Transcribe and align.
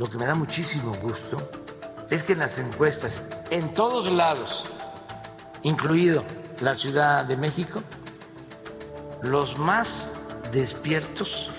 lo 0.00 0.08
que 0.08 0.16
me 0.16 0.24
da 0.24 0.34
muchísimo 0.34 0.94
gusto, 1.02 1.36
es 2.08 2.22
que 2.22 2.32
en 2.32 2.38
las 2.38 2.56
encuestas, 2.58 3.20
en 3.50 3.74
todos 3.74 4.10
lados, 4.10 4.64
incluido 5.62 6.24
la 6.60 6.74
Ciudad 6.74 7.26
de 7.26 7.36
México, 7.36 7.82
los 9.20 9.58
más 9.58 10.14
despiertos 10.52 11.50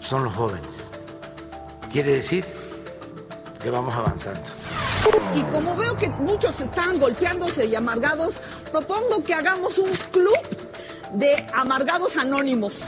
son 0.00 0.24
los 0.24 0.34
jóvenes. 0.34 0.66
Quiere 1.92 2.14
decir 2.14 2.44
que 3.62 3.70
vamos 3.70 3.94
avanzando. 3.94 4.42
Y 5.32 5.42
como 5.42 5.76
veo 5.76 5.96
que 5.96 6.08
muchos 6.08 6.60
están 6.60 6.98
golpeándose 6.98 7.66
y 7.66 7.76
amargados, 7.76 8.40
propongo 8.72 9.22
que 9.22 9.32
hagamos 9.32 9.78
un 9.78 9.92
club 10.10 10.40
de 11.12 11.46
amargados 11.54 12.16
anónimos. 12.16 12.84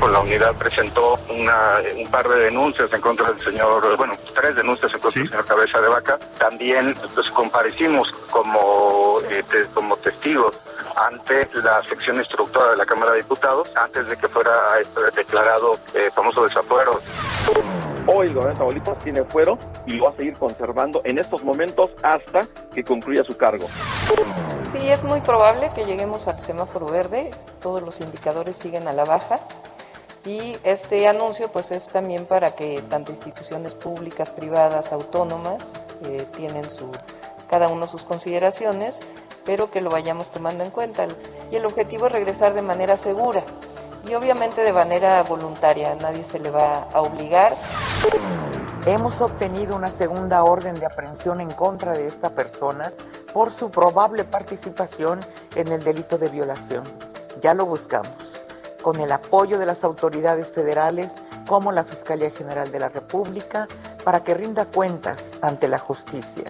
Con 0.00 0.12
la 0.12 0.20
unidad 0.20 0.54
presentó 0.54 1.18
una, 1.28 1.80
un 1.96 2.08
par 2.08 2.28
de 2.28 2.38
denuncias 2.44 2.92
en 2.92 3.00
contra 3.00 3.32
del 3.32 3.40
señor, 3.40 3.96
bueno, 3.96 4.12
tres 4.32 4.54
denuncias 4.54 4.92
en 4.94 5.00
contra 5.00 5.20
del 5.20 5.28
señor 5.30 5.44
Cabeza 5.44 5.80
de 5.80 5.88
Vaca. 5.88 6.18
También 6.38 6.94
pues, 7.14 7.28
comparecimos 7.30 8.08
como, 8.30 9.18
eh, 9.28 9.42
te- 9.50 9.66
como 9.74 9.96
testigos 9.96 10.56
ante 10.96 11.48
la 11.62 11.82
sección 11.88 12.16
instructora 12.18 12.70
de 12.70 12.76
la 12.76 12.86
Cámara 12.86 13.10
de 13.12 13.18
Diputados 13.18 13.70
antes 13.74 14.06
de 14.08 14.16
que 14.16 14.28
fuera 14.28 14.52
eh, 14.80 14.84
declarado 15.16 15.72
eh, 15.94 16.10
famoso 16.14 16.44
desafuero. 16.44 17.00
Hoy 18.06 18.28
el 18.28 18.34
gobernador 18.34 18.52
de 18.52 18.54
Tamaulipas 18.80 18.98
tiene 19.04 19.24
fuero 19.24 19.58
y 19.84 19.94
lo 19.94 20.04
va 20.04 20.10
a 20.10 20.16
seguir 20.16 20.34
conservando 20.34 21.02
en 21.04 21.18
estos 21.18 21.42
momentos 21.42 21.90
hasta 22.04 22.40
que 22.72 22.84
concluya 22.84 23.24
su 23.24 23.36
cargo. 23.36 23.66
Sí, 24.72 24.88
es 24.88 25.02
muy 25.02 25.20
probable 25.22 25.70
que 25.74 25.84
lleguemos 25.84 26.26
al 26.28 26.40
semáforo 26.40 26.86
verde, 26.86 27.30
todos 27.60 27.82
los 27.82 28.00
indicadores 28.00 28.56
siguen 28.56 28.86
a 28.86 28.92
la 28.92 29.04
baja 29.04 29.40
y 30.24 30.56
este 30.64 31.06
anuncio 31.08 31.50
pues 31.50 31.70
es 31.70 31.86
también 31.88 32.26
para 32.26 32.52
que 32.52 32.82
tanto 32.88 33.12
instituciones 33.12 33.72
públicas, 33.72 34.30
privadas, 34.30 34.92
autónomas 34.92 35.62
eh, 36.04 36.26
tienen 36.36 36.64
su, 36.68 36.90
cada 37.48 37.68
uno 37.68 37.88
sus 37.88 38.04
consideraciones, 38.04 38.94
pero 39.44 39.70
que 39.70 39.80
lo 39.80 39.90
vayamos 39.90 40.30
tomando 40.30 40.64
en 40.64 40.70
cuenta. 40.70 41.06
Y 41.50 41.56
el 41.56 41.64
objetivo 41.64 42.06
es 42.06 42.12
regresar 42.12 42.54
de 42.54 42.62
manera 42.62 42.96
segura 42.96 43.44
y 44.08 44.14
obviamente 44.14 44.62
de 44.62 44.72
manera 44.72 45.22
voluntaria, 45.22 45.94
nadie 45.96 46.24
se 46.24 46.38
le 46.38 46.50
va 46.50 46.88
a 46.92 47.00
obligar. 47.00 47.54
Hemos 48.86 49.20
obtenido 49.20 49.76
una 49.76 49.90
segunda 49.90 50.42
orden 50.44 50.74
de 50.76 50.86
aprehensión 50.86 51.40
en 51.40 51.50
contra 51.50 51.92
de 51.92 52.06
esta 52.06 52.30
persona 52.30 52.92
por 53.34 53.50
su 53.50 53.70
probable 53.70 54.24
participación 54.24 55.20
en 55.56 55.68
el 55.68 55.84
delito 55.84 56.16
de 56.16 56.28
violación. 56.28 56.84
Ya 57.42 57.52
lo 57.52 57.66
buscamos, 57.66 58.46
con 58.88 59.02
el 59.02 59.12
apoyo 59.12 59.58
de 59.58 59.66
las 59.66 59.84
autoridades 59.84 60.50
federales 60.50 61.16
como 61.46 61.72
la 61.72 61.84
Fiscalía 61.84 62.30
General 62.30 62.72
de 62.72 62.78
la 62.78 62.88
República, 62.88 63.68
para 64.02 64.24
que 64.24 64.32
rinda 64.32 64.64
cuentas 64.64 65.34
ante 65.42 65.68
la 65.68 65.78
justicia. 65.78 66.44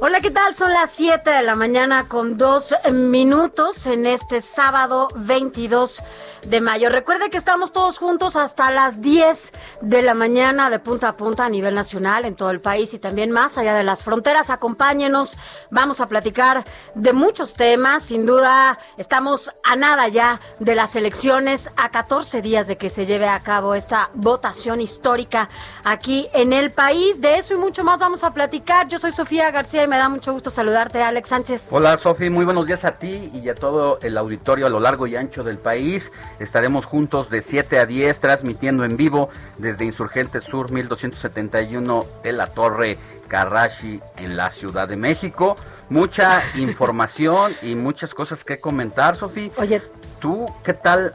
Hola, 0.00 0.20
¿qué 0.20 0.30
tal? 0.30 0.54
Son 0.54 0.72
las 0.72 0.92
7 0.92 1.28
de 1.28 1.42
la 1.42 1.56
mañana 1.56 2.06
con 2.06 2.36
dos 2.36 2.72
minutos 2.92 3.84
en 3.86 4.06
este 4.06 4.40
sábado 4.40 5.08
22 5.16 6.04
de 6.46 6.60
mayo. 6.60 6.88
Recuerde 6.88 7.30
que 7.30 7.36
estamos 7.36 7.72
todos 7.72 7.98
juntos 7.98 8.36
hasta 8.36 8.70
las 8.70 9.00
10 9.00 9.52
de 9.82 10.02
la 10.02 10.14
mañana 10.14 10.70
de 10.70 10.78
punta 10.78 11.08
a 11.08 11.16
punta 11.16 11.44
a 11.44 11.48
nivel 11.48 11.74
nacional 11.74 12.24
en 12.24 12.34
todo 12.34 12.50
el 12.50 12.60
país 12.60 12.94
y 12.94 12.98
también 12.98 13.30
más 13.30 13.58
allá 13.58 13.74
de 13.74 13.84
las 13.84 14.02
fronteras. 14.02 14.50
Acompáñenos, 14.50 15.36
vamos 15.70 16.00
a 16.00 16.06
platicar 16.06 16.64
de 16.94 17.12
muchos 17.12 17.54
temas. 17.54 18.04
Sin 18.04 18.26
duda, 18.26 18.78
estamos 18.96 19.52
a 19.64 19.76
nada 19.76 20.08
ya 20.08 20.40
de 20.58 20.74
las 20.74 20.96
elecciones, 20.96 21.70
a 21.76 21.90
14 21.90 22.42
días 22.42 22.66
de 22.66 22.76
que 22.76 22.90
se 22.90 23.06
lleve 23.06 23.28
a 23.28 23.40
cabo 23.40 23.74
esta 23.74 24.10
votación 24.14 24.80
histórica 24.80 25.48
aquí 25.84 26.28
en 26.32 26.52
el 26.52 26.72
país. 26.72 27.20
De 27.20 27.38
eso 27.38 27.54
y 27.54 27.56
mucho 27.56 27.84
más 27.84 27.98
vamos 27.98 28.24
a 28.24 28.32
platicar. 28.32 28.88
Yo 28.88 28.98
soy 28.98 29.12
Sofía 29.12 29.50
García 29.50 29.84
y 29.84 29.88
me 29.88 29.96
da 29.96 30.08
mucho 30.08 30.32
gusto 30.32 30.50
saludarte, 30.50 31.02
Alex 31.02 31.28
Sánchez. 31.28 31.68
Hola 31.70 31.98
Sofi, 31.98 32.30
muy 32.30 32.44
buenos 32.44 32.66
días 32.66 32.84
a 32.84 32.98
ti 32.98 33.30
y 33.34 33.48
a 33.48 33.54
todo 33.54 33.98
el 34.02 34.16
auditorio 34.16 34.66
a 34.66 34.70
lo 34.70 34.80
largo 34.80 35.06
y 35.06 35.16
ancho 35.16 35.44
del 35.44 35.58
país. 35.58 36.10
Estaremos 36.40 36.86
juntos 36.86 37.30
de 37.30 37.42
7 37.42 37.78
a 37.78 37.86
10 37.86 38.18
transmitiendo 38.18 38.84
en 38.84 38.96
vivo 38.96 39.28
desde 39.58 39.84
Insurgente 39.84 40.40
Sur 40.40 40.72
1271 40.72 42.04
de 42.24 42.32
la 42.32 42.46
Torre 42.48 42.96
Carrashi 43.28 44.00
en 44.16 44.36
la 44.36 44.50
Ciudad 44.50 44.88
de 44.88 44.96
México. 44.96 45.56
Mucha 45.90 46.42
información 46.56 47.52
y 47.62 47.74
muchas 47.74 48.14
cosas 48.14 48.42
que 48.42 48.58
comentar, 48.58 49.16
Sofi. 49.16 49.52
Oye, 49.58 49.82
¿tú 50.18 50.46
qué 50.64 50.72
tal 50.74 51.12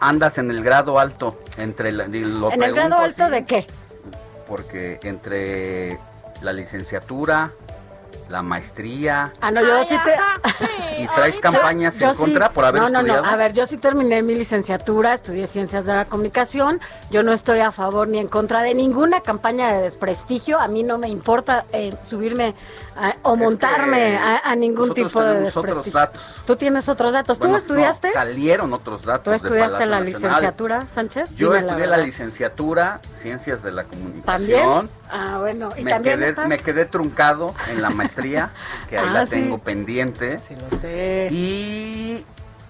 andas 0.00 0.38
en 0.38 0.50
el 0.50 0.64
grado 0.64 0.98
alto? 0.98 1.38
Entre 1.58 1.92
la- 1.92 2.06
y 2.06 2.20
lo 2.24 2.50
¿En 2.50 2.62
el 2.62 2.74
grado 2.74 2.96
alto 2.96 3.28
de 3.28 3.44
qué? 3.44 3.66
Porque 4.48 4.98
entre 5.02 5.98
la 6.40 6.52
licenciatura, 6.52 7.52
la 8.32 8.40
maestría, 8.42 9.30
Ah, 9.42 9.50
no, 9.50 9.60
yo 9.60 9.86
sí 9.86 9.94
te... 10.04 11.02
y 11.02 11.06
traes 11.08 11.38
campañas 11.38 11.98
Yo 11.98 12.08
en 12.08 12.14
sí- 12.14 12.18
contra 12.18 12.50
por 12.50 12.64
haber 12.64 12.80
no, 12.80 12.88
no, 12.88 12.98
estudiado. 13.00 13.22
No, 13.24 13.28
a 13.28 13.36
ver, 13.36 13.52
yo 13.52 13.66
sí 13.66 13.76
terminé 13.76 14.22
mi 14.22 14.34
licenciatura, 14.34 15.12
estudié 15.12 15.46
Ciencias 15.46 15.84
de 15.84 15.92
la 15.92 16.06
Comunicación. 16.06 16.80
Yo 17.10 17.22
no 17.22 17.32
estoy 17.32 17.60
a 17.60 17.70
favor 17.72 18.08
ni 18.08 18.18
en 18.18 18.28
contra 18.28 18.62
de 18.62 18.74
ninguna 18.74 19.20
campaña 19.20 19.70
de 19.74 19.82
desprestigio. 19.82 20.58
A 20.58 20.66
mí 20.66 20.82
no 20.82 20.96
me 20.96 21.08
importa 21.08 21.66
eh, 21.74 21.94
subirme 22.02 22.54
a- 22.96 23.16
o 23.22 23.36
montarme 23.36 24.16
a, 24.16 24.38
a 24.38 24.56
ningún 24.56 24.94
tipo 24.94 25.22
de 25.22 25.32
otros 25.48 25.54
desprestigio. 25.54 25.92
datos. 26.00 26.22
Tú 26.46 26.56
tienes 26.56 26.88
otros 26.88 27.12
datos. 27.12 27.38
Bueno, 27.38 27.54
¿Tú 27.54 27.58
estudiaste? 27.58 28.08
no, 28.08 28.14
salieron 28.14 28.72
otros 28.72 29.04
datos. 29.04 29.24
¿Tú 29.24 29.32
estudiaste 29.32 29.84
la 29.86 30.00
Nacional. 30.00 30.04
licenciatura, 30.06 30.88
Sánchez? 30.88 31.34
Yo 31.36 31.48
Dime 31.48 31.58
estudié 31.58 31.86
la, 31.86 31.90
verdad. 31.98 32.04
licenciatura 32.06 33.00
Ciencias 33.20 33.62
de 33.62 33.72
la 33.72 33.84
¿También? 34.24 34.88
Ah, 35.12 35.36
bueno. 35.40 35.68
¿Y 35.76 35.84
Me 35.84 35.90
también 35.90 36.18
quedé, 36.18 36.28
estás? 36.30 36.48
me 36.48 36.58
quedé 36.58 36.84
truncado 36.86 37.54
en 37.68 37.82
la 37.82 37.90
maestría, 37.90 38.50
que 38.88 38.96
ahí 38.98 39.06
Ah, 39.08 39.12
la 39.12 39.26
sí. 39.26 39.32
tengo 39.36 39.58
pendiente. 39.58 40.38
Sí, 40.48 40.56
lo 40.56 40.76
sé. 40.78 41.28
Y 41.30 42.24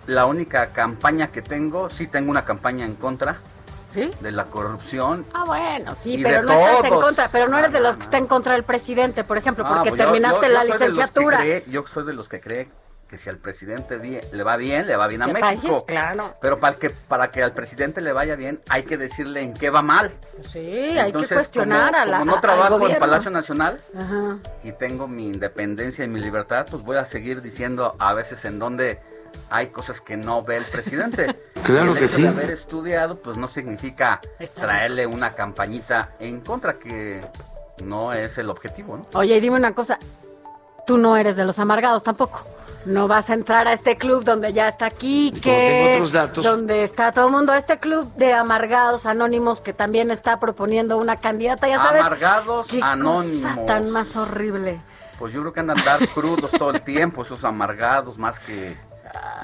la 0.08 0.26
única 0.26 0.66
campaña 0.72 1.28
que 1.28 1.40
tengo, 1.40 1.88
sí 1.88 2.06
tengo 2.08 2.30
una 2.32 2.44
campaña 2.44 2.84
en 2.84 2.94
contra 2.96 3.36
¿Sí? 3.90 4.10
de 4.20 4.32
la 4.32 4.46
corrupción. 4.46 5.24
Ah, 5.32 5.44
bueno, 5.46 5.94
sí, 5.94 6.14
Y 6.14 6.22
pero 6.22 6.42
no 6.42 6.52
estás 6.52 6.84
en 6.84 6.98
contra, 7.00 7.28
pero 7.28 7.48
no 7.48 7.58
eres 7.58 7.72
de 7.72 7.78
los 7.80 7.96
que 7.96 8.02
está 8.02 8.18
en 8.18 8.26
contra 8.26 8.54
del 8.54 8.64
presidente, 8.64 9.22
por 9.22 9.38
ejemplo, 9.38 9.64
Ah, 9.66 9.74
porque 9.74 9.90
pues 9.90 10.00
terminaste 10.00 10.46
yo- 10.48 10.52
la 10.52 10.64
yo 10.64 10.72
licenciatura. 10.72 11.38
cree- 11.38 11.64
yo 11.68 11.84
soy 11.86 12.04
de 12.04 12.12
los 12.14 12.28
que 12.28 12.40
cree 12.40 12.68
que 13.12 13.18
si 13.18 13.28
al 13.28 13.36
presidente 13.36 13.98
le 13.98 14.42
va 14.42 14.56
bien, 14.56 14.86
le 14.86 14.96
va 14.96 15.06
bien 15.06 15.20
a 15.20 15.26
Que 15.26 15.34
México. 15.34 15.68
país, 15.68 15.82
claro. 15.86 16.34
Pero 16.40 16.58
para 16.58 16.76
que, 16.76 16.88
para 16.88 17.30
que 17.30 17.42
al 17.42 17.52
presidente 17.52 18.00
le 18.00 18.10
vaya 18.10 18.36
bien, 18.36 18.58
hay 18.70 18.84
que 18.84 18.96
decirle 18.96 19.42
en 19.42 19.52
qué 19.52 19.68
va 19.68 19.82
mal. 19.82 20.10
Sí, 20.50 20.58
hay 20.98 21.12
que 21.12 21.28
cuestionar 21.28 21.92
como, 21.92 22.02
a 22.02 22.06
la 22.06 22.18
como 22.20 22.32
no 22.32 22.40
trabajo 22.40 22.88
en. 22.88 22.98
Palacio 22.98 23.30
Nacional 23.30 23.78
Ajá. 23.94 24.38
y 24.64 24.72
tengo 24.72 25.08
mi 25.08 25.26
independencia 25.28 26.06
y 26.06 26.08
mi 26.08 26.20
libertad, 26.20 26.64
pues 26.70 26.82
voy 26.82 26.96
a 26.96 27.04
seguir 27.04 27.42
diciendo 27.42 27.96
a 27.98 28.14
veces 28.14 28.46
en 28.46 28.58
donde 28.58 28.98
hay 29.50 29.66
cosas 29.66 30.00
que 30.00 30.16
no 30.16 30.42
ve 30.42 30.56
el 30.56 30.64
presidente. 30.64 31.36
Claro 31.62 31.92
el 31.92 31.98
que 31.98 32.06
hecho 32.06 32.16
sí. 32.16 32.22
de 32.22 32.28
haber 32.28 32.50
estudiado, 32.50 33.18
pues 33.18 33.36
no 33.36 33.46
significa 33.46 34.20
Está 34.40 34.62
traerle 34.62 35.06
una 35.06 35.34
campañita 35.34 36.10
en 36.18 36.40
contra 36.40 36.72
que 36.72 37.20
no 37.84 38.12
es 38.12 38.36
el 38.36 38.50
objetivo, 38.50 38.96
¿no? 38.96 39.06
Oye, 39.12 39.36
y 39.36 39.40
dime 39.40 39.58
una 39.58 39.72
cosa, 39.72 39.96
tú 40.88 40.96
no 40.98 41.16
eres 41.16 41.36
de 41.36 41.44
los 41.44 41.60
amargados 41.60 42.02
tampoco. 42.02 42.44
No 42.84 43.06
vas 43.08 43.30
a 43.30 43.34
entrar 43.34 43.68
a 43.68 43.72
este 43.72 43.96
club 43.96 44.24
donde 44.24 44.52
ya 44.52 44.68
está 44.68 44.86
aquí, 44.86 45.32
que 45.32 46.02
donde 46.42 46.82
está 46.82 47.12
todo 47.12 47.26
el 47.26 47.32
mundo, 47.32 47.54
este 47.54 47.78
club 47.78 48.12
de 48.16 48.32
amargados 48.32 49.06
anónimos 49.06 49.60
que 49.60 49.72
también 49.72 50.10
está 50.10 50.40
proponiendo 50.40 50.96
una 50.98 51.20
candidata, 51.20 51.68
ya 51.68 51.78
sabes. 51.78 52.00
Amargados 52.00 52.66
qué 52.66 52.80
anónimos. 52.82 53.52
Cosa 53.52 53.66
tan 53.66 53.90
más 53.90 54.16
horrible. 54.16 54.80
Pues 55.18 55.32
yo 55.32 55.40
creo 55.42 55.52
que 55.52 55.60
andan 55.60 55.78
a 55.78 55.80
andar 55.80 56.08
crudos 56.14 56.50
todo 56.50 56.70
el 56.70 56.82
tiempo, 56.82 57.22
esos 57.22 57.44
amargados, 57.44 58.18
más 58.18 58.40
que 58.40 58.74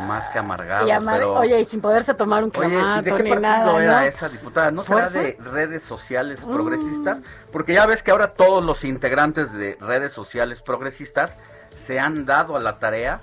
más 0.00 0.28
que 0.30 0.38
amargados. 0.38 0.90
pero... 1.04 1.34
Oye, 1.34 1.60
y 1.60 1.64
sin 1.64 1.80
poderse 1.80 2.14
tomar 2.14 2.44
un 2.44 2.50
clamato 2.50 3.02
¿de 3.02 3.16
qué 3.16 3.22
ni 3.22 3.30
nada. 3.30 3.82
era 3.82 4.06
esa 4.06 4.28
diputada? 4.28 4.70
¿No 4.70 4.84
será 4.84 5.10
de 5.10 5.36
redes 5.40 5.82
sociales 5.82 6.46
mm. 6.46 6.52
progresistas? 6.52 7.20
Porque 7.52 7.74
ya 7.74 7.86
ves 7.86 8.02
que 8.02 8.10
ahora 8.10 8.34
todos 8.34 8.64
los 8.64 8.84
integrantes 8.84 9.52
de 9.52 9.76
redes 9.80 10.12
sociales 10.12 10.62
progresistas 10.62 11.36
se 11.74 12.00
han 12.00 12.24
dado 12.26 12.56
a 12.56 12.60
la 12.60 12.78
tarea 12.78 13.20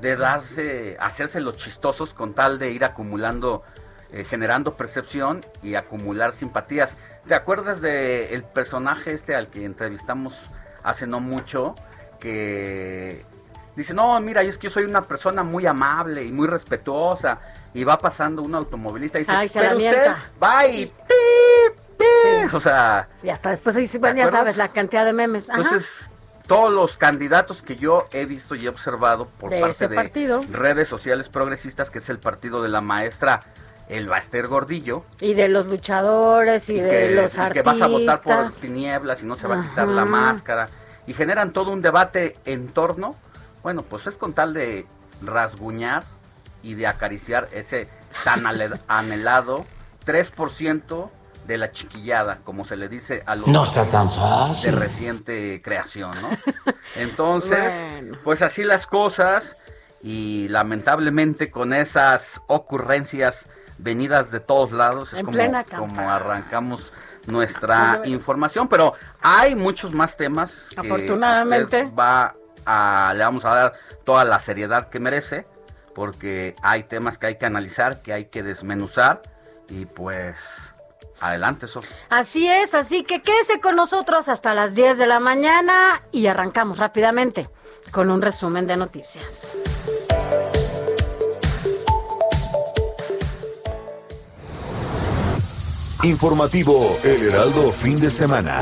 de 0.00 0.16
darse, 0.16 0.96
hacerse 1.00 1.40
los 1.40 1.56
chistosos 1.56 2.12
con 2.12 2.34
tal 2.34 2.58
de 2.58 2.70
ir 2.70 2.84
acumulando, 2.84 3.62
eh, 4.10 4.24
generando 4.24 4.76
percepción 4.76 5.44
y 5.62 5.74
acumular 5.74 6.32
simpatías. 6.32 6.96
¿Te 7.26 7.34
acuerdas 7.34 7.80
del 7.80 8.28
el 8.30 8.42
personaje 8.42 9.14
este 9.14 9.34
al 9.34 9.48
que 9.48 9.64
entrevistamos 9.64 10.34
hace 10.82 11.06
no 11.06 11.20
mucho? 11.20 11.74
Que 12.20 13.24
dice, 13.76 13.94
no, 13.94 14.18
mira, 14.20 14.42
es 14.42 14.58
que 14.58 14.68
yo 14.68 14.70
soy 14.70 14.84
una 14.84 15.06
persona 15.06 15.42
muy 15.42 15.66
amable 15.66 16.24
y 16.24 16.32
muy 16.32 16.46
respetuosa. 16.46 17.38
Y 17.72 17.84
va 17.84 17.98
pasando 17.98 18.42
un 18.42 18.54
automovilista 18.54 19.18
y 19.18 19.22
dice, 19.22 19.60
pero 19.60 19.76
usted 19.76 20.12
va 20.42 20.66
y... 20.66 20.92
O 22.52 22.60
sea... 22.60 23.08
Y 23.22 23.30
hasta 23.30 23.50
después, 23.50 23.98
bueno, 23.98 24.18
ya 24.18 24.30
sabes, 24.30 24.56
la 24.56 24.68
cantidad 24.68 25.04
de 25.04 25.12
memes. 25.12 25.48
Entonces, 25.48 26.10
todos 26.46 26.72
los 26.72 26.96
candidatos 26.96 27.62
que 27.62 27.76
yo 27.76 28.06
he 28.12 28.26
visto 28.26 28.54
y 28.54 28.66
he 28.66 28.68
observado 28.68 29.26
por 29.26 29.50
parte 29.58 29.88
de 29.88 30.40
redes 30.50 30.88
sociales 30.88 31.28
progresistas, 31.28 31.90
que 31.90 31.98
es 31.98 32.08
el 32.08 32.18
partido 32.18 32.62
de 32.62 32.68
la 32.68 32.80
maestra 32.80 33.44
el 33.88 34.08
Baster 34.08 34.46
Gordillo. 34.46 35.04
Y 35.20 35.34
de 35.34 35.48
los 35.48 35.66
luchadores 35.66 36.68
y, 36.70 36.80
de 36.80 37.14
los 37.14 37.38
artistas. 37.38 37.52
que 37.52 37.62
vas 37.62 37.80
a 37.80 37.86
votar 37.86 38.22
por 38.22 38.52
tinieblas 38.52 39.22
y 39.22 39.26
no 39.26 39.34
se 39.34 39.46
va 39.46 39.60
a 39.60 39.68
quitar 39.68 39.88
la 39.88 40.04
máscara. 40.04 40.68
Y 41.06 41.12
generan 41.12 41.52
todo 41.52 41.70
un 41.70 41.82
debate 41.82 42.36
en 42.46 42.68
torno, 42.68 43.14
bueno, 43.64 43.82
pues 43.82 44.06
es 44.06 44.16
con 44.18 44.34
tal 44.34 44.52
de 44.52 44.86
rasguñar 45.22 46.04
y 46.62 46.74
de 46.74 46.86
acariciar 46.86 47.48
ese 47.50 47.88
tan 48.22 48.44
anhelado 48.88 49.64
3% 50.06 51.10
de 51.46 51.58
la 51.58 51.72
chiquillada, 51.72 52.38
como 52.44 52.64
se 52.64 52.76
le 52.76 52.88
dice 52.88 53.22
a 53.26 53.34
los 53.34 53.48
no 53.48 53.64
está 53.64 53.88
tan 53.88 54.08
fácil. 54.10 54.70
de 54.70 54.78
reciente 54.78 55.62
creación, 55.62 56.20
¿no? 56.20 56.30
Entonces, 56.96 57.72
pues 58.22 58.42
así 58.42 58.64
las 58.64 58.86
cosas 58.86 59.56
y 60.02 60.48
lamentablemente 60.48 61.50
con 61.50 61.72
esas 61.72 62.40
ocurrencias 62.46 63.46
venidas 63.78 64.30
de 64.30 64.40
todos 64.40 64.72
lados 64.72 65.14
es 65.14 65.22
como, 65.22 66.10
arrancamos 66.10 66.92
nuestra 67.26 67.96
pues, 67.98 68.10
información, 68.10 68.68
pero 68.68 68.92
hay 69.22 69.54
muchos 69.54 69.94
más 69.94 70.18
temas 70.18 70.68
que 70.70 70.80
afortunadamente. 70.80 71.90
va 71.98 72.34
a, 72.66 73.12
le 73.16 73.24
vamos 73.24 73.44
a 73.44 73.54
dar 73.54 73.72
toda 74.04 74.24
la 74.24 74.38
seriedad 74.38 74.88
que 74.88 75.00
merece 75.00 75.46
porque 75.94 76.56
hay 76.62 76.84
temas 76.84 77.18
que 77.18 77.26
hay 77.26 77.38
que 77.38 77.46
analizar, 77.46 78.02
que 78.02 78.12
hay 78.12 78.24
que 78.26 78.42
desmenuzar 78.42 79.22
y 79.68 79.86
pues 79.86 80.36
Adelante, 81.20 81.66
Sofía. 81.66 81.96
Así 82.10 82.48
es, 82.48 82.74
así 82.74 83.04
que 83.04 83.22
quédese 83.22 83.60
con 83.60 83.76
nosotros 83.76 84.28
hasta 84.28 84.54
las 84.54 84.74
10 84.74 84.98
de 84.98 85.06
la 85.06 85.20
mañana 85.20 86.02
y 86.10 86.26
arrancamos 86.26 86.78
rápidamente 86.78 87.48
con 87.92 88.10
un 88.10 88.20
resumen 88.20 88.66
de 88.66 88.76
noticias. 88.76 89.54
Informativo 96.02 96.94
El 97.02 97.28
Heraldo 97.28 97.72
Fin 97.72 97.98
de 97.98 98.10
Semana. 98.10 98.60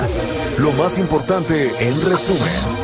Lo 0.58 0.70
más 0.72 0.98
importante 0.98 1.72
en 1.81 2.00
resumen. 2.08 2.81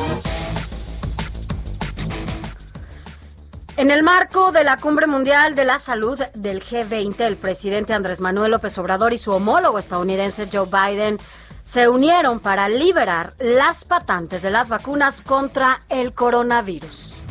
En 3.79 3.93
el 3.93 4.03
marco 4.03 4.51
de 4.51 4.65
la 4.65 4.77
Cumbre 4.77 5.07
Mundial 5.07 5.55
de 5.55 5.65
la 5.65 5.79
Salud 5.79 6.21
del 6.35 6.65
G20, 6.65 7.21
el 7.21 7.37
presidente 7.37 7.95
Andrés 7.95 8.21
Manuel 8.21 8.51
López 8.51 8.77
Obrador 8.77 9.13
y 9.13 9.19
su 9.19 9.31
homólogo 9.31 9.79
estadounidense 9.79 10.49
Joe 10.53 10.67
Biden 10.67 11.17
se 11.63 11.89
unieron 11.89 12.41
para 12.41 12.69
liberar 12.69 13.35
las 13.39 13.85
patentes 13.85 14.43
de 14.43 14.51
las 14.51 14.69
vacunas 14.69 15.23
contra 15.23 15.79
el 15.91 16.13
coronavirus. 16.13 17.23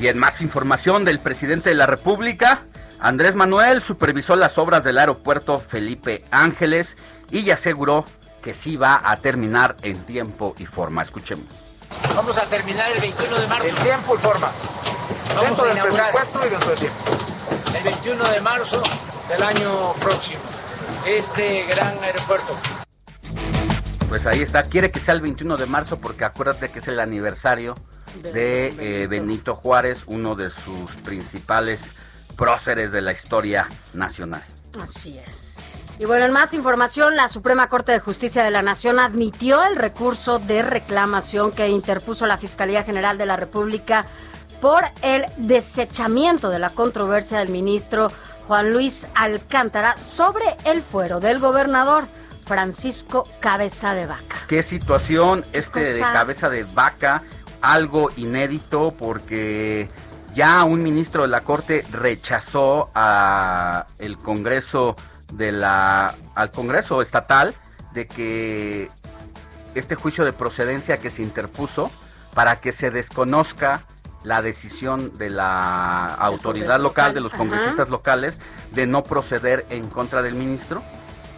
Y 0.00 0.06
en 0.06 0.18
más 0.18 0.40
información 0.40 1.04
del 1.04 1.18
presidente 1.18 1.70
de 1.70 1.74
la 1.74 1.86
República, 1.86 2.62
Andrés 3.00 3.34
Manuel 3.34 3.82
supervisó 3.82 4.36
las 4.36 4.56
obras 4.56 4.84
del 4.84 4.98
aeropuerto 4.98 5.58
Felipe 5.58 6.24
Ángeles 6.30 6.96
y 7.28 7.50
aseguró 7.50 8.04
que 8.40 8.54
sí 8.54 8.76
va 8.76 9.00
a 9.02 9.16
terminar 9.16 9.74
en 9.82 9.98
tiempo 10.04 10.54
y 10.60 10.66
forma. 10.66 11.02
Escuchemos. 11.02 11.48
Vamos 12.14 12.36
a 12.38 12.42
terminar 12.42 12.92
el 12.92 13.00
21 13.00 13.40
de 13.40 13.46
marzo. 13.46 13.66
En 13.66 13.82
tiempo 13.82 14.14
y 14.14 14.18
forma. 14.18 14.52
Vamos 15.34 15.44
dentro 15.44 15.64
a 15.64 15.74
del 15.74 15.82
presupuesto 15.82 16.46
y 16.46 16.50
dentro 16.50 16.68
del 16.70 16.78
tiempo. 16.78 16.98
El 17.74 17.84
21 17.84 18.28
de 18.30 18.40
marzo 18.40 18.82
del 19.28 19.42
año 19.42 19.94
próximo. 19.94 20.40
Este 21.06 21.64
gran 21.66 22.02
aeropuerto. 22.02 22.56
Pues 24.08 24.26
ahí 24.26 24.42
está. 24.42 24.62
Quiere 24.64 24.90
que 24.90 25.00
sea 25.00 25.14
el 25.14 25.20
21 25.20 25.56
de 25.56 25.66
marzo 25.66 25.98
porque 25.98 26.24
acuérdate 26.24 26.68
que 26.70 26.80
es 26.80 26.88
el 26.88 27.00
aniversario 27.00 27.74
de, 28.22 28.74
eh, 28.78 29.06
Benito 29.06 29.56
Juárez, 29.56 30.02
uno 30.06 30.34
de 30.34 30.50
sus 30.50 30.94
principales 31.02 31.94
próceres 32.36 32.92
de 32.92 33.00
la 33.00 33.12
historia 33.12 33.68
nacional. 33.94 34.42
Así 34.80 35.18
es. 35.18 35.58
Y 35.98 36.04
bueno, 36.04 36.24
en 36.24 36.32
más 36.32 36.54
información, 36.54 37.16
la 37.16 37.28
Suprema 37.28 37.68
Corte 37.68 37.92
de 37.92 38.00
Justicia 38.00 38.42
de 38.42 38.50
la 38.50 38.62
Nación 38.62 38.98
admitió 38.98 39.62
el 39.64 39.76
recurso 39.76 40.38
de 40.38 40.62
reclamación 40.62 41.52
que 41.52 41.68
interpuso 41.68 42.26
la 42.26 42.38
Fiscalía 42.38 42.82
General 42.82 43.18
de 43.18 43.26
la 43.26 43.36
República 43.36 44.06
por 44.62 44.84
el 45.02 45.26
desechamiento 45.38 46.48
de 46.48 46.60
la 46.60 46.70
controversia 46.70 47.40
del 47.40 47.48
ministro 47.48 48.12
Juan 48.46 48.72
Luis 48.72 49.08
Alcántara 49.16 49.96
sobre 49.96 50.44
el 50.64 50.82
fuero 50.82 51.18
del 51.18 51.40
gobernador 51.40 52.04
Francisco 52.46 53.24
Cabeza 53.40 53.92
de 53.92 54.06
Vaca. 54.06 54.36
¿Qué 54.46 54.62
situación 54.62 55.44
este 55.52 55.94
de 55.94 56.00
Cabeza 56.00 56.48
de 56.48 56.62
Vaca? 56.62 57.24
Algo 57.60 58.10
inédito 58.16 58.94
porque 58.96 59.88
ya 60.32 60.62
un 60.62 60.84
ministro 60.84 61.22
de 61.22 61.28
la 61.28 61.40
Corte 61.40 61.84
rechazó 61.90 62.88
a 62.94 63.88
el 63.98 64.16
Congreso 64.16 64.94
de 65.32 65.50
la, 65.50 66.14
al 66.36 66.52
Congreso 66.52 67.02
estatal 67.02 67.52
de 67.94 68.06
que 68.06 68.90
este 69.74 69.96
juicio 69.96 70.24
de 70.24 70.32
procedencia 70.32 70.98
que 70.98 71.10
se 71.10 71.22
interpuso 71.22 71.90
para 72.32 72.60
que 72.60 72.70
se 72.70 72.92
desconozca 72.92 73.82
la 74.24 74.42
decisión 74.42 75.16
de 75.18 75.30
la 75.30 76.06
autoridad 76.06 76.80
local, 76.80 77.14
de 77.14 77.20
los 77.20 77.32
congresistas 77.34 77.88
locales, 77.88 78.38
de 78.72 78.86
no 78.86 79.02
proceder 79.02 79.66
en 79.70 79.88
contra 79.88 80.22
del 80.22 80.34
ministro. 80.34 80.82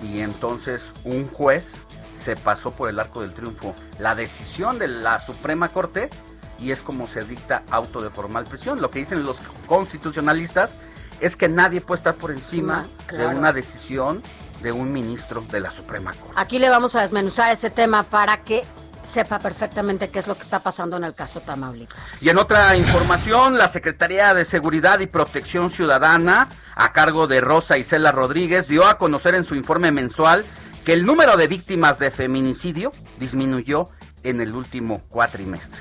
Y 0.03 0.21
entonces 0.21 0.85
un 1.05 1.27
juez 1.29 1.75
se 2.17 2.37
pasó 2.37 2.71
por 2.73 2.89
el 2.89 2.99
arco 2.99 3.21
del 3.21 3.35
triunfo 3.35 3.75
la 3.99 4.15
decisión 4.15 4.79
de 4.79 4.89
la 4.89 5.19
Suprema 5.19 5.69
Corte 5.69 6.11
y 6.59 6.71
es 6.71 6.83
como 6.83 7.07
se 7.07 7.23
dicta 7.23 7.63
auto 7.71 8.01
de 8.01 8.11
formal 8.11 8.45
prisión. 8.45 8.81
Lo 8.81 8.91
que 8.91 9.01
dicen 9.01 9.25
los 9.25 9.39
constitucionalistas 9.67 10.75
es 11.21 11.37
que 11.37 11.49
nadie 11.49 11.81
puede 11.81 11.99
estar 11.99 12.15
por 12.15 12.31
encima 12.31 12.85
de 13.11 13.27
una 13.27 13.53
decisión 13.53 14.23
de 14.63 14.73
un 14.73 14.93
ministro 14.93 15.43
de 15.51 15.61
la 15.61 15.71
Suprema 15.71 16.13
Corte. 16.13 16.35
Aquí 16.37 16.59
le 16.59 16.71
vamos 16.71 16.95
a 16.95 17.03
desmenuzar 17.03 17.51
ese 17.51 17.71
tema 17.71 18.03
para 18.03 18.39
que 18.39 18.65
sepa 19.05 19.39
perfectamente 19.39 20.11
qué 20.11 20.19
es 20.19 20.27
lo 20.27 20.35
que 20.35 20.43
está 20.43 20.61
pasando 20.61 20.97
en 20.97 21.05
el 21.05 21.15
caso 21.15 21.41
Tamaulipas. 21.41 22.23
Y 22.23 22.29
en 22.29 22.39
otra 22.39 22.77
información, 22.77 23.57
la 23.57 23.69
Secretaría 23.69 24.35
de 24.35 24.45
Seguridad 24.45 25.01
y 25.01 25.07
Protección 25.07 25.71
Ciudadana, 25.71 26.49
a 26.75 26.93
cargo 26.93 27.27
de 27.27 27.41
Rosa 27.41 27.79
Isela 27.79 28.13
Rodríguez, 28.13 28.69
dio 28.69 28.87
a 28.87 28.99
conocer 28.99 29.35
en 29.35 29.45
su 29.45 29.55
informe 29.55 29.93
mensual 29.93 30.45
que 30.85 30.93
el 30.93 31.07
número 31.07 31.37
de 31.37 31.47
víctimas 31.47 31.99
de 31.99 32.11
feminicidio 32.11 32.93
disminuyó 33.19 33.89
en 34.23 34.41
el 34.41 34.55
último 34.55 35.03
cuatrimestre. 35.09 35.81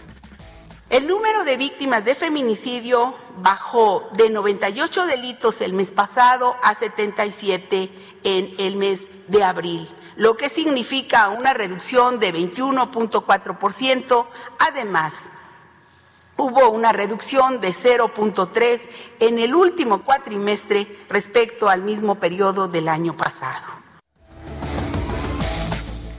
El 0.90 1.08
número 1.08 1.44
de 1.44 1.58
víctimas 1.58 2.06
de 2.06 2.14
feminicidio 2.14 3.16
bajó 3.38 4.10
de 4.14 4.30
98 4.30 5.08
delitos 5.08 5.62
el 5.62 5.74
mes 5.74 5.92
pasado 5.92 6.56
a 6.62 6.76
77 6.76 7.90
en 8.24 8.52
el 8.60 8.76
mes 8.76 9.08
de 9.28 9.44
abril, 9.44 9.90
lo 10.16 10.38
que 10.38 10.50
significa 10.50 11.30
una 11.30 11.54
reducción 11.54 12.20
de 12.20 12.34
21.4%. 12.34 14.28
Además, 14.60 15.32
hubo 16.38 16.70
una 16.70 16.92
reducción 16.92 17.60
de 17.60 17.70
0.3 17.70 18.82
en 19.20 19.40
el 19.40 19.56
último 19.56 20.04
cuatrimestre 20.04 21.06
respecto 21.10 21.70
al 21.70 21.82
mismo 21.84 22.16
periodo 22.16 22.68
del 22.68 22.88
año 22.88 23.16
pasado. 23.16 23.84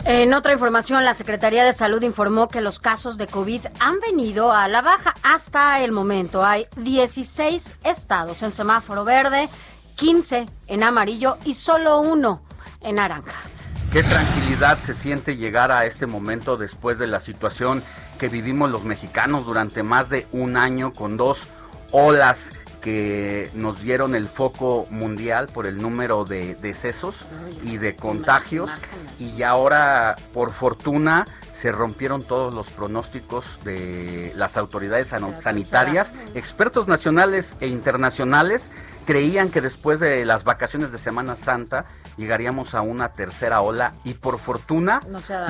En 0.07 0.35
otra 0.35 0.53
información, 0.53 1.03
la 1.03 1.15
Secretaría 1.15 1.65
de 1.65 1.73
Salud 1.73 2.03
informó 2.03 2.49
que 2.49 2.61
los 2.61 2.79
casos 2.79 3.17
de 3.17 3.27
COVID 3.27 3.65
han 3.81 4.01
venido 4.01 4.53
a 4.53 4.69
la 4.69 4.83
baja 4.83 5.15
hasta 5.23 5.81
el 5.81 5.93
momento. 5.93 6.45
Hay 6.45 6.67
16 6.77 7.77
estados 7.85 8.43
en 8.43 8.53
semáforo 8.53 9.05
verde, 9.05 9.49
15 9.97 10.45
en 10.67 10.83
amarillo 10.83 11.39
y 11.47 11.55
solo 11.55 12.01
uno 12.01 12.43
en 12.83 12.97
naranja. 12.97 13.54
Qué 13.95 14.03
tranquilidad 14.03 14.81
se 14.81 14.93
siente 14.93 15.37
llegar 15.37 15.71
a 15.71 15.87
este 15.87 16.09
momento 16.09 16.57
después 16.57 16.99
de 16.99 17.07
la 17.07 17.21
situación 17.21 17.81
que 18.19 18.29
vivimos 18.29 18.69
los 18.69 18.83
mexicanos 18.83 19.47
durante 19.47 19.85
más 19.85 20.09
de 20.09 20.27
un 20.33 20.57
año 20.57 20.93
con 20.93 21.17
dos 21.17 21.47
olas 21.93 22.41
que 22.85 23.51
nos 23.55 23.81
dieron 23.81 24.15
el 24.15 24.29
foco 24.29 24.85
mundial 24.91 25.47
por 25.47 25.67
el 25.67 25.79
número 25.79 26.27
de 26.27 26.55
decesos 26.57 27.15
y 27.63 27.79
de 27.79 27.97
contagios. 27.97 28.71
y 29.19 29.43
ahora 29.43 30.17
por 30.35 30.53
fortuna 30.53 31.25
se 31.55 31.73
rompieron 31.73 32.23
todos 32.23 32.53
los 32.53 32.69
pronósticos 32.69 33.47
de 33.65 34.33
las 34.37 34.59
autoridades 34.59 35.15
sanitarias, 35.41 36.13
expertos 36.35 36.87
nacionales 36.87 37.57
e 37.61 37.69
internacionales 37.69 38.71
creían 39.07 39.49
que 39.49 39.63
después 39.63 39.99
de 39.99 40.27
las 40.27 40.45
vacaciones 40.45 40.93
de 40.93 40.99
Semana 40.99 41.37
Santa 41.37 41.87
llegaríamos 42.19 42.75
a 42.75 42.83
una 42.83 43.13
tercera 43.13 43.63
ola 43.63 43.95
y 44.05 44.13
por 44.13 44.39
fortuna 44.39 45.01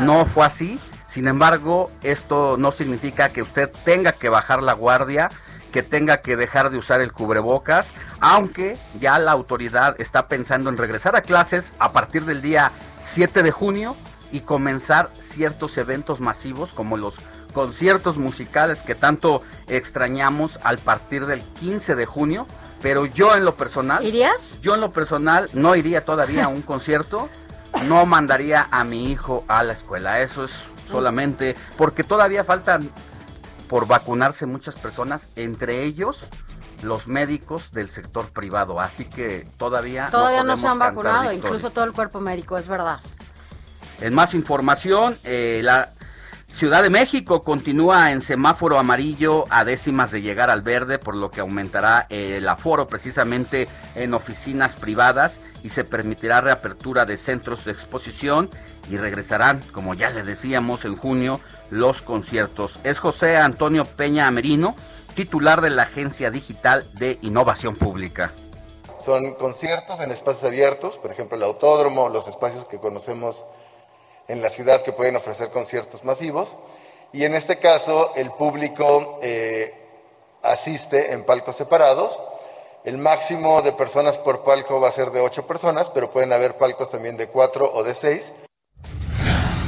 no, 0.01 0.25
fue 0.27 0.47
así. 0.47 0.79
Sin 1.09 1.27
embargo, 1.27 1.91
esto 2.03 2.57
no 2.57 2.71
significa 2.71 3.31
que 3.31 3.43
usted 3.43 3.71
tenga 3.85 4.13
que 4.13 4.29
bajar 4.29 4.63
la 4.63 4.73
guardia 4.73 5.31
que 5.75 5.83
tenga 5.83 6.19
que 6.19 6.37
dejar 6.37 6.71
de 6.71 6.79
usar 6.79 7.01
el 7.01 7.13
cubrebocas, 7.13 7.89
aunque 8.21 8.77
ya 9.01 9.19
la 9.19 9.33
autoridad 9.33 10.01
está 10.01 10.29
pensando 10.29 10.71
en 10.71 10.77
regresar 10.77 11.17
a 11.17 11.23
clases 11.23 11.73
a 11.81 11.91
partir 11.91 12.27
del 12.27 12.43
día 12.43 12.71
7 13.03 13.43
de 13.43 13.51
junio 13.51 13.97
y 14.31 14.43
comenzar 14.43 15.11
ciertos 15.19 15.77
eventos 15.77 16.21
masivos 16.21 16.73
como 16.73 16.97
los 16.97 17.17
conciertos 17.53 18.19
musicales 18.19 18.83
que 18.83 18.95
tanto 18.95 19.43
extrañamos 19.67 20.61
al 20.63 20.79
partir 20.79 21.27
del 21.27 21.43
15 21.43 21.97
de 21.97 22.07
junio. 22.07 22.47
Pero 22.81 23.07
yo 23.07 23.35
en 23.35 23.45
lo 23.45 23.57
personal... 23.57 24.07
¿Irías? 24.07 24.61
Yo 24.63 24.77
en 24.77 24.81
lo 24.81 24.93
personal 24.93 25.51
no 25.55 25.75
iría 25.75 26.05
todavía 26.05 26.45
a 26.45 26.49
un 26.49 26.63
concierto, 26.73 27.29
no 27.89 28.07
mandaría 28.07 28.69
a 28.71 28.85
mi 28.85 29.11
hijo 29.11 29.45
a 29.49 29.65
la 29.65 29.73
escuela. 29.73 30.21
Eso 30.21 30.45
es 30.45 30.53
solamente 30.89 31.57
porque 31.77 32.05
todavía 32.05 32.45
faltan 32.45 32.89
por 33.69 33.87
vacunarse 33.87 34.47
muchas 34.47 34.75
personas, 34.75 35.29
entre 35.37 35.85
ellos 35.85 36.29
los 36.83 37.07
médicos 37.07 37.73
del 37.73 37.89
sector 37.89 38.31
privado. 38.31 38.81
Así 38.81 39.05
que 39.05 39.47
todavía 39.57 40.07
todavía 40.11 40.43
no, 40.43 40.57
se 40.57 40.67
han 40.67 40.79
vacunado, 40.79 41.33
incluso 41.33 41.71
todo 41.71 41.85
el 41.85 41.93
cuerpo 41.93 42.21
médico, 42.21 42.59
es 42.59 42.69
verdad. 42.69 43.01
En 44.01 44.13
más 44.13 44.35
información, 44.35 45.17
eh, 45.25 45.61
la 45.63 45.93
Ciudad 46.55 46.85
de 46.85 46.91
México 46.91 47.43
continúa 47.43 48.13
en 48.13 48.21
semáforo 48.21 48.79
amarillo 48.79 49.45
a 49.51 49.65
décimas 49.65 50.13
de 50.13 50.23
llegar 50.23 50.51
al 50.51 50.63
verde, 50.63 51.01
por 51.01 51.17
lo 51.17 51.29
que 51.29 51.41
aumentará 51.41 52.07
el 52.11 52.49
aforo 52.49 52.87
precisamente 52.87 53.67
en 53.97 54.15
oficinas 54.15 54.77
privadas 54.77 55.41
y 55.65 55.71
se 55.71 55.83
permitirá 55.83 56.41
reapertura 56.41 57.07
de 57.07 57.17
centros 57.17 57.65
de 57.65 57.73
exposición 57.73 58.51
y 58.91 58.97
regresarán, 58.97 59.61
como 59.73 59.95
ya 59.95 60.11
le 60.11 60.23
decíamos, 60.23 60.85
en 60.85 60.97
junio 60.97 61.41
los 61.71 62.03
conciertos. 62.03 62.79
Es 62.85 62.99
José 62.99 63.37
Antonio 63.37 63.85
Peña 63.85 64.27
Amerino, 64.27 64.75
titular 65.15 65.61
de 65.61 65.71
la 65.71 65.85
Agencia 65.85 66.31
Digital 66.31 66.87
de 66.95 67.19
Innovación 67.23 67.77
Pública. 67.77 68.33
Son 69.05 69.35
conciertos 69.35 70.01
en 70.01 70.11
espacios 70.13 70.45
abiertos, 70.45 70.97
por 70.99 71.13
ejemplo 71.13 71.37
el 71.37 71.43
autódromo, 71.43 72.09
los 72.09 72.27
espacios 72.27 72.67
que 72.67 72.79
conocemos 72.79 73.45
en 74.29 74.41
la 74.41 74.49
ciudad 74.49 74.83
que 74.83 74.93
pueden 74.93 75.17
ofrecer 75.17 75.51
conciertos 75.51 76.05
masivos. 76.05 76.57
Y 77.13 77.25
en 77.25 77.35
este 77.35 77.59
caso 77.59 78.13
el 78.17 78.31
público 78.33 79.21
eh, 79.23 79.75
asiste 80.43 81.13
en 81.13 81.25
palcos 81.25 81.57
separados. 81.57 82.19
El 82.85 82.99
máximo 82.99 83.63
de 83.63 83.73
personas 83.73 84.19
por 84.19 84.43
palco 84.43 84.81
va 84.81 84.89
a 84.89 84.93
ser 84.93 85.11
de 85.11 85.21
ocho 85.21 85.47
personas, 85.47 85.89
pero 85.91 86.11
pueden 86.11 86.33
haber 86.33 86.57
palcos 86.59 86.91
también 86.91 87.17
de 87.17 87.29
cuatro 87.29 87.71
o 87.73 87.83
de 87.83 87.95
seis. 87.95 88.31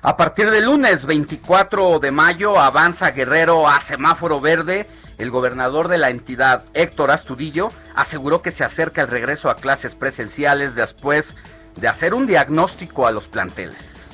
A 0.00 0.16
partir 0.16 0.50
del 0.52 0.66
lunes 0.66 1.06
24 1.06 1.98
de 1.98 2.12
mayo 2.12 2.60
avanza 2.60 3.10
Guerrero 3.10 3.68
a 3.68 3.80
semáforo 3.80 4.40
verde. 4.40 4.86
El 5.18 5.32
gobernador 5.32 5.88
de 5.88 5.98
la 5.98 6.10
entidad, 6.10 6.62
Héctor 6.72 7.10
Astudillo, 7.10 7.70
aseguró 7.96 8.40
que 8.40 8.52
se 8.52 8.62
acerca 8.62 9.00
el 9.02 9.08
regreso 9.08 9.50
a 9.50 9.56
clases 9.56 9.96
presenciales 9.96 10.76
después 10.76 11.34
de 11.74 11.88
hacer 11.88 12.14
un 12.14 12.28
diagnóstico 12.28 13.08
a 13.08 13.10
los 13.10 13.26
planteles. 13.26 14.06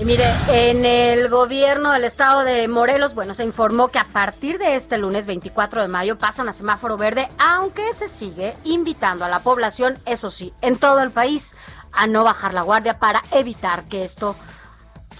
Y 0.00 0.06
mire, 0.06 0.24
en 0.48 0.86
el 0.86 1.28
gobierno 1.28 1.92
del 1.92 2.04
estado 2.04 2.44
de 2.44 2.66
Morelos, 2.66 3.14
bueno, 3.14 3.34
se 3.34 3.44
informó 3.44 3.88
que 3.88 3.98
a 3.98 4.04
partir 4.04 4.56
de 4.58 4.74
este 4.74 4.96
lunes 4.96 5.26
24 5.26 5.82
de 5.82 5.88
mayo 5.88 6.16
pasan 6.16 6.48
a 6.48 6.52
semáforo 6.52 6.96
verde, 6.96 7.28
aunque 7.38 7.92
se 7.92 8.08
sigue 8.08 8.54
invitando 8.64 9.26
a 9.26 9.28
la 9.28 9.40
población, 9.40 9.98
eso 10.06 10.30
sí, 10.30 10.54
en 10.62 10.78
todo 10.78 11.00
el 11.00 11.10
país, 11.10 11.54
a 11.92 12.06
no 12.06 12.24
bajar 12.24 12.54
la 12.54 12.62
guardia 12.62 12.98
para 12.98 13.22
evitar 13.32 13.84
que 13.84 14.04
esto 14.04 14.36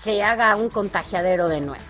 se 0.02 0.23
haga 0.23 0.55
un 0.57 0.69
contagiadero 0.71 1.49
de 1.49 1.61
nuevo. 1.61 1.85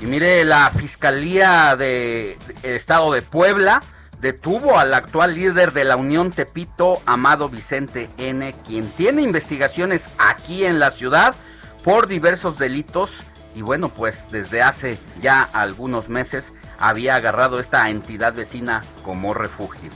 Y 0.00 0.06
mire, 0.06 0.44
la 0.44 0.70
Fiscalía 0.70 1.74
del 1.76 2.36
Estado 2.62 3.12
de 3.12 3.22
Puebla 3.22 3.82
detuvo 4.20 4.78
al 4.78 4.94
actual 4.94 5.34
líder 5.34 5.72
de 5.72 5.84
la 5.84 5.96
Unión 5.96 6.30
Tepito, 6.30 7.00
Amado 7.06 7.48
Vicente 7.48 8.08
N., 8.16 8.54
quien 8.66 8.90
tiene 8.92 9.22
investigaciones 9.22 10.04
aquí 10.18 10.64
en 10.64 10.78
la 10.78 10.90
ciudad 10.90 11.34
por 11.82 12.06
diversos 12.06 12.58
delitos 12.58 13.10
y 13.54 13.62
bueno, 13.62 13.88
pues 13.88 14.26
desde 14.30 14.62
hace 14.62 14.98
ya 15.20 15.42
algunos 15.42 16.08
meses 16.08 16.52
había 16.78 17.16
agarrado 17.16 17.58
esta 17.58 17.90
entidad 17.90 18.34
vecina 18.34 18.84
como 19.02 19.34
refugio. 19.34 19.90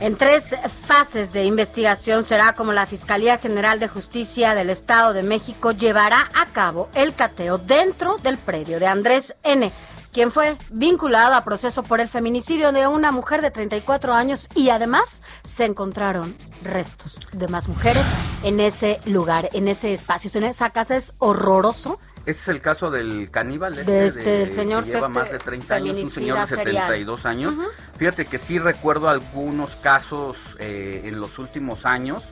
En 0.00 0.16
tres 0.16 0.56
fases 0.86 1.32
de 1.32 1.44
investigación 1.44 2.24
será 2.24 2.52
como 2.54 2.72
la 2.72 2.86
Fiscalía 2.86 3.38
General 3.38 3.78
de 3.78 3.88
Justicia 3.88 4.54
del 4.54 4.70
Estado 4.70 5.12
de 5.12 5.22
México 5.22 5.70
llevará 5.70 6.28
a 6.34 6.46
cabo 6.46 6.88
el 6.94 7.14
cateo 7.14 7.58
dentro 7.58 8.16
del 8.18 8.36
predio 8.36 8.80
de 8.80 8.86
Andrés 8.86 9.34
N 9.44 9.72
quien 10.14 10.30
fue 10.30 10.56
vinculado 10.70 11.34
a 11.34 11.44
proceso 11.44 11.82
por 11.82 12.00
el 12.00 12.08
feminicidio 12.08 12.70
de 12.70 12.86
una 12.86 13.10
mujer 13.10 13.42
de 13.42 13.50
34 13.50 14.14
años 14.14 14.48
y 14.54 14.70
además 14.70 15.22
se 15.46 15.64
encontraron 15.64 16.36
restos 16.62 17.20
de 17.32 17.48
más 17.48 17.68
mujeres 17.68 18.04
en 18.44 18.60
ese 18.60 19.00
lugar, 19.06 19.50
en 19.52 19.66
ese 19.66 19.92
espacio. 19.92 20.30
En 20.36 20.44
esa 20.44 20.70
casa 20.70 20.96
es 20.96 21.12
horroroso. 21.18 21.98
Ese 22.26 22.40
es 22.40 22.48
el 22.48 22.60
caso 22.60 22.90
del 22.90 23.30
caníbal, 23.30 23.78
este, 23.78 23.92
de 23.92 24.06
este, 24.06 24.50
señor 24.50 24.84
que 24.84 24.92
lleva 24.92 25.08
más 25.08 25.30
de 25.30 25.38
30 25.38 25.74
años, 25.74 25.96
un 25.96 26.10
señor 26.10 26.40
de 26.40 26.56
72 26.56 27.26
años. 27.26 27.54
Fíjate 27.98 28.24
que 28.24 28.38
sí 28.38 28.58
recuerdo 28.58 29.08
algunos 29.08 29.74
casos 29.76 30.38
eh, 30.58 31.02
en 31.04 31.20
los 31.20 31.38
últimos 31.38 31.84
años, 31.84 32.22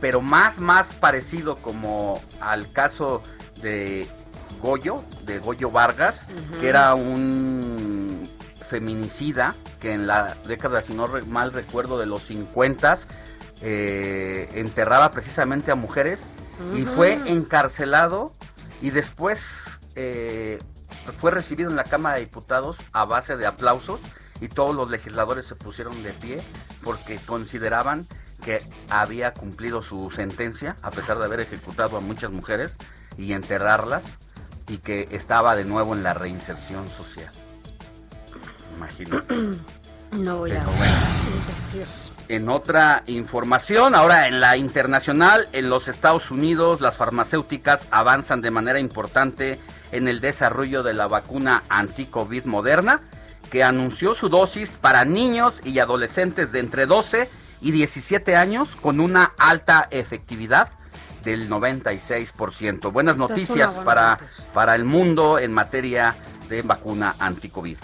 pero 0.00 0.20
más, 0.20 0.60
más 0.60 0.88
parecido 0.94 1.56
como 1.56 2.20
al 2.40 2.70
caso 2.70 3.22
de 3.62 4.06
Goyo, 4.60 5.02
de 5.24 5.38
Goyo 5.38 5.70
Vargas, 5.70 6.26
que 6.60 6.68
era 6.68 6.94
un 6.94 8.28
feminicida 8.68 9.54
que 9.80 9.92
en 9.92 10.06
la 10.06 10.36
década, 10.46 10.80
si 10.80 10.94
no 10.94 11.06
mal 11.26 11.52
recuerdo, 11.52 11.98
de 11.98 12.06
los 12.06 12.22
50 12.24 12.98
eh, 13.62 14.48
enterraba 14.54 15.10
precisamente 15.10 15.70
a 15.70 15.74
mujeres 15.74 16.20
y 16.74 16.84
fue 16.84 17.14
encarcelado 17.26 18.32
y 18.80 18.90
después 18.90 19.80
eh, 19.94 20.58
fue 21.18 21.30
recibido 21.30 21.70
en 21.70 21.76
la 21.76 21.84
Cámara 21.84 22.16
de 22.16 22.24
Diputados 22.24 22.76
a 22.92 23.04
base 23.04 23.36
de 23.36 23.46
aplausos 23.46 24.00
y 24.40 24.48
todos 24.48 24.74
los 24.74 24.90
legisladores 24.90 25.46
se 25.46 25.54
pusieron 25.54 26.02
de 26.02 26.12
pie 26.12 26.40
porque 26.82 27.18
consideraban 27.26 28.06
que 28.42 28.62
había 28.88 29.32
cumplido 29.34 29.82
su 29.82 30.10
sentencia 30.10 30.76
a 30.82 30.90
pesar 30.90 31.18
de 31.18 31.26
haber 31.26 31.40
ejecutado 31.40 31.96
a 31.96 32.00
muchas 32.00 32.30
mujeres 32.30 32.76
y 33.18 33.34
enterrarlas 33.34 34.02
y 34.68 34.78
que 34.78 35.08
estaba 35.10 35.56
de 35.56 35.64
nuevo 35.64 35.94
en 35.94 36.02
la 36.02 36.14
reinserción 36.14 36.88
social. 36.88 37.32
Imagínate. 38.76 39.34
No 40.10 40.38
voy 40.38 40.50
a 40.50 40.64
decir. 40.64 41.86
En 42.30 42.48
otra 42.48 43.02
información, 43.08 43.96
ahora 43.96 44.28
en 44.28 44.38
la 44.38 44.56
internacional, 44.56 45.48
en 45.50 45.68
los 45.68 45.88
Estados 45.88 46.30
Unidos, 46.30 46.80
las 46.80 46.96
farmacéuticas 46.96 47.84
avanzan 47.90 48.40
de 48.40 48.52
manera 48.52 48.78
importante 48.78 49.58
en 49.90 50.06
el 50.06 50.20
desarrollo 50.20 50.84
de 50.84 50.94
la 50.94 51.08
vacuna 51.08 51.64
anti-COVID 51.68 52.44
moderna, 52.44 53.00
que 53.50 53.64
anunció 53.64 54.14
su 54.14 54.28
dosis 54.28 54.78
para 54.80 55.04
niños 55.04 55.60
y 55.64 55.80
adolescentes 55.80 56.52
de 56.52 56.60
entre 56.60 56.86
12 56.86 57.28
y 57.62 57.72
17 57.72 58.36
años 58.36 58.76
con 58.76 59.00
una 59.00 59.32
alta 59.36 59.88
efectividad 59.90 60.68
del 61.24 61.50
96%. 61.50 62.92
Buenas 62.92 63.16
noticias 63.16 63.72
para, 63.84 64.20
para 64.54 64.76
el 64.76 64.84
mundo 64.84 65.40
en 65.40 65.52
materia 65.52 66.14
de 66.48 66.62
vacuna 66.62 67.16
anti-COVID. 67.18 67.78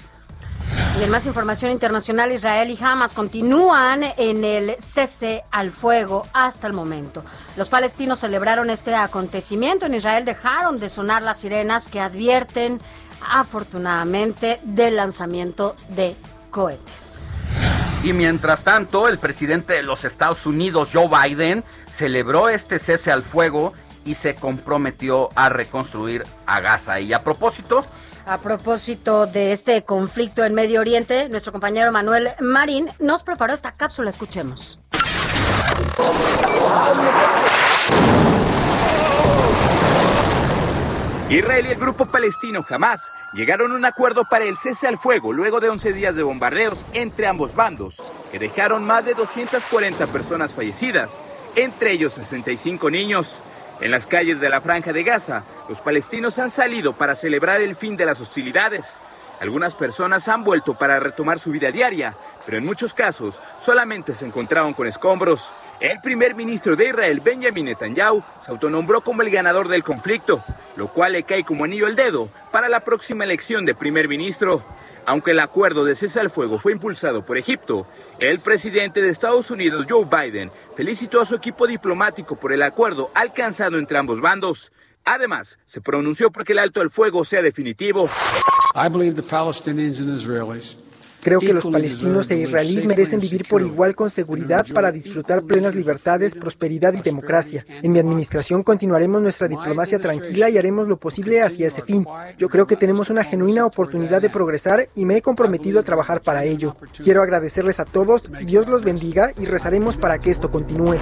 Y 0.99 1.03
en 1.03 1.11
más 1.11 1.27
información 1.27 1.73
internacional, 1.73 2.33
Israel 2.33 2.71
y 2.71 2.79
Hamas 2.83 3.13
continúan 3.13 4.03
en 4.17 4.45
el 4.45 4.77
cese 4.79 5.45
al 5.51 5.71
fuego 5.71 6.27
hasta 6.33 6.67
el 6.67 6.73
momento. 6.73 7.23
Los 7.55 7.69
palestinos 7.69 8.21
celebraron 8.21 8.71
este 8.71 8.95
acontecimiento. 8.95 9.85
En 9.85 9.95
Israel 9.95 10.25
dejaron 10.25 10.81
de 10.81 10.89
sonar 10.89 11.23
las 11.23 11.41
sirenas 11.41 11.89
que 11.89 12.01
advierten, 12.01 12.81
afortunadamente, 13.21 14.59
del 14.63 14.97
lanzamiento 14.97 15.77
de 15.91 16.17
cohetes. 16.51 17.29
Y 18.03 18.15
mientras 18.15 18.65
tanto, 18.65 19.07
el 19.07 19.19
presidente 19.19 19.75
de 19.75 19.83
los 19.83 20.07
Estados 20.07 20.47
Unidos, 20.47 20.91
Joe 20.95 21.09
Biden, 21.09 21.63
celebró 21.91 22.49
este 22.49 22.79
cese 22.79 23.13
al 23.13 23.23
fuego 23.23 23.75
y 24.07 24.15
se 24.15 24.35
comprometió 24.35 25.29
a 25.35 25.51
reconstruir 25.51 26.25
a 26.47 26.61
Gaza. 26.61 27.01
Y 27.01 27.13
a 27.13 27.23
propósito, 27.23 27.85
a 28.27 28.39
propósito 28.41 29.27
de 29.27 29.53
este 29.53 29.85
conflicto 29.85 30.45
en 30.45 30.53
Medio 30.53 30.81
Oriente, 30.81 31.29
nuestro 31.29 31.53
compañero 31.53 31.93
Manuel 31.93 32.31
Marín 32.41 32.89
nos 32.99 33.23
preparó 33.23 33.55
esta 33.55 33.73
cápsula. 33.73 34.11
Escuchemos. 34.11 34.81
Israel 41.29 41.67
y 41.67 41.71
el 41.71 41.79
grupo 41.79 42.07
palestino 42.07 42.65
Hamas 42.69 43.01
llegaron 43.33 43.73
a 43.73 43.75
un 43.77 43.85
acuerdo 43.85 44.25
para 44.29 44.45
el 44.45 44.57
cese 44.57 44.87
al 44.87 44.99
fuego 44.99 45.33
luego 45.33 45.61
de 45.61 45.69
11 45.69 45.93
días 45.93 46.15
de 46.17 46.23
bombardeos 46.23 46.85
entre 46.93 47.27
ambos 47.27 47.55
bandos, 47.55 48.03
que 48.31 48.39
dejaron 48.39 48.85
más 48.85 49.05
de 49.05 49.15
240 49.15 50.07
personas 50.09 50.53
fallecidas, 50.53 51.21
entre 51.55 51.93
ellos 51.93 52.13
65 52.15 52.91
niños. 52.91 53.43
En 53.79 53.91
las 53.91 54.07
calles 54.07 54.41
de 54.41 54.49
la 54.49 54.63
franja 54.63 54.95
de 54.95 55.03
Gaza, 55.03 55.45
los 55.69 55.83
palestinos 55.83 56.39
han 56.39 56.49
salido 56.49 56.95
para 56.95 57.15
celebrar 57.15 57.61
el 57.61 57.77
fin 57.77 57.95
de 57.95 58.07
las 58.07 58.21
hostilidades. 58.23 58.99
Algunas 59.39 59.75
personas 59.75 60.29
han 60.29 60.45
vuelto 60.45 60.79
para 60.79 60.99
retomar 60.99 61.39
su 61.39 61.51
vida 61.51 61.71
diaria, 61.71 62.17
pero 62.47 62.57
en 62.57 62.65
muchos 62.65 62.95
casos 62.95 63.39
solamente 63.59 64.15
se 64.15 64.25
encontraron 64.25 64.73
con 64.73 64.87
escombros. 64.87 65.53
El 65.79 66.01
primer 66.01 66.35
ministro 66.35 66.75
de 66.75 66.89
Israel, 66.89 67.21
Benjamin 67.21 67.67
Netanyahu, 67.67 68.23
se 68.43 68.51
autonombró 68.51 69.03
como 69.03 69.21
el 69.21 69.29
ganador 69.29 69.69
del 69.69 69.85
conflicto, 69.85 70.43
lo 70.77 70.91
cual 70.91 71.13
le 71.13 71.25
cae 71.25 71.45
como 71.45 71.65
anillo 71.65 71.87
al 71.87 71.97
dedo 71.97 72.31
para 72.51 72.71
la 72.71 72.81
próxima 72.81 73.25
elección 73.25 73.67
de 73.67 73.75
primer 73.75 74.09
ministro. 74.09 74.65
Aunque 75.07 75.31
el 75.31 75.39
acuerdo 75.39 75.85
de 75.85 75.95
cese 75.95 76.19
al 76.19 76.31
fuego 76.31 76.59
fue 76.59 76.73
impulsado 76.73 77.25
por 77.25 77.39
Egipto, 77.39 77.87
el 78.19 78.41
presidente 78.41 79.01
de 79.01 79.11
Estados 79.11 79.53
Unidos, 79.53 79.87
Joe 79.89 80.05
Biden, 80.05 80.51
felicitó 80.75 81.21
a 81.21 81.27
su 81.27 81.37
equipo 81.37 81.69
diplomático 81.69 82.35
por 82.35 82.53
el 82.53 82.63
acuerdo 82.63 83.11
alcanzado 83.15 83.79
entre 83.79 83.99
ambos 83.99 84.21
bandos. 84.21 84.73
Además, 85.05 85.61
se 85.65 85.81
pronunció 85.81 86.33
porque 86.33 86.53
el 86.53 86.59
alto 86.59 86.81
al 86.81 86.91
fuego 86.91 87.25
sea 87.25 87.41
definitivo. 87.41 88.11
Creo 91.27 91.41
que 91.41 91.53
los 91.53 91.67
palestinos 91.67 92.31
e 92.31 92.37
israelíes 92.37 92.85
merecen 92.85 93.19
vivir 93.19 93.49
por 93.51 93.61
igual 93.61 93.97
con 93.97 94.11
seguridad 94.11 94.65
para 94.73 94.93
disfrutar 94.93 95.43
plenas 95.43 95.75
libertades, 95.75 96.37
prosperidad 96.37 96.95
y 96.95 97.03
democracia. 97.03 97.67
En 97.83 97.91
mi 97.91 97.99
administración 97.99 98.63
continuaremos 98.63 99.21
nuestra 99.21 99.49
diplomacia 99.49 99.99
tranquila 99.99 100.49
y 100.51 100.57
haremos 100.57 100.87
lo 100.87 100.99
posible 100.99 101.43
hacia 101.43 101.67
ese 101.67 101.83
fin. 101.83 102.07
Yo 102.39 102.49
creo 102.49 102.69
que 102.69 102.77
tenemos 102.77 103.11
una 103.11 103.25
genuina 103.25 103.67
oportunidad 103.67 104.23
de 104.23 104.31
progresar 104.31 104.89
y 104.95 105.05
me 105.05 105.17
he 105.17 105.23
comprometido 105.23 105.81
a 105.81 105.83
trabajar 105.83 106.21
para 106.21 106.45
ello. 106.45 106.77
Quiero 107.03 107.23
agradecerles 107.23 107.81
a 107.81 107.85
todos, 107.85 108.31
Dios 108.45 108.69
los 108.69 108.85
bendiga 108.85 109.33
y 109.37 109.47
rezaremos 109.47 109.97
para 109.97 110.21
que 110.21 110.31
esto 110.31 110.49
continúe. 110.49 111.01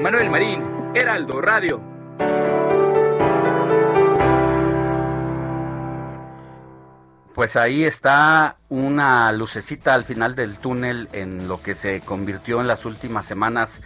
Manuel 0.00 0.30
Marín, 0.30 0.62
Heraldo 0.94 1.42
Radio. 1.42 1.97
Pues 7.38 7.54
ahí 7.54 7.84
está 7.84 8.56
una 8.68 9.30
lucecita 9.30 9.94
al 9.94 10.02
final 10.02 10.34
del 10.34 10.58
túnel 10.58 11.08
en 11.12 11.46
lo 11.46 11.62
que 11.62 11.76
se 11.76 12.00
convirtió 12.00 12.60
en 12.60 12.66
las 12.66 12.84
últimas 12.84 13.26
semanas 13.26 13.80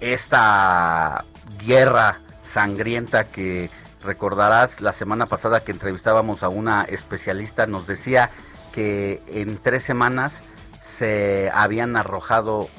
esta 0.00 1.26
guerra 1.62 2.20
sangrienta 2.42 3.24
que 3.24 3.68
recordarás 4.02 4.80
la 4.80 4.94
semana 4.94 5.26
pasada 5.26 5.62
que 5.62 5.72
entrevistábamos 5.72 6.42
a 6.42 6.48
una 6.48 6.84
especialista 6.84 7.66
nos 7.66 7.86
decía 7.86 8.30
que 8.72 9.22
en 9.26 9.58
tres 9.58 9.82
semanas 9.82 10.40
se 10.80 11.50
habían 11.52 11.96
arrojado 11.96 12.70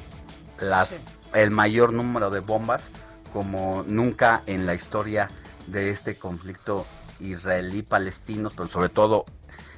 las 0.60 0.98
el 1.36 1.52
mayor 1.52 1.94
número 1.94 2.32
de 2.32 2.40
bombas 2.40 2.90
como 3.34 3.84
nunca 3.86 4.42
en 4.48 4.66
la 4.66 4.74
historia 4.74 5.28
de 5.68 5.92
este 5.92 6.16
conflicto 6.18 6.88
israelí-palestino, 7.20 8.50
sobre 8.50 8.90
todo 8.90 9.26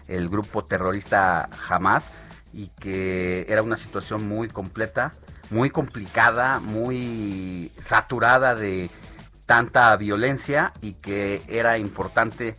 el 0.10 0.28
grupo 0.28 0.66
terrorista 0.66 1.50
Hamas 1.70 2.06
y 2.52 2.68
que 2.80 3.46
era 3.48 3.62
una 3.62 3.78
situación 3.78 4.28
muy 4.28 4.48
completa, 4.50 5.12
muy 5.50 5.70
complicada, 5.70 6.60
muy 6.60 7.72
saturada 7.80 8.56
de 8.56 8.90
tanta 9.46 9.96
violencia 9.96 10.74
y 10.82 10.94
que 10.94 11.42
era 11.48 11.78
importante 11.78 12.56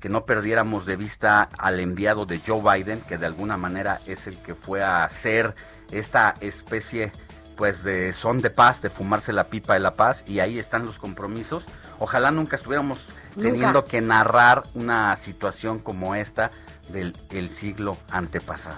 que 0.00 0.08
no 0.08 0.24
perdiéramos 0.24 0.84
de 0.84 0.96
vista 0.96 1.48
al 1.58 1.80
enviado 1.80 2.26
de 2.26 2.40
Joe 2.46 2.60
Biden, 2.60 3.00
que 3.02 3.18
de 3.18 3.26
alguna 3.26 3.56
manera 3.56 4.00
es 4.06 4.26
el 4.26 4.36
que 4.38 4.54
fue 4.54 4.82
a 4.82 5.04
hacer 5.04 5.54
esta 5.90 6.34
especie 6.40 7.12
pues 7.56 7.84
de 7.84 8.12
son 8.12 8.38
de 8.38 8.50
paz, 8.50 8.82
de 8.82 8.90
fumarse 8.90 9.32
la 9.32 9.44
pipa 9.44 9.74
de 9.74 9.80
la 9.80 9.94
paz 9.94 10.24
y 10.26 10.40
ahí 10.40 10.58
están 10.58 10.84
los 10.84 10.98
compromisos. 10.98 11.64
Ojalá 11.98 12.30
nunca 12.30 12.56
estuviéramos 12.56 13.06
teniendo 13.40 13.84
que 13.84 14.00
narrar 14.00 14.64
una 14.74 15.16
situación 15.16 15.78
como 15.78 16.14
esta 16.14 16.50
del 16.88 17.14
el 17.30 17.48
siglo 17.48 17.96
antepasado. 18.10 18.76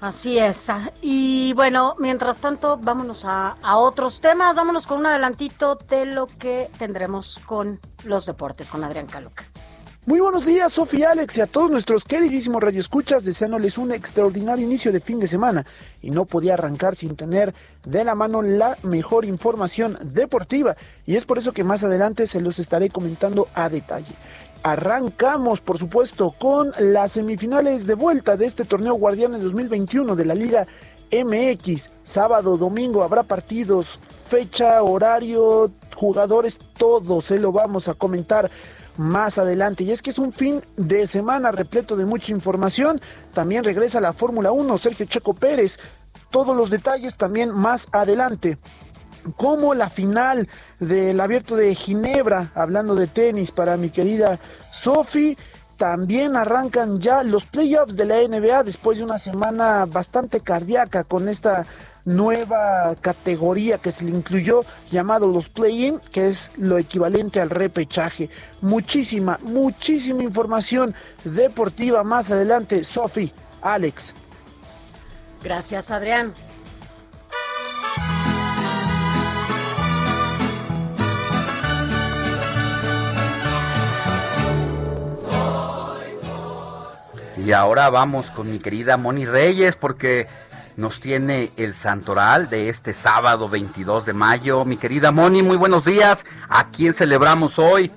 Así 0.00 0.36
es. 0.36 0.66
Y 1.00 1.52
bueno, 1.52 1.94
mientras 1.98 2.40
tanto, 2.40 2.76
vámonos 2.76 3.24
a, 3.24 3.56
a, 3.62 3.76
otros 3.76 4.20
temas. 4.20 4.56
Vámonos 4.56 4.84
con 4.84 4.98
un 4.98 5.06
adelantito 5.06 5.76
de 5.76 6.06
lo 6.06 6.26
que 6.26 6.70
tendremos 6.76 7.40
con 7.46 7.78
los 8.04 8.26
deportes, 8.26 8.68
con 8.68 8.82
Adrián 8.82 9.06
Caluca. 9.06 9.44
Muy 10.04 10.18
buenos 10.18 10.44
días, 10.44 10.72
Sofía 10.72 11.12
Alex, 11.12 11.36
y 11.36 11.42
a 11.42 11.46
todos 11.46 11.70
nuestros 11.70 12.02
queridísimos 12.02 12.60
radioescuchas, 12.60 13.22
deseándoles 13.22 13.78
un 13.78 13.92
extraordinario 13.92 14.66
inicio 14.66 14.90
de 14.90 14.98
fin 14.98 15.20
de 15.20 15.28
semana. 15.28 15.64
Y 16.00 16.10
no 16.10 16.24
podía 16.24 16.54
arrancar 16.54 16.96
sin 16.96 17.14
tener 17.14 17.54
de 17.84 18.02
la 18.02 18.16
mano 18.16 18.42
la 18.42 18.76
mejor 18.82 19.24
información 19.24 19.96
deportiva. 20.02 20.74
Y 21.06 21.14
es 21.14 21.24
por 21.24 21.38
eso 21.38 21.52
que 21.52 21.62
más 21.62 21.84
adelante 21.84 22.26
se 22.26 22.40
los 22.40 22.58
estaré 22.58 22.90
comentando 22.90 23.46
a 23.54 23.68
detalle. 23.68 24.16
Arrancamos, 24.64 25.60
por 25.60 25.76
supuesto, 25.76 26.30
con 26.38 26.70
las 26.78 27.12
semifinales 27.12 27.84
de 27.84 27.94
vuelta 27.94 28.36
de 28.36 28.46
este 28.46 28.64
torneo 28.64 28.94
Guardianes 28.94 29.42
2021 29.42 30.14
de 30.14 30.24
la 30.24 30.34
Liga 30.34 30.66
MX. 31.10 31.90
Sábado, 32.04 32.56
domingo 32.56 33.02
habrá 33.02 33.24
partidos, 33.24 33.98
fecha, 34.28 34.80
horario, 34.84 35.68
jugadores, 35.96 36.58
todo 36.78 37.20
se 37.20 37.40
lo 37.40 37.50
vamos 37.50 37.88
a 37.88 37.94
comentar 37.94 38.52
más 38.98 39.36
adelante. 39.36 39.82
Y 39.82 39.90
es 39.90 40.00
que 40.00 40.10
es 40.10 40.18
un 40.20 40.32
fin 40.32 40.62
de 40.76 41.08
semana 41.08 41.50
repleto 41.50 41.96
de 41.96 42.06
mucha 42.06 42.30
información. 42.30 43.00
También 43.34 43.64
regresa 43.64 44.00
la 44.00 44.12
Fórmula 44.12 44.52
1, 44.52 44.78
Sergio 44.78 45.06
Checo 45.06 45.34
Pérez. 45.34 45.80
Todos 46.30 46.56
los 46.56 46.70
detalles 46.70 47.16
también 47.16 47.52
más 47.52 47.88
adelante 47.90 48.58
como 49.36 49.74
la 49.74 49.90
final 49.90 50.48
del 50.80 51.20
abierto 51.20 51.56
de 51.56 51.74
Ginebra, 51.74 52.50
hablando 52.54 52.94
de 52.94 53.06
tenis 53.06 53.50
para 53.50 53.76
mi 53.76 53.90
querida 53.90 54.38
Sofi, 54.70 55.36
también 55.76 56.36
arrancan 56.36 57.00
ya 57.00 57.22
los 57.22 57.44
playoffs 57.44 57.96
de 57.96 58.04
la 58.04 58.16
NBA 58.16 58.62
después 58.62 58.98
de 58.98 59.04
una 59.04 59.18
semana 59.18 59.84
bastante 59.86 60.40
cardíaca 60.40 61.02
con 61.02 61.28
esta 61.28 61.66
nueva 62.04 62.94
categoría 63.00 63.78
que 63.78 63.92
se 63.92 64.04
le 64.04 64.10
incluyó 64.10 64.64
llamado 64.90 65.26
los 65.26 65.48
play-in, 65.48 65.98
que 66.12 66.28
es 66.28 66.50
lo 66.56 66.78
equivalente 66.78 67.40
al 67.40 67.50
repechaje. 67.50 68.30
Muchísima, 68.60 69.38
muchísima 69.42 70.22
información 70.22 70.94
deportiva 71.24 72.04
más 72.04 72.30
adelante. 72.30 72.84
Sofi, 72.84 73.32
Alex. 73.60 74.14
Gracias, 75.42 75.90
Adrián. 75.90 76.32
Y 87.44 87.50
ahora 87.50 87.90
vamos 87.90 88.30
con 88.30 88.52
mi 88.52 88.60
querida 88.60 88.96
Moni 88.96 89.26
Reyes 89.26 89.74
porque 89.74 90.28
nos 90.76 91.00
tiene 91.00 91.50
el 91.56 91.74
santoral 91.74 92.48
de 92.48 92.68
este 92.68 92.92
sábado 92.92 93.48
22 93.48 94.06
de 94.06 94.12
mayo. 94.12 94.64
Mi 94.64 94.76
querida 94.76 95.10
Moni, 95.10 95.42
muy 95.42 95.56
buenos 95.56 95.84
días. 95.84 96.24
¿A 96.48 96.70
quién 96.70 96.92
celebramos 96.92 97.58
hoy? 97.58 97.90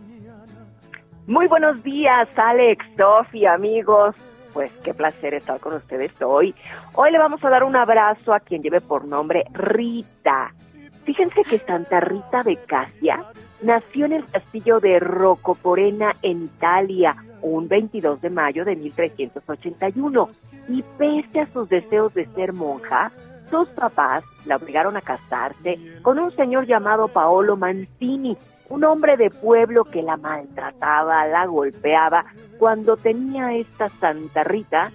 Muy 1.27 1.45
buenos 1.47 1.84
días, 1.84 2.27
Alex, 2.36 2.84
Sofi, 2.97 3.45
amigos. 3.45 4.15
Pues 4.51 4.71
qué 4.84 4.95
placer 4.95 5.36
estar 5.36 5.60
con 5.60 5.73
ustedes 5.73 6.12
hoy. 6.23 6.55
Hoy 6.95 7.12
le 7.12 7.19
vamos 7.19 7.43
a 7.43 7.49
dar 7.49 7.63
un 7.63 7.75
abrazo 7.75 8.34
a 8.34 8.39
quien 8.39 8.63
lleve 8.63 8.81
por 8.81 9.05
nombre 9.05 9.43
Rita. 9.53 10.55
Fíjense 11.03 11.43
que 11.43 11.60
Santa 11.60 11.99
Rita 11.99 12.41
de 12.41 12.58
Casia 12.65 13.23
nació 13.62 14.06
en 14.06 14.13
el 14.13 14.26
castillo 14.26 14.80
de 14.80 15.00
Rocoporena 15.00 16.12
en 16.22 16.44
Italia 16.44 17.15
un 17.41 17.68
22 17.68 18.22
de 18.22 18.30
mayo 18.30 18.65
de 18.65 18.76
1381 18.76 20.30
y 20.70 20.84
pese 20.98 21.41
a 21.41 21.48
sus 21.48 21.70
deseos 21.70 22.13
de 22.13 22.26
ser 22.34 22.54
monja, 22.54 23.12
sus 23.50 23.68
papás 23.70 24.24
la 24.46 24.56
obligaron 24.56 24.98
a 24.98 25.02
casarse 25.02 25.80
con 26.02 26.18
un 26.18 26.36
señor 26.36 26.65
llamado 26.65 27.08
Paolo 27.08 27.56
Mancini, 27.56 28.36
un 28.70 28.84
hombre 28.84 29.15
de 29.18 29.30
pueblo 29.30 29.84
que 29.84 30.02
la 30.02 30.18
maltrataba, 30.18 31.28
la 31.28 31.46
golpeaba. 31.46 32.26
Cuando 32.58 32.98
tenía 32.98 33.54
esta 33.54 33.89
Santa 33.89 34.44
Rita, 34.44 34.91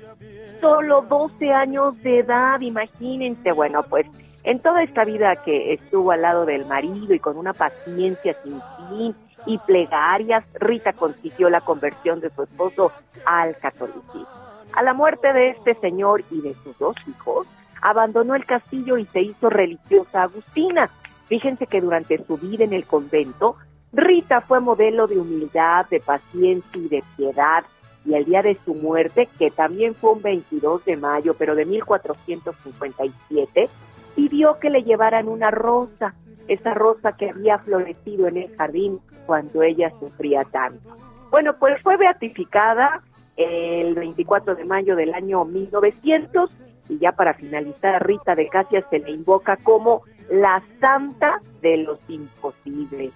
solo 0.61 1.03
12 1.03 1.53
años 1.53 2.03
de 2.03 2.18
edad, 2.18 2.61
imagínense, 2.61 3.53
bueno, 3.53 3.85
pues 3.85 4.07
en 4.42 4.61
toda 4.61 4.83
esta 4.83 5.05
vida 5.05 5.37
que 5.37 5.74
estuvo 5.74 6.12
al 6.12 6.22
lado 6.22 6.46
del 6.46 6.66
marido 6.66 7.14
y 7.14 7.18
con 7.18 7.37
una 7.37 7.53
paciencia 7.53 8.37
sin 8.42 8.61
fin 8.88 9.14
y 9.46 9.59
plegarias, 9.59 10.44
Rita 10.55 10.92
consiguió 10.92 11.50
la 11.50 11.61
conversión 11.61 12.20
de 12.20 12.31
su 12.31 12.42
esposo 12.42 12.92
al 13.24 13.57
catolicismo. 13.57 14.29
A 14.72 14.83
la 14.83 14.94
muerte 14.94 15.33
de 15.33 15.50
este 15.50 15.74
señor 15.74 16.22
y 16.31 16.40
de 16.40 16.55
sus 16.55 16.79
dos 16.79 16.96
hijos, 17.07 17.46
abandonó 17.83 18.35
el 18.35 18.44
castillo 18.44 18.98
y 18.98 19.07
se 19.07 19.22
hizo 19.22 19.50
religiosa 19.50 20.22
agustina. 20.22 20.90
Fíjense 21.26 21.66
que 21.66 21.81
durante 21.81 22.24
su 22.24 22.37
vida 22.37 22.64
en 22.64 22.72
el 22.72 22.85
convento, 22.85 23.57
Rita 23.92 24.40
fue 24.40 24.61
modelo 24.61 25.07
de 25.07 25.18
humildad, 25.18 25.87
de 25.88 26.00
paciencia 26.00 26.81
y 26.81 26.88
de 26.88 27.03
piedad. 27.16 27.64
Y 28.05 28.14
el 28.14 28.24
día 28.24 28.42
de 28.42 28.57
su 28.64 28.74
muerte, 28.74 29.29
que 29.38 29.50
también 29.50 29.94
fue 29.94 30.12
un 30.12 30.22
22 30.22 30.85
de 30.85 30.96
mayo, 30.96 31.35
pero 31.35 31.55
de 31.55 31.66
1457, 31.66 33.68
pidió 34.14 34.59
que 34.59 34.70
le 34.70 34.83
llevaran 34.83 35.29
una 35.29 35.51
rosa, 35.51 36.14
esa 36.49 36.75
rosa 36.75 37.12
que 37.12 37.31
había 37.31 37.59
florecido 37.59 38.29
en 38.29 38.38
el 38.38 38.57
jardín 38.57 39.01
cuando 39.27 39.62
ella 39.62 39.92
sufría 40.01 40.44
tanto. 40.44 40.96
Bueno, 41.31 41.55
pues 41.59 41.81
fue 41.83 41.96
beatificada 41.96 43.03
el 43.37 43.94
24 43.94 44.55
de 44.55 44.64
mayo 44.64 44.96
del 44.96 45.14
año 45.14 45.44
1900 45.44 46.53
y 46.88 46.99
ya 46.99 47.12
para 47.12 47.35
finalizar, 47.35 48.05
Rita 48.05 48.35
de 48.35 48.49
Casia 48.49 48.85
se 48.90 48.99
le 48.99 49.12
invoca 49.12 49.57
como 49.57 50.03
la 50.29 50.62
santa 50.81 51.40
de 51.62 51.79
los 51.79 51.99
imposibles. 52.09 53.12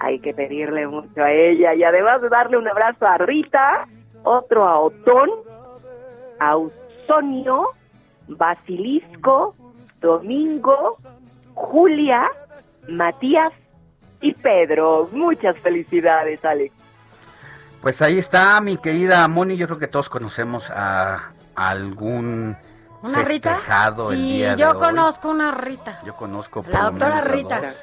Hay 0.00 0.18
que 0.20 0.32
pedirle 0.32 0.86
mucho 0.86 1.22
a 1.22 1.30
ella 1.30 1.74
y 1.74 1.84
además 1.84 2.22
de 2.22 2.28
darle 2.30 2.56
un 2.56 2.66
abrazo 2.66 3.06
a 3.06 3.18
Rita, 3.18 3.86
otro 4.24 4.64
a 4.64 4.80
Otón, 4.80 5.30
a 6.38 6.50
Ausonio, 6.52 7.70
Basilisco, 8.28 9.54
Domingo, 10.00 10.96
Julia, 11.54 12.30
Matías 12.88 13.52
y 14.20 14.32
Pedro. 14.34 15.08
Muchas 15.12 15.58
felicidades, 15.58 16.44
Alex. 16.44 16.74
Pues 17.80 18.02
ahí 18.02 18.18
está, 18.18 18.60
mi 18.60 18.76
querida 18.76 19.26
Moni. 19.28 19.56
Yo 19.56 19.66
creo 19.66 19.78
que 19.78 19.86
todos 19.86 20.08
conocemos 20.08 20.70
a, 20.70 21.32
algún 21.54 22.56
¿Una 23.02 23.22
Rita? 23.22 23.60
Sí, 24.10 24.44
yo 24.56 24.78
conozco 24.78 25.30
una 25.30 25.52
Rita. 25.52 26.00
Yo 26.04 26.16
conozco 26.16 26.64
La 26.68 26.84
doctora 26.84 27.20
Rita. 27.20 27.74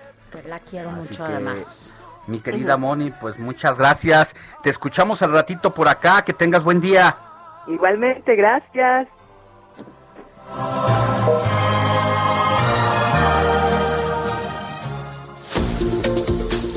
la 0.48 0.60
quiero 0.60 0.92
mucho 0.92 1.24
además. 1.24 1.94
Mi 2.28 2.40
querida 2.40 2.76
Moni, 2.76 3.12
pues 3.12 3.38
muchas 3.38 3.78
gracias. 3.78 4.36
Te 4.64 4.70
escuchamos 4.70 5.22
al 5.22 5.32
ratito 5.32 5.74
por 5.74 5.88
acá. 5.88 6.24
Que 6.24 6.34
tengas 6.34 6.64
buen 6.64 6.82
día. 6.82 7.16
Igualmente, 7.68 8.36
gracias. 8.36 9.08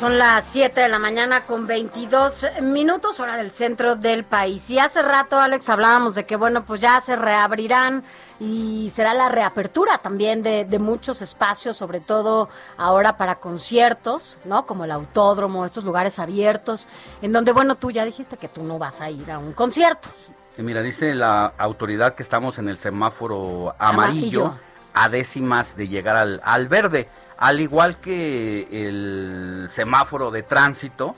Son 0.00 0.16
las 0.16 0.46
7 0.46 0.80
de 0.80 0.88
la 0.88 0.98
mañana 0.98 1.44
con 1.44 1.66
22 1.66 2.46
minutos, 2.62 3.20
hora 3.20 3.36
del 3.36 3.50
centro 3.50 3.96
del 3.96 4.24
país. 4.24 4.70
Y 4.70 4.78
hace 4.78 5.02
rato, 5.02 5.38
Alex, 5.38 5.68
hablábamos 5.68 6.14
de 6.14 6.24
que, 6.24 6.36
bueno, 6.36 6.64
pues 6.64 6.80
ya 6.80 6.98
se 7.02 7.16
reabrirán 7.16 8.02
y 8.38 8.90
será 8.94 9.12
la 9.12 9.28
reapertura 9.28 9.98
también 9.98 10.42
de, 10.42 10.78
muchos 10.78 11.20
espacios, 11.20 11.76
sobre 11.76 12.00
todo 12.00 12.48
ahora 12.78 13.18
para 13.18 13.34
conciertos, 13.40 14.38
¿no? 14.46 14.64
Como 14.64 14.86
el 14.86 14.90
autódromo, 14.90 15.66
estos 15.66 15.84
lugares 15.84 16.18
abiertos, 16.18 16.88
en 17.20 17.32
donde, 17.32 17.52
bueno, 17.52 17.74
tú 17.74 17.90
ya 17.90 18.06
dijiste 18.06 18.38
que 18.38 18.48
tú 18.48 18.62
no 18.62 18.78
vas 18.78 19.02
a 19.02 19.10
ir 19.10 19.30
a 19.30 19.38
un 19.38 19.52
concierto. 19.52 20.08
mira, 20.56 20.80
dice 20.80 21.14
la 21.14 21.52
autoridad 21.58 22.14
que 22.14 22.22
estamos 22.22 22.58
en 22.58 22.70
el 22.70 22.78
semáforo 22.78 23.74
amarillo, 23.78 24.54
a 24.94 25.10
décimas 25.10 25.76
de 25.76 25.88
llegar 25.88 26.16
al, 26.16 26.40
al 26.42 26.68
verde. 26.68 27.10
Al 27.40 27.58
igual 27.60 27.96
que 28.00 28.68
el 28.70 29.68
semáforo 29.70 30.30
de 30.30 30.42
tránsito, 30.42 31.16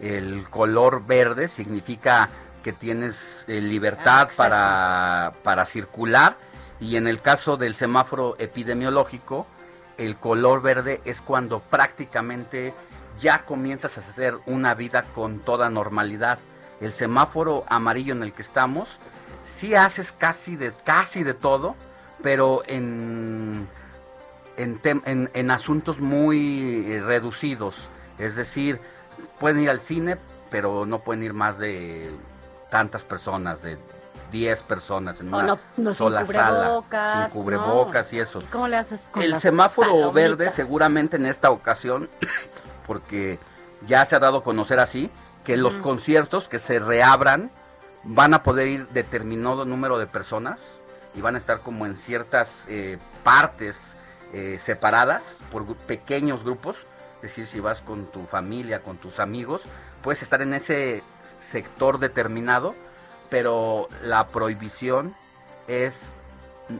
el 0.00 0.44
color 0.50 1.06
verde 1.06 1.46
significa 1.46 2.30
que 2.64 2.72
tienes 2.72 3.44
eh, 3.46 3.60
libertad 3.60 4.28
para, 4.36 5.32
para 5.44 5.64
circular 5.64 6.36
y 6.80 6.96
en 6.96 7.06
el 7.06 7.20
caso 7.20 7.56
del 7.56 7.76
semáforo 7.76 8.34
epidemiológico, 8.40 9.46
el 9.98 10.16
color 10.16 10.62
verde 10.62 11.00
es 11.04 11.22
cuando 11.22 11.60
prácticamente 11.60 12.74
ya 13.20 13.44
comienzas 13.44 13.96
a 13.96 14.00
hacer 14.00 14.34
una 14.46 14.74
vida 14.74 15.04
con 15.14 15.38
toda 15.38 15.70
normalidad. 15.70 16.40
El 16.80 16.92
semáforo 16.92 17.64
amarillo 17.68 18.14
en 18.14 18.24
el 18.24 18.32
que 18.32 18.42
estamos, 18.42 18.98
sí 19.44 19.76
haces 19.76 20.10
casi 20.10 20.56
de, 20.56 20.72
casi 20.84 21.22
de 21.22 21.34
todo, 21.34 21.76
pero 22.20 22.64
en 22.66 23.68
en, 24.56 25.30
en, 25.32 25.50
asuntos 25.50 26.00
muy 26.00 26.84
eh, 26.86 27.00
reducidos. 27.00 27.88
Es 28.18 28.36
decir, 28.36 28.80
pueden 29.38 29.60
ir 29.60 29.70
al 29.70 29.80
cine, 29.80 30.18
pero 30.50 30.86
no 30.86 31.00
pueden 31.00 31.22
ir 31.22 31.34
más 31.34 31.58
de 31.58 32.10
tantas 32.70 33.02
personas, 33.02 33.62
de 33.62 33.78
10 34.30 34.62
personas 34.62 35.20
en 35.20 35.32
una 35.32 35.58
sola 35.94 36.24
sala. 36.24 37.28
Sin 37.28 37.40
cubrebocas 37.40 38.12
y 38.12 38.20
eso. 38.20 38.42
cómo 38.50 38.68
le 38.68 38.76
haces 38.76 39.08
con 39.12 39.22
El 39.22 39.38
semáforo 39.38 40.10
verde 40.12 40.50
seguramente 40.50 41.16
en 41.16 41.26
esta 41.26 41.50
ocasión, 41.50 42.08
porque 42.86 43.38
ya 43.86 44.04
se 44.06 44.16
ha 44.16 44.18
dado 44.18 44.38
a 44.38 44.44
conocer 44.44 44.80
así, 44.80 45.10
que 45.44 45.56
los 45.56 45.74
conciertos 45.78 46.48
que 46.48 46.58
se 46.58 46.78
reabran 46.78 47.50
van 48.04 48.34
a 48.34 48.42
poder 48.42 48.68
ir 48.68 48.88
determinado 48.88 49.64
número 49.64 49.98
de 49.98 50.06
personas 50.06 50.60
y 51.14 51.20
van 51.20 51.34
a 51.34 51.38
estar 51.38 51.60
como 51.60 51.86
en 51.86 51.96
ciertas 51.96 52.64
eh, 52.68 52.98
partes 53.22 53.96
eh, 54.32 54.58
separadas 54.58 55.38
por 55.50 55.76
pequeños 55.76 56.44
grupos, 56.44 56.76
es 57.16 57.22
decir, 57.22 57.46
si 57.46 57.60
vas 57.60 57.82
con 57.82 58.06
tu 58.06 58.26
familia, 58.26 58.82
con 58.82 58.96
tus 58.96 59.20
amigos, 59.20 59.62
puedes 60.02 60.22
estar 60.22 60.42
en 60.42 60.54
ese 60.54 61.02
sector 61.38 61.98
determinado, 61.98 62.74
pero 63.30 63.88
la 64.02 64.28
prohibición 64.28 65.14
es 65.68 66.10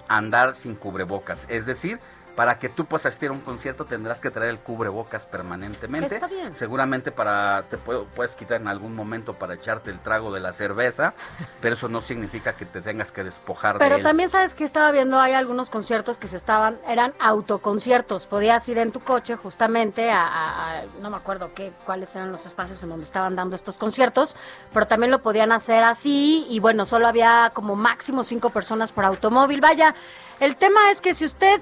andar 0.09 0.55
sin 0.55 0.75
cubrebocas, 0.75 1.45
es 1.49 1.67
decir, 1.67 2.01
para 2.35 2.59
que 2.59 2.69
tú 2.69 2.87
puedas 2.87 3.07
asistir 3.07 3.31
a 3.31 3.33
un 3.33 3.41
concierto 3.41 3.85
tendrás 3.85 4.21
que 4.21 4.31
traer 4.31 4.51
el 4.51 4.59
cubrebocas 4.59 5.27
permanentemente. 5.27 6.15
Está 6.15 6.27
bien. 6.27 6.55
Seguramente 6.57 7.13
para 7.13 7.65
te 7.65 7.77
puedes 7.77 8.35
quitar 8.37 8.61
en 8.61 8.69
algún 8.69 8.95
momento 8.95 9.35
para 9.35 9.55
echarte 9.55 9.91
el 9.91 10.01
trago 10.01 10.33
de 10.33 10.41
la 10.41 10.53
cerveza, 10.53 11.15
pero 11.61 11.75
eso 11.75 11.89
no 11.89 12.01
significa 12.01 12.55
que 12.55 12.65
te 12.65 12.81
tengas 12.81 13.13
que 13.13 13.25
despojar 13.25 13.79
pero 13.79 13.97
de 13.97 14.01
él. 14.01 14.03
también 14.03 14.31
sabes 14.31 14.55
que 14.55 14.65
estaba 14.65 14.91
viendo 14.93 15.21
hay 15.21 15.35
algunos 15.35 15.71
conciertos 15.71 16.19
que 16.19 16.29
se 16.29 16.37
estaban 16.37 16.79
eran 16.89 17.13
autoconciertos. 17.19 18.27
Podías 18.27 18.69
ir 18.69 18.79
en 18.79 18.93
tu 18.93 19.01
coche 19.01 19.37
justamente 19.37 20.11
a, 20.11 20.85
no 21.01 21.11
me 21.11 21.17
acuerdo 21.17 21.53
qué 21.55 21.73
cuáles 21.85 22.15
eran 22.17 22.33
los 22.33 22.47
espacios 22.47 22.83
en 22.83 22.89
donde 22.89 23.05
estaban 23.05 23.37
dando 23.37 23.57
estos 23.57 23.79
conciertos, 23.79 24.37
pero 24.73 24.87
también 24.87 25.11
lo 25.11 25.23
podían 25.23 25.53
hacer 25.53 25.85
así 25.85 26.47
y 26.49 26.61
bueno, 26.61 26.87
solo 26.87 27.07
había 27.07 27.51
como 27.55 27.77
máximo 27.77 28.25
cinco 28.25 28.51
personas 28.51 28.93
por 28.93 29.05
automóvil. 29.05 29.61
Vaya, 29.61 29.95
el 30.41 30.57
tema 30.57 30.91
es 30.91 31.01
que 31.01 31.15
si 31.15 31.25
usted 31.25 31.61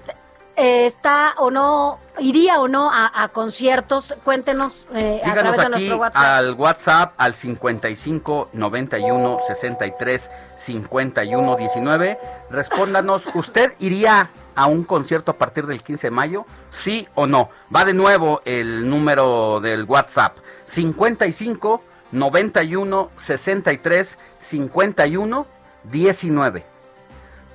eh, 0.60 0.84
está 0.84 1.34
o 1.38 1.50
no, 1.50 1.98
iría 2.18 2.60
o 2.60 2.68
no 2.68 2.90
a, 2.92 3.28
conciertos, 3.28 4.14
cuéntenos 4.24 4.86
eh, 4.94 5.22
a 5.24 5.32
través 5.32 5.62
de 5.62 5.68
nuestro 5.70 5.96
WhatsApp. 5.96 6.22
Al 6.22 6.52
WhatsApp 6.52 7.14
al 7.16 7.34
55 7.34 8.50
91 8.52 9.38
63 9.48 10.30
51 10.56 11.56
19. 11.56 12.18
Respóndanos, 12.50 13.24
¿usted 13.34 13.72
iría 13.78 14.30
a 14.54 14.66
un 14.66 14.84
concierto 14.84 15.30
a 15.30 15.38
partir 15.38 15.66
del 15.66 15.82
15 15.82 16.08
de 16.08 16.10
mayo? 16.10 16.44
¿Sí 16.70 17.08
o 17.14 17.26
no? 17.26 17.48
Va 17.74 17.86
de 17.86 17.94
nuevo 17.94 18.42
el 18.44 18.86
número 18.86 19.60
del 19.60 19.84
WhatsApp 19.84 20.36
55 20.66 21.82
91 22.12 23.10
63 23.16 24.18
51 24.38 25.46
19. 25.84 26.64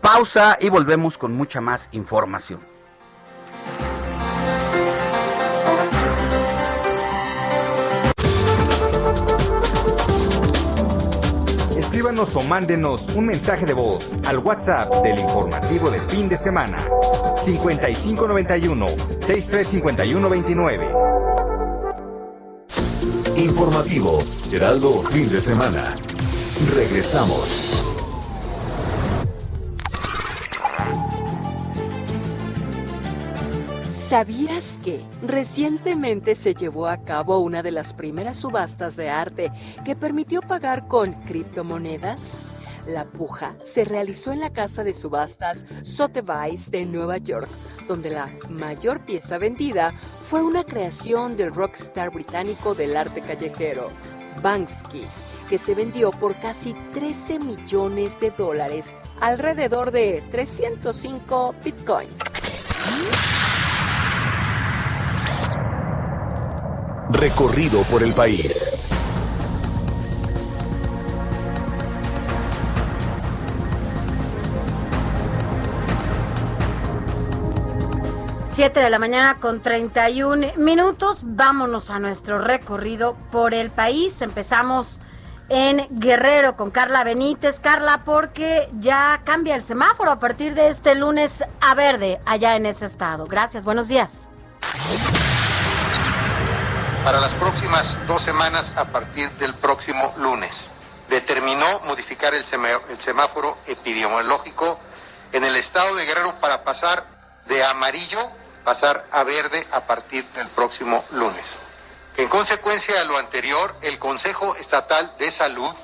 Pausa 0.02 0.58
y 0.60 0.70
volvemos 0.70 1.20
con 1.20 1.36
mucha 1.36 1.62
más 1.62 1.88
información. 1.92 2.75
Escríbanos 11.96 12.36
o 12.36 12.42
mándenos 12.42 13.08
un 13.16 13.28
mensaje 13.28 13.66
de 13.66 13.72
voz 13.72 14.12
al 14.26 14.40
WhatsApp 14.40 14.94
del 15.02 15.18
informativo 15.18 15.90
del 15.90 16.02
fin 16.10 16.28
de 16.28 16.38
semana 16.38 16.78
5591 17.46 18.88
635129. 19.26 20.92
Informativo 23.38 24.22
Heraldo 24.52 25.04
Fin 25.04 25.30
de 25.30 25.40
Semana. 25.40 25.96
Regresamos. 26.76 27.85
¿Sabías 34.16 34.80
que 34.82 35.02
recientemente 35.24 36.36
se 36.36 36.54
llevó 36.54 36.88
a 36.88 37.04
cabo 37.04 37.40
una 37.40 37.62
de 37.62 37.72
las 37.72 37.94
primeras 37.94 38.38
subastas 38.38 38.96
de 38.96 39.10
arte 39.10 39.52
que 39.84 39.98
permitió 39.98 40.42
pagar 40.42 40.88
con 40.88 41.12
criptomonedas? 41.24 42.62
La 42.88 43.04
puja 43.04 43.58
se 43.62 43.84
realizó 43.84 44.32
en 44.32 44.40
la 44.40 44.54
casa 44.54 44.86
de 44.86 44.94
subastas 44.94 45.66
Sotheby's 45.82 46.72
de 46.72 46.86
Nueva 46.86 47.18
York, 47.18 47.50
donde 47.90 48.10
la 48.10 48.30
mayor 48.48 49.04
pieza 49.04 49.38
vendida 49.38 49.92
fue 49.92 50.42
una 50.42 50.64
creación 50.64 51.36
del 51.36 51.54
rockstar 51.54 52.10
británico 52.10 52.74
del 52.74 52.96
arte 52.96 53.20
callejero, 53.20 53.90
Banksy, 54.42 55.02
que 55.50 55.58
se 55.58 55.76
vendió 55.76 56.12
por 56.12 56.38
casi 56.38 56.74
13 56.94 57.40
millones 57.40 58.18
de 58.22 58.32
dólares, 58.32 58.96
alrededor 59.20 59.92
de 59.92 60.24
305 60.32 61.54
bitcoins. 61.62 62.22
Recorrido 67.12 67.84
por 67.84 68.02
el 68.02 68.16
país. 68.16 68.72
Siete 78.50 78.80
de 78.80 78.90
la 78.90 78.98
mañana 78.98 79.40
con 79.40 79.62
31 79.62 80.54
minutos. 80.58 81.22
Vámonos 81.24 81.92
a 81.92 82.00
nuestro 82.00 82.40
recorrido 82.40 83.16
por 83.32 83.54
el 83.54 83.70
país. 83.70 84.22
Empezamos 84.24 85.00
en 85.50 85.86
Guerrero 85.92 86.56
con 86.56 86.72
Carla 86.72 87.04
Benítez. 87.04 87.60
Carla, 87.60 88.04
porque 88.04 88.68
ya 88.80 89.22
cambia 89.24 89.56
el 89.56 89.64
semáforo 89.64 90.10
a 90.10 90.20
partir 90.20 90.56
de 90.56 90.70
este 90.70 90.96
lunes 90.96 91.44
a 91.62 91.76
verde 91.76 92.20
allá 92.26 92.56
en 92.56 92.66
ese 92.66 92.88
estado. 92.88 93.26
Gracias, 93.28 93.64
buenos 93.64 93.88
días 93.88 94.12
para 97.06 97.20
las 97.20 97.34
próximas 97.34 97.86
dos 98.08 98.24
semanas 98.24 98.72
a 98.76 98.86
partir 98.86 99.30
del 99.34 99.54
próximo 99.54 100.12
lunes. 100.18 100.66
Determinó 101.08 101.82
modificar 101.82 102.34
el, 102.34 102.44
semáforo 102.44 103.60
epidemiológico 103.68 104.80
en 105.32 105.44
el 105.44 105.56
estado 105.56 105.96
de 105.96 106.06
Guerrero 106.08 106.34
para 106.40 106.64
pasar 106.64 107.06
de 107.46 107.64
amarillo, 107.64 108.32
pasar 108.64 109.06
a 109.12 109.22
verde 109.22 109.68
a 109.72 109.82
partir 109.82 110.26
del 110.30 110.48
próximo 110.48 111.06
lunes. 111.12 111.54
En 112.18 112.28
consecuencia 112.28 112.98
de 112.98 113.06
lo 113.06 113.20
anterior, 113.20 113.76
el 113.84 114.00
Consejo 114.00 114.56
Estatal 114.56 115.14
de 115.20 115.30
Salud 115.30 115.76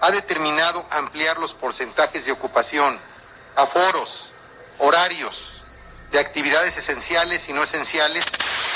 ha 0.00 0.12
determinado 0.12 0.84
ampliar 0.90 1.36
los 1.38 1.52
porcentajes 1.52 2.26
de 2.26 2.32
ocupación, 2.32 2.96
aforos, 3.56 4.30
horarios, 4.78 5.59
de 6.10 6.18
actividades 6.18 6.76
esenciales 6.76 7.48
y 7.48 7.52
no 7.52 7.62
esenciales. 7.62 8.24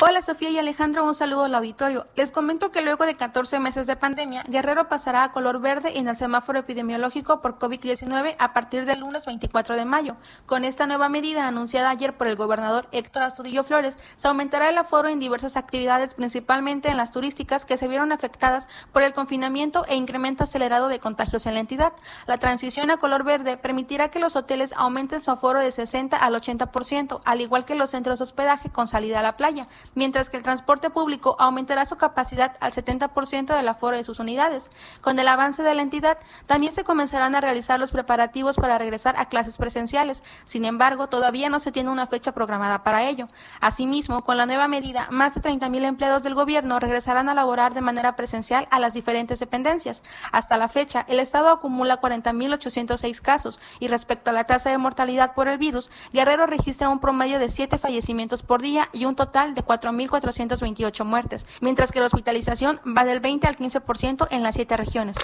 Hola 0.01 0.23
Sofía 0.23 0.51
y 0.51 0.59
Alejandro, 0.59 1.05
un 1.05 1.15
saludo 1.15 1.45
al 1.45 1.55
auditorio. 1.55 2.05
Les 2.17 2.33
comento 2.33 2.71
que 2.71 2.83
luego 2.83 3.07
de 3.07 3.17
14 3.17 3.61
meses 3.61 3.87
de 3.87 3.97
pandemia, 3.97 4.43
Guerrero 4.49 4.89
pasará 4.89 5.23
a 5.25 5.33
color 5.33 5.61
verde 5.61 5.99
en 5.99 6.09
el 6.09 6.17
semáforo 6.17 6.59
epidemiológico 6.59 7.41
por 7.41 7.59
COVID-19 7.59 8.35
a 8.39 8.53
partir 8.53 8.87
del 8.87 9.01
lunes 9.01 9.25
24 9.25 9.77
de 9.77 9.85
mayo. 9.85 10.17
Con 10.47 10.65
esta 10.65 10.87
nueva 10.87 11.09
medida 11.09 11.47
anunciada 11.47 11.91
ayer 11.91 12.17
por 12.17 12.27
el 12.27 12.37
gobernador 12.37 12.89
Héctor 12.93 13.23
Astudillo 13.23 13.63
Flores, 13.63 13.99
se 14.17 14.29
aumentará 14.29 14.69
el 14.69 14.79
aforo 14.79 15.09
en 15.09 15.21
diversas 15.21 15.57
actividades, 15.57 16.15
principalmente 16.15 16.89
en 16.89 16.97
las 16.97 17.13
turísticas 17.13 17.65
que 17.65 17.77
se 17.77 17.89
vieron 17.89 18.13
afectadas 18.13 18.69
por 18.93 19.03
el 19.03 19.13
confinamiento 19.13 19.85
e 19.87 19.95
incremento 19.95 20.45
acelerado 20.45 20.89
de 20.89 20.99
contagios 20.99 21.47
en 21.47 21.55
la 21.55 21.61
entidad. 21.61 21.93
La 22.27 22.39
transición 22.39 22.91
a 22.91 22.97
color 22.97 23.23
verde 23.25 23.57
permitirá 23.57 24.11
que 24.11 24.19
los 24.19 24.37
hoteles 24.37 24.73
aumenten 24.77 25.21
su 25.21 25.31
aforo 25.31 25.61
de 25.61 25.71
60 25.71 26.17
al 26.17 26.35
80%, 26.35 27.21
al 27.25 27.41
igual 27.41 27.65
que 27.65 27.75
los 27.75 27.91
centros 27.91 28.19
de 28.19 28.25
hospedaje 28.25 28.71
con 28.71 28.87
salida 28.87 29.21
a 29.21 29.23
la 29.23 29.37
playa, 29.37 29.69
mientras 29.95 30.31
que 30.31 30.37
el 30.37 30.43
transporte 30.43 30.91
público 30.91 31.37
aumentará 31.39 31.87
su 31.87 31.97
capacidad 31.97 32.57
al 32.61 32.73
70% 32.73 33.57
del 33.57 33.69
aforo 33.69 33.97
de 33.97 34.05
sus 34.05 34.19
unidades. 34.19 34.71
Con 35.01 35.19
el 35.19 35.29
avance 35.29 35.63
de 35.63 35.75
la 35.75 35.83
entidad, 35.83 36.19
también 36.47 36.73
se 36.73 36.85
comenzarán 36.85 37.35
a 37.35 37.41
realizar 37.41 37.81
los 37.81 37.93
preparativos 37.93 38.57
para 38.57 38.79
regresar 38.79 39.15
a 39.19 39.27
clases 39.27 39.59
presenciales. 39.59 40.23
Sin 40.45 40.65
embargo, 40.65 41.09
todavía 41.09 41.49
no 41.49 41.61
se 41.61 41.73
tiene 41.73 41.91
una 41.91 42.07
fecha 42.07 42.33
programada 42.33 42.83
para 42.83 43.05
ello. 43.05 43.29
Asimismo, 43.61 44.23
con 44.23 44.37
la 44.37 44.47
nueva 44.47 44.69
medida, 44.69 45.09
más 45.11 45.35
de 45.35 45.41
30.000 45.41 45.85
empleados 45.85 46.23
del 46.23 46.35
gobierno 46.35 46.79
regresarán 46.79 47.29
a 47.29 47.35
laborar 47.35 47.75
de 47.75 47.81
manera 47.81 48.17
presencial 48.17 48.69
a 48.71 48.81
las 48.81 48.93
diferentes 48.93 49.39
dependencias. 49.39 50.03
Hasta 50.31 50.59
la 50.59 50.69
fecha, 50.69 51.05
el 51.09 51.21
Estado 51.21 51.49
acumula 51.49 52.01
40.806 52.01 53.21
casos 53.21 53.61
y 53.81 53.89
respecto 53.89 54.31
a 54.31 54.35
la 54.35 54.45
tasa 54.45 54.71
de 54.71 54.79
mortalidad 54.79 55.35
por 55.35 55.49
el 55.49 55.59
virus, 55.59 55.91
Guerrero 56.13 56.47
registra 56.47 56.89
un 56.89 57.01
promedio 57.01 57.14
de 57.15 57.49
7 57.49 57.79
fallecimientos 57.79 58.43
por 58.43 58.61
día 58.61 58.89
y 58.93 59.05
un 59.05 59.17
total 59.17 59.55
de 59.55 59.65
4.428 59.65 61.05
muertes, 61.05 61.47
mientras 61.61 61.93
que 61.93 62.01
la 62.01 62.07
hospitalización 62.07 62.81
va 62.87 63.05
del 63.05 63.21
20 63.21 63.47
al 63.47 63.57
15% 63.57 64.29
en 64.31 64.43
las 64.43 64.57
siete 64.57 64.77
regiones. 64.77 65.17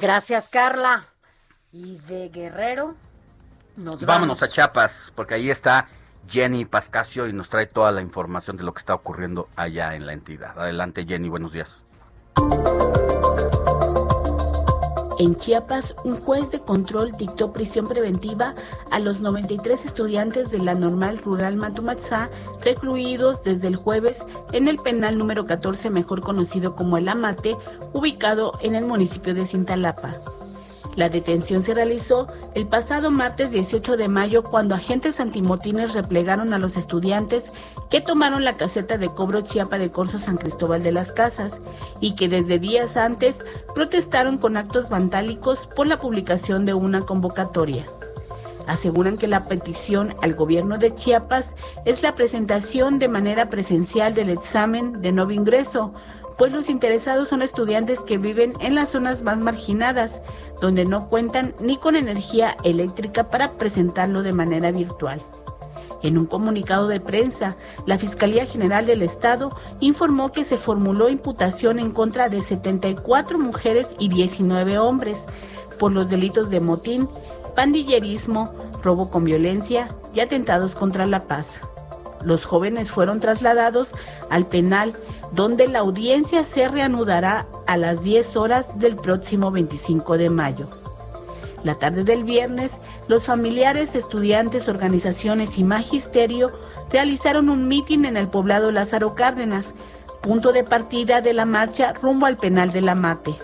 Gracias, 0.00 0.48
Carla. 0.48 1.06
Y 1.72 1.96
de 1.98 2.28
Guerrero, 2.28 2.94
nos 3.76 4.04
Vámonos 4.04 4.42
a 4.42 4.48
Chiapas, 4.48 5.12
porque 5.14 5.34
ahí 5.34 5.50
está 5.50 5.88
Jenny 6.28 6.64
Pascasio 6.64 7.26
y 7.26 7.32
nos 7.32 7.48
trae 7.48 7.66
toda 7.66 7.90
la 7.92 8.02
información 8.02 8.56
de 8.56 8.64
lo 8.64 8.72
que 8.72 8.78
está 8.78 8.94
ocurriendo 8.94 9.48
allá 9.56 9.94
en 9.94 10.06
la 10.06 10.12
entidad. 10.12 10.58
Adelante, 10.58 11.04
Jenny, 11.06 11.28
buenos 11.28 11.52
días. 11.52 11.84
En 15.22 15.36
Chiapas, 15.36 15.94
un 16.02 16.20
juez 16.20 16.50
de 16.50 16.58
control 16.58 17.12
dictó 17.12 17.52
prisión 17.52 17.86
preventiva 17.86 18.56
a 18.90 18.98
los 18.98 19.20
93 19.20 19.84
estudiantes 19.84 20.50
de 20.50 20.58
la 20.58 20.74
normal 20.74 21.18
rural 21.18 21.54
Matumatzá, 21.54 22.28
recluidos 22.64 23.44
desde 23.44 23.68
el 23.68 23.76
jueves 23.76 24.18
en 24.50 24.66
el 24.66 24.78
penal 24.78 25.16
número 25.16 25.46
14, 25.46 25.90
mejor 25.90 26.22
conocido 26.22 26.74
como 26.74 26.96
el 26.96 27.08
Amate, 27.08 27.54
ubicado 27.92 28.50
en 28.62 28.74
el 28.74 28.84
municipio 28.84 29.32
de 29.32 29.46
Cintalapa. 29.46 30.12
La 30.96 31.08
detención 31.08 31.62
se 31.62 31.72
realizó 31.72 32.26
el 32.54 32.66
pasado 32.66 33.10
martes 33.10 33.50
18 33.50 33.96
de 33.96 34.08
mayo 34.08 34.42
cuando 34.42 34.74
agentes 34.74 35.20
antimotines 35.20 35.94
replegaron 35.94 36.52
a 36.52 36.58
los 36.58 36.76
estudiantes 36.76 37.44
que 37.90 38.02
tomaron 38.02 38.44
la 38.44 38.56
caseta 38.58 38.98
de 38.98 39.08
cobro 39.08 39.40
Chiapa 39.40 39.78
de 39.78 39.90
Corso 39.90 40.18
San 40.18 40.36
Cristóbal 40.36 40.82
de 40.82 40.92
las 40.92 41.12
Casas 41.12 41.60
y 42.00 42.14
que 42.14 42.28
desde 42.28 42.58
días 42.58 42.96
antes 42.96 43.36
protestaron 43.74 44.36
con 44.36 44.56
actos 44.56 44.90
vandálicos 44.90 45.60
por 45.74 45.86
la 45.86 45.98
publicación 45.98 46.66
de 46.66 46.74
una 46.74 47.00
convocatoria. 47.00 47.86
Aseguran 48.66 49.16
que 49.16 49.26
la 49.26 49.46
petición 49.46 50.14
al 50.22 50.34
gobierno 50.34 50.78
de 50.78 50.94
Chiapas 50.94 51.50
es 51.84 52.02
la 52.02 52.14
presentación 52.14 52.98
de 52.98 53.08
manera 53.08 53.48
presencial 53.48 54.14
del 54.14 54.28
examen 54.28 55.00
de 55.00 55.10
nuevo 55.10 55.32
ingreso, 55.32 55.94
pues 56.42 56.50
los 56.50 56.68
interesados 56.68 57.28
son 57.28 57.40
estudiantes 57.40 58.00
que 58.00 58.18
viven 58.18 58.52
en 58.58 58.74
las 58.74 58.88
zonas 58.88 59.22
más 59.22 59.38
marginadas, 59.38 60.22
donde 60.60 60.84
no 60.84 61.08
cuentan 61.08 61.54
ni 61.60 61.76
con 61.76 61.94
energía 61.94 62.56
eléctrica 62.64 63.28
para 63.28 63.52
presentarlo 63.52 64.24
de 64.24 64.32
manera 64.32 64.72
virtual. 64.72 65.22
En 66.02 66.18
un 66.18 66.26
comunicado 66.26 66.88
de 66.88 66.98
prensa, 66.98 67.54
la 67.86 67.96
Fiscalía 67.96 68.44
General 68.44 68.84
del 68.84 69.02
Estado 69.02 69.50
informó 69.78 70.32
que 70.32 70.44
se 70.44 70.56
formuló 70.56 71.08
imputación 71.08 71.78
en 71.78 71.92
contra 71.92 72.28
de 72.28 72.40
74 72.40 73.38
mujeres 73.38 73.86
y 74.00 74.08
19 74.08 74.78
hombres 74.78 75.20
por 75.78 75.92
los 75.92 76.10
delitos 76.10 76.50
de 76.50 76.58
motín, 76.58 77.08
pandillerismo, 77.54 78.52
robo 78.82 79.10
con 79.10 79.22
violencia 79.22 79.86
y 80.12 80.18
atentados 80.18 80.74
contra 80.74 81.06
la 81.06 81.20
paz. 81.20 81.46
Los 82.24 82.44
jóvenes 82.44 82.90
fueron 82.90 83.20
trasladados 83.20 83.90
al 84.28 84.46
penal 84.46 84.92
donde 85.32 85.66
la 85.66 85.80
audiencia 85.80 86.44
se 86.44 86.68
reanudará 86.68 87.46
a 87.66 87.76
las 87.76 88.02
10 88.02 88.36
horas 88.36 88.78
del 88.78 88.96
próximo 88.96 89.50
25 89.50 90.18
de 90.18 90.30
mayo. 90.30 90.68
La 91.64 91.74
tarde 91.74 92.02
del 92.02 92.24
viernes, 92.24 92.72
los 93.08 93.24
familiares, 93.24 93.94
estudiantes, 93.94 94.68
organizaciones 94.68 95.58
y 95.58 95.64
magisterio 95.64 96.48
realizaron 96.90 97.48
un 97.48 97.68
mitin 97.68 98.04
en 98.04 98.16
el 98.16 98.28
poblado 98.28 98.72
Lázaro 98.72 99.14
Cárdenas, 99.14 99.72
punto 100.22 100.52
de 100.52 100.64
partida 100.64 101.20
de 101.20 101.32
la 101.32 101.44
marcha 101.44 101.92
rumbo 101.94 102.26
al 102.26 102.36
penal 102.36 102.72
de 102.72 102.80
la 102.80 102.94
Mate. 102.94 103.36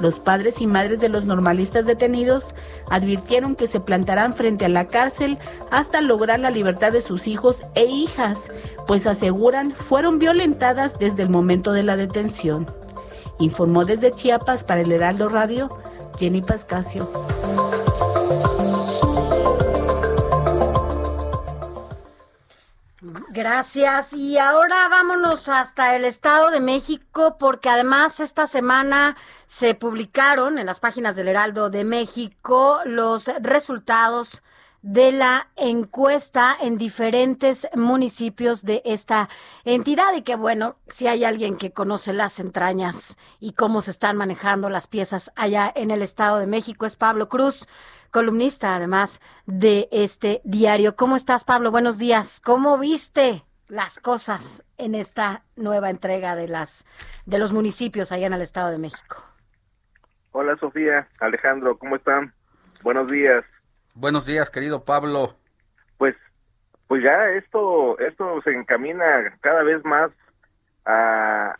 Los 0.00 0.20
padres 0.20 0.60
y 0.60 0.66
madres 0.66 1.00
de 1.00 1.08
los 1.08 1.24
normalistas 1.24 1.84
detenidos 1.84 2.44
advirtieron 2.90 3.56
que 3.56 3.66
se 3.66 3.80
plantarán 3.80 4.32
frente 4.32 4.64
a 4.64 4.68
la 4.68 4.86
cárcel 4.86 5.38
hasta 5.70 6.00
lograr 6.00 6.38
la 6.38 6.50
libertad 6.50 6.92
de 6.92 7.00
sus 7.00 7.26
hijos 7.26 7.56
e 7.74 7.84
hijas, 7.84 8.38
pues 8.86 9.06
aseguran 9.06 9.72
fueron 9.72 10.18
violentadas 10.18 10.98
desde 10.98 11.24
el 11.24 11.30
momento 11.30 11.72
de 11.72 11.82
la 11.82 11.96
detención. 11.96 12.66
Informó 13.40 13.84
desde 13.84 14.12
Chiapas 14.12 14.64
para 14.64 14.82
el 14.82 14.92
Heraldo 14.92 15.28
Radio 15.28 15.68
Jenny 16.18 16.42
Pascasio. 16.42 17.08
Gracias. 23.30 24.12
Y 24.12 24.38
ahora 24.38 24.88
vámonos 24.88 25.48
hasta 25.48 25.96
el 25.96 26.04
Estado 26.04 26.50
de 26.50 26.60
México 26.60 27.36
porque 27.38 27.68
además 27.68 28.20
esta 28.20 28.46
semana 28.46 29.16
se 29.46 29.74
publicaron 29.74 30.58
en 30.58 30.66
las 30.66 30.80
páginas 30.80 31.16
del 31.16 31.28
Heraldo 31.28 31.70
de 31.70 31.84
México 31.84 32.80
los 32.84 33.26
resultados 33.40 34.42
de 34.82 35.10
la 35.10 35.48
encuesta 35.56 36.56
en 36.60 36.78
diferentes 36.78 37.68
municipios 37.74 38.62
de 38.62 38.80
esta 38.84 39.28
entidad 39.64 40.14
y 40.14 40.22
que 40.22 40.36
bueno, 40.36 40.76
si 40.88 41.08
hay 41.08 41.24
alguien 41.24 41.56
que 41.56 41.72
conoce 41.72 42.12
las 42.12 42.38
entrañas 42.38 43.18
y 43.40 43.52
cómo 43.52 43.82
se 43.82 43.90
están 43.90 44.16
manejando 44.16 44.70
las 44.70 44.86
piezas 44.86 45.32
allá 45.34 45.70
en 45.74 45.90
el 45.90 46.02
Estado 46.02 46.38
de 46.38 46.46
México 46.46 46.86
es 46.86 46.94
Pablo 46.94 47.28
Cruz 47.28 47.66
columnista 48.10 48.76
además 48.76 49.20
de 49.46 49.88
este 49.92 50.40
diario. 50.44 50.96
¿Cómo 50.96 51.16
estás, 51.16 51.44
Pablo? 51.44 51.70
Buenos 51.70 51.98
días. 51.98 52.40
¿Cómo 52.40 52.78
viste 52.78 53.44
las 53.68 53.98
cosas 53.98 54.64
en 54.78 54.94
esta 54.94 55.42
nueva 55.56 55.90
entrega 55.90 56.34
de 56.34 56.48
las 56.48 56.86
de 57.26 57.38
los 57.38 57.52
municipios 57.52 58.12
allá 58.12 58.26
en 58.26 58.32
el 58.32 58.40
Estado 58.42 58.70
de 58.70 58.78
México? 58.78 59.22
Hola, 60.32 60.56
Sofía, 60.56 61.08
Alejandro, 61.20 61.78
¿cómo 61.78 61.96
están? 61.96 62.32
Buenos 62.82 63.10
días. 63.10 63.44
Buenos 63.94 64.24
días, 64.24 64.50
querido 64.50 64.84
Pablo. 64.84 65.34
Pues 65.98 66.14
pues 66.86 67.02
ya 67.02 67.30
esto 67.30 67.98
esto 67.98 68.40
se 68.42 68.50
encamina 68.52 69.36
cada 69.40 69.62
vez 69.62 69.84
más 69.84 70.10
a, 70.86 71.54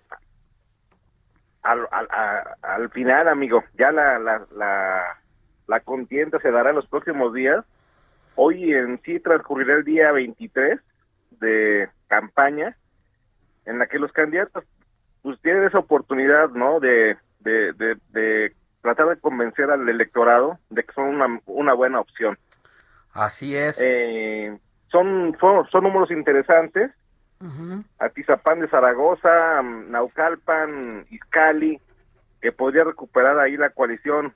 al, 1.62 1.86
al 2.62 2.90
final, 2.90 3.28
amigo. 3.28 3.62
Ya 3.78 3.92
la, 3.92 4.18
la, 4.18 4.46
la 4.52 5.18
la 5.68 5.80
contienda 5.80 6.40
se 6.40 6.50
dará 6.50 6.70
en 6.70 6.76
los 6.76 6.86
próximos 6.86 7.32
días. 7.32 7.64
Hoy 8.34 8.72
en 8.72 9.00
sí 9.02 9.20
transcurrirá 9.20 9.74
el 9.74 9.84
día 9.84 10.10
23 10.10 10.80
de 11.40 11.88
campaña 12.08 12.76
en 13.66 13.78
la 13.78 13.86
que 13.86 13.98
los 13.98 14.10
candidatos 14.12 14.64
pues 15.22 15.38
tienen 15.42 15.64
esa 15.64 15.78
oportunidad, 15.78 16.48
¿no? 16.50 16.80
De, 16.80 17.18
de, 17.40 18.52
tratar 18.80 19.08
de 19.08 19.20
convencer 19.20 19.70
al 19.70 19.86
electorado 19.88 20.58
de 20.70 20.84
que 20.84 20.92
son 20.94 21.06
una, 21.06 21.40
una 21.46 21.74
buena 21.74 22.00
opción. 22.00 22.38
Así 23.12 23.54
es. 23.54 23.78
Eh, 23.80 24.56
son, 24.90 25.36
son, 25.38 25.84
números 25.84 26.10
interesantes. 26.10 26.90
Atizapán 28.00 28.60
de 28.60 28.68
Zaragoza, 28.68 29.62
Naucalpan, 29.62 31.06
Izcali, 31.10 31.80
que 32.40 32.50
podría 32.50 32.82
recuperar 32.84 33.38
ahí 33.38 33.56
la 33.56 33.70
coalición 33.70 34.34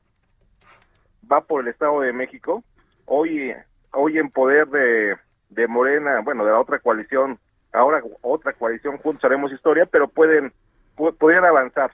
va 1.32 1.40
por 1.40 1.62
el 1.62 1.68
Estado 1.68 2.00
de 2.00 2.12
México. 2.12 2.62
Hoy, 3.06 3.54
hoy 3.92 4.18
en 4.18 4.30
poder 4.30 4.68
de, 4.68 5.16
de 5.48 5.66
Morena, 5.66 6.20
bueno, 6.20 6.44
de 6.44 6.52
la 6.52 6.60
otra 6.60 6.78
coalición, 6.78 7.38
ahora 7.72 8.02
otra 8.20 8.52
coalición, 8.52 8.98
juntos 8.98 9.24
haremos 9.24 9.52
historia, 9.52 9.86
pero 9.86 10.08
pueden, 10.08 10.52
podrían 10.96 11.44
avanzar. 11.44 11.92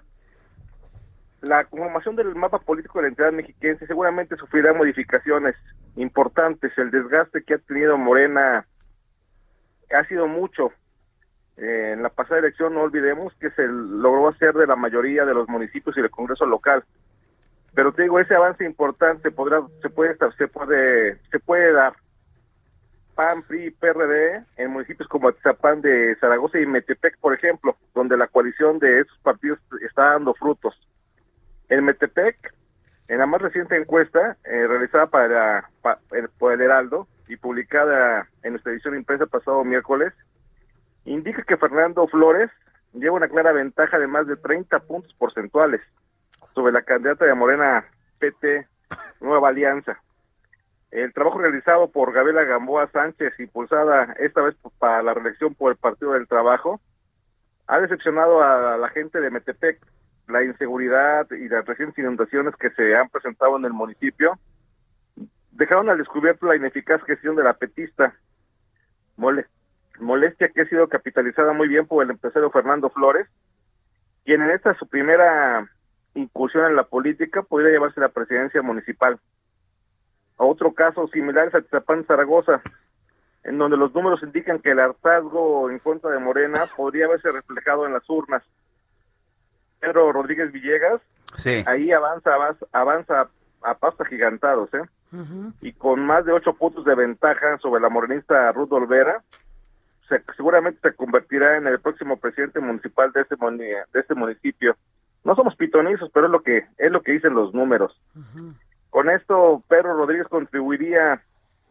La 1.43 1.65
conformación 1.65 2.17
del 2.17 2.35
mapa 2.35 2.59
político 2.59 2.99
de 2.99 3.03
la 3.03 3.09
entidad 3.09 3.33
mexiquense 3.33 3.87
seguramente 3.87 4.37
sufrirá 4.37 4.73
modificaciones 4.73 5.55
importantes. 5.95 6.77
El 6.77 6.91
desgaste 6.91 7.45
que 7.45 7.55
ha 7.55 7.59
tenido 7.59 7.97
Morena 7.97 8.67
ha 9.97 10.05
sido 10.07 10.27
mucho. 10.27 10.73
Eh, 11.57 11.93
en 11.93 12.03
la 12.03 12.09
pasada 12.09 12.41
elección 12.41 12.75
no 12.75 12.83
olvidemos 12.83 13.33
que 13.35 13.51
se 13.51 13.67
logró 13.69 14.29
hacer 14.29 14.55
de 14.55 14.67
la 14.67 14.75
mayoría 14.75 15.25
de 15.25 15.35
los 15.35 15.49
municipios 15.49 15.97
y 15.97 16.01
del 16.03 16.11
Congreso 16.11 16.45
local 16.45 16.85
pero 17.75 17.93
te 17.93 18.03
digo 18.03 18.19
ese 18.19 18.35
avance 18.35 18.65
importante 18.65 19.31
podrá 19.31 19.63
se 19.83 19.91
puede 19.91 20.17
se 20.37 20.49
puede 20.49 21.19
se 21.31 21.39
puede 21.39 21.73
dar 21.73 21.95
PAN, 23.19 23.43
PRI, 23.43 23.73
PRD 23.73 24.45
en 24.59 24.71
municipios 24.71 25.09
como 25.09 25.29
Atizapán 25.29 25.81
de 25.81 26.15
Zaragoza 26.21 26.61
y 26.61 26.67
Metepec, 26.67 27.19
por 27.19 27.35
ejemplo, 27.35 27.77
donde 27.93 28.17
la 28.17 28.29
coalición 28.29 28.79
de 28.79 29.01
esos 29.01 29.19
partidos 29.19 29.59
está 29.85 30.13
dando 30.13 30.35
frutos. 30.35 30.79
En 31.69 31.85
Metepec, 31.85 32.55
en 33.09 33.19
la 33.19 33.27
más 33.27 33.43
reciente 33.43 33.77
encuesta 33.77 34.37
eh, 34.45 34.69
realizada 34.69 35.09
para, 35.09 35.69
por 36.39 36.53
el 36.53 36.61
Heraldo 36.61 37.09
y 37.27 37.35
publicada 37.35 38.29
en 38.45 38.53
nuestra 38.53 38.71
edición 38.71 38.95
impresa 38.95 39.27
pasado 39.27 39.65
miércoles, 39.65 40.13
indica 41.05 41.43
que 41.43 41.57
Fernando 41.57 42.07
Flores 42.07 42.53
lleva 42.93 43.17
una 43.17 43.29
clara 43.29 43.51
ventaja 43.51 43.99
de 43.99 44.07
más 44.07 44.29
de 44.29 44.37
30 44.37 44.79
puntos 44.81 45.13
porcentuales 45.15 45.81
sobre 46.55 46.73
la 46.73 46.83
candidata 46.83 47.25
de 47.25 47.35
Morena 47.35 47.85
PT 48.19 48.67
Nueva 49.21 49.49
Alianza. 49.49 50.01
El 50.91 51.13
trabajo 51.13 51.39
realizado 51.39 51.91
por 51.91 52.13
Gabriela 52.13 52.45
Gamboa 52.45 52.91
Sánchez, 52.91 53.39
impulsada 53.39 54.15
esta 54.19 54.41
vez 54.41 54.57
para 54.79 55.03
la 55.03 55.15
reelección 55.15 55.55
por 55.55 55.71
el 55.71 55.77
Partido 55.77 56.13
del 56.13 56.27
Trabajo, 56.27 56.81
ha 57.67 57.79
decepcionado 57.81 58.43
a 58.43 58.79
la 58.79 58.89
gente 58.89 59.21
de 59.21 59.31
Metepec. 59.31 59.79
La 60.29 60.43
inseguridad 60.45 61.27
y 61.31 61.49
las 61.49 61.65
recientes 61.65 61.99
inundaciones 61.99 62.55
que 62.57 62.71
se 62.71 62.95
han 62.97 63.09
presentado 63.09 63.57
en 63.57 63.65
el 63.65 63.73
municipio 63.73 64.39
dejaron 65.53 65.89
al 65.89 65.99
descubierto 65.99 66.47
la 66.47 66.57
ineficaz 66.57 67.03
gestión 67.05 67.35
de 67.37 67.43
la 67.43 67.55
petista. 67.55 68.15
molestia 69.99 70.49
que 70.49 70.63
ha 70.63 70.69
sido 70.69 70.89
capitalizada 70.89 71.53
muy 71.53 71.69
bien 71.69 71.87
por 71.87 72.05
el 72.05 72.11
empresario 72.11 72.51
Fernando 72.51 72.91
Flores, 72.91 73.27
quien 74.25 74.43
en 74.43 74.51
esta 74.51 74.75
su 74.75 74.87
primera 74.87 75.67
incursión 76.19 76.67
en 76.67 76.77
la 76.77 76.85
política 76.85 77.43
podría 77.43 77.71
llevarse 77.71 78.01
la 78.01 78.09
presidencia 78.09 78.63
municipal. 78.63 79.19
otro 80.37 80.73
caso 80.73 81.09
similar 81.09 81.49
es 81.49 81.55
Atizapán, 81.55 82.05
Zaragoza, 82.05 82.63
en 83.45 83.59
donde 83.59 83.77
los 83.77 83.95
números 83.95 84.23
indican 84.23 84.59
que 84.59 84.71
el 84.71 84.81
hartazgo 84.81 85.71
en 85.71 85.79
contra 85.79 86.11
de 86.11 86.19
Morena 86.19 86.65
podría 86.77 87.07
haberse 87.07 87.33
reflejado 87.33 87.87
en 87.87 87.95
las 87.95 88.09
urnas. 88.09 88.43
Pedro 89.81 90.13
Rodríguez 90.13 90.53
Villegas, 90.53 91.01
ahí 91.67 91.93
avanza, 91.93 92.35
avanza, 92.35 92.67
avanza 92.73 93.29
a 93.63 93.75
pasos 93.75 94.07
gigantados, 94.09 94.73
¿eh? 94.75 94.83
Y 95.63 95.73
con 95.73 96.05
más 96.05 96.25
de 96.27 96.33
ocho 96.33 96.53
puntos 96.53 96.85
de 96.85 96.95
ventaja 96.95 97.57
sobre 97.59 97.81
la 97.81 97.89
morenista 97.89 98.53
Ruth 98.53 98.73
Olvera, 98.73 99.23
seguramente 100.37 100.81
se 100.83 100.95
convertirá 100.95 101.57
en 101.57 101.67
el 101.67 101.81
próximo 101.81 102.17
presidente 102.17 102.61
municipal 102.61 103.13
de 103.13 103.23
este, 103.23 103.37
de 103.37 104.01
este 104.01 104.15
municipio. 104.15 104.77
No 105.25 105.35
somos 105.35 105.57
pitonizos, 105.57 106.11
pero 106.13 106.27
es 106.27 106.33
lo 106.33 106.43
que 106.43 106.67
es 106.79 106.91
lo 106.91 107.03
que 107.03 107.13
dicen 107.13 107.35
los 107.35 107.53
números. 107.53 108.01
Con 108.91 109.11
esto, 109.11 109.63
Pedro 109.69 109.95
Rodríguez 109.95 110.27
contribuiría 110.29 111.23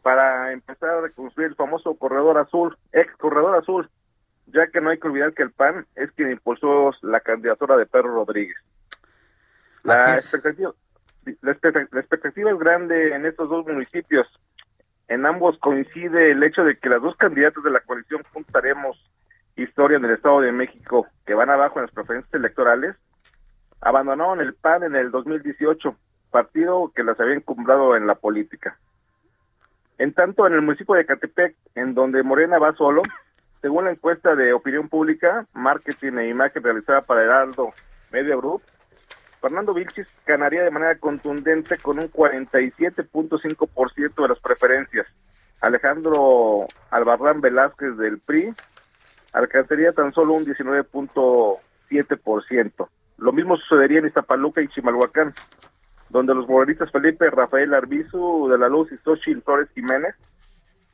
para 0.04 0.52
empezar 0.54 0.89
a 0.89 1.02
reconstruir 1.02 1.50
el 1.50 1.56
famoso 1.56 1.95
corredor 1.95 2.38
azul, 2.38 2.78
ex 2.93 3.14
corredor 3.18 3.58
azul, 3.58 3.89
ya 4.45 4.68
que 4.68 4.80
no 4.80 4.89
hay 4.89 5.00
que 5.00 5.08
olvidar 5.08 5.34
que 5.34 5.43
el 5.43 5.52
PAN 5.52 5.86
es 5.95 6.12
quien 6.12 6.32
impulsó 6.32 6.91
la 7.02 7.20
candidatura 7.20 7.76
de 7.76 7.86
Pedro 7.86 8.14
Rodríguez. 8.14 8.56
La 9.84 10.16
expectativa, 10.16 10.74
la 11.41 11.52
expectativa 11.52 12.52
es 12.52 12.60
grande 12.60 13.16
en 13.16 13.26
estos 13.26 13.50
dos 13.50 13.66
municipios. 13.66 14.28
en 15.08 15.26
ambos 15.26 15.58
coincide 15.60 16.32
el 16.32 16.43
hecho 16.43 16.64
de 16.64 16.78
que 16.78 16.89
las 16.89 17.02
dos 17.02 17.16
candidatas 17.18 17.64
de 17.64 17.72
la 17.72 17.80
coalición 17.80 18.24
Juntaremos 18.34 18.98
Historia 19.56 19.98
en 19.98 20.06
el 20.06 20.12
Estado 20.12 20.41
de 20.41 20.52
México, 20.52 21.08
que 21.26 21.34
van 21.34 21.50
abajo 21.50 21.80
en 21.80 21.86
las 21.86 21.93
preferencias 21.93 22.32
electorales, 22.34 22.95
abandonaron 23.82 24.42
el 24.42 24.54
PAN 24.54 24.84
en 24.84 24.96
el 24.96 25.12
2018, 25.12 25.96
partido 26.32 26.92
que 26.96 27.04
las 27.04 27.20
había 27.20 27.36
encumbrado 27.36 27.96
en 27.96 28.08
la 28.08 28.16
política. 28.16 28.78
En 29.98 30.14
tanto, 30.14 30.46
en 30.46 30.54
el 30.54 30.62
municipio 30.62 30.96
de 30.96 31.06
Catepec, 31.06 31.56
en 31.76 31.94
donde 31.94 32.24
Morena 32.24 32.60
va 32.60 32.74
solo, 32.74 33.04
según 33.62 33.86
la 33.86 33.92
encuesta 33.92 34.36
de 34.36 34.54
opinión 34.54 34.90
pública, 34.90 35.46
marketing 35.54 36.18
e 36.18 36.30
imagen 36.30 36.64
realizada 36.64 37.02
para 37.02 37.24
Heraldo 37.24 37.74
Media 38.12 38.36
Group, 38.36 38.62
Fernando 39.42 39.74
Vilchis 39.74 40.08
ganaría 40.26 40.64
de 40.64 40.72
manera 40.72 40.98
contundente 40.98 41.78
con 41.78 42.00
un 42.00 42.10
47.5% 42.12 44.22
de 44.22 44.28
las 44.28 44.40
preferencias. 44.40 45.08
Alejandro 45.62 46.68
Albarrán 46.92 47.40
Velázquez 47.42 47.98
del 47.98 48.20
PRI 48.20 48.54
alcanzaría 49.34 49.92
tan 49.94 50.14
solo 50.14 50.34
un 50.34 50.46
19.7%. 50.46 52.90
Lo 53.18 53.32
mismo 53.32 53.57
sucedería 53.57 53.99
en 53.99 54.07
Iztapaluca 54.07 54.61
y 54.61 54.68
Chimalhuacán, 54.68 55.34
donde 56.09 56.36
los 56.36 56.47
morenistas 56.47 56.91
Felipe 56.91 57.30
Rafael 57.30 57.74
Arbizu 57.74 58.47
de 58.49 58.57
la 58.57 58.70
Luz 58.70 58.91
y 58.91 58.97
Xochitl 58.97 59.41
Flores 59.41 59.70
Jiménez 59.74 60.15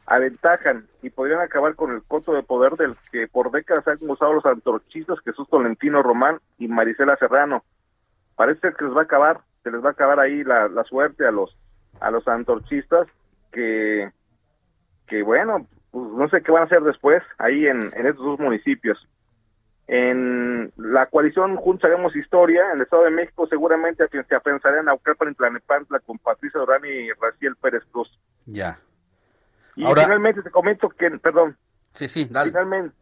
aventajan 0.06 0.88
y 1.02 1.10
podrían 1.10 1.42
acabar 1.42 1.76
con 1.76 1.92
el 1.92 2.04
coto 2.04 2.34
de 2.34 2.44
poder 2.44 2.74
del 2.74 2.96
que 3.12 3.28
por 3.28 3.52
décadas 3.52 3.88
han 3.88 3.98
usado 4.02 4.34
los 4.34 4.46
antorchistas 4.46 5.20
Jesús 5.22 5.48
Tolentino 5.50 6.04
Román 6.04 6.40
y 6.58 6.68
Marisela 6.68 7.16
Serrano. 7.18 7.64
Parece 8.36 8.74
que 8.74 8.86
les 8.86 8.96
va 8.96 9.02
a 9.02 9.04
acabar, 9.04 9.42
se 9.64 9.72
les 9.72 9.84
va 9.84 9.90
a 9.90 9.92
acabar 9.92 10.20
ahí 10.20 10.44
la, 10.44 10.68
la 10.68 10.84
suerte 10.84 11.26
a 11.26 11.32
los 11.32 11.56
a 12.00 12.10
los 12.12 12.28
antorchistas 12.28 13.08
que 13.52 14.12
que 15.08 15.24
bueno, 15.24 15.68
pues 15.92 16.12
no 16.12 16.28
sé 16.30 16.42
qué 16.42 16.52
van 16.52 16.64
a 16.64 16.66
hacer 16.66 16.82
después 16.82 17.22
ahí 17.38 17.68
en, 17.68 17.92
en 17.96 18.08
estos 18.08 18.26
dos 18.26 18.40
municipios. 18.40 19.08
En 19.88 20.72
la 20.78 21.08
coalición 21.08 21.58
Juntos 21.58 21.90
Haremos 21.90 22.16
Historia, 22.16 22.66
en 22.72 22.78
el 22.78 22.82
Estado 22.84 23.04
de 23.04 23.12
México, 23.12 23.46
seguramente 23.48 24.06
se 24.08 24.36
afianzará 24.36 24.80
en 24.80 24.86
Naucalpan 24.86 25.32
y 25.32 25.34
Planepantla 25.36 26.00
con 26.00 26.18
Patricia 26.20 26.60
Durán 26.62 26.86
y 26.86 27.12
Raciel 27.12 27.56
Pérez 27.58 27.84
Cruz. 27.92 28.10
Ya. 28.46 28.80
Y 29.76 29.84
finalmente 29.86 30.42
te 30.42 30.52
comento 30.52 30.88
que, 30.90 31.12
perdón. 31.12 31.58
Sí, 31.94 32.08
sí, 32.08 32.28
dale. 32.32 32.52
Finalmente, 32.52 32.96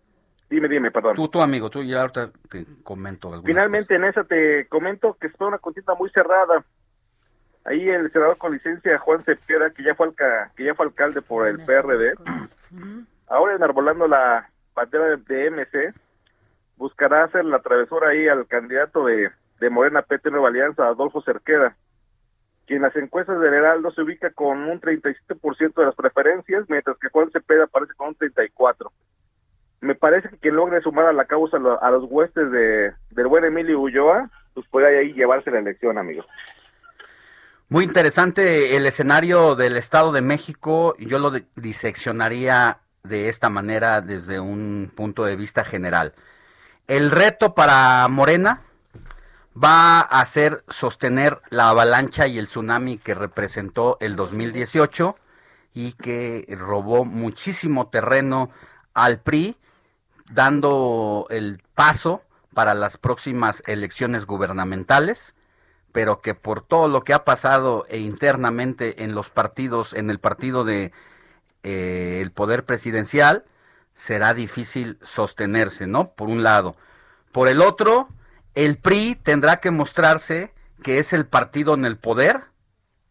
dime, 0.49 0.67
dime, 0.67 0.89
perdón. 0.89 1.15
Tú, 1.15 1.27
tú, 1.27 1.39
amigo, 1.41 1.69
tú 1.69 1.83
ya 1.83 2.01
ahorita 2.01 2.31
te 2.49 2.65
comento. 2.83 3.41
Finalmente 3.43 3.95
en 3.95 4.05
esa 4.05 4.23
te 4.23 4.67
comento 4.67 5.15
que 5.19 5.29
fue 5.29 5.47
una 5.47 5.59
contienda 5.59 5.93
muy 5.95 6.09
cerrada. 6.09 6.63
Ahí 7.63 7.87
el 7.89 8.11
senador 8.11 8.37
con 8.39 8.53
licencia 8.53 8.97
Juan 8.97 9.21
Cepeda, 9.21 9.69
que 9.69 9.83
ya 9.83 9.93
fue 9.93 10.07
alca- 10.07 10.51
que 10.55 10.63
ya 10.63 10.73
fue 10.73 10.87
alcalde 10.87 11.21
por 11.21 11.47
el 11.47 11.63
PRD, 11.63 12.13
ahora 13.27 13.55
enarbolando 13.55 14.07
la 14.07 14.49
bandera 14.73 15.05
de, 15.09 15.17
de 15.17 15.51
MC, 15.51 15.93
buscará 16.81 17.23
hacer 17.25 17.45
la 17.45 17.59
travesura 17.59 18.09
ahí 18.09 18.27
al 18.27 18.47
candidato 18.47 19.05
de, 19.05 19.29
Morena 19.69 20.01
PT 20.01 20.31
Nueva 20.31 20.47
Alianza, 20.47 20.87
Adolfo 20.87 21.21
Cerqueda, 21.21 21.75
quien 22.65 22.77
en 22.77 22.81
las 22.83 22.95
encuestas 22.95 23.39
del 23.39 23.53
Heraldo 23.53 23.91
se 23.91 24.01
ubica 24.01 24.31
con 24.31 24.57
un 24.63 24.81
37% 24.81 25.73
de 25.75 25.85
las 25.85 25.93
preferencias, 25.93 26.65
mientras 26.69 26.97
que 26.97 27.09
Juan 27.09 27.29
Cepeda 27.31 27.65
aparece 27.65 27.93
con 27.93 28.07
un 28.09 28.15
34%. 28.17 28.91
Me 29.81 29.93
parece 29.93 30.29
que 30.29 30.37
quien 30.37 30.55
logre 30.55 30.81
sumar 30.81 31.05
a 31.05 31.13
la 31.13 31.25
causa 31.25 31.57
a, 31.57 31.59
lo- 31.59 31.83
a 31.83 31.91
los 31.91 32.05
huestes 32.09 32.51
de, 32.51 32.93
del 33.11 33.27
buen 33.27 33.43
Emilio 33.45 33.79
Ulloa, 33.79 34.31
pues 34.55 34.65
puede 34.71 34.97
ahí 34.97 35.13
llevarse 35.13 35.51
la 35.51 35.59
elección, 35.59 35.99
amigos. 35.99 36.25
Muy 37.69 37.83
interesante 37.85 38.75
el 38.75 38.87
escenario 38.87 39.53
del 39.55 39.77
Estado 39.77 40.11
de 40.11 40.21
México. 40.21 40.95
Yo 40.97 41.19
lo 41.19 41.31
diseccionaría 41.55 42.79
de 43.03 43.29
esta 43.29 43.49
manera 43.49 44.01
desde 44.01 44.39
un 44.39 44.91
punto 44.95 45.23
de 45.25 45.35
vista 45.35 45.63
general. 45.63 46.13
El 46.91 47.09
reto 47.09 47.55
para 47.55 48.05
Morena 48.09 48.63
va 49.55 50.01
a 50.01 50.25
ser 50.25 50.65
sostener 50.67 51.39
la 51.49 51.69
avalancha 51.69 52.27
y 52.27 52.37
el 52.37 52.47
tsunami 52.47 52.97
que 52.97 53.15
representó 53.15 53.95
el 54.01 54.17
2018 54.17 55.15
y 55.73 55.93
que 55.93 56.45
robó 56.49 57.05
muchísimo 57.05 57.87
terreno 57.87 58.49
al 58.93 59.21
PRI, 59.21 59.55
dando 60.31 61.27
el 61.29 61.63
paso 61.75 62.23
para 62.53 62.73
las 62.73 62.97
próximas 62.97 63.63
elecciones 63.67 64.25
gubernamentales 64.25 65.33
pero 65.93 66.19
que 66.19 66.35
por 66.35 66.61
todo 66.61 66.89
lo 66.89 67.05
que 67.05 67.13
ha 67.13 67.23
pasado 67.23 67.85
e 67.87 67.99
internamente 67.99 69.05
en 69.05 69.15
los 69.15 69.29
partidos, 69.29 69.93
en 69.93 70.09
el 70.09 70.19
partido 70.19 70.65
de 70.65 70.91
eh, 71.63 72.15
el 72.15 72.31
poder 72.31 72.65
presidencial, 72.65 73.45
será 74.01 74.33
difícil 74.33 74.97
sostenerse, 75.03 75.85
¿no? 75.85 76.13
Por 76.13 76.29
un 76.29 76.41
lado. 76.41 76.75
Por 77.31 77.47
el 77.47 77.61
otro, 77.61 78.09
el 78.55 78.77
PRI 78.77 79.15
tendrá 79.15 79.57
que 79.57 79.69
mostrarse 79.69 80.53
que 80.83 80.97
es 80.97 81.13
el 81.13 81.27
partido 81.27 81.75
en 81.75 81.85
el 81.85 81.97
poder 81.97 82.41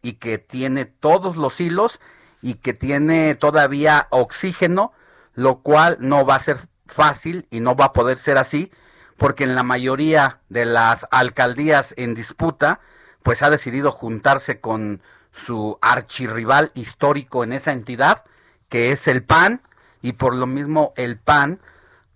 y 0.01 0.13
que 0.13 0.37
tiene 0.37 0.85
todos 0.85 1.37
los 1.37 1.61
hilos 1.61 2.01
y 2.41 2.55
que 2.55 2.73
tiene 2.73 3.35
todavía 3.35 4.07
oxígeno, 4.09 4.91
lo 5.33 5.61
cual 5.61 5.97
no 6.01 6.25
va 6.25 6.35
a 6.35 6.39
ser 6.39 6.57
fácil 6.87 7.47
y 7.49 7.61
no 7.61 7.75
va 7.75 7.85
a 7.85 7.93
poder 7.93 8.17
ser 8.17 8.37
así 8.37 8.71
porque 9.21 9.43
en 9.43 9.53
la 9.53 9.61
mayoría 9.61 10.39
de 10.49 10.65
las 10.65 11.05
alcaldías 11.11 11.93
en 11.95 12.15
disputa, 12.15 12.79
pues 13.21 13.43
ha 13.43 13.51
decidido 13.51 13.91
juntarse 13.91 14.59
con 14.59 15.03
su 15.31 15.77
archirrival 15.79 16.71
histórico 16.73 17.43
en 17.43 17.53
esa 17.53 17.71
entidad, 17.71 18.23
que 18.67 18.91
es 18.91 19.07
el 19.07 19.23
PAN, 19.23 19.61
y 20.01 20.13
por 20.13 20.35
lo 20.35 20.47
mismo 20.47 20.93
el 20.95 21.17
PAN 21.17 21.59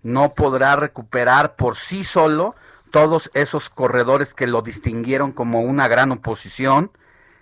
no 0.04 0.34
podrá 0.34 0.76
recuperar 0.76 1.56
por 1.56 1.76
sí 1.76 2.04
solo 2.04 2.56
todos 2.92 3.32
esos 3.34 3.70
corredores 3.70 4.34
que 4.34 4.48
lo 4.48 4.62
distinguieron 4.62 5.32
como 5.32 5.62
una 5.62 5.88
gran 5.88 6.12
oposición 6.12 6.92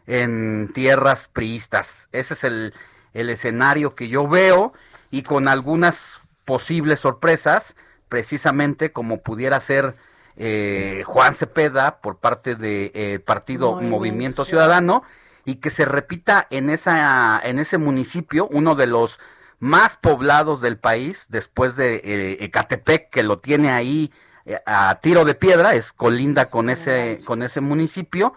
en 0.07 0.71
tierras 0.73 1.29
priistas. 1.31 2.07
Ese 2.11 2.33
es 2.33 2.43
el, 2.43 2.73
el 3.13 3.29
escenario 3.29 3.95
que 3.95 4.07
yo 4.07 4.27
veo 4.27 4.73
y 5.11 5.23
con 5.23 5.47
algunas 5.47 6.19
posibles 6.45 6.99
sorpresas, 6.99 7.75
precisamente 8.09 8.91
como 8.91 9.21
pudiera 9.21 9.59
ser 9.59 9.95
eh, 10.35 11.03
Juan 11.05 11.35
Cepeda 11.35 11.99
por 12.01 12.17
parte 12.17 12.55
del 12.55 12.91
de, 12.91 12.91
eh, 12.95 13.19
partido 13.19 13.73
Movimiento, 13.73 13.95
Movimiento 13.95 14.45
Ciudadano 14.45 15.03
y 15.45 15.55
que 15.55 15.69
se 15.69 15.85
repita 15.85 16.47
en 16.49 16.69
esa 16.69 17.39
en 17.43 17.59
ese 17.59 17.77
municipio 17.77 18.47
uno 18.47 18.73
de 18.73 18.87
los 18.87 19.19
más 19.63 19.95
poblados 19.95 20.59
del 20.59 20.77
país 20.77 21.27
después 21.29 21.77
de 21.77 22.01
eh, 22.03 22.43
Ecatepec 22.43 23.09
que 23.09 23.23
lo 23.23 23.39
tiene 23.39 23.71
ahí 23.71 24.11
eh, 24.45 24.59
a 24.65 24.99
tiro 25.01 25.23
de 25.23 25.35
piedra 25.35 25.73
es 25.73 25.93
colinda 25.93 26.47
con 26.47 26.69
ese 26.69 27.17
con 27.25 27.43
ese 27.43 27.61
municipio 27.61 28.33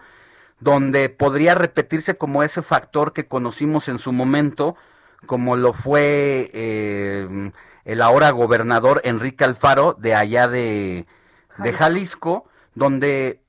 donde 0.61 1.09
podría 1.09 1.53
repetirse 1.53 2.17
como 2.17 2.43
ese 2.43 2.61
factor 2.61 3.11
que 3.11 3.27
conocimos 3.27 3.89
en 3.89 3.99
su 3.99 4.13
momento 4.13 4.77
como 5.25 5.57
lo 5.57 5.73
fue 5.73 6.49
eh, 6.53 7.51
el 7.83 8.01
ahora 8.01 8.31
gobernador 8.31 9.01
Enrique 9.03 9.43
Alfaro 9.43 9.97
de 9.99 10.15
allá 10.15 10.47
de, 10.47 11.07
de 11.57 11.73
Jalisco, 11.73 12.49
donde 12.75 13.41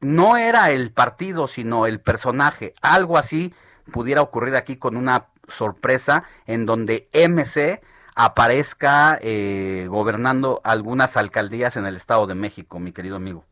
no 0.00 0.36
era 0.36 0.70
el 0.70 0.90
partido, 0.90 1.46
sino 1.48 1.86
el 1.86 2.00
personaje. 2.00 2.74
Algo 2.80 3.18
así 3.18 3.54
pudiera 3.92 4.22
ocurrir 4.22 4.56
aquí 4.56 4.76
con 4.76 4.96
una 4.96 5.26
sorpresa 5.48 6.24
en 6.46 6.66
donde 6.66 7.08
MC 7.12 7.80
aparezca 8.14 9.18
eh, 9.20 9.86
gobernando 9.88 10.60
algunas 10.64 11.16
alcaldías 11.16 11.76
en 11.76 11.86
el 11.86 11.96
Estado 11.96 12.26
de 12.26 12.34
México, 12.34 12.78
mi 12.78 12.92
querido 12.92 13.16
amigo. 13.16 13.44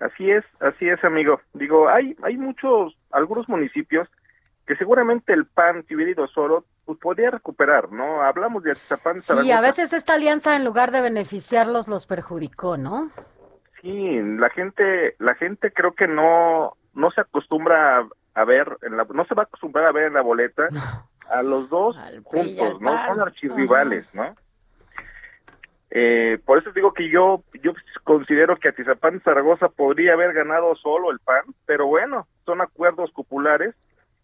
Así 0.00 0.30
es, 0.30 0.44
así 0.60 0.88
es, 0.88 1.02
amigo. 1.04 1.40
Digo, 1.54 1.88
hay, 1.88 2.16
hay 2.22 2.36
muchos, 2.36 2.96
algunos 3.10 3.48
municipios 3.48 4.08
que 4.66 4.76
seguramente 4.76 5.32
el 5.32 5.46
PAN, 5.46 5.84
si 5.88 5.94
hubiera 5.94 6.12
ido 6.12 6.28
solo, 6.28 6.64
pues 6.84 6.98
podría 6.98 7.30
recuperar, 7.30 7.90
¿no? 7.90 8.22
Hablamos 8.22 8.62
de 8.62 8.72
Atizapán, 8.72 9.20
Sí, 9.20 9.50
a 9.50 9.60
veces 9.60 9.92
esta 9.92 10.14
alianza 10.14 10.56
en 10.56 10.64
lugar 10.64 10.90
de 10.90 11.00
beneficiarlos 11.00 11.88
los 11.88 12.06
perjudicó, 12.06 12.76
¿no? 12.76 13.10
Sí, 13.80 14.20
la 14.22 14.50
gente, 14.50 15.16
la 15.18 15.34
gente 15.34 15.72
creo 15.72 15.94
que 15.94 16.06
no, 16.06 16.76
no 16.94 17.10
se 17.10 17.22
acostumbra 17.22 18.06
a 18.34 18.44
ver, 18.44 18.76
en 18.82 18.96
la, 18.96 19.04
no 19.04 19.24
se 19.24 19.34
va 19.34 19.42
a 19.42 19.46
acostumbrar 19.46 19.86
a 19.86 19.92
ver 19.92 20.04
en 20.04 20.14
la 20.14 20.22
boleta 20.22 20.68
a 21.30 21.42
los 21.42 21.68
dos 21.68 21.96
juntos, 22.24 22.80
¿no? 22.80 23.06
Son 23.06 23.20
archirrivales, 23.20 24.06
¿no? 24.14 24.34
Eh, 25.90 26.38
por 26.44 26.58
eso 26.58 26.70
digo 26.72 26.92
que 26.92 27.08
yo 27.08 27.42
yo 27.62 27.72
considero 28.04 28.56
que 28.56 28.68
Atizapán 28.68 29.22
Zaragoza 29.22 29.68
podría 29.68 30.12
haber 30.12 30.34
ganado 30.34 30.74
solo 30.76 31.10
el 31.10 31.18
PAN, 31.18 31.44
pero 31.64 31.86
bueno, 31.86 32.26
son 32.44 32.60
acuerdos 32.60 33.10
populares 33.12 33.74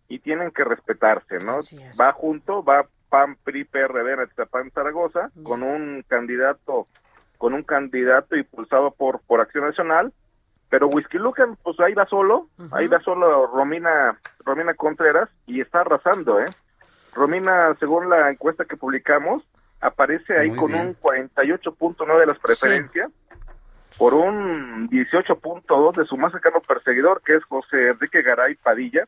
y 0.09 0.19
tienen 0.19 0.51
que 0.51 0.65
respetarse, 0.65 1.39
¿no? 1.39 1.59
Va 1.99 2.13
junto, 2.13 2.63
va 2.63 2.87
PAN, 3.09 3.37
PRI, 3.45 3.65
PRD 3.65 4.13
en 4.13 4.21
Atizapán, 4.21 4.71
Zaragoza, 4.73 5.31
con 5.43 5.63
un 5.63 6.05
candidato, 6.07 6.87
con 7.39 7.55
un 7.55 7.63
candidato 7.63 8.37
impulsado 8.37 8.91
por 8.91 9.21
por 9.21 9.41
Acción 9.41 9.65
Nacional, 9.65 10.13
pero 10.69 10.89
Whisky 10.89 11.17
Lucan, 11.17 11.57
pues 11.63 11.81
ahí 11.81 11.95
va 11.95 12.05
solo, 12.07 12.49
uh 12.59 12.63
-huh. 12.63 12.69
ahí 12.73 12.89
va 12.89 13.01
solo 13.01 13.47
Romina, 13.47 14.19
Romina 14.45 14.75
Contreras 14.75 15.31
y 15.47 15.63
está 15.63 15.81
arrasando, 15.81 16.41
¿eh? 16.41 16.47
Romina, 17.15 17.75
según 17.79 18.11
la 18.11 18.31
encuesta 18.31 18.65
que 18.65 18.77
publicamos, 18.77 19.43
aparece 19.81 20.39
ahí 20.39 20.55
con 20.55 20.75
un 20.75 20.97
48.9 21.01 22.19
de 22.19 22.27
las 22.27 22.39
preferencias 22.39 23.11
por 23.99 24.15
un 24.15 24.89
18.2 24.91 25.97
de 25.97 26.05
su 26.07 26.17
más 26.17 26.33
cercano 26.33 26.61
perseguidor, 26.61 27.23
que 27.23 27.37
es 27.37 27.45
José 27.45 27.91
Enrique 27.91 28.23
Garay 28.23 28.57
Padilla, 28.57 29.07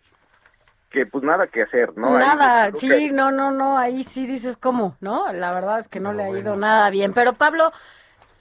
que 0.90 1.06
pues 1.06 1.24
nada 1.24 1.48
que 1.48 1.62
hacer, 1.62 1.96
¿no? 1.96 2.16
Nada, 2.18 2.70
sí, 2.72 3.10
no, 3.12 3.30
no, 3.30 3.50
no, 3.50 3.78
ahí 3.78 4.04
sí 4.04 4.26
dices 4.26 4.56
cómo, 4.56 4.96
¿no? 5.00 5.32
La 5.32 5.52
verdad 5.52 5.80
es 5.80 5.88
que 5.88 5.98
no, 5.98 6.12
le 6.12 6.22
ha 6.22 6.30
ido 6.30 6.56
nada 6.56 6.88
bien. 6.90 7.12
Pero 7.12 7.32
Pablo, 7.32 7.72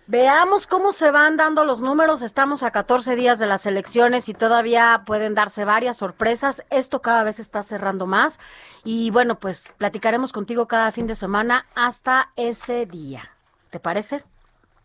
veamos 0.08 0.68
cómo 0.68 0.92
se 0.92 1.12
van 1.12 1.38
dando 1.38 1.64
los 1.64 1.82
números. 1.82 2.22
Estamos 2.22 2.64
a 2.64 2.72
14 2.72 3.16
días 3.16 3.40
de 3.40 3.48
las 3.48 3.66
elecciones 3.66 4.30
y 4.30 4.34
todavía 4.34 5.04
pueden 5.06 5.36
darse 5.36 5.66
varias 5.66 5.98
sorpresas. 5.98 6.64
Esto 6.70 7.02
cada 7.02 7.24
vez 7.24 7.40
está 7.40 7.64
cerrando 7.64 8.06
más. 8.06 8.40
Y 8.84 9.12
bueno, 9.12 9.36
pues 9.36 9.72
platicaremos 9.78 10.32
contigo 10.32 10.68
cada 10.68 10.92
fin 10.92 11.08
de 11.08 11.16
semana 11.16 11.66
hasta 11.76 12.30
ese 12.36 12.86
día. 12.86 13.30
¿Te 13.70 13.80
parece? 13.80 14.24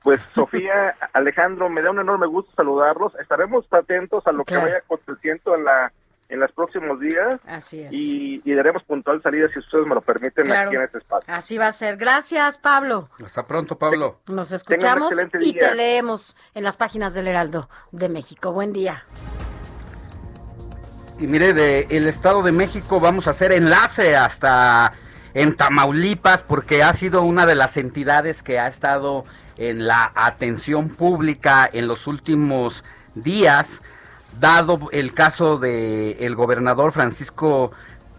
Pues 0.03 0.21
Sofía, 0.35 0.97
Alejandro, 1.13 1.69
me 1.69 1.83
da 1.83 1.91
un 1.91 2.01
enorme 2.01 2.27
gusto 2.27 2.51
saludarlos. 2.57 3.15
Estaremos 3.17 3.67
atentos 3.71 4.27
a 4.27 4.33
lo 4.33 4.45
que 4.45 4.57
vaya 4.57 4.79
aconteciendo 4.79 5.55
en 5.55 5.65
la 5.65 5.93
en 6.31 6.41
los 6.41 6.51
próximos 6.53 6.99
días. 7.01 7.37
Así 7.47 7.83
es. 7.83 7.93
Y, 7.93 8.41
daremos 8.55 8.83
puntual 8.85 9.23
salida, 9.23 9.49
si 9.53 9.59
ustedes 9.59 9.87
me 9.87 9.95
lo 9.95 10.01
permiten, 10.01 10.51
aquí 10.51 10.77
en 10.77 10.83
este 10.83 10.99
espacio. 10.99 11.33
Así 11.33 11.59
va 11.59 11.67
a 11.67 11.73
ser. 11.73 11.97
Gracias, 11.97 12.59
Pablo. 12.59 13.11
Hasta 13.25 13.47
pronto, 13.47 13.77
Pablo. 13.77 14.21
Nos 14.27 14.53
escuchamos 14.53 15.13
y 15.41 15.53
te 15.53 15.75
leemos 15.75 16.37
en 16.55 16.65
las 16.65 16.77
páginas 16.77 17.15
del 17.15 17.29
Heraldo 17.29 17.69
de 17.91 18.09
México. 18.09 18.53
Buen 18.53 18.73
día. 18.73 19.05
Y 21.19 21.27
mire, 21.27 21.53
de 21.53 21.87
el 21.91 22.07
Estado 22.07 22.43
de 22.43 22.53
México 22.53 22.99
vamos 22.99 23.27
a 23.27 23.33
hacer 23.33 23.53
enlace 23.53 24.17
hasta 24.17 24.95
en 25.35 25.55
Tamaulipas 25.55 26.43
porque 26.43 26.83
ha 26.83 26.93
sido 26.93 27.23
una 27.23 27.45
de 27.47 27.55
las 27.55 27.77
entidades 27.77 28.43
que 28.43 28.59
ha 28.59 28.67
estado 28.67 29.25
en 29.57 29.87
la 29.87 30.11
atención 30.15 30.89
pública 30.89 31.69
en 31.71 31.87
los 31.87 32.07
últimos 32.07 32.85
días, 33.15 33.83
dado 34.39 34.89
el 34.93 35.15
caso 35.15 35.59
de 35.59 36.13
el 36.21 36.35
gobernador 36.35 36.93
Francisco 36.93 37.73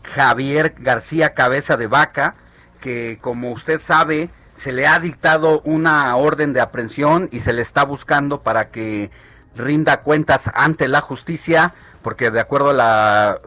Javier 0.03 0.75
García 0.79 1.33
Cabeza 1.33 1.77
de 1.77 1.87
Vaca, 1.87 2.35
que 2.79 3.19
como 3.21 3.51
usted 3.51 3.79
sabe, 3.81 4.29
se 4.55 4.71
le 4.71 4.87
ha 4.87 4.99
dictado 4.99 5.61
una 5.61 6.15
orden 6.15 6.53
de 6.53 6.61
aprehensión 6.61 7.29
y 7.31 7.39
se 7.39 7.53
le 7.53 7.61
está 7.61 7.85
buscando 7.85 8.41
para 8.41 8.69
que 8.69 9.11
rinda 9.55 10.01
cuentas 10.01 10.49
ante 10.53 10.87
la 10.87 11.01
justicia, 11.01 11.73
porque 12.01 12.31
de 12.31 12.39
acuerdo 12.39 12.71
a 12.71 12.73
la 12.73 13.41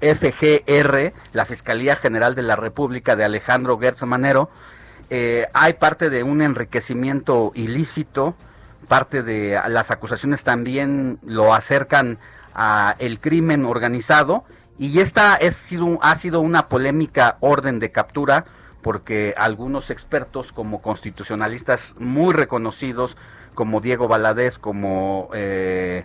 FGR, 0.00 1.12
la 1.32 1.44
Fiscalía 1.44 1.96
General 1.96 2.34
de 2.34 2.42
la 2.42 2.56
República 2.56 3.16
de 3.16 3.24
Alejandro 3.24 3.78
Gertz 3.78 4.02
Manero, 4.02 4.50
eh, 5.08 5.46
hay 5.54 5.74
parte 5.74 6.10
de 6.10 6.22
un 6.22 6.42
enriquecimiento 6.42 7.52
ilícito, 7.54 8.34
parte 8.86 9.22
de 9.22 9.60
las 9.68 9.90
acusaciones 9.90 10.44
también 10.44 11.18
lo 11.22 11.54
acercan 11.54 12.18
a 12.54 12.96
el 12.98 13.20
crimen 13.20 13.64
organizado. 13.64 14.44
Y 14.78 15.00
esta 15.00 15.36
es, 15.36 15.56
sido, 15.56 15.98
ha 16.02 16.16
sido 16.16 16.40
una 16.40 16.68
polémica 16.68 17.36
orden 17.40 17.78
de 17.78 17.92
captura 17.92 18.44
porque 18.82 19.34
algunos 19.36 19.90
expertos 19.90 20.52
como 20.52 20.80
constitucionalistas 20.80 21.94
muy 21.98 22.32
reconocidos 22.32 23.16
como 23.54 23.80
Diego 23.80 24.06
Valadez, 24.06 24.58
como 24.58 25.30
eh, 25.34 26.04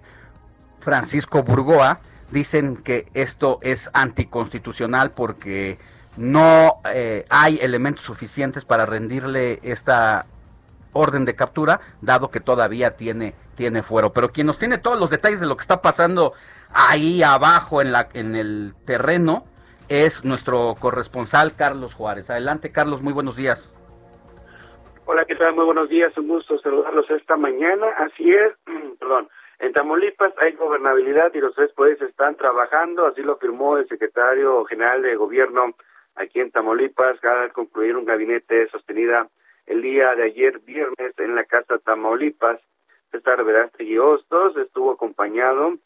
Francisco 0.80 1.44
Burgoa, 1.44 2.00
dicen 2.32 2.78
que 2.78 3.08
esto 3.14 3.60
es 3.62 3.92
anticonstitucional 3.94 5.12
porque 5.12 5.78
no 6.18 6.82
eh, 6.92 7.26
hay 7.30 7.60
elementos 7.62 8.04
suficientes 8.04 8.66
para 8.66 8.86
rendirle 8.86 9.60
esta 9.64 10.26
orden 10.94 11.26
de 11.26 11.36
captura, 11.36 11.80
dado 12.02 12.30
que 12.30 12.40
todavía 12.40 12.96
tiene, 12.96 13.34
tiene 13.56 13.84
fuero. 13.84 14.12
Pero 14.14 14.30
quien 14.30 14.48
nos 14.48 14.60
tiene 14.60 14.78
todos 14.78 15.00
los 15.00 15.10
detalles 15.10 15.40
de 15.40 15.48
lo 15.48 15.56
que 15.56 15.62
está 15.62 15.82
pasando 15.82 16.34
ahí 16.74 17.24
abajo 17.24 17.82
en, 17.82 17.92
la, 17.92 18.10
en 18.14 18.36
el 18.36 18.74
terreno 18.86 19.46
es 19.90 20.24
nuestro 20.24 20.74
corresponsal 20.80 21.56
Carlos 21.56 21.94
Juárez. 21.94 22.30
Adelante, 22.30 22.72
Carlos, 22.72 23.02
muy 23.02 23.14
buenos 23.14 23.36
días. 23.36 23.70
Hola, 25.06 25.26
¿qué 25.26 25.36
tal? 25.36 25.56
Muy 25.56 25.66
buenos 25.66 25.90
días, 25.90 26.16
un 26.18 26.28
gusto 26.30 26.58
saludarlos 26.60 27.10
esta 27.10 27.36
mañana. 27.36 27.88
Así 27.98 28.30
es, 28.30 28.54
perdón. 29.00 29.28
En 29.60 29.74
Tamaulipas 29.74 30.34
hay 30.40 30.54
gobernabilidad 30.54 31.32
y 31.34 31.40
los 31.40 31.54
tres 31.54 31.72
poderes 31.74 32.02
están 32.02 32.36
trabajando, 32.36 33.06
así 33.06 33.22
lo 33.22 33.38
firmó 33.38 33.78
el 33.78 33.88
secretario 33.88 34.66
general 34.66 35.04
de 35.04 35.16
gobierno 35.16 35.76
aquí 36.16 36.40
en 36.40 36.50
Tamaulipas, 36.50 37.24
al 37.24 37.52
concluir 37.54 37.96
un 37.96 38.06
gabinete 38.06 38.70
sostenida 38.70 39.28
el 39.72 39.82
día 39.82 40.14
de 40.16 40.24
ayer 40.24 40.60
viernes 40.60 41.18
en 41.18 41.34
la 41.34 41.46
Casa 41.46 41.80
Tamaulipas. 41.80 42.60
César 43.10 43.42
Verástegui 43.46 43.98
Hostos 43.98 44.58
estuvo 44.58 44.92
acompañado 44.92 45.78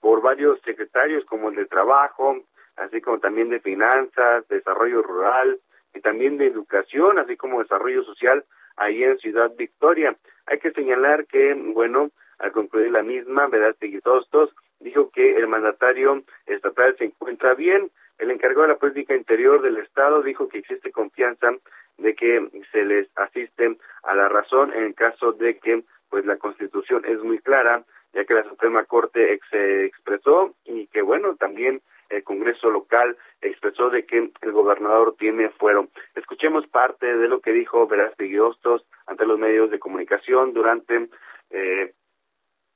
por 0.00 0.20
varios 0.20 0.60
secretarios 0.60 1.24
como 1.24 1.48
el 1.48 1.56
de 1.56 1.64
Trabajo, 1.64 2.36
así 2.76 3.00
como 3.00 3.20
también 3.20 3.48
de 3.48 3.60
Finanzas, 3.60 4.46
Desarrollo 4.48 5.00
Rural 5.02 5.58
y 5.94 6.00
también 6.00 6.36
de 6.36 6.48
Educación, 6.48 7.18
así 7.18 7.34
como 7.38 7.62
Desarrollo 7.62 8.04
Social, 8.04 8.44
ahí 8.76 9.02
en 9.02 9.16
Ciudad 9.16 9.50
Victoria. 9.56 10.14
Hay 10.44 10.58
que 10.58 10.72
señalar 10.72 11.26
que, 11.26 11.54
bueno, 11.54 12.10
al 12.38 12.52
concluir 12.52 12.90
la 12.90 13.02
misma, 13.02 13.46
Verástegui 13.46 14.00
Hostos 14.04 14.54
dijo 14.80 15.08
que 15.10 15.34
el 15.36 15.48
mandatario 15.48 16.24
estatal 16.44 16.94
se 16.98 17.06
encuentra 17.06 17.54
bien, 17.54 17.90
el 18.18 18.30
encargado 18.30 18.62
de 18.62 18.68
la 18.68 18.78
política 18.78 19.16
interior 19.16 19.62
del 19.62 19.78
Estado 19.78 20.22
dijo 20.22 20.48
que 20.48 20.58
existe 20.58 20.92
confianza 20.92 21.52
de 21.98 22.14
que 22.14 22.48
se 22.72 22.84
les 22.84 23.08
asiste 23.16 23.76
a 24.02 24.14
la 24.14 24.28
razón 24.28 24.72
en 24.72 24.84
el 24.84 24.94
caso 24.94 25.32
de 25.32 25.58
que 25.58 25.84
pues 26.08 26.24
la 26.26 26.36
Constitución 26.36 27.04
es 27.06 27.20
muy 27.22 27.38
clara, 27.38 27.84
ya 28.12 28.24
que 28.24 28.34
la 28.34 28.44
Suprema 28.44 28.84
Corte 28.84 29.32
expresó 29.32 30.54
y 30.64 30.86
que 30.88 31.02
bueno, 31.02 31.34
también 31.36 31.82
el 32.08 32.22
Congreso 32.22 32.70
local 32.70 33.16
expresó 33.40 33.90
de 33.90 34.04
que 34.04 34.30
el 34.40 34.52
gobernador 34.52 35.16
tiene 35.18 35.48
fuero. 35.50 35.88
Escuchemos 36.14 36.66
parte 36.68 37.16
de 37.16 37.28
lo 37.28 37.40
que 37.40 37.52
dijo 37.52 37.86
Verástegui 37.86 38.38
Hostos 38.38 38.86
ante 39.06 39.26
los 39.26 39.38
medios 39.38 39.70
de 39.70 39.78
comunicación 39.78 40.52
durante 40.52 41.08
eh, 41.50 41.94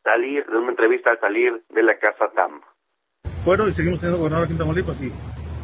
salir, 0.03 0.47
de 0.47 0.57
una 0.57 0.71
entrevista 0.71 1.11
al 1.11 1.21
salir 1.21 1.63
de 1.69 1.83
la 1.83 1.99
Casa 1.99 2.31
TAM 2.35 2.61
y 3.49 3.73
seguimos 3.73 3.99
teniendo 4.01 4.19
gobernador 4.19 4.45
aquí 4.45 4.53
en 4.53 4.59
Tamaulipas 4.59 5.01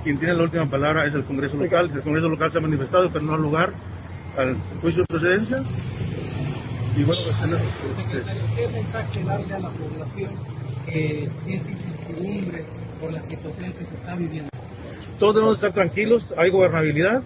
quien 0.05 0.19
tiene 0.19 0.35
la 0.35 0.43
última 0.43 0.67
palabra 0.67 1.07
es 1.07 1.15
el 1.15 1.25
Congreso 1.25 1.57
local. 1.57 1.91
El 1.93 2.03
Congreso 2.03 2.29
local 2.29 2.51
se 2.51 2.59
ha 2.59 2.61
manifestado, 2.61 3.11
pero 3.11 3.25
no 3.25 3.33
ha 3.33 3.39
lugar 3.39 3.71
al 4.37 4.55
juicio 4.83 5.03
de 5.03 5.07
procedencia. 5.09 5.57
Y 6.97 7.05
bueno, 7.05 7.23
pues 7.25 7.41
tenemos... 7.41 7.65
¿Qué 8.55 8.69
mensaje 8.69 9.25
darle 9.25 9.55
a 9.55 9.59
la 9.61 9.71
población 9.71 10.31
que 10.85 11.27
siente 11.43 11.71
incertidumbre 11.73 12.65
por 13.01 13.13
la 13.13 13.21
situación 13.23 13.73
que 13.73 13.85
se 13.85 13.95
está 13.97 14.15
viviendo? 14.15 14.51
Todos 15.19 15.35
debemos 15.35 15.57
estar 15.57 15.73
tranquilos, 15.73 16.35
hay 16.37 16.51
gobernabilidad. 16.51 17.23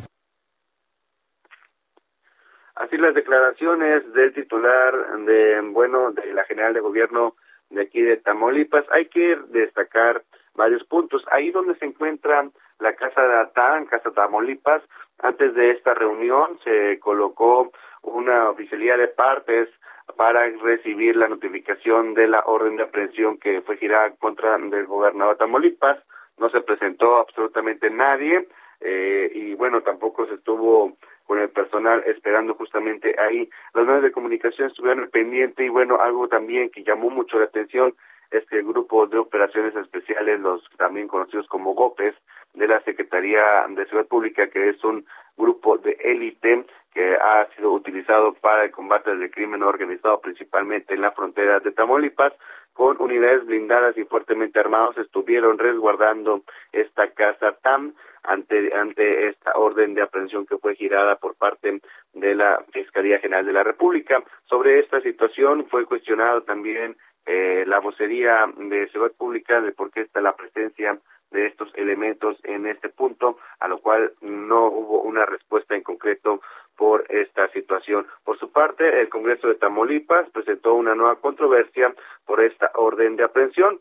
Así 2.76 2.96
las 2.96 3.14
declaraciones 3.14 4.12
del 4.14 4.32
titular 4.34 4.94
de, 5.26 5.60
bueno, 5.72 6.12
de 6.12 6.32
la 6.32 6.44
General 6.44 6.72
de 6.72 6.80
Gobierno 6.80 7.34
de 7.70 7.82
aquí 7.82 8.00
de 8.00 8.18
Tamaulipas. 8.18 8.84
Hay 8.92 9.08
que 9.08 9.36
destacar 9.50 10.22
varios 10.58 10.84
puntos. 10.84 11.24
Ahí 11.30 11.50
donde 11.50 11.76
se 11.76 11.86
encuentra 11.86 12.46
la 12.80 12.92
Casa 12.94 13.22
de 13.22 13.38
Atán, 13.38 13.86
Casa 13.86 14.10
Tamaulipas, 14.10 14.82
antes 15.20 15.54
de 15.54 15.70
esta 15.70 15.94
reunión 15.94 16.58
se 16.62 16.98
colocó 16.98 17.72
una 18.02 18.50
oficialía 18.50 18.96
de 18.98 19.08
partes 19.08 19.68
para 20.16 20.48
recibir 20.48 21.16
la 21.16 21.28
notificación 21.28 22.14
de 22.14 22.28
la 22.28 22.40
orden 22.44 22.76
de 22.76 22.82
aprehensión 22.82 23.38
que 23.38 23.62
fue 23.62 23.76
girada 23.78 24.10
contra 24.16 24.56
el 24.56 24.86
gobernador 24.86 25.36
Tamaulipas. 25.38 25.98
No 26.36 26.50
se 26.50 26.60
presentó 26.60 27.16
absolutamente 27.16 27.90
nadie 27.90 28.46
eh, 28.80 29.30
y 29.34 29.54
bueno, 29.54 29.80
tampoco 29.80 30.26
se 30.26 30.34
estuvo 30.34 30.96
con 31.26 31.38
el 31.40 31.50
personal 31.50 32.02
esperando 32.06 32.54
justamente 32.54 33.14
ahí. 33.18 33.48
Los 33.74 33.86
medios 33.86 34.02
de 34.02 34.12
comunicación 34.12 34.68
estuvieron 34.68 35.10
pendiente 35.10 35.64
y 35.64 35.68
bueno, 35.68 36.00
algo 36.00 36.28
también 36.28 36.70
que 36.70 36.84
llamó 36.84 37.10
mucho 37.10 37.38
la 37.38 37.46
atención 37.46 37.94
es 38.30 38.44
que 38.46 38.58
el 38.58 38.66
grupo 38.66 39.06
de 39.06 39.18
operaciones 39.18 39.74
especiales, 39.76 40.40
los 40.40 40.62
también 40.76 41.08
conocidos 41.08 41.46
como 41.48 41.74
GOPES, 41.74 42.14
de 42.54 42.66
la 42.66 42.80
Secretaría 42.80 43.66
de 43.68 43.84
Seguridad 43.84 44.08
Pública, 44.08 44.48
que 44.48 44.70
es 44.70 44.82
un 44.84 45.04
grupo 45.36 45.78
de 45.78 45.92
élite 46.00 46.64
que 46.92 47.14
ha 47.14 47.46
sido 47.54 47.72
utilizado 47.72 48.34
para 48.34 48.64
el 48.64 48.70
combate 48.70 49.14
del 49.14 49.30
crimen 49.30 49.62
organizado 49.62 50.20
principalmente 50.20 50.94
en 50.94 51.02
la 51.02 51.12
frontera 51.12 51.60
de 51.60 51.70
Tamaulipas, 51.70 52.32
con 52.72 52.96
unidades 53.00 53.44
blindadas 53.44 53.96
y 53.98 54.04
fuertemente 54.04 54.60
armados, 54.60 54.96
estuvieron 54.98 55.58
resguardando 55.58 56.42
esta 56.72 57.10
casa 57.10 57.56
TAM 57.60 57.94
ante, 58.22 58.72
ante 58.72 59.28
esta 59.28 59.52
orden 59.56 59.94
de 59.94 60.02
aprehensión 60.02 60.46
que 60.46 60.58
fue 60.58 60.76
girada 60.76 61.16
por 61.16 61.34
parte 61.34 61.80
de 62.12 62.34
la 62.34 62.64
Fiscalía 62.72 63.18
General 63.18 63.44
de 63.44 63.52
la 63.52 63.64
República. 63.64 64.22
Sobre 64.44 64.78
esta 64.78 65.00
situación 65.00 65.66
fue 65.68 65.86
cuestionado 65.86 66.42
también 66.42 66.96
eh, 67.28 67.64
la 67.66 67.78
vocería 67.78 68.46
de 68.56 68.88
Seguridad 68.88 69.16
Pública 69.18 69.60
de 69.60 69.72
por 69.72 69.90
qué 69.90 70.00
está 70.00 70.22
la 70.22 70.34
presencia 70.34 70.98
de 71.30 71.46
estos 71.46 71.70
elementos 71.74 72.38
en 72.42 72.66
este 72.66 72.88
punto, 72.88 73.36
a 73.60 73.68
lo 73.68 73.80
cual 73.80 74.14
no 74.22 74.68
hubo 74.68 75.02
una 75.02 75.26
respuesta 75.26 75.76
en 75.76 75.82
concreto 75.82 76.40
por 76.74 77.04
esta 77.10 77.48
situación. 77.50 78.06
Por 78.24 78.38
su 78.38 78.50
parte, 78.50 79.02
el 79.02 79.10
Congreso 79.10 79.48
de 79.48 79.56
Tamaulipas 79.56 80.30
presentó 80.30 80.72
una 80.72 80.94
nueva 80.94 81.16
controversia 81.16 81.94
por 82.24 82.40
esta 82.40 82.70
orden 82.74 83.16
de 83.16 83.24
aprehensión 83.24 83.78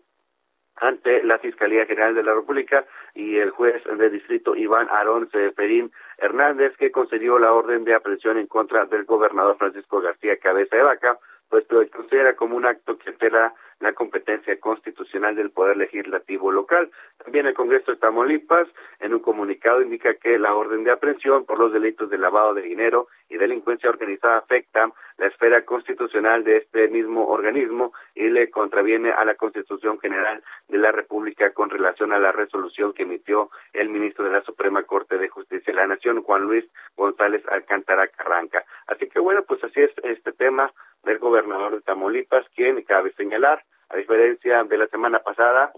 ante 0.76 1.24
la 1.24 1.40
Fiscalía 1.40 1.86
General 1.86 2.16
de 2.16 2.24
la 2.24 2.34
República 2.34 2.86
y 3.16 3.38
el 3.38 3.52
juez 3.52 3.82
de 3.86 4.10
distrito 4.10 4.58
Iván 4.58 4.90
Arón 4.92 5.30
Seferín 5.32 5.90
Hernández, 6.18 6.76
que 6.78 6.92
concedió 6.92 7.40
la 7.40 7.54
orden 7.54 7.86
de 7.86 7.96
aprehensión 7.96 8.38
en 8.38 8.48
contra 8.48 8.86
del 8.86 9.06
gobernador 9.06 9.58
Francisco 9.58 10.02
García 10.02 10.38
Cabeza 10.38 10.76
de 10.76 10.84
Vaca, 10.84 11.18
puesto 11.50 11.80
que 11.80 11.90
considera 11.90 12.36
como 12.36 12.56
un 12.56 12.66
acto 12.66 12.98
que 12.98 13.10
altera 13.10 13.54
la 13.80 13.94
competencia 13.94 14.60
constitucional 14.60 15.36
del 15.36 15.52
Poder 15.52 15.78
Legislativo 15.78 16.52
local. 16.52 16.90
También 17.24 17.46
el 17.46 17.54
Congreso 17.54 17.92
de 17.92 17.98
Tamaulipas, 17.98 18.68
en 19.00 19.14
un 19.14 19.20
comunicado, 19.20 19.82
indica 19.82 20.16
que 20.16 20.40
la 20.40 20.56
orden 20.56 20.84
de 20.84 20.92
aprehensión 20.92 21.46
por 21.46 21.60
los 21.60 21.72
delitos 21.72 22.10
de 22.10 22.18
lavado 22.18 22.54
de 22.54 22.64
dinero 22.64 23.08
y 23.30 23.38
delincuencia 23.38 23.90
organizada 23.90 24.38
afecta 24.38 24.92
la 25.18 25.28
esfera 25.28 25.64
constitucional 25.66 26.44
de 26.44 26.58
este 26.58 26.88
mismo 26.88 27.28
organismo 27.28 27.94
y 28.16 28.30
le 28.30 28.50
contraviene 28.50 29.12
a 29.12 29.26
la 29.26 29.36
Constitución 29.36 30.00
General 30.00 30.44
de 30.68 30.78
la 30.78 30.92
República 30.92 31.52
con 31.52 31.70
relación 31.70 32.14
a 32.14 32.20
la 32.20 32.32
resolución 32.32 32.94
que 32.94 33.04
emitió 33.04 33.50
el 33.74 33.90
ministro 33.90 34.26
de 34.26 34.32
la 34.32 34.42
Suprema 34.42 34.84
Corte 34.84 35.18
de 35.18 35.30
Justicia 35.30 35.74
de 35.74 35.80
la 35.80 35.88
Nación, 35.88 36.22
Juan 36.24 36.44
Luis 36.44 36.66
González 36.96 37.44
Alcántara 37.50 38.08
Carranca. 38.08 38.64
Así 38.88 39.08
que 39.08 39.20
bueno, 39.20 39.44
pues 39.44 39.64
así 39.64 39.82
es 39.82 39.92
este 40.04 40.32
tema 40.32 40.72
del 41.04 41.20
gobernador 41.20 41.74
de 41.74 41.82
Tamaulipas, 41.82 42.46
quien 42.56 42.82
cabe 42.84 43.12
señalar, 43.14 43.64
a 43.90 43.98
diferencia 43.98 44.64
de 44.64 44.78
la 44.78 44.88
semana 44.88 45.20
pasada, 45.20 45.72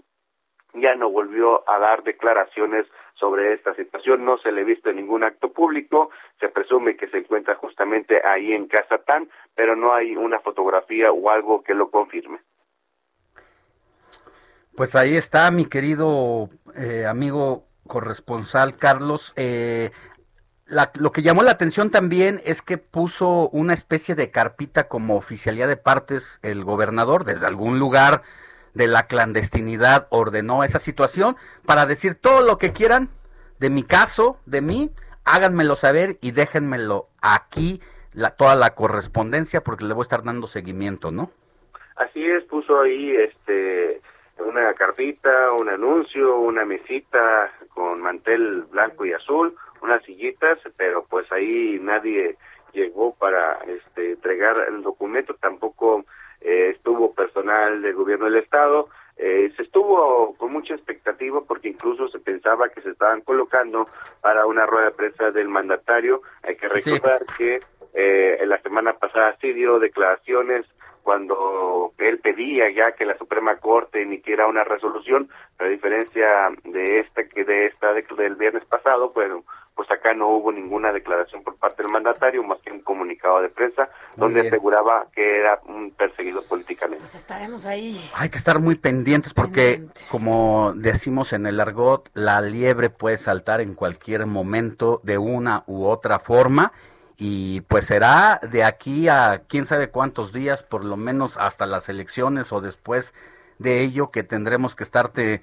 ya 0.74 0.94
no 0.94 1.10
volvió 1.10 1.68
a 1.68 1.78
dar 1.78 2.02
declaraciones 2.02 2.86
sobre 3.14 3.52
esta 3.52 3.74
situación, 3.74 4.24
no 4.24 4.38
se 4.38 4.50
le 4.50 4.62
ha 4.62 4.64
visto 4.64 4.92
ningún 4.92 5.24
acto 5.24 5.52
público, 5.52 6.10
se 6.38 6.48
presume 6.48 6.96
que 6.96 7.08
se 7.08 7.18
encuentra 7.18 7.54
justamente 7.56 8.20
ahí 8.24 8.52
en 8.52 8.66
Casatán, 8.66 9.28
pero 9.54 9.76
no 9.76 9.92
hay 9.92 10.16
una 10.16 10.40
fotografía 10.40 11.12
o 11.12 11.30
algo 11.30 11.62
que 11.62 11.74
lo 11.74 11.90
confirme. 11.90 12.40
Pues 14.74 14.94
ahí 14.94 15.16
está 15.16 15.50
mi 15.50 15.66
querido 15.66 16.48
eh, 16.74 17.04
amigo 17.04 17.66
corresponsal 17.86 18.76
Carlos. 18.76 19.34
Eh, 19.36 19.90
lo 20.94 21.10
que 21.10 21.22
llamó 21.22 21.42
la 21.42 21.50
atención 21.50 21.90
también 21.90 22.40
es 22.44 22.62
que 22.62 22.78
puso 22.78 23.48
una 23.50 23.74
especie 23.74 24.14
de 24.14 24.30
carpita 24.30 24.88
como 24.88 25.16
oficialía 25.16 25.66
de 25.66 25.76
partes 25.76 26.38
el 26.42 26.64
gobernador 26.64 27.24
desde 27.24 27.46
algún 27.46 27.78
lugar 27.78 28.22
de 28.74 28.86
la 28.86 29.04
clandestinidad 29.04 30.06
ordenó 30.10 30.64
esa 30.64 30.78
situación 30.78 31.36
para 31.66 31.86
decir 31.86 32.14
todo 32.14 32.46
lo 32.46 32.58
que 32.58 32.72
quieran 32.72 33.10
de 33.60 33.68
mi 33.68 33.82
caso, 33.82 34.38
de 34.46 34.62
mí, 34.62 34.90
háganmelo 35.24 35.76
saber 35.76 36.16
y 36.22 36.30
déjenmelo 36.30 37.08
aquí 37.20 37.80
la, 38.14 38.30
toda 38.30 38.54
la 38.54 38.74
correspondencia 38.74 39.60
porque 39.60 39.84
le 39.84 39.92
voy 39.92 40.00
a 40.00 40.08
estar 40.08 40.22
dando 40.22 40.46
seguimiento, 40.46 41.10
¿no? 41.10 41.30
Así 41.96 42.24
es, 42.24 42.42
puso 42.44 42.80
ahí 42.80 43.14
este 43.16 44.00
una 44.38 44.72
carpita, 44.72 45.52
un 45.52 45.68
anuncio, 45.68 46.38
una 46.38 46.64
mesita 46.64 47.52
con 47.74 48.00
mantel 48.00 48.62
blanco 48.70 49.04
y 49.04 49.12
azul, 49.12 49.54
unas 49.82 50.02
sillitas, 50.04 50.58
pero 50.78 51.04
pues 51.10 51.30
ahí 51.30 51.78
nadie 51.82 52.38
llegó 52.72 53.14
para 53.14 53.58
este, 53.66 54.12
entregar 54.12 54.56
el 54.68 54.82
documento, 54.82 55.34
tampoco 55.34 56.06
eh, 56.40 56.70
estuvo 56.74 57.14
personal 57.14 57.82
del 57.82 57.94
gobierno 57.94 58.26
del 58.26 58.36
estado, 58.36 58.88
eh, 59.22 59.52
se 59.54 59.64
estuvo 59.64 60.34
con 60.38 60.50
mucha 60.50 60.74
expectativa 60.74 61.42
porque 61.46 61.68
incluso 61.68 62.08
se 62.08 62.18
pensaba 62.20 62.70
que 62.70 62.80
se 62.80 62.90
estaban 62.90 63.20
colocando 63.20 63.84
para 64.22 64.46
una 64.46 64.64
rueda 64.64 64.86
de 64.86 64.92
prensa 64.92 65.30
del 65.30 65.48
mandatario. 65.48 66.22
Hay 66.42 66.56
que 66.56 66.68
recordar 66.68 67.26
que 67.36 67.60
eh, 67.92 68.38
en 68.40 68.48
la 68.48 68.62
semana 68.62 68.94
pasada 68.94 69.36
sí 69.38 69.52
dio 69.52 69.78
declaraciones 69.78 70.64
cuando 71.02 71.92
él 71.98 72.18
pedía 72.20 72.70
ya 72.70 72.92
que 72.92 73.04
la 73.04 73.18
Suprema 73.18 73.56
Corte 73.56 74.00
emitiera 74.00 74.46
una 74.46 74.64
resolución, 74.64 75.28
a 75.58 75.64
diferencia 75.64 76.50
de 76.64 77.00
esta 77.00 77.24
que 77.24 77.44
de 77.44 77.66
esta 77.66 77.92
del 77.92 78.36
viernes 78.36 78.64
pasado, 78.64 79.12
pues 79.12 79.30
pues 79.80 79.90
acá 79.92 80.12
no 80.12 80.28
hubo 80.28 80.52
ninguna 80.52 80.92
declaración 80.92 81.42
por 81.42 81.56
parte 81.56 81.82
del 81.82 81.90
mandatario, 81.90 82.42
más 82.42 82.58
que 82.60 82.70
un 82.70 82.82
comunicado 82.82 83.40
de 83.40 83.48
prensa 83.48 83.88
donde 84.14 84.46
aseguraba 84.46 85.06
que 85.10 85.38
era 85.38 85.58
un 85.64 85.90
perseguido 85.92 86.42
políticamente. 86.42 87.00
Pues 87.00 87.14
estaremos 87.14 87.64
ahí. 87.64 87.98
Hay 88.14 88.28
que 88.28 88.36
estar 88.36 88.60
muy 88.60 88.74
pendientes 88.74 89.32
porque, 89.32 89.86
como 90.10 90.74
decimos 90.76 91.32
en 91.32 91.46
el 91.46 91.58
argot, 91.58 92.10
la 92.12 92.42
liebre 92.42 92.90
puede 92.90 93.16
saltar 93.16 93.62
en 93.62 93.72
cualquier 93.72 94.26
momento 94.26 95.00
de 95.02 95.16
una 95.16 95.64
u 95.66 95.86
otra 95.86 96.18
forma 96.18 96.74
y 97.16 97.62
pues 97.62 97.86
será 97.86 98.38
de 98.42 98.64
aquí 98.64 99.08
a 99.08 99.44
quién 99.48 99.64
sabe 99.64 99.88
cuántos 99.88 100.34
días, 100.34 100.62
por 100.62 100.84
lo 100.84 100.98
menos 100.98 101.38
hasta 101.38 101.64
las 101.64 101.88
elecciones 101.88 102.52
o 102.52 102.60
después 102.60 103.14
de 103.56 103.80
ello 103.80 104.10
que 104.10 104.24
tendremos 104.24 104.76
que 104.76 104.84
estarte 104.84 105.40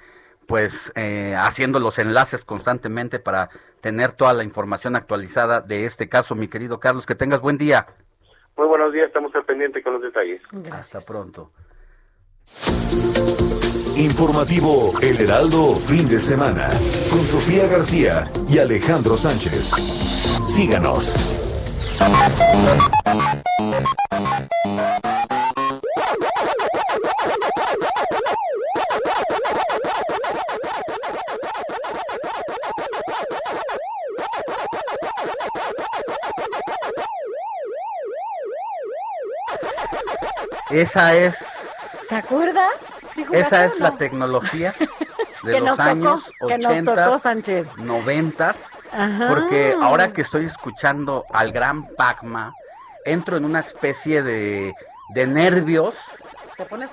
pues 0.47 0.91
eh, 0.95 1.35
haciendo 1.37 1.79
los 1.79 1.99
enlaces 1.99 2.45
constantemente 2.45 3.19
para 3.19 3.49
tener 3.81 4.13
toda 4.13 4.33
la 4.33 4.43
información 4.43 4.95
actualizada 4.95 5.61
de 5.61 5.85
este 5.85 6.09
caso, 6.09 6.33
mi 6.35 6.47
querido 6.47 6.79
Carlos. 6.79 7.05
Que 7.05 7.15
tengas 7.15 7.41
buen 7.41 7.57
día. 7.57 7.85
Muy 8.55 8.67
buenos 8.67 8.91
días, 8.91 9.07
estamos 9.07 9.33
al 9.35 9.45
pendiente 9.45 9.83
con 9.83 9.93
los 9.93 10.01
detalles. 10.01 10.41
Hasta 10.71 10.99
pronto. 11.01 11.51
Informativo 13.97 14.91
El 15.01 15.21
Heraldo, 15.21 15.75
fin 15.75 16.07
de 16.07 16.17
semana, 16.17 16.69
con 17.11 17.25
Sofía 17.25 17.67
García 17.67 18.25
y 18.47 18.59
Alejandro 18.59 19.15
Sánchez. 19.15 19.71
Síganos. 20.47 21.15
Esa 40.77 41.15
es. 41.15 41.37
¿Te 42.07 42.15
acuerdas? 42.17 42.69
Esa 43.31 43.65
es 43.65 43.79
la 43.79 43.97
tecnología 43.97 44.75
de 45.41 45.59
los 45.61 45.79
años 45.79 46.21
tocó, 46.39 47.17
Sánchez. 47.17 47.79
90, 47.79 48.55
porque 49.27 49.75
ahora 49.81 50.13
que 50.13 50.21
estoy 50.21 50.45
escuchando 50.45 51.25
al 51.31 51.51
gran 51.51 51.87
Pacma, 51.95 52.53
entro 53.05 53.37
en 53.37 53.45
una 53.45 53.59
especie 53.59 54.21
de, 54.21 54.75
de 55.15 55.27
nervios. 55.27 55.95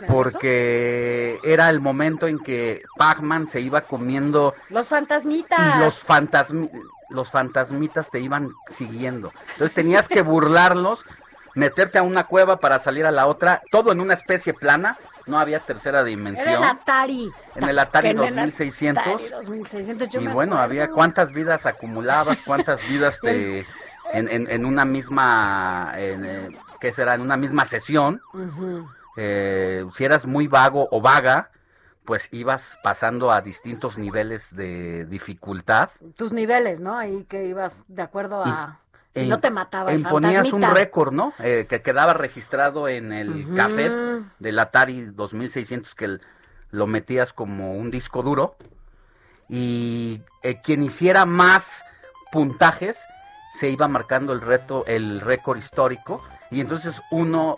Porque 0.09 1.39
era 1.43 1.71
el 1.71 1.81
momento 1.81 2.27
en 2.27 2.39
que 2.39 2.83
Pac-Man 2.99 3.47
se 3.47 3.63
iba 3.63 3.81
comiendo. 3.81 4.55
Los 4.69 4.89
fantasmitas. 4.89 5.77
Y 5.77 5.79
los, 5.79 5.99
fantasmi 6.01 6.71
los 7.09 7.31
fantasmitas 7.31 8.11
te 8.11 8.21
iban 8.21 8.53
siguiendo. 8.69 9.33
Entonces 9.53 9.75
tenías 9.75 10.07
que 10.07 10.21
burlarlos 10.21 11.05
meterte 11.55 11.99
a 11.99 12.03
una 12.03 12.25
cueva 12.25 12.59
para 12.59 12.79
salir 12.79 13.07
a 13.07 13.11
la 13.11 13.27
otra, 13.27 13.63
todo 13.71 13.93
en 13.93 14.01
una 14.01 14.15
especie 14.15 14.55
plana, 14.55 14.99
no 15.27 15.39
había 15.39 15.61
tercera 15.61 16.05
dimensión. 16.05 16.49
Era 16.49 16.59
el 16.59 16.65
Atari. 16.65 17.31
En 17.55 17.69
el 17.69 17.79
Atari 17.79 18.13
2600. 18.13 19.05
y 20.21 20.27
bueno, 20.29 20.59
había 20.59 20.89
cuántas 20.89 21.33
vidas 21.33 21.67
acumulabas, 21.67 22.39
cuántas 22.45 22.81
vidas 22.89 23.19
te 23.21 23.65
en, 24.13 24.51
en, 24.51 24.65
una 24.65 24.85
misma, 24.85 25.93
en, 25.97 26.25
eh, 26.25 26.49
¿qué 26.81 26.93
será? 26.93 27.15
En 27.15 27.21
una 27.21 27.37
misma 27.37 27.65
sesión. 27.65 28.21
Eh, 29.17 29.85
si 29.95 30.05
eras 30.05 30.27
muy 30.27 30.47
vago 30.47 30.89
o 30.91 31.01
vaga, 31.01 31.51
pues 32.05 32.29
ibas 32.33 32.79
pasando 32.83 33.31
a 33.31 33.41
distintos 33.41 33.99
niveles 33.99 34.55
de 34.55 35.07
dificultad. 35.07 35.91
Tus 36.17 36.33
niveles, 36.33 36.81
¿no? 36.81 36.97
Ahí 36.97 37.25
que 37.25 37.47
ibas 37.47 37.79
de 37.89 38.03
acuerdo 38.03 38.43
a 38.45 38.81
no 39.15 39.41
te 39.41 39.51
mataba 39.51 39.93
el 39.93 40.01
Imponías 40.01 40.53
un 40.53 40.63
récord, 40.63 41.13
¿no? 41.13 41.33
Eh, 41.39 41.67
que 41.69 41.83
quedaba 41.83 42.15
registrado 42.15 42.89
en 42.89 43.13
el 43.13 43.47
cassette 43.55 44.25
del 44.39 44.59
Atari 44.59 45.07
2600 45.07 45.95
que 45.95 46.19
lo 46.71 46.87
metías 46.87 47.33
como 47.33 47.75
un 47.75 47.91
disco 47.91 48.23
duro. 48.23 48.57
Y 49.49 50.23
eh, 50.43 50.61
quien 50.63 50.83
hiciera 50.83 51.27
más 51.27 51.85
puntajes 52.33 52.99
se 53.59 53.71
iba 53.71 53.87
marcando 53.87 54.33
el 54.33 54.41
reto, 54.41 54.85
el 54.87 55.21
récord 55.21 55.59
histórico. 55.59 56.23
Y 56.51 56.61
entonces 56.61 57.01
uno 57.11 57.57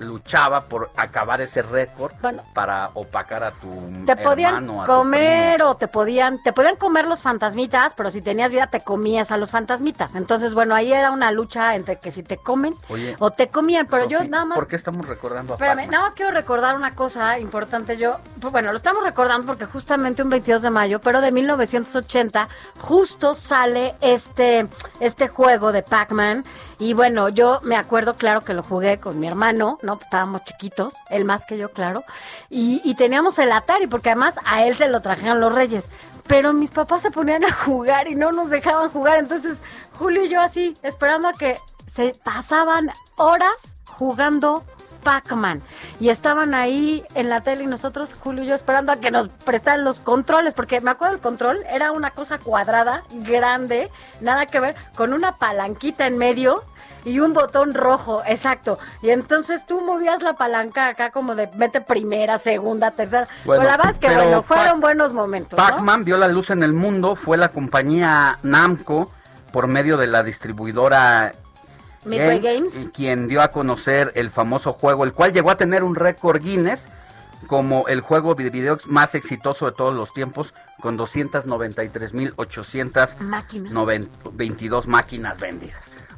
luchaba 0.00 0.64
por 0.64 0.90
acabar 0.96 1.40
ese 1.40 1.62
récord 1.62 2.12
para 2.52 2.90
opacar 2.94 3.44
a 3.44 3.52
tu 3.52 3.68
te 4.06 4.16
podían 4.16 4.56
hermano, 4.56 4.84
tu 4.84 4.86
comer 4.86 5.62
o 5.62 5.76
te 5.76 5.88
podían 5.88 6.42
te 6.42 6.52
podían 6.52 6.76
comer 6.76 7.06
los 7.06 7.22
fantasmitas 7.22 7.94
pero 7.96 8.10
si 8.10 8.20
tenías 8.20 8.50
vida 8.50 8.66
te 8.66 8.80
comías 8.80 9.30
a 9.30 9.36
los 9.36 9.50
fantasmitas 9.50 10.14
entonces 10.14 10.54
bueno 10.54 10.74
ahí 10.74 10.92
era 10.92 11.10
una 11.12 11.30
lucha 11.30 11.76
entre 11.76 11.98
que 11.98 12.10
si 12.10 12.22
te 12.22 12.36
comen 12.36 12.74
Oye, 12.88 13.14
o 13.18 13.30
te 13.30 13.48
comían 13.48 13.86
pero 13.86 14.08
yo 14.08 14.24
nada 14.24 14.44
más 14.44 14.56
¿Por 14.56 14.68
qué 14.68 14.76
estamos 14.76 15.06
recordando 15.06 15.52
a 15.52 15.56
Espérame, 15.56 15.88
nada 15.90 16.04
más 16.06 16.14
quiero 16.14 16.32
recordar 16.32 16.74
una 16.74 16.94
cosa 16.94 17.38
importante. 17.38 17.96
Yo, 17.96 18.18
pues, 18.40 18.52
bueno, 18.52 18.70
lo 18.70 18.76
estamos 18.76 19.02
recordando 19.04 19.46
porque 19.46 19.66
justamente 19.66 20.22
un 20.22 20.30
22 20.30 20.62
de 20.62 20.70
mayo, 20.70 21.00
pero 21.00 21.20
de 21.20 21.32
1980, 21.32 22.48
justo 22.78 23.34
sale 23.34 23.94
este, 24.00 24.66
este 25.00 25.28
juego 25.28 25.72
de 25.72 25.82
Pac-Man. 25.82 26.44
Y 26.78 26.94
bueno, 26.94 27.28
yo 27.28 27.60
me 27.62 27.76
acuerdo, 27.76 28.16
claro, 28.16 28.40
que 28.40 28.54
lo 28.54 28.62
jugué 28.62 28.98
con 28.98 29.20
mi 29.20 29.26
hermano, 29.26 29.78
¿no? 29.82 29.89
Estábamos 30.00 30.44
chiquitos, 30.44 30.94
él 31.08 31.24
más 31.24 31.46
que 31.46 31.56
yo, 31.56 31.70
claro. 31.70 32.04
Y, 32.48 32.80
y 32.84 32.94
teníamos 32.94 33.38
el 33.38 33.52
Atari, 33.52 33.86
porque 33.86 34.10
además 34.10 34.36
a 34.44 34.64
él 34.64 34.76
se 34.76 34.88
lo 34.88 35.00
trajeron 35.00 35.40
los 35.40 35.54
reyes. 35.54 35.86
Pero 36.26 36.52
mis 36.52 36.70
papás 36.70 37.02
se 37.02 37.10
ponían 37.10 37.44
a 37.44 37.52
jugar 37.52 38.08
y 38.08 38.14
no 38.14 38.32
nos 38.32 38.50
dejaban 38.50 38.90
jugar. 38.90 39.18
Entonces, 39.18 39.62
Julio 39.98 40.24
y 40.24 40.28
yo 40.28 40.40
así, 40.40 40.76
esperando 40.82 41.28
a 41.28 41.32
que 41.32 41.56
se 41.86 42.14
pasaban 42.24 42.90
horas 43.16 43.76
jugando 43.86 44.64
Pac-Man. 45.02 45.62
Y 45.98 46.10
estaban 46.10 46.54
ahí 46.54 47.04
en 47.14 47.28
la 47.28 47.42
tele 47.42 47.64
y 47.64 47.66
nosotros, 47.66 48.14
Julio 48.14 48.44
y 48.44 48.48
yo, 48.48 48.54
esperando 48.54 48.92
a 48.92 48.96
que 48.96 49.10
nos 49.10 49.28
prestaran 49.28 49.84
los 49.84 50.00
controles, 50.00 50.54
porque 50.54 50.80
me 50.80 50.90
acuerdo 50.90 51.14
el 51.14 51.20
control 51.20 51.58
era 51.70 51.92
una 51.92 52.10
cosa 52.10 52.38
cuadrada, 52.38 53.02
grande, 53.10 53.90
nada 54.20 54.46
que 54.46 54.60
ver, 54.60 54.76
con 54.94 55.12
una 55.12 55.36
palanquita 55.36 56.06
en 56.06 56.18
medio 56.18 56.64
y 57.04 57.20
un 57.20 57.32
botón 57.32 57.74
rojo, 57.74 58.22
exacto. 58.26 58.78
Y 59.02 59.10
entonces 59.10 59.66
tú 59.66 59.80
movías 59.80 60.22
la 60.22 60.34
palanca 60.34 60.88
acá 60.88 61.10
como 61.10 61.34
de 61.34 61.48
mete 61.54 61.80
primera, 61.80 62.38
segunda, 62.38 62.90
tercera. 62.90 63.26
Bueno, 63.44 63.62
pero 63.62 63.70
la 63.70 63.76
verdad 63.76 63.92
es 63.92 63.98
que 63.98 64.14
bueno, 64.14 64.42
fueron 64.42 64.80
buenos 64.80 65.12
momentos. 65.12 65.58
¿no? 65.58 65.64
Pac-Man 65.64 66.04
vio 66.04 66.18
la 66.18 66.28
luz 66.28 66.50
en 66.50 66.62
el 66.62 66.72
mundo, 66.72 67.16
fue 67.16 67.36
la 67.36 67.48
compañía 67.48 68.38
Namco 68.42 69.10
por 69.52 69.66
medio 69.66 69.96
de 69.96 70.06
la 70.06 70.22
distribuidora 70.22 71.32
Midway 72.04 72.40
Games. 72.40 72.88
quien 72.94 73.28
dio 73.28 73.42
a 73.42 73.48
conocer 73.48 74.12
el 74.14 74.30
famoso 74.30 74.72
juego, 74.72 75.04
el 75.04 75.12
cual 75.12 75.32
llegó 75.32 75.50
a 75.50 75.56
tener 75.56 75.82
un 75.82 75.94
récord 75.94 76.42
Guinness 76.42 76.86
como 77.46 77.88
el 77.88 78.00
juego 78.00 78.34
de 78.34 78.50
video 78.50 78.78
más 78.86 79.14
exitoso 79.14 79.66
de 79.66 79.72
todos 79.72 79.94
los 79.94 80.12
tiempos, 80.12 80.52
con 80.80 80.98
293.822 80.98 83.18
Máquinas. 83.20 83.72
máquinas 84.86 85.38
vendidas. 85.38 85.92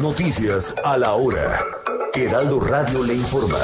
Noticias 0.00 0.74
a 0.82 0.96
la 0.96 1.12
hora. 1.12 1.58
Heraldo 2.14 2.58
Radio 2.58 3.04
le 3.04 3.12
informa. 3.12 3.58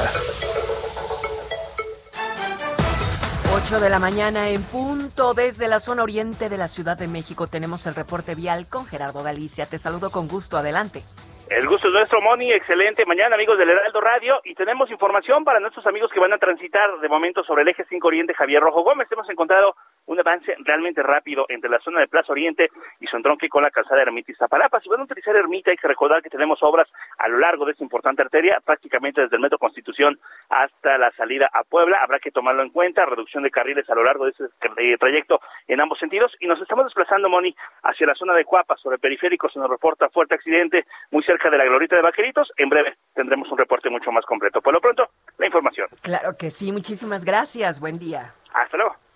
8 3.55 3.79
de 3.79 3.89
la 3.89 3.97
mañana 3.97 4.47
en 4.49 4.61
punto 4.61 5.33
desde 5.33 5.67
la 5.67 5.79
zona 5.79 6.03
oriente 6.03 6.47
de 6.49 6.57
la 6.59 6.67
Ciudad 6.67 6.95
de 6.95 7.07
México 7.07 7.47
tenemos 7.47 7.87
el 7.87 7.95
reporte 7.95 8.35
vial 8.35 8.67
con 8.69 8.85
Gerardo 8.85 9.23
Galicia. 9.23 9.65
Te 9.65 9.79
saludo 9.79 10.11
con 10.11 10.27
gusto, 10.27 10.57
adelante. 10.57 11.01
El 11.49 11.67
gusto 11.67 11.87
es 11.87 11.93
nuestro, 11.93 12.21
Moni. 12.21 12.51
Excelente 12.51 13.03
mañana, 13.07 13.33
amigos 13.33 13.57
del 13.57 13.71
Heraldo 13.71 13.99
Radio. 13.99 14.39
Y 14.43 14.53
tenemos 14.53 14.91
información 14.91 15.43
para 15.43 15.59
nuestros 15.59 15.87
amigos 15.87 16.11
que 16.13 16.19
van 16.19 16.33
a 16.33 16.37
transitar 16.37 16.99
de 16.99 17.09
momento 17.09 17.43
sobre 17.43 17.63
el 17.63 17.69
eje 17.69 17.83
5 17.89 18.07
Oriente 18.07 18.35
Javier 18.35 18.61
Rojo 18.61 18.83
Gómez. 18.83 19.07
Hemos 19.11 19.27
encontrado 19.29 19.75
un 20.07 20.19
avance 20.19 20.55
realmente 20.59 21.03
rápido 21.03 21.45
entre 21.49 21.69
la 21.69 21.79
zona 21.79 21.99
de 21.99 22.07
Plaza 22.07 22.31
Oriente 22.31 22.69
y 22.99 23.07
su 23.07 23.15
entronque 23.15 23.49
con 23.49 23.61
la 23.61 23.69
calzada 23.69 24.01
Ermita 24.01 24.31
y 24.31 24.35
Zapalapa. 24.35 24.79
Si 24.81 24.89
van 24.89 25.01
a 25.01 25.03
utilizar 25.03 25.35
Ermita, 25.35 25.71
hay 25.71 25.77
que 25.77 25.87
recordar 25.87 26.21
que 26.21 26.29
tenemos 26.29 26.59
obras 26.63 26.87
a 27.17 27.27
lo 27.27 27.37
largo 27.37 27.65
de 27.65 27.73
esta 27.73 27.83
importante 27.83 28.21
arteria, 28.21 28.59
prácticamente 28.63 29.21
desde 29.21 29.35
el 29.35 29.41
Metro 29.41 29.57
Constitución 29.57 30.19
hasta 30.49 30.97
la 30.97 31.11
salida 31.11 31.49
a 31.53 31.63
Puebla. 31.63 31.99
Habrá 32.01 32.19
que 32.19 32.31
tomarlo 32.31 32.63
en 32.63 32.69
cuenta, 32.69 33.05
reducción 33.05 33.43
de 33.43 33.51
carriles 33.51 33.89
a 33.89 33.95
lo 33.95 34.03
largo 34.03 34.25
de 34.25 34.31
ese 34.31 34.45
eh, 34.45 34.97
trayecto 34.97 35.39
en 35.67 35.81
ambos 35.81 35.99
sentidos. 35.99 36.33
Y 36.39 36.47
nos 36.47 36.61
estamos 36.61 36.85
desplazando, 36.85 37.29
Moni, 37.29 37.55
hacia 37.83 38.07
la 38.07 38.15
zona 38.15 38.33
de 38.33 38.45
Cuapa, 38.45 38.75
sobre 38.77 38.95
el 38.95 39.01
periférico. 39.01 39.49
Se 39.49 39.59
nos 39.59 39.69
reporta 39.69 40.09
fuerte 40.09 40.35
accidente 40.35 40.85
muy 41.11 41.23
cerca 41.23 41.49
de 41.49 41.57
la 41.57 41.65
Glorita 41.65 41.95
de 41.95 42.01
Vaqueritos. 42.01 42.51
En 42.57 42.69
breve 42.69 42.95
tendremos 43.13 43.51
un 43.51 43.57
reporte 43.57 43.89
mucho 43.89 44.11
más 44.11 44.25
completo. 44.25 44.61
Por 44.61 44.73
lo 44.73 44.79
pronto, 44.79 45.09
la 45.37 45.45
información. 45.45 45.87
Claro 46.01 46.37
que 46.37 46.49
sí, 46.49 46.71
muchísimas 46.71 47.25
gracias. 47.25 47.79
Buen 47.79 47.99
día. 47.99 48.33
Hasta 48.53 48.77
luego. 48.77 49.06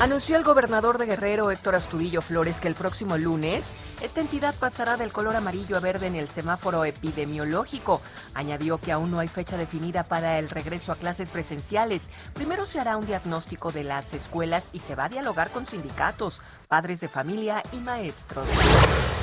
Anunció 0.00 0.38
el 0.38 0.44
gobernador 0.44 0.96
de 0.96 1.04
Guerrero, 1.04 1.50
Héctor 1.50 1.74
Astudillo 1.74 2.22
Flores, 2.22 2.58
que 2.58 2.68
el 2.68 2.74
próximo 2.74 3.18
lunes 3.18 3.76
esta 4.02 4.22
entidad 4.22 4.54
pasará 4.58 4.96
del 4.96 5.12
color 5.12 5.36
amarillo 5.36 5.76
a 5.76 5.80
verde 5.80 6.06
en 6.06 6.16
el 6.16 6.26
semáforo 6.26 6.86
epidemiológico. 6.86 8.00
Añadió 8.32 8.78
que 8.78 8.92
aún 8.92 9.10
no 9.10 9.18
hay 9.18 9.28
fecha 9.28 9.58
definida 9.58 10.04
para 10.04 10.38
el 10.38 10.48
regreso 10.48 10.90
a 10.90 10.96
clases 10.96 11.28
presenciales. 11.28 12.08
Primero 12.32 12.64
se 12.64 12.80
hará 12.80 12.96
un 12.96 13.04
diagnóstico 13.04 13.72
de 13.72 13.84
las 13.84 14.14
escuelas 14.14 14.70
y 14.72 14.80
se 14.80 14.94
va 14.94 15.04
a 15.04 15.08
dialogar 15.10 15.50
con 15.50 15.66
sindicatos, 15.66 16.40
padres 16.66 17.00
de 17.00 17.08
familia 17.08 17.62
y 17.72 17.76
maestros. 17.76 18.48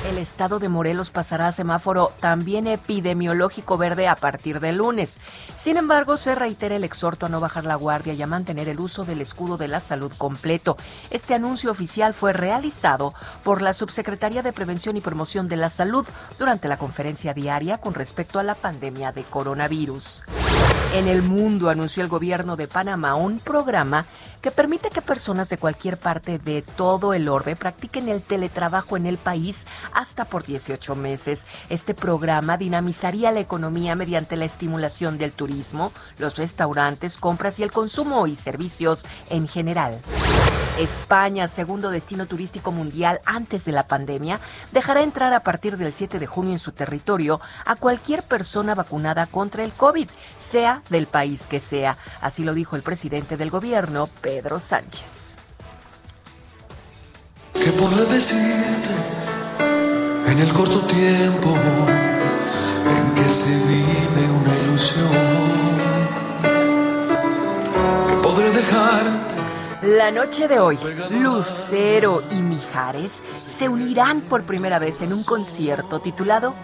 El 0.08 0.18
estado 0.18 0.60
de 0.60 0.68
Morelos 0.68 1.10
pasará 1.10 1.48
a 1.48 1.52
semáforo 1.52 2.12
también 2.20 2.68
epidemiológico 2.68 3.78
verde 3.78 4.06
a 4.06 4.14
partir 4.14 4.60
del 4.60 4.76
lunes. 4.76 5.18
Sin 5.56 5.76
embargo, 5.76 6.16
se 6.16 6.36
reitera 6.36 6.76
el 6.76 6.84
exhorto 6.84 7.26
a 7.26 7.28
no 7.28 7.40
bajar 7.40 7.64
la 7.64 7.74
guardia 7.74 8.12
y 8.12 8.22
a 8.22 8.28
mantener 8.28 8.68
el 8.68 8.78
uso 8.78 9.04
del 9.04 9.20
escudo 9.20 9.56
de 9.56 9.66
la 9.66 9.80
salud 9.80 10.12
completo. 10.16 10.67
Este 11.10 11.34
anuncio 11.34 11.70
oficial 11.70 12.14
fue 12.14 12.32
realizado 12.32 13.14
por 13.44 13.62
la 13.62 13.72
Subsecretaría 13.72 14.42
de 14.42 14.52
Prevención 14.52 14.96
y 14.96 15.00
Promoción 15.00 15.48
de 15.48 15.56
la 15.56 15.70
Salud 15.70 16.06
durante 16.38 16.68
la 16.68 16.76
conferencia 16.76 17.34
diaria 17.34 17.78
con 17.78 17.94
respecto 17.94 18.38
a 18.38 18.42
la 18.42 18.54
pandemia 18.54 19.12
de 19.12 19.24
coronavirus. 19.24 20.24
En 20.94 21.06
el 21.06 21.22
mundo 21.22 21.68
anunció 21.68 22.02
el 22.02 22.08
gobierno 22.08 22.56
de 22.56 22.66
Panamá 22.66 23.14
un 23.14 23.40
programa 23.40 24.06
que 24.48 24.52
permite 24.52 24.88
que 24.88 25.02
personas 25.02 25.50
de 25.50 25.58
cualquier 25.58 25.98
parte 25.98 26.38
de 26.38 26.62
todo 26.62 27.12
el 27.12 27.28
orbe 27.28 27.54
practiquen 27.54 28.08
el 28.08 28.22
teletrabajo 28.22 28.96
en 28.96 29.04
el 29.04 29.18
país 29.18 29.66
hasta 29.92 30.24
por 30.24 30.42
18 30.42 30.96
meses. 30.96 31.44
Este 31.68 31.92
programa 31.92 32.56
dinamizaría 32.56 33.30
la 33.30 33.40
economía 33.40 33.94
mediante 33.94 34.36
la 34.36 34.46
estimulación 34.46 35.18
del 35.18 35.32
turismo, 35.32 35.92
los 36.16 36.36
restaurantes, 36.38 37.18
compras 37.18 37.58
y 37.58 37.62
el 37.62 37.72
consumo 37.72 38.26
y 38.26 38.36
servicios 38.36 39.04
en 39.28 39.48
general. 39.48 40.00
España, 40.78 41.48
segundo 41.48 41.90
destino 41.90 42.26
turístico 42.26 42.70
mundial 42.70 43.20
antes 43.24 43.64
de 43.64 43.72
la 43.72 43.88
pandemia, 43.88 44.38
dejará 44.70 45.02
entrar 45.02 45.34
a 45.34 45.40
partir 45.40 45.76
del 45.76 45.92
7 45.92 46.20
de 46.20 46.26
junio 46.28 46.52
en 46.52 46.60
su 46.60 46.70
territorio 46.70 47.40
a 47.66 47.74
cualquier 47.74 48.22
persona 48.22 48.76
vacunada 48.76 49.26
contra 49.26 49.64
el 49.64 49.72
COVID, 49.72 50.08
sea 50.38 50.82
del 50.88 51.08
país 51.08 51.48
que 51.48 51.58
sea. 51.58 51.98
Así 52.20 52.44
lo 52.44 52.54
dijo 52.54 52.76
el 52.76 52.82
presidente 52.82 53.36
del 53.36 53.50
gobierno, 53.50 54.08
Pedro 54.20 54.37
Sánchez. 54.58 55.34
¿Qué 57.52 57.72
podré 57.72 58.04
decirte 58.04 58.88
en 60.26 60.38
el 60.38 60.52
corto 60.52 60.80
tiempo 60.82 61.56
en 62.86 63.14
que 63.14 63.28
se 63.28 63.50
vive 63.50 64.30
una 64.40 64.56
ilusión? 64.64 65.08
¿Qué 68.08 68.14
podré 68.22 68.50
dejarte? 68.50 69.34
La 69.82 70.10
noche 70.10 70.46
de 70.46 70.60
hoy, 70.60 70.78
Lucero 71.10 72.22
y 72.30 72.36
Mijares 72.36 73.22
se 73.34 73.68
unirán 73.68 74.20
por 74.20 74.44
primera 74.44 74.78
vez 74.78 75.02
en 75.02 75.12
un 75.12 75.24
concierto 75.24 76.00
titulado 76.00 76.54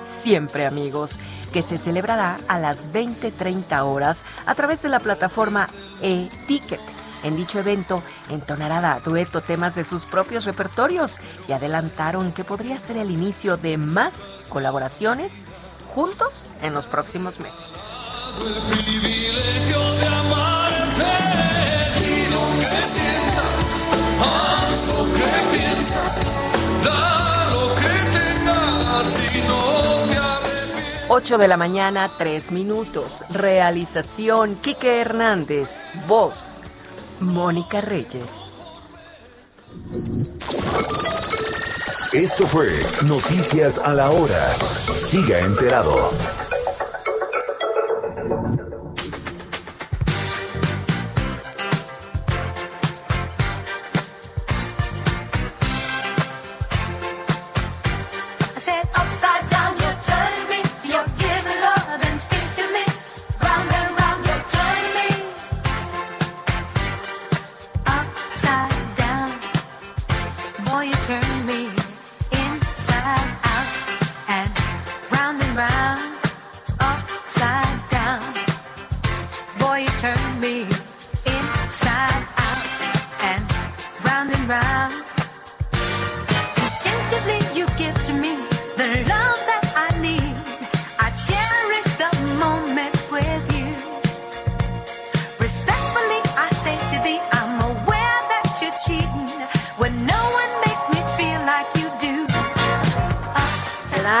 Siempre 0.00 0.66
Amigos, 0.66 1.18
que 1.52 1.62
se 1.62 1.78
celebrará 1.78 2.36
a 2.46 2.58
las 2.58 2.92
20:30 2.92 3.84
horas 3.84 4.22
a 4.46 4.54
través 4.54 4.82
de 4.82 4.88
la 4.88 5.00
plataforma 5.00 5.68
e-Ticket. 6.00 7.03
En 7.24 7.36
dicho 7.36 7.58
evento 7.58 8.02
entonará 8.28 8.92
a 8.92 9.00
dueto 9.00 9.40
temas 9.40 9.74
de 9.74 9.84
sus 9.84 10.04
propios 10.04 10.44
repertorios 10.44 11.20
y 11.48 11.52
adelantaron 11.52 12.32
que 12.32 12.44
podría 12.44 12.78
ser 12.78 12.98
el 12.98 13.10
inicio 13.10 13.56
de 13.56 13.78
más 13.78 14.34
colaboraciones 14.50 15.32
juntos 15.88 16.50
en 16.60 16.74
los 16.74 16.86
próximos 16.86 17.40
meses. 17.40 17.64
Privilegio 18.38 19.80
de 19.94 20.06
amarte. 20.06 21.04
Di 22.00 22.26
lo 22.30 22.44
que 22.60 22.82
sientas, 22.82 23.62
haz 24.20 24.86
lo 24.88 25.04
que 25.14 25.56
piensas, 25.56 26.40
da 26.84 27.48
lo 27.52 27.74
que 27.76 27.94
tengas 28.12 29.08
y 29.32 29.38
no 29.48 29.60
te 30.08 30.16
arrepientas. 30.18 31.06
8 31.08 31.38
de 31.38 31.48
la 31.48 31.56
mañana, 31.56 32.10
3 32.18 32.52
minutos. 32.52 33.24
Realización, 33.30 34.56
Quique 34.56 35.00
Hernández. 35.00 35.70
Voz, 36.08 36.60
Mónica 37.20 37.80
Reyes. 37.80 38.30
Esto 42.12 42.46
fue 42.46 42.68
Noticias 43.06 43.78
a 43.78 43.92
la 43.92 44.10
Hora. 44.10 44.52
Siga 44.94 45.40
enterado. 45.40 46.12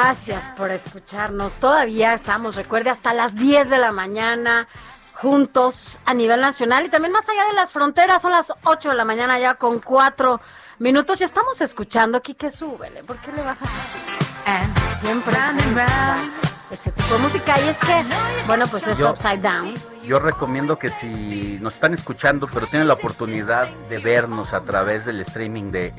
Gracias 0.04 0.50
por 0.50 0.70
escucharnos. 0.70 1.54
Todavía 1.54 2.12
estamos, 2.12 2.56
recuerde, 2.56 2.90
hasta 2.90 3.14
las 3.14 3.36
10 3.36 3.70
de 3.70 3.78
la 3.78 3.90
mañana 3.90 4.68
juntos 5.14 5.98
a 6.04 6.12
nivel 6.12 6.42
nacional 6.42 6.84
y 6.84 6.90
también 6.90 7.10
más 7.10 7.26
allá 7.26 7.46
de 7.46 7.54
las 7.54 7.72
fronteras. 7.72 8.20
Son 8.20 8.30
las 8.30 8.52
8 8.64 8.90
de 8.90 8.96
la 8.96 9.06
mañana 9.06 9.38
ya 9.38 9.54
con 9.54 9.78
4 9.80 10.42
minutos 10.78 11.22
y 11.22 11.24
estamos 11.24 11.58
escuchando. 11.62 12.20
Quique, 12.20 12.50
súbele. 12.50 13.02
¿Por 13.04 13.16
qué 13.16 13.32
le 13.32 13.44
bajas 13.44 13.66
así? 13.66 15.00
Siempre 15.00 15.34
ese 16.70 16.90
tipo 16.92 17.14
de 17.14 17.20
música. 17.20 17.58
Y 17.62 17.68
es 17.68 17.78
que, 17.78 18.04
bueno, 18.46 18.66
pues 18.66 18.86
es 18.86 18.98
Yo- 18.98 19.10
Upside 19.10 19.38
Down. 19.40 19.72
Yo 20.04 20.18
recomiendo 20.18 20.78
que 20.78 20.90
si 20.90 21.58
nos 21.62 21.74
están 21.76 21.94
escuchando, 21.94 22.46
pero 22.52 22.66
tienen 22.66 22.88
la 22.88 22.94
oportunidad 22.94 23.66
de 23.88 23.96
vernos 23.98 24.52
a 24.52 24.60
través 24.60 25.06
del 25.06 25.20
streaming 25.22 25.70
de 25.70 25.94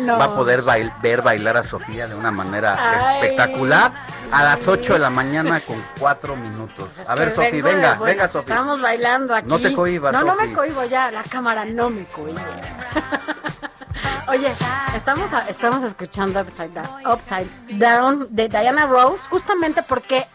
No. 0.00 0.18
va 0.18 0.26
a 0.26 0.34
poder 0.36 0.62
bail- 0.62 0.92
ver 1.02 1.22
bailar 1.22 1.56
a 1.56 1.62
Sofía 1.62 2.06
de 2.06 2.14
una 2.14 2.30
manera 2.30 2.76
Ay, 2.78 3.20
espectacular 3.20 3.90
a 4.30 4.44
las 4.44 4.66
8 4.66 4.94
de 4.94 4.98
la 4.98 5.10
mañana 5.10 5.60
con 5.60 5.82
4 5.98 6.36
minutos. 6.36 6.88
A 7.08 7.14
ver, 7.14 7.34
de 7.34 7.62
venga, 7.62 7.94
venga, 7.94 8.28
Sofi. 8.28 8.50
Estamos 8.50 8.80
bailando 8.80 9.34
aquí. 9.34 9.48
No 9.48 9.58
te 9.58 9.72
cohibas, 9.72 10.12
No, 10.12 10.22
no 10.22 10.36
me 10.36 10.52
cohibo 10.52 10.84
ya. 10.84 11.10
La 11.10 11.22
cámara 11.22 11.64
no 11.64 11.90
me 11.90 12.04
cohibe. 12.06 12.40
Oye, 14.28 14.48
estamos, 14.94 15.32
a- 15.32 15.48
estamos 15.48 15.84
escuchando 15.84 16.40
Upside 16.40 16.70
Down, 16.74 17.06
Upside 17.12 17.48
Down 17.78 18.26
de 18.30 18.48
Diana 18.48 18.86
Rose 18.86 19.22
justamente 19.30 19.82
porque 19.82 20.26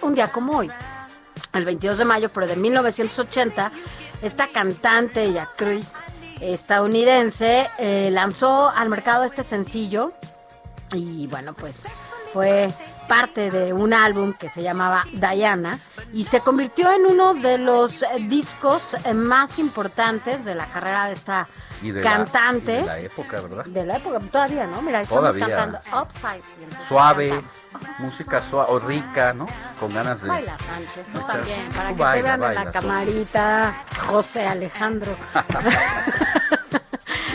un 0.00 0.14
día 0.14 0.26
como 0.28 0.58
hoy, 0.58 0.70
el 1.52 1.64
22 1.64 1.98
de 1.98 2.04
mayo, 2.04 2.28
pero 2.30 2.48
de 2.48 2.56
1980, 2.56 3.70
esta 4.22 4.48
cantante 4.48 5.26
y 5.26 5.38
actriz 5.38 5.88
estadounidense 6.42 7.68
eh, 7.78 8.10
lanzó 8.12 8.68
al 8.68 8.88
mercado 8.88 9.24
este 9.24 9.42
sencillo 9.42 10.12
y 10.92 11.26
bueno, 11.28 11.54
pues 11.54 11.82
fue 12.32 12.70
parte 13.08 13.50
de 13.50 13.72
un 13.72 13.92
álbum 13.94 14.32
que 14.32 14.48
se 14.48 14.62
llamaba 14.62 15.04
Diana 15.12 15.78
y 16.12 16.24
se 16.24 16.40
convirtió 16.40 16.90
en 16.92 17.06
uno 17.06 17.34
de 17.34 17.58
los 17.58 18.04
discos 18.28 18.96
más 19.14 19.58
importantes 19.58 20.44
de 20.44 20.54
la 20.54 20.66
carrera 20.66 21.06
de 21.06 21.12
esta 21.12 21.46
Y 21.80 21.90
de 21.90 22.02
la- 22.02 22.10
cantante. 22.12 22.72
y 22.74 22.80
de 22.80 22.84
la 22.86 22.98
época, 23.00 23.40
¿verdad? 23.40 23.64
De 23.66 23.84
la 23.86 23.96
época, 23.96 24.20
todavía, 24.20 24.66
¿no? 24.66 24.82
Mira, 24.82 25.00
estamos 25.00 25.22
Todavía. 25.34 25.56
cantando 25.56 25.80
Upside. 26.02 26.42
Suave, 26.86 27.30
cantamos. 27.72 27.98
música 28.00 28.40
suave 28.42 28.72
o 28.72 28.78
rica, 28.78 29.32
¿no? 29.32 29.46
Con 29.80 29.92
ganas 29.92 30.20
de... 30.22 30.28
Baila 30.28 30.56
Sánchez, 30.58 31.06
tú 31.06 31.12
Muchas- 31.20 31.26
también, 31.26 31.68
para 31.74 31.88
tú 31.90 31.96
que 31.96 32.02
baila, 32.02 32.32
te 32.34 32.38
vean 32.40 32.52
en 32.58 32.64
la 32.64 32.72
camarita, 32.72 33.74
José 34.08 34.46
Alejandro. 34.46 35.16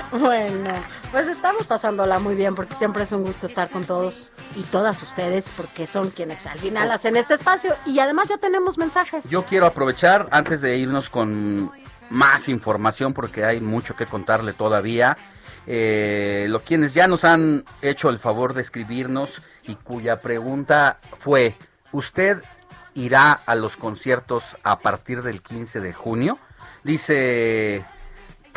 bueno, 0.11 0.71
pues 1.11 1.27
estamos 1.27 1.67
pasándola 1.67 2.19
muy 2.19 2.35
bien 2.35 2.55
porque 2.55 2.75
siempre 2.75 3.03
es 3.03 3.11
un 3.11 3.23
gusto 3.23 3.45
estar 3.45 3.69
con 3.69 3.83
todos 3.83 4.31
y 4.55 4.63
todas 4.63 5.01
ustedes 5.03 5.51
porque 5.57 5.85
son 5.85 6.11
quienes 6.11 6.45
al 6.45 6.59
final 6.59 6.89
hacen 6.91 7.17
este 7.17 7.33
espacio 7.33 7.75
y 7.85 7.99
además 7.99 8.29
ya 8.29 8.37
tenemos 8.37 8.77
mensajes. 8.77 9.29
Yo 9.29 9.43
quiero 9.43 9.65
aprovechar 9.65 10.27
antes 10.31 10.61
de 10.61 10.77
irnos 10.77 11.09
con 11.09 11.71
más 12.09 12.47
información 12.47 13.13
porque 13.13 13.43
hay 13.43 13.59
mucho 13.59 13.95
que 13.95 14.05
contarle 14.05 14.53
todavía. 14.53 15.17
Eh, 15.65 16.45
lo 16.47 16.61
quienes 16.61 16.93
ya 16.93 17.07
nos 17.07 17.25
han 17.25 17.65
hecho 17.81 18.09
el 18.09 18.19
favor 18.19 18.53
de 18.53 18.61
escribirnos 18.61 19.41
y 19.63 19.75
cuya 19.75 20.21
pregunta 20.21 20.97
fue, 21.17 21.55
¿usted 21.91 22.41
irá 22.93 23.33
a 23.45 23.55
los 23.55 23.75
conciertos 23.75 24.55
a 24.63 24.79
partir 24.79 25.21
del 25.21 25.41
15 25.41 25.81
de 25.81 25.91
junio? 25.91 26.39
Dice 26.83 27.85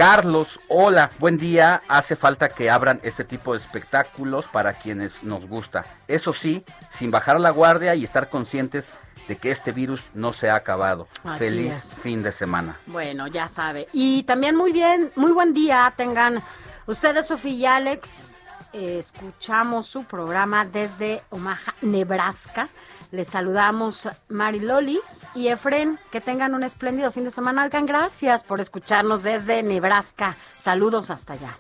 Carlos, 0.00 0.58
hola, 0.68 1.10
buen 1.18 1.36
día. 1.36 1.82
Hace 1.86 2.16
falta 2.16 2.48
que 2.48 2.70
abran 2.70 3.00
este 3.02 3.22
tipo 3.22 3.52
de 3.52 3.58
espectáculos 3.58 4.46
para 4.46 4.72
quienes 4.72 5.22
nos 5.22 5.46
gusta. 5.46 5.84
Eso 6.08 6.32
sí, 6.32 6.64
sin 6.88 7.10
bajar 7.10 7.38
la 7.38 7.50
guardia 7.50 7.94
y 7.94 8.02
estar 8.02 8.30
conscientes 8.30 8.94
de 9.28 9.36
que 9.36 9.50
este 9.50 9.72
virus 9.72 10.04
no 10.14 10.32
se 10.32 10.48
ha 10.48 10.54
acabado. 10.54 11.06
Así 11.22 11.40
Feliz 11.40 11.74
es. 11.74 11.98
fin 11.98 12.22
de 12.22 12.32
semana. 12.32 12.76
Bueno, 12.86 13.26
ya 13.26 13.46
sabe. 13.46 13.88
Y 13.92 14.22
también 14.22 14.56
muy 14.56 14.72
bien, 14.72 15.12
muy 15.16 15.32
buen 15.32 15.52
día 15.52 15.92
tengan 15.94 16.42
ustedes, 16.86 17.26
Sofía 17.26 17.52
y 17.52 17.66
Alex. 17.66 18.38
Eh, 18.72 18.96
escuchamos 19.00 19.86
su 19.86 20.04
programa 20.04 20.64
desde 20.64 21.22
Omaha, 21.28 21.74
Nebraska. 21.82 22.70
Les 23.10 23.26
saludamos 23.26 24.08
Mari 24.28 24.60
Lolis 24.60 25.24
y 25.34 25.48
Efren. 25.48 25.98
Que 26.12 26.20
tengan 26.20 26.54
un 26.54 26.62
espléndido 26.62 27.10
fin 27.10 27.24
de 27.24 27.30
semana. 27.30 27.64
Oigan, 27.64 27.86
gracias 27.86 28.44
por 28.44 28.60
escucharnos 28.60 29.22
desde 29.22 29.62
Nebraska. 29.62 30.36
Saludos 30.60 31.10
hasta 31.10 31.32
allá. 31.32 31.58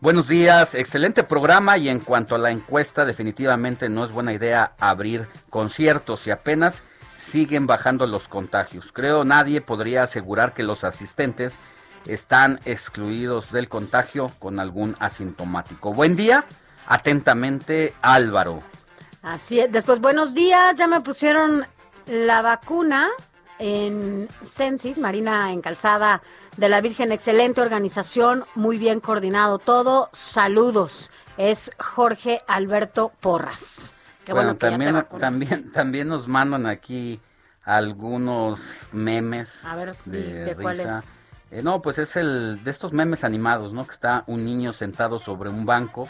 Buenos 0.00 0.28
días, 0.28 0.74
excelente 0.74 1.24
programa 1.24 1.76
y 1.76 1.90
en 1.90 2.00
cuanto 2.00 2.34
a 2.34 2.38
la 2.38 2.50
encuesta, 2.50 3.04
definitivamente 3.04 3.90
no 3.90 4.02
es 4.02 4.10
buena 4.10 4.32
idea 4.32 4.72
abrir 4.78 5.26
conciertos 5.50 6.26
y 6.26 6.30
apenas 6.30 6.82
siguen 7.18 7.66
bajando 7.66 8.06
los 8.06 8.26
contagios. 8.26 8.92
Creo 8.92 9.24
nadie 9.24 9.60
podría 9.60 10.02
asegurar 10.02 10.54
que 10.54 10.62
los 10.62 10.84
asistentes 10.84 11.58
están 12.06 12.60
excluidos 12.64 13.52
del 13.52 13.68
contagio 13.68 14.30
con 14.38 14.58
algún 14.58 14.96
asintomático. 15.00 15.92
Buen 15.92 16.16
día, 16.16 16.46
atentamente 16.86 17.92
Álvaro. 18.00 18.62
Así 19.22 19.60
es. 19.60 19.70
Después, 19.70 20.00
buenos 20.00 20.34
días. 20.34 20.74
Ya 20.76 20.86
me 20.86 21.00
pusieron 21.00 21.66
la 22.06 22.42
vacuna 22.42 23.08
en 23.58 24.28
Censis, 24.42 24.98
Marina 24.98 25.52
Encalzada 25.52 26.22
de 26.56 26.68
la 26.68 26.80
Virgen. 26.80 27.12
Excelente 27.12 27.60
organización, 27.60 28.44
muy 28.54 28.78
bien 28.78 29.00
coordinado 29.00 29.58
todo. 29.58 30.08
Saludos. 30.12 31.10
Es 31.36 31.70
Jorge 31.78 32.40
Alberto 32.46 33.12
Porras. 33.20 33.92
Qué 34.24 34.32
bueno, 34.32 34.56
que 34.58 34.70
ya 34.70 34.78
te 34.78 34.84
también, 34.84 35.06
también, 35.18 35.72
también 35.72 36.08
nos 36.08 36.28
mandan 36.28 36.66
aquí 36.66 37.20
algunos 37.64 38.60
memes 38.92 39.64
A 39.64 39.76
ver, 39.76 39.96
de, 40.04 40.22
¿de- 40.22 40.44
de 40.46 40.56
cuál 40.56 40.76
risa. 40.76 40.98
es? 40.98 41.19
Eh, 41.50 41.62
no, 41.62 41.82
pues 41.82 41.98
es 41.98 42.16
el 42.16 42.62
de 42.62 42.70
estos 42.70 42.92
memes 42.92 43.24
animados, 43.24 43.72
¿no? 43.72 43.84
Que 43.84 43.92
está 43.92 44.22
un 44.28 44.44
niño 44.44 44.72
sentado 44.72 45.18
sobre 45.18 45.50
un 45.50 45.66
banco, 45.66 46.08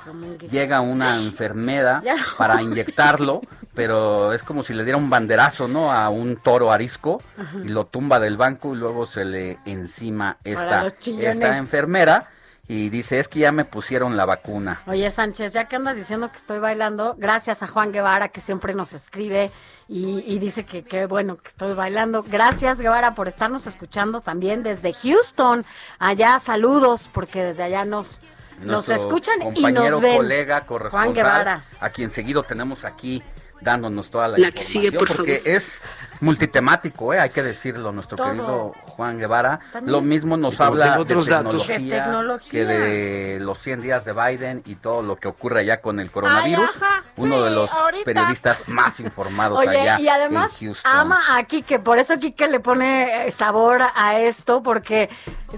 llega 0.51 0.81
una 0.81 1.17
enfermera 1.17 2.03
para 2.37 2.61
inyectarlo, 2.61 3.41
pero 3.75 4.35
es 4.35 4.43
como 4.43 4.63
si 4.63 4.75
le 4.75 4.85
diera 4.85 4.99
un 4.99 5.09
banderazo, 5.09 5.67
¿no? 5.67 5.93
A 5.93 6.11
un 6.11 6.37
toro 6.37 6.73
arisco 6.73 7.23
y 7.65 7.69
lo 7.69 7.87
tumba 7.87 8.21
del 8.21 8.37
banco 8.37 8.75
y 8.75 8.79
luego 8.79 9.07
se 9.07 9.25
le 9.25 9.59
encima 9.65 10.37
esta, 10.45 10.87
esta 10.87 11.57
enfermera 11.57 12.29
y 12.71 12.89
dice, 12.89 13.19
es 13.19 13.27
que 13.27 13.41
ya 13.41 13.51
me 13.51 13.65
pusieron 13.65 14.17
la 14.17 14.25
vacuna. 14.27 14.83
Oye, 14.87 15.11
Sánchez, 15.11 15.55
ya 15.55 15.65
que 15.65 15.75
andas 15.75 15.97
diciendo 15.97 16.31
que 16.31 16.37
estoy 16.37 16.61
bailando, 16.61 17.17
gracias 17.19 17.65
a 17.65 17.67
Juan 17.67 17.91
Guevara 17.91 18.29
que 18.29 18.39
siempre 18.39 18.75
nos 18.75 18.93
escribe 18.93 19.51
y, 19.93 20.25
y 20.27 20.39
dice 20.39 20.65
que 20.65 20.85
qué 20.85 21.07
bueno 21.07 21.37
que 21.37 21.49
estoy 21.49 21.75
bailando. 21.75 22.23
Gracias, 22.23 22.79
Guevara, 22.79 23.15
por 23.17 23.27
estarnos 23.27 23.67
escuchando 23.67 24.21
también 24.21 24.63
desde 24.63 24.93
Houston. 24.95 25.67
Allá, 25.99 26.39
saludos, 26.39 27.11
porque 27.13 27.43
desde 27.43 27.65
allá 27.65 27.85
nos, 27.85 28.21
Nos 28.61 28.89
escuchan 28.89 29.35
y 29.57 29.63
nos 29.73 30.01
ven. 30.01 30.17
colega, 30.19 30.55
Juan 30.61 30.67
corresponsal, 30.67 31.13
Guevara. 31.15 31.63
a 31.81 31.91
quien 31.91 32.11
seguido 32.11 32.43
tenemos 32.45 32.85
aquí 32.85 33.23
dándonos 33.61 34.11
toda 34.11 34.29
la, 34.29 34.39
La 34.39 34.51
que 34.53 34.63
sigue, 34.63 34.93
por 34.93 35.09
porque 35.09 35.39
favor. 35.39 35.49
es 35.57 35.83
multitemático, 36.21 37.13
¿eh? 37.15 37.21
hay 37.21 37.31
que 37.31 37.43
decirlo, 37.43 37.93
nuestro 37.93 38.17
Todo. 38.17 38.27
querido 38.29 38.73
Juan 38.87 39.19
Guevara. 39.19 39.61
También. 39.73 39.93
Lo 39.93 40.01
mismo 40.01 40.37
nos 40.37 40.61
habla 40.61 40.95
de 40.95 40.99
otros 41.01 41.27
datos. 41.27 41.67
tecnología, 41.67 41.97
De 41.97 42.03
tecnología. 42.03 42.51
que 42.51 42.65
de 42.65 43.41
los 43.41 43.59
100 43.59 43.81
días 43.83 44.05
de 44.05 44.13
Biden 44.13 44.63
y 44.67 44.75
todo 44.77 45.03
lo 45.03 45.17
que 45.17 45.29
ocurre 45.29 45.61
allá 45.61 45.81
con 45.81 46.01
el 46.01 46.11
coronavirus. 46.11 46.69
ajá, 46.81 47.05
Uno 47.17 47.43
de 47.43 47.51
los 47.51 47.71
ahorita. 47.71 48.05
periodistas 48.05 48.69
más 48.69 49.01
informados 49.01 49.59
Oye, 49.59 49.69
allá 49.81 50.01
y 50.01 50.09
además 50.09 50.51
en 50.61 50.69
Houston. 50.69 50.93
ama 50.93 51.21
a 51.37 51.43
Kike, 51.45 51.79
por 51.79 51.99
eso 51.99 52.19
Kike 52.19 52.49
le 52.49 52.61
pone 52.61 53.27
eh, 53.27 53.31
sabor 53.31 53.81
a 53.95 54.19
esto, 54.19 54.63
porque 54.63 55.09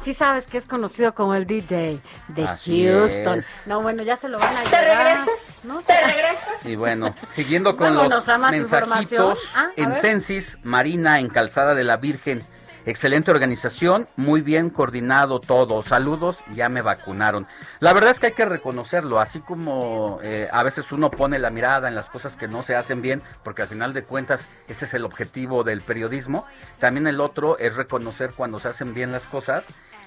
sí 0.00 0.14
sabes 0.14 0.46
que 0.46 0.58
es 0.58 0.66
conocido 0.66 1.14
como 1.14 1.34
el 1.34 1.46
DJ 1.46 2.00
de 2.28 2.44
Así 2.44 2.86
Houston. 2.86 3.40
es. 3.40 3.46
No, 3.66 3.82
bueno, 3.82 4.02
ya 4.02 4.16
se 4.16 4.28
lo 4.28 4.38
van 4.38 4.56
a 4.56 4.62
¿Te 4.62 4.70
llevar. 4.70 4.84
regresas? 4.84 5.64
No 5.64 5.78
¿Te 5.80 6.00
regresas? 6.00 6.64
Y 6.66 6.76
bueno, 6.76 7.14
siguiendo 7.32 7.76
con 7.76 7.94
Vámonos 7.96 8.26
los 8.26 8.38
mensajitos 8.50 9.38
Ah, 9.54 9.68
en 9.76 9.90
ver. 9.90 10.00
Marina 10.62 11.18
en 11.20 11.28
Calzada 11.28 11.74
de 11.74 11.84
la 11.84 11.96
Virgen. 11.96 12.42
Excelente 12.84 13.30
organización, 13.30 14.08
muy 14.16 14.40
bien 14.40 14.68
coordinado 14.68 15.38
todo. 15.38 15.82
Saludos, 15.82 16.40
ya 16.52 16.68
me 16.68 16.82
vacunaron. 16.82 17.46
La 17.78 17.92
verdad 17.92 18.10
es 18.10 18.18
que 18.18 18.26
hay 18.26 18.32
que 18.32 18.44
reconocerlo, 18.44 19.20
así 19.20 19.38
como 19.38 20.18
eh, 20.22 20.48
a 20.50 20.64
veces 20.64 20.90
uno 20.90 21.08
pone 21.08 21.38
la 21.38 21.50
mirada 21.50 21.86
en 21.86 21.94
las 21.94 22.08
cosas 22.08 22.34
que 22.34 22.48
no 22.48 22.64
se 22.64 22.74
hacen 22.74 23.00
bien, 23.00 23.22
porque 23.44 23.62
al 23.62 23.68
final 23.68 23.92
de 23.92 24.02
cuentas 24.02 24.48
ese 24.66 24.86
es 24.86 24.94
el 24.94 25.04
objetivo 25.04 25.62
del 25.62 25.82
periodismo. 25.82 26.44
También 26.80 27.06
el 27.06 27.20
otro 27.20 27.56
es 27.58 27.76
reconocer 27.76 28.32
cuando 28.36 28.58
se 28.58 28.68
hacen 28.68 28.94
bien 28.94 29.12
las 29.12 29.24
cosas 29.24 29.64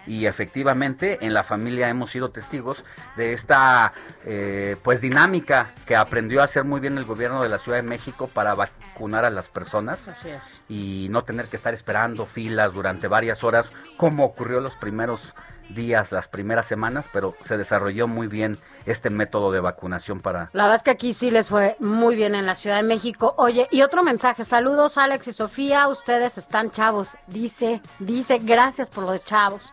y 0.07 0.25
efectivamente 0.25 1.19
en 1.21 1.33
la 1.33 1.43
familia 1.43 1.89
hemos 1.89 2.11
sido 2.11 2.29
testigos 2.29 2.83
de 3.15 3.33
esta 3.33 3.93
eh, 4.25 4.75
pues 4.83 5.01
dinámica 5.01 5.73
que 5.85 5.95
aprendió 5.95 6.41
a 6.41 6.45
hacer 6.45 6.63
muy 6.63 6.79
bien 6.79 6.97
el 6.97 7.05
gobierno 7.05 7.41
de 7.41 7.49
la 7.49 7.57
Ciudad 7.57 7.77
de 7.77 7.83
México 7.83 8.29
para 8.31 8.53
vacunar 8.95 9.25
a 9.25 9.29
las 9.29 9.49
personas 9.49 10.07
Así 10.07 10.29
es. 10.29 10.63
y 10.69 11.07
no 11.09 11.25
tener 11.25 11.47
que 11.47 11.57
estar 11.57 11.73
esperando 11.73 12.25
filas 12.25 12.73
durante 12.73 13.09
varias 13.09 13.43
horas 13.43 13.73
como 13.97 14.23
ocurrió 14.23 14.61
los 14.61 14.75
primeros 14.77 15.33
días, 15.69 16.11
las 16.13 16.27
primeras 16.29 16.65
semanas, 16.65 17.09
pero 17.11 17.33
se 17.41 17.57
desarrolló 17.57 18.07
muy 18.07 18.27
bien 18.27 18.57
este 18.85 19.09
método 19.09 19.51
de 19.51 19.59
vacunación 19.59 20.21
para 20.21 20.49
La 20.53 20.63
verdad 20.63 20.75
es 20.77 20.83
que 20.83 20.91
aquí 20.91 21.13
sí 21.13 21.29
les 21.29 21.49
fue 21.49 21.75
muy 21.79 22.15
bien 22.15 22.35
en 22.35 22.45
la 22.45 22.55
Ciudad 22.55 22.77
de 22.77 22.83
México. 22.83 23.33
Oye, 23.37 23.67
y 23.71 23.81
otro 23.81 24.03
mensaje. 24.03 24.45
Saludos, 24.45 24.97
Alex 24.99 25.27
y 25.27 25.33
Sofía. 25.33 25.87
Ustedes 25.87 26.37
están 26.37 26.69
chavos. 26.69 27.17
Dice, 27.25 27.81
dice, 27.97 28.37
gracias 28.37 28.91
por 28.91 29.05
lo 29.05 29.11
de 29.11 29.19
chavos. 29.19 29.71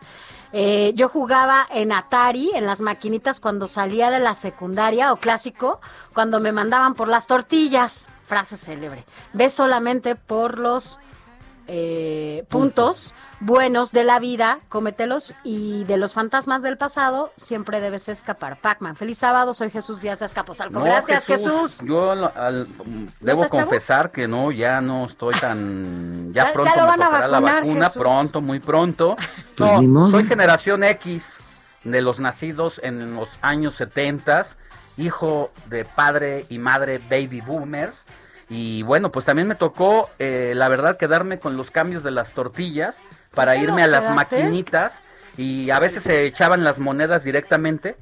Eh, 0.51 0.93
yo 0.95 1.09
jugaba 1.09 1.67
en 1.71 1.91
Atari, 1.91 2.51
en 2.55 2.65
las 2.65 2.81
maquinitas, 2.81 3.39
cuando 3.39 3.67
salía 3.67 4.09
de 4.09 4.19
la 4.19 4.33
secundaria 4.33 5.13
o 5.13 5.17
clásico, 5.17 5.79
cuando 6.13 6.39
me 6.39 6.51
mandaban 6.51 6.95
por 6.95 7.07
las 7.07 7.27
tortillas. 7.27 8.07
Frase 8.33 8.57
célebre. 8.57 9.05
Ve 9.33 9.49
solamente 9.49 10.15
por 10.15 10.57
los 10.57 10.99
eh, 11.67 12.43
puntos 12.49 13.13
buenos 13.39 13.91
de 13.91 14.03
la 14.03 14.19
vida, 14.19 14.59
cómetelos 14.69 15.33
y 15.43 15.83
de 15.83 15.97
los 15.97 16.13
fantasmas 16.13 16.61
del 16.63 16.77
pasado 16.77 17.31
siempre 17.37 17.79
debes 17.79 18.09
escapar. 18.09 18.57
Pacman, 18.57 18.95
feliz 18.95 19.19
sábado, 19.19 19.53
soy 19.53 19.69
Jesús 19.69 19.99
Díaz 20.01 20.21
Escaposalco. 20.23 20.79
No, 20.79 20.85
Gracias, 20.85 21.25
Jesús. 21.27 21.77
Yo 21.83 22.09
al- 22.11 22.67
debo 23.19 23.43
chavo? 23.45 23.49
confesar 23.65 24.09
que 24.11 24.27
no, 24.27 24.51
ya 24.51 24.81
no 24.81 25.05
estoy 25.05 25.35
tan... 25.39 26.31
Ya, 26.33 26.45
Ya- 26.45 26.47
ya 26.47 26.53
pronto 26.53 26.75
lo 26.75 26.81
me 26.81 26.87
van 26.87 27.01
a 27.01 27.05
tocará 27.05 27.27
la 27.27 27.39
vacunar, 27.39 27.63
vacuna, 27.63 27.85
Jesús. 27.85 28.01
pronto, 28.01 28.41
muy 28.41 28.59
pronto. 28.59 29.15
Pues 29.57 29.81
No, 29.83 30.09
soy 30.09 30.25
generación 30.25 30.83
X, 30.83 31.35
de 31.83 32.01
los 32.01 32.19
nacidos 32.19 32.79
en 32.83 33.13
los 33.15 33.37
años 33.43 33.75
70, 33.75 34.43
hijo 34.97 35.51
de 35.67 35.85
padre 35.85 36.45
y 36.49 36.57
madre 36.59 36.97
baby 36.97 37.41
boomers. 37.41 38.05
Y 38.55 38.83
bueno, 38.83 39.11
pues 39.11 39.25
también 39.25 39.47
me 39.47 39.55
tocó, 39.55 40.11
eh, 40.19 40.53
la 40.55 40.69
verdad, 40.69 40.97
quedarme 40.97 41.39
con 41.39 41.57
los 41.57 41.71
cambios 41.71 42.03
de 42.03 42.11
las 42.11 42.33
tortillas 42.33 42.97
para 43.33 43.55
irme 43.55 43.81
a 43.81 43.87
las 43.87 44.01
quedaste? 44.03 44.35
maquinitas 44.35 45.01
y 45.37 45.71
a 45.71 45.79
veces 45.79 46.03
se 46.03 46.25
echaban 46.27 46.63
las 46.63 46.77
monedas 46.77 47.23
directamente, 47.23 47.95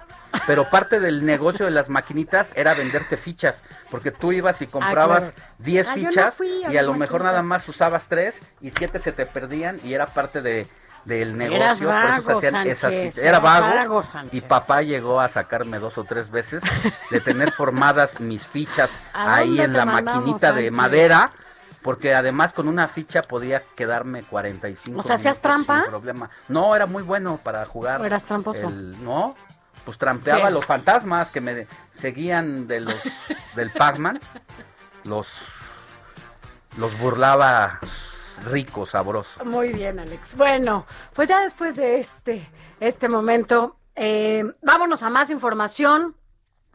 pero 0.48 0.70
parte 0.70 1.00
del 1.00 1.26
negocio 1.26 1.64
de 1.64 1.72
las 1.72 1.88
maquinitas 1.88 2.52
era 2.58 2.74
venderte 2.74 3.16
fichas, 3.16 3.62
porque 3.90 4.12
tú 4.12 4.34
ibas 4.34 4.62
y 4.62 4.68
comprabas 4.68 5.32
claro. 5.32 5.52
10 5.60 5.88
Ah, 5.88 5.94
fichas 5.94 6.42
y 6.42 6.76
a 6.78 6.82
lo 6.84 6.96
mejor 6.96 7.22
maquinitas. 7.22 7.24
nada 7.24 7.44
más 7.44 7.70
usabas 7.70 8.10
3 8.10 8.38
y 8.60 8.72
7 8.72 9.00
se 9.00 9.14
te 9.14 9.26
perdían 9.26 9.80
y 9.86 9.94
era 9.94 10.08
parte 10.08 10.42
de 10.42 10.68
del 11.06 11.36
negocio, 11.38 11.62
por 11.66 11.70
eso 11.70 11.78
se 11.78 11.86
vago, 12.26 12.38
hacían 12.38 12.68
esas 12.68 12.80
Sánchez, 12.94 13.14
fichas. 13.16 13.24
Era 13.28 13.40
vago, 13.40 13.68
vago, 13.68 14.02
y 14.32 14.42
papá 14.42 14.82
llegó 14.82 15.20
a 15.20 15.28
sacarme 15.28 15.80
dos 15.80 15.98
o 15.98 16.04
tres 16.04 16.30
veces 16.30 16.62
de 17.10 17.20
tener 17.22 17.52
formadas 17.58 18.20
mis 18.20 18.46
fichas 18.46 18.90
¿A 19.14 19.36
ahí 19.38 19.60
en 19.60 19.74
la 19.74 19.86
maquinita 19.86 20.52
de 20.52 20.70
madera. 20.72 21.32
Porque 21.82 22.14
además 22.14 22.54
con 22.54 22.68
una 22.68 22.88
ficha 22.88 23.24
podía 23.24 23.64
quedarme 23.76 24.22
45 24.22 25.00
O 25.00 25.02
sea, 25.04 25.16
¿hacías 25.16 25.42
trampa? 25.42 25.82
sin 25.82 25.90
problema. 25.90 26.30
No, 26.48 26.76
era 26.76 26.86
muy 26.86 27.02
bueno 27.02 27.40
para 27.44 27.66
jugar. 27.66 28.00
¿O 28.02 28.06
eras 28.06 28.24
tramposo? 28.24 28.68
el- 28.68 29.04
no, 29.04 29.34
pues 29.84 29.98
trampeaba 29.98 30.50
Sí. 30.50 30.54
los 30.54 30.64
fantasmas 30.64 31.32
que 31.32 31.42
me 31.42 31.66
seguían 31.90 32.68
de 32.68 32.82
los 32.82 32.96
del 33.56 33.72
Pac-Man. 33.78 34.20
Los 35.06 35.28
los 36.78 36.96
burlaba 37.00 37.80
rico, 38.46 38.86
sabroso. 38.86 39.44
Muy 39.46 39.74
bien, 39.74 40.00
Alex. 40.00 40.36
Bueno, 40.36 40.86
pues 41.14 41.30
ya 41.30 41.42
después 41.42 41.76
de 41.76 42.00
este, 42.00 42.50
este 42.80 43.10
momento, 43.10 43.78
eh, 43.96 44.44
vámonos 44.62 45.04
a 45.04 45.10
más 45.10 45.30
información. 45.30 46.16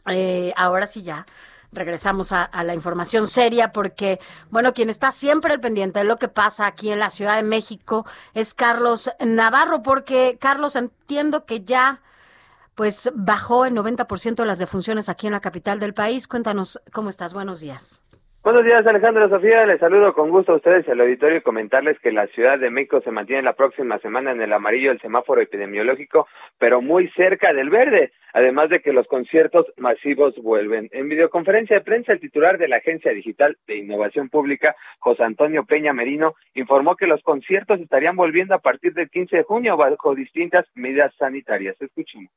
Eh, 0.05 0.53
ahora 0.55 0.87
sí 0.87 1.03
ya 1.03 1.25
regresamos 1.71 2.31
a, 2.31 2.49
la 2.63 2.73
información 2.73 3.29
seria 3.29 3.71
porque, 3.71 4.19
bueno, 4.49 4.73
quien 4.73 4.89
está 4.89 5.11
siempre 5.11 5.53
al 5.53 5.59
pendiente 5.59 5.99
de 5.99 6.05
lo 6.05 6.17
que 6.17 6.27
pasa 6.27 6.65
aquí 6.65 6.91
en 6.91 6.99
la 6.99 7.09
Ciudad 7.09 7.35
de 7.35 7.43
México 7.43 8.05
es 8.33 8.53
Carlos 8.53 9.11
Navarro, 9.19 9.83
porque 9.83 10.37
Carlos 10.39 10.75
entiendo 10.75 11.45
que 11.45 11.63
ya 11.63 12.01
pues 12.75 13.09
bajó 13.15 13.65
el 13.65 13.73
90% 13.73 14.35
de 14.35 14.45
las 14.45 14.59
defunciones 14.59 15.09
aquí 15.09 15.25
en 15.25 15.33
la 15.33 15.39
capital 15.39 15.79
del 15.79 15.95
país. 15.95 16.27
Cuéntanos 16.27 16.79
cómo 16.93 17.09
estás. 17.09 17.33
Buenos 17.33 17.59
días. 17.59 18.03
Buenos 18.47 18.63
días, 18.63 18.87
Alejandro 18.87 19.27
Sofía. 19.27 19.65
Les 19.65 19.77
saludo 19.77 20.13
con 20.13 20.29
gusto 20.29 20.53
a 20.53 20.55
ustedes 20.55 20.87
al 20.87 21.01
auditorio 21.01 21.39
y 21.39 21.41
comentarles 21.41 21.99
que 21.99 22.13
la 22.13 22.27
Ciudad 22.27 22.57
de 22.57 22.69
México 22.69 23.01
se 23.01 23.11
mantiene 23.11 23.41
la 23.41 23.57
próxima 23.57 23.99
semana 23.99 24.31
en 24.31 24.41
el 24.41 24.53
amarillo 24.53 24.87
del 24.87 25.01
semáforo 25.01 25.41
epidemiológico, 25.41 26.29
pero 26.57 26.81
muy 26.81 27.09
cerca 27.09 27.51
del 27.51 27.69
verde, 27.69 28.13
además 28.31 28.69
de 28.69 28.79
que 28.79 28.93
los 28.93 29.05
conciertos 29.07 29.65
masivos 29.75 30.33
vuelven. 30.41 30.87
En 30.93 31.09
videoconferencia 31.09 31.75
de 31.75 31.83
prensa, 31.83 32.13
el 32.13 32.21
titular 32.21 32.57
de 32.57 32.69
la 32.69 32.77
Agencia 32.77 33.11
Digital 33.11 33.57
de 33.67 33.79
Innovación 33.79 34.29
Pública, 34.29 34.77
José 34.99 35.25
Antonio 35.25 35.65
Peña 35.65 35.91
Merino, 35.91 36.35
informó 36.53 36.95
que 36.95 37.05
los 37.05 37.21
conciertos 37.23 37.81
estarían 37.81 38.15
volviendo 38.15 38.55
a 38.55 38.59
partir 38.59 38.93
del 38.93 39.09
15 39.09 39.35
de 39.35 39.43
junio 39.43 39.75
bajo 39.75 40.15
distintas 40.15 40.65
medidas 40.73 41.13
sanitarias. 41.17 41.75
Escuchemos. 41.81 42.31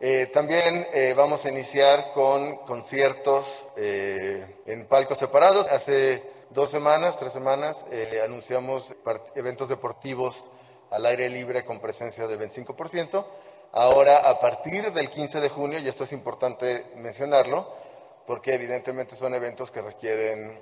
Eh, 0.00 0.30
también 0.32 0.86
eh, 0.92 1.12
vamos 1.16 1.44
a 1.44 1.50
iniciar 1.50 2.12
con 2.12 2.58
conciertos 2.58 3.46
eh, 3.76 4.60
en 4.66 4.86
palcos 4.86 5.18
separados. 5.18 5.66
Hace 5.66 6.22
dos 6.50 6.70
semanas, 6.70 7.16
tres 7.16 7.32
semanas, 7.32 7.84
anunciamos 8.24 8.94
eventos 9.34 9.68
deportivos 9.68 10.44
al 10.90 11.04
aire 11.04 11.28
libre 11.28 11.64
con 11.64 11.80
presencia 11.80 12.28
del 12.28 12.38
25%. 12.38 13.26
Ahora, 13.72 14.18
a 14.18 14.40
partir 14.40 14.92
del 14.92 15.10
15 15.10 15.40
de 15.40 15.48
junio, 15.48 15.80
y 15.80 15.88
esto 15.88 16.04
es 16.04 16.12
importante 16.12 16.86
mencionarlo, 16.94 17.74
porque 18.24 18.54
evidentemente 18.54 19.16
son 19.16 19.34
eventos 19.34 19.72
que 19.72 19.82
requieren 19.82 20.60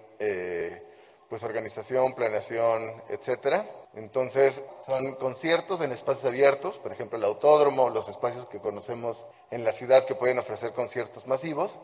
pues 1.29 1.43
organización, 1.43 2.15
planeación, 2.15 3.03
etcétera. 3.09 3.65
Entonces, 3.95 4.63
son 4.87 5.15
conciertos 5.17 5.81
en 5.81 5.93
espacios 5.93 6.27
abiertos, 6.27 6.79
por 6.79 6.93
ejemplo, 6.93 7.19
el 7.19 7.25
autódromo, 7.25 7.91
los 7.91 8.09
espacios 8.09 8.47
que 8.49 8.59
conocemos 8.59 9.27
en 9.51 9.65
la 9.65 9.73
ciudad 9.73 10.07
que 10.07 10.15
pueden 10.15 10.39
ofrecer 10.39 10.73
conciertos 10.73 11.27
masivos. 11.27 11.79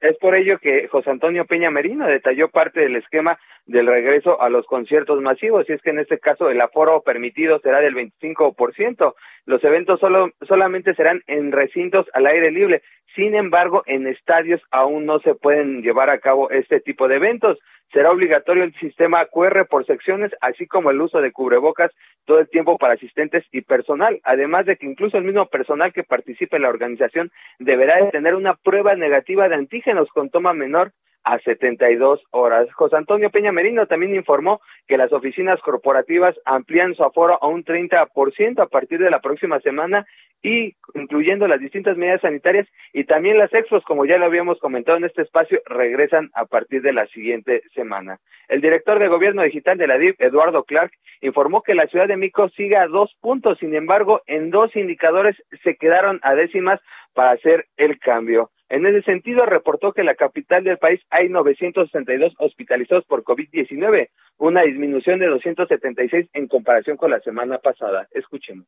Es 0.00 0.18
por 0.18 0.34
ello 0.34 0.58
que 0.58 0.86
José 0.88 1.08
Antonio 1.08 1.46
Peña 1.46 1.70
Merino 1.70 2.06
detalló 2.06 2.50
parte 2.50 2.80
del 2.80 2.96
esquema 2.96 3.38
del 3.64 3.86
regreso 3.86 4.38
a 4.38 4.50
los 4.50 4.66
conciertos 4.66 5.22
masivos, 5.22 5.64
y 5.66 5.72
es 5.72 5.80
que 5.80 5.90
en 5.90 5.98
este 5.98 6.18
caso 6.18 6.50
el 6.50 6.60
aforo 6.60 7.00
permitido 7.00 7.58
será 7.60 7.80
del 7.80 7.94
25%. 7.94 9.14
Los 9.46 9.64
eventos 9.64 10.00
solo, 10.00 10.30
solamente 10.46 10.94
serán 10.94 11.22
en 11.26 11.52
recintos 11.52 12.06
al 12.12 12.26
aire 12.26 12.50
libre. 12.50 12.82
Sin 13.14 13.34
embargo, 13.34 13.82
en 13.86 14.06
estadios 14.06 14.60
aún 14.70 15.06
no 15.06 15.20
se 15.20 15.34
pueden 15.34 15.82
llevar 15.82 16.10
a 16.10 16.18
cabo 16.18 16.50
este 16.50 16.80
tipo 16.80 17.06
de 17.06 17.16
eventos. 17.16 17.58
Será 17.92 18.10
obligatorio 18.10 18.64
el 18.64 18.74
sistema 18.74 19.24
QR 19.26 19.66
por 19.66 19.86
secciones, 19.86 20.32
así 20.40 20.66
como 20.66 20.90
el 20.90 21.00
uso 21.00 21.20
de 21.20 21.30
cubrebocas 21.30 21.92
todo 22.24 22.40
el 22.40 22.48
tiempo 22.48 22.76
para 22.76 22.94
asistentes 22.94 23.44
y 23.52 23.60
personal. 23.60 24.20
Además 24.24 24.66
de 24.66 24.76
que 24.76 24.86
incluso 24.86 25.16
el 25.16 25.24
mismo 25.24 25.46
personal 25.46 25.92
que 25.92 26.02
participe 26.02 26.56
en 26.56 26.62
la 26.62 26.70
organización 26.70 27.30
deberá 27.60 28.02
de 28.04 28.10
tener 28.10 28.34
una 28.34 28.54
prueba 28.54 28.96
negativa 28.96 29.48
de 29.48 29.54
antígenos 29.54 30.08
con 30.08 30.30
toma 30.30 30.52
menor 30.52 30.92
a 31.24 31.38
72 31.38 32.20
horas. 32.32 32.70
José 32.74 32.96
Antonio 32.96 33.30
Peña 33.30 33.50
Merino 33.50 33.86
también 33.86 34.14
informó 34.14 34.60
que 34.86 34.98
las 34.98 35.12
oficinas 35.12 35.58
corporativas 35.60 36.34
amplían 36.44 36.94
su 36.94 37.02
aforo 37.02 37.38
a 37.42 37.46
un 37.46 37.64
30% 37.64 38.60
a 38.60 38.66
partir 38.66 38.98
de 38.98 39.10
la 39.10 39.20
próxima 39.20 39.58
semana 39.60 40.06
y 40.44 40.76
incluyendo 40.94 41.48
las 41.48 41.58
distintas 41.58 41.96
medidas 41.96 42.20
sanitarias 42.20 42.68
y 42.92 43.04
también 43.04 43.38
las 43.38 43.52
expos, 43.54 43.82
como 43.84 44.04
ya 44.04 44.18
lo 44.18 44.26
habíamos 44.26 44.58
comentado 44.60 44.98
en 44.98 45.04
este 45.04 45.22
espacio, 45.22 45.58
regresan 45.64 46.30
a 46.34 46.44
partir 46.44 46.82
de 46.82 46.92
la 46.92 47.06
siguiente 47.06 47.62
semana. 47.74 48.20
El 48.48 48.60
director 48.60 48.98
de 48.98 49.08
Gobierno 49.08 49.42
Digital 49.42 49.78
de 49.78 49.86
la 49.86 49.96
DIF, 49.96 50.20
Eduardo 50.20 50.64
Clark, 50.64 50.92
informó 51.22 51.62
que 51.62 51.74
la 51.74 51.86
Ciudad 51.86 52.06
de 52.06 52.18
México 52.18 52.50
sigue 52.50 52.76
a 52.76 52.86
dos 52.86 53.16
puntos, 53.22 53.58
sin 53.58 53.74
embargo, 53.74 54.20
en 54.26 54.50
dos 54.50 54.76
indicadores 54.76 55.34
se 55.62 55.76
quedaron 55.76 56.20
a 56.22 56.34
décimas 56.34 56.78
para 57.14 57.30
hacer 57.30 57.66
el 57.78 57.98
cambio. 57.98 58.50
En 58.68 58.84
ese 58.86 59.02
sentido, 59.02 59.46
reportó 59.46 59.92
que 59.92 60.00
en 60.00 60.06
la 60.06 60.14
capital 60.14 60.64
del 60.64 60.78
país 60.78 61.00
hay 61.08 61.28
962 61.28 62.34
hospitalizados 62.38 63.04
por 63.04 63.22
COVID-19, 63.22 64.08
una 64.38 64.62
disminución 64.62 65.18
de 65.18 65.26
276 65.26 66.28
en 66.32 66.48
comparación 66.48 66.96
con 66.96 67.10
la 67.10 67.20
semana 67.20 67.58
pasada. 67.58 68.08
Escuchemos. 68.12 68.66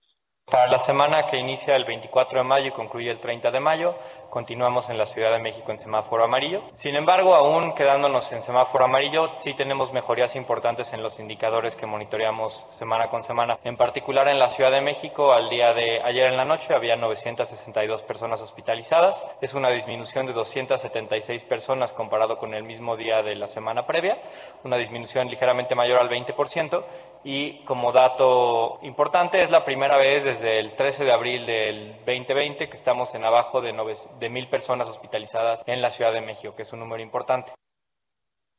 Para 0.49 0.71
la 0.71 0.79
semana 0.79 1.27
que 1.27 1.39
inicia 1.39 1.75
el 1.75 1.85
24 1.85 2.39
de 2.39 2.45
mayo 2.45 2.67
y 2.69 2.71
concluye 2.71 3.11
el 3.11 3.19
30 3.19 3.51
de 3.51 3.59
mayo, 3.59 3.97
continuamos 4.31 4.89
en 4.89 4.97
la 4.97 5.07
Ciudad 5.07 5.33
de 5.33 5.41
México 5.41 5.73
en 5.73 5.79
semáforo 5.79 6.23
amarillo. 6.23 6.63
Sin 6.75 6.95
embargo, 6.95 7.35
aún 7.35 7.75
quedándonos 7.75 8.31
en 8.31 8.43
semáforo 8.43 8.85
amarillo, 8.85 9.33
sí 9.39 9.55
tenemos 9.55 9.93
mejorías 9.93 10.37
importantes 10.37 10.93
en 10.93 11.03
los 11.03 11.19
indicadores 11.19 11.75
que 11.75 11.87
monitoreamos 11.87 12.65
semana 12.71 13.07
con 13.07 13.25
semana. 13.25 13.59
En 13.65 13.77
particular 13.77 14.29
en 14.29 14.39
la 14.39 14.49
Ciudad 14.49 14.71
de 14.71 14.81
México, 14.81 15.33
al 15.33 15.51
día 15.51 15.75
de 15.75 16.01
ayer 16.01 16.29
en 16.29 16.37
la 16.37 16.45
noche 16.45 16.75
había 16.75 16.95
962 16.95 18.03
personas 18.03 18.41
hospitalizadas. 18.41 19.27
Es 19.41 19.53
una 19.53 19.71
disminución 19.71 20.27
de 20.27 20.33
276 20.33 21.45
personas 21.45 21.91
comparado 21.91 22.39
con 22.39 22.55
el 22.55 22.63
mismo 22.63 22.97
día 22.97 23.25
de 23.25 23.35
la 23.35 23.49
semana 23.49 23.85
previa, 23.85 24.17
una 24.63 24.77
disminución 24.77 25.29
ligeramente 25.29 25.56
mayor 25.75 26.01
al 26.01 26.09
20%. 26.11 26.85
Y 27.25 27.65
como 27.65 27.91
dato 27.93 28.79
importante, 28.83 29.43
es 29.43 29.51
la 29.51 29.65
primera 29.65 29.97
vez 29.97 30.23
desde 30.23 30.61
el 30.61 30.77
13 30.77 31.05
de 31.05 31.13
abril 31.13 31.45
del 31.47 31.97
2020 32.07 32.69
que 32.69 32.77
estamos 32.77 33.15
en 33.15 33.25
abajo 33.25 33.61
de, 33.61 33.73
nove- 33.75 34.09
de 34.21 34.29
mil 34.29 34.47
personas 34.49 34.89
hospitalizadas 34.89 35.65
en 35.67 35.83
la 35.83 35.91
Ciudad 35.91 36.13
de 36.13 36.21
México, 36.21 36.55
que 36.55 36.63
es 36.63 36.73
un 36.73 36.81
número 36.81 37.03
importante. 37.03 37.53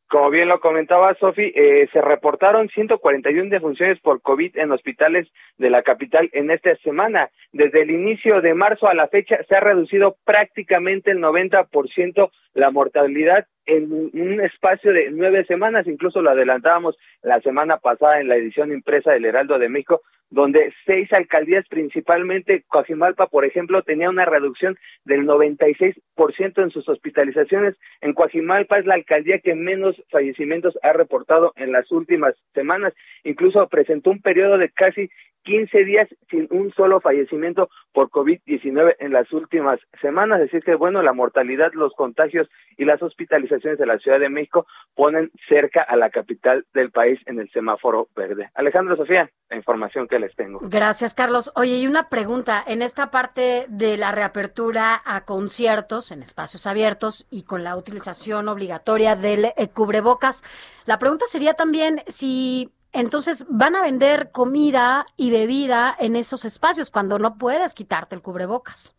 Como 0.09 0.29
bien 0.29 0.47
lo 0.47 0.61
comentaba 0.61 1.13
Sofi, 1.15 1.51
eh, 1.53 1.89
se 1.91 1.99
reportaron 2.01 2.69
141 2.69 3.49
defunciones 3.49 3.99
por 3.99 4.21
COVID 4.21 4.57
en 4.57 4.71
hospitales 4.71 5.27
de 5.57 5.69
la 5.69 5.83
capital 5.83 6.29
en 6.31 6.49
esta 6.49 6.75
semana. 6.77 7.29
Desde 7.51 7.81
el 7.81 7.91
inicio 7.91 8.39
de 8.39 8.53
marzo 8.53 8.87
a 8.87 8.93
la 8.93 9.09
fecha 9.09 9.37
se 9.49 9.55
ha 9.55 9.59
reducido 9.59 10.15
prácticamente 10.23 11.11
el 11.11 11.19
90% 11.19 12.31
la 12.53 12.71
mortalidad 12.71 13.47
en 13.67 13.91
un 13.91 14.41
espacio 14.41 14.91
de 14.91 15.11
nueve 15.11 15.45
semanas. 15.45 15.87
Incluso 15.87 16.21
lo 16.21 16.31
adelantábamos 16.31 16.97
la 17.21 17.39
semana 17.41 17.77
pasada 17.77 18.19
en 18.19 18.27
la 18.27 18.35
edición 18.35 18.71
impresa 18.71 19.11
del 19.11 19.25
Heraldo 19.25 19.59
de 19.59 19.69
México, 19.69 20.01
donde 20.29 20.73
seis 20.85 21.11
alcaldías, 21.13 21.65
principalmente 21.69 22.63
Coajimalpa, 22.67 23.27
por 23.27 23.45
ejemplo, 23.45 23.81
tenía 23.83 24.09
una 24.09 24.25
reducción 24.25 24.77
del 25.05 25.25
96% 25.25 26.63
en 26.63 26.69
sus 26.71 26.87
hospitalizaciones. 26.89 27.75
En 28.01 28.13
Coajimalpa 28.13 28.79
es 28.79 28.85
la 28.85 28.95
alcaldía 28.95 29.39
que 29.39 29.55
menos 29.55 29.95
fallecimientos 30.09 30.77
ha 30.83 30.93
reportado 30.93 31.53
en 31.55 31.71
las 31.71 31.91
últimas 31.91 32.35
semanas. 32.53 32.93
Incluso 33.23 33.67
presentó 33.67 34.11
un 34.11 34.21
periodo 34.21 34.57
de 34.57 34.69
casi 34.69 35.09
15 35.43 35.85
días 35.85 36.07
sin 36.29 36.47
un 36.51 36.73
solo 36.73 36.99
fallecimiento 36.99 37.69
por 37.93 38.09
COVID-19 38.09 38.95
en 38.99 39.13
las 39.13 39.31
últimas 39.31 39.79
semanas. 40.01 40.41
Así 40.41 40.59
que, 40.59 40.75
bueno, 40.75 41.01
la 41.01 41.13
mortalidad, 41.13 41.71
los 41.73 41.93
contagios 41.93 42.49
y 42.77 42.85
las 42.85 43.01
hospitalizaciones 43.01 43.79
de 43.79 43.85
la 43.85 43.97
Ciudad 43.97 44.19
de 44.19 44.29
México 44.29 44.67
ponen 44.95 45.31
cerca 45.47 45.81
a 45.81 45.95
la 45.95 46.09
capital 46.09 46.65
del 46.73 46.91
país 46.91 47.19
en 47.25 47.39
el 47.39 47.49
semáforo 47.51 48.09
verde. 48.15 48.49
Alejandro 48.55 48.95
Sofía, 48.95 49.29
la 49.49 49.55
información 49.55 50.07
que 50.07 50.19
les 50.19 50.35
tengo. 50.35 50.59
Gracias, 50.63 51.13
Carlos. 51.13 51.51
Oye, 51.55 51.77
y 51.77 51.87
una 51.87 52.09
pregunta. 52.09 52.63
En 52.65 52.81
esta 52.81 53.09
parte 53.09 53.65
de 53.69 53.97
la 53.97 54.11
reapertura 54.11 55.01
a 55.05 55.25
conciertos 55.25 56.11
en 56.11 56.21
espacios 56.21 56.67
abiertos 56.67 57.25
y 57.29 57.43
con 57.43 57.63
la 57.63 57.75
utilización 57.75 58.47
obligatoria 58.47 59.15
del 59.15 59.45
eh, 59.45 59.53
cubrebocas, 59.73 60.43
la 60.85 60.99
pregunta 60.99 61.25
sería 61.27 61.53
también 61.53 62.01
si 62.07 62.71
entonces 62.97 63.45
van 63.47 63.75
a 63.75 63.83
vender 63.83 64.31
comida 64.31 65.05
y 65.17 65.29
bebida 65.29 65.95
en 65.99 66.15
esos 66.15 66.45
espacios 66.45 66.89
cuando 66.89 67.19
no 67.19 67.37
puedes 67.37 67.75
quitarte 67.75 68.15
el 68.15 68.23
cubrebocas. 68.23 68.95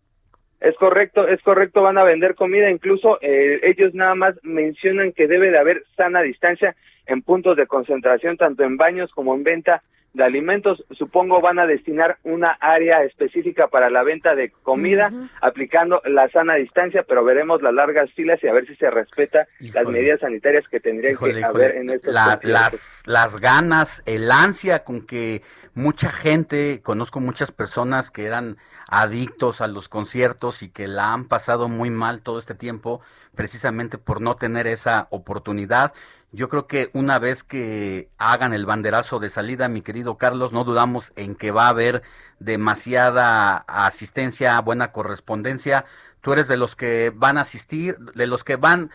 Es 0.61 0.76
correcto, 0.76 1.26
es 1.26 1.42
correcto, 1.42 1.82
van 1.82 1.99
a 1.99 2.05
vender 2.05 2.36
comida, 2.36 2.70
incluso 2.70 3.18
eh, 3.20 3.61
ellos 3.62 3.94
nada 3.94 4.14
más 4.14 4.34
mencionan 4.42 5.12
que 5.12 5.26
debe 5.26 5.51
de 5.51 5.59
haber 5.59 5.82
sana 5.96 6.22
distancia 6.22 6.76
en 7.07 7.22
puntos 7.22 7.57
de 7.57 7.66
concentración, 7.66 8.36
tanto 8.36 8.62
en 8.62 8.76
baños 8.76 9.11
como 9.12 9.34
en 9.34 9.42
venta 9.42 9.82
de 10.19 10.25
alimentos. 10.25 10.85
Supongo 10.91 11.41
van 11.41 11.59
a 11.61 11.66
destinar 11.66 12.19
una 12.25 12.51
área 12.61 13.05
específica 13.05 13.69
para 13.69 13.89
la 13.89 14.03
venta 14.03 14.35
de 14.35 14.51
comida, 14.51 15.11
aplicando 15.41 16.03
la 16.05 16.29
sana 16.31 16.57
distancia, 16.57 17.05
pero 17.09 17.25
veremos 17.25 17.62
las 17.62 17.73
largas 17.73 18.11
filas 18.12 18.43
y 18.43 18.49
a 18.49 18.53
ver 18.53 18.66
si 18.66 18.75
se 18.75 18.91
respeta 18.91 19.47
las 19.61 19.87
medidas 19.87 20.21
sanitarias 20.21 20.64
que 20.69 20.81
tendrían 20.81 21.12
Híjole, 21.14 21.35
que 21.35 21.41
híjole, 21.41 21.64
haber 21.66 21.77
en 21.77 21.91
estos 21.91 22.12
la- 22.12 22.41
las, 22.43 23.03
las 23.07 23.41
ganas, 23.41 24.03
el 24.07 24.31
ansia 24.33 24.83
con 24.85 25.07
que 25.07 25.43
mucha 25.75 26.11
gente, 26.11 26.81
conozco 26.83 27.21
muchas 27.21 27.53
personas 27.53 28.11
que 28.11 28.27
eran 28.27 28.57
adictos 28.89 29.61
a 29.61 29.69
los 29.69 29.89
conciertos 29.89 30.62
y 30.64 30.71
que 30.71 30.89
la 30.89 31.12
han 31.12 31.29
pasado 31.29 31.69
muy 31.69 31.91
mal 31.91 32.23
todo 32.23 32.41
este 32.41 32.55
tiempo, 32.55 33.01
precisamente 33.37 33.99
por 33.99 34.21
no 34.21 34.35
tener 34.35 34.66
esa 34.66 35.07
oportunidad. 35.11 35.93
Yo 36.31 36.49
creo 36.51 36.66
que 36.66 36.91
una 36.93 37.18
vez 37.18 37.43
que 37.43 38.09
hagan 38.18 38.53
el 38.53 38.66
banderazo 38.66 39.18
de 39.18 39.29
salida, 39.31 39.68
mi 39.68 39.81
querido 39.81 40.18
Carlos, 40.18 40.53
no 40.53 40.64
dudamos 40.64 41.12
en 41.16 41.35
que 41.35 41.51
va 41.51 41.66
a 41.66 41.70
haber 41.70 42.03
demasiada 42.39 43.64
asistencia, 43.66 44.61
buena 44.61 44.93
correspondencia. 44.93 45.85
Tú 46.20 46.33
eres 46.35 46.47
de 46.49 46.57
los 46.59 46.76
que 46.76 47.12
van 47.14 47.39
a 47.39 47.43
asistir, 47.43 47.97
de 47.99 48.26
los 48.26 48.45
que 48.45 48.57
van, 48.57 48.91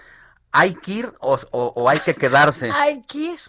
¿hay 0.51 0.75
que 0.75 0.91
ir 0.91 1.11
o, 1.19 1.39
o- 1.51 1.73
o 1.75 1.89
hay 1.89 1.99
que 2.01 2.13
quedarse? 2.13 2.69
Hay 2.73 3.01
que 3.03 3.17
ir. 3.17 3.39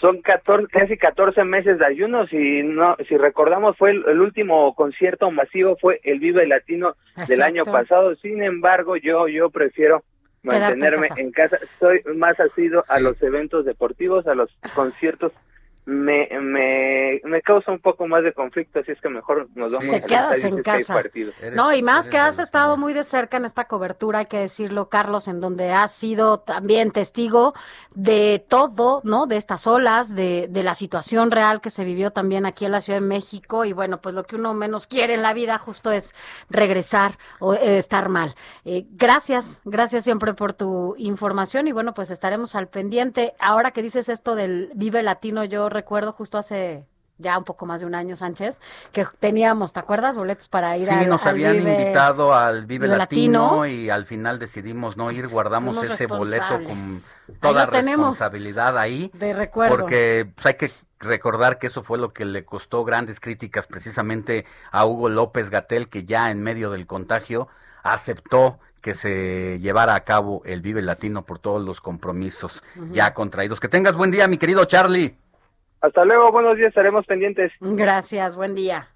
son 0.00 0.20
14, 0.20 0.66
casi 0.68 0.96
14 0.98 1.44
meses 1.44 1.78
de 1.78 1.86
ayuno. 1.86 2.26
Si 2.26 2.62
no, 2.64 2.96
si 3.08 3.16
recordamos, 3.16 3.76
fue 3.76 3.92
el, 3.92 4.04
el 4.08 4.20
último 4.20 4.74
concierto 4.74 5.30
masivo 5.30 5.76
fue 5.80 6.00
el 6.02 6.18
Vive 6.18 6.46
Latino 6.48 6.94
del 7.28 7.42
año 7.42 7.62
pasado. 7.64 8.14
Sin 8.16 8.42
embargo, 8.42 8.96
yo 8.96 9.28
yo 9.28 9.50
prefiero 9.50 10.02
mantenerme 10.48 11.08
casa. 11.08 11.20
en 11.20 11.30
casa. 11.32 11.58
Soy 11.78 12.02
más 12.16 12.38
asido 12.40 12.82
a 12.88 13.00
los 13.00 13.20
eventos 13.22 13.64
deportivos, 13.64 14.26
a 14.26 14.34
los 14.34 14.50
conciertos. 14.74 15.32
Me, 15.90 16.28
me, 16.42 17.18
me 17.24 17.40
causa 17.40 17.72
un 17.72 17.78
poco 17.78 18.06
más 18.06 18.22
de 18.22 18.34
conflicto, 18.34 18.80
así 18.80 18.92
es 18.92 19.00
que 19.00 19.08
mejor 19.08 19.48
nos 19.54 19.72
vamos 19.72 19.88
Te 19.88 19.96
al 19.96 20.04
quedas 20.04 20.44
en 20.44 20.62
casa. 20.62 20.92
partido. 20.92 21.32
No, 21.54 21.72
y 21.72 21.82
más 21.82 22.10
que 22.10 22.18
has 22.18 22.38
estado 22.38 22.76
muy 22.76 22.92
de 22.92 23.02
cerca 23.02 23.38
en 23.38 23.46
esta 23.46 23.64
cobertura, 23.64 24.18
hay 24.18 24.26
que 24.26 24.38
decirlo, 24.38 24.90
Carlos, 24.90 25.28
en 25.28 25.40
donde 25.40 25.70
has 25.72 25.94
sido 25.94 26.40
también 26.40 26.90
testigo 26.90 27.54
de 27.94 28.44
todo, 28.46 29.00
¿no? 29.04 29.26
De 29.26 29.38
estas 29.38 29.66
olas, 29.66 30.14
de, 30.14 30.46
de 30.50 30.62
la 30.62 30.74
situación 30.74 31.30
real 31.30 31.62
que 31.62 31.70
se 31.70 31.84
vivió 31.84 32.10
también 32.10 32.44
aquí 32.44 32.66
en 32.66 32.72
la 32.72 32.80
Ciudad 32.82 33.00
de 33.00 33.06
México. 33.06 33.64
Y 33.64 33.72
bueno, 33.72 34.02
pues 34.02 34.14
lo 34.14 34.24
que 34.24 34.36
uno 34.36 34.52
menos 34.52 34.86
quiere 34.88 35.14
en 35.14 35.22
la 35.22 35.32
vida 35.32 35.56
justo 35.56 35.90
es 35.90 36.14
regresar 36.50 37.12
o 37.40 37.54
eh, 37.54 37.78
estar 37.78 38.10
mal. 38.10 38.34
Eh, 38.66 38.84
gracias, 38.90 39.62
gracias 39.64 40.04
siempre 40.04 40.34
por 40.34 40.52
tu 40.52 40.96
información 40.98 41.66
y 41.66 41.72
bueno, 41.72 41.94
pues 41.94 42.10
estaremos 42.10 42.54
al 42.54 42.68
pendiente. 42.68 43.32
Ahora 43.40 43.70
que 43.70 43.80
dices 43.80 44.10
esto 44.10 44.34
del 44.34 44.70
Vive 44.74 45.02
Latino, 45.02 45.44
yo 45.44 45.70
recuerdo 45.78 46.12
justo 46.12 46.38
hace 46.38 46.84
ya 47.20 47.36
un 47.36 47.42
poco 47.44 47.66
más 47.66 47.80
de 47.80 47.86
un 47.86 47.94
año, 47.96 48.14
Sánchez, 48.14 48.60
que 48.92 49.04
teníamos, 49.18 49.72
¿te 49.72 49.80
acuerdas? 49.80 50.16
Boletos 50.16 50.46
para 50.48 50.76
ir 50.76 50.86
Sí, 50.88 50.94
al- 50.94 51.08
nos 51.08 51.22
al 51.24 51.30
habían 51.30 51.56
Vive- 51.56 51.72
invitado 51.80 52.32
al 52.32 52.64
Vive 52.66 52.86
Latino, 52.86 53.42
Latino. 53.42 53.66
y 53.66 53.90
al 53.90 54.04
final 54.06 54.38
decidimos 54.38 54.96
no 54.96 55.10
ir, 55.10 55.26
guardamos 55.26 55.76
Fuimos 55.76 55.94
ese 55.94 56.06
boleto 56.06 56.44
con 56.64 57.00
toda 57.40 57.64
Ahí 57.64 57.70
responsabilidad 57.70 58.78
ahí. 58.78 59.10
de 59.14 59.32
recuerdo. 59.32 59.76
Porque 59.76 60.30
pues, 60.34 60.46
hay 60.46 60.54
que 60.54 60.70
recordar 61.00 61.58
que 61.58 61.66
eso 61.68 61.82
fue 61.82 61.98
lo 61.98 62.12
que 62.12 62.24
le 62.24 62.44
costó 62.44 62.84
grandes 62.84 63.18
críticas 63.20 63.66
precisamente 63.66 64.44
a 64.70 64.84
Hugo 64.86 65.08
López 65.08 65.50
Gatel, 65.50 65.88
que 65.88 66.04
ya 66.04 66.30
en 66.30 66.40
medio 66.42 66.70
del 66.70 66.86
contagio 66.86 67.48
aceptó 67.82 68.58
que 68.80 68.94
se 68.94 69.58
llevara 69.60 69.96
a 69.96 70.00
cabo 70.04 70.42
el 70.44 70.60
Vive 70.60 70.82
Latino 70.82 71.24
por 71.24 71.40
todos 71.40 71.64
los 71.64 71.80
compromisos 71.80 72.62
ya 72.92 73.12
contraídos. 73.12 73.58
Que 73.58 73.66
tengas 73.68 73.96
buen 73.96 74.12
día, 74.12 74.28
mi 74.28 74.38
querido 74.38 74.64
Charlie. 74.66 75.18
Hasta 75.80 76.04
luego, 76.04 76.32
buenos 76.32 76.56
días, 76.56 76.68
estaremos 76.68 77.06
pendientes. 77.06 77.52
Gracias, 77.60 78.34
buen 78.36 78.54
día. 78.54 78.88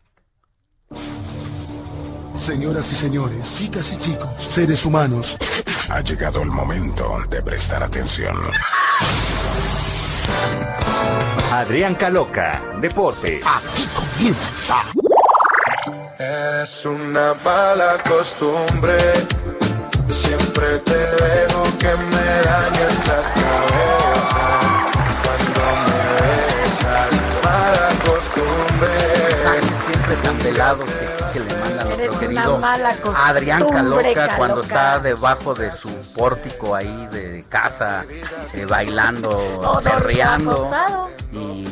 Señoras 2.35 2.91
y 2.93 2.97
señores, 2.97 3.57
chicas 3.57 3.93
y 3.93 3.99
chicos, 3.99 4.31
seres 4.43 4.85
humanos, 4.85 5.39
Ha 5.91 6.01
llegado 6.01 6.43
el 6.43 6.49
momento 6.51 7.19
de 7.29 7.43
prestar 7.43 7.83
atención. 7.83 8.37
Adrián 11.53 11.95
Caloca, 11.95 12.63
Deportes. 12.81 13.45
Aquí 13.47 13.87
comienza. 13.95 14.83
Eres 16.19 16.85
una 16.87 17.35
mala 17.45 17.99
costumbre. 18.09 18.97
Siempre 20.09 20.79
te 20.79 20.97
dejo 20.97 21.63
que 21.79 21.95
me 22.11 22.43
dañes 22.43 23.09
la 23.09 23.23
cabeza. 23.35 24.92
Costumbre. 28.35 28.91
Siempre 29.87 30.17
tan 30.17 30.39
velados 30.39 30.85
que, 30.91 31.33
que 31.33 31.41
le 31.41 31.55
manda 31.61 31.83
a 31.83 31.85
nuestro 31.85 32.19
querido 32.21 32.61
Adrián 33.15 33.69
Caloca 33.69 34.03
Caloca. 34.15 34.37
cuando 34.37 34.61
está 34.61 34.99
debajo 34.99 35.55
de 35.55 35.73
su 35.73 35.89
pórtico 36.17 36.75
ahí 36.75 37.07
de 37.11 37.45
casa, 37.49 38.05
eh, 38.53 38.65
bailando, 38.69 39.29
O 39.31 39.81
perreando. 39.81 40.53
acostado. 40.53 41.11
Y 41.33 41.65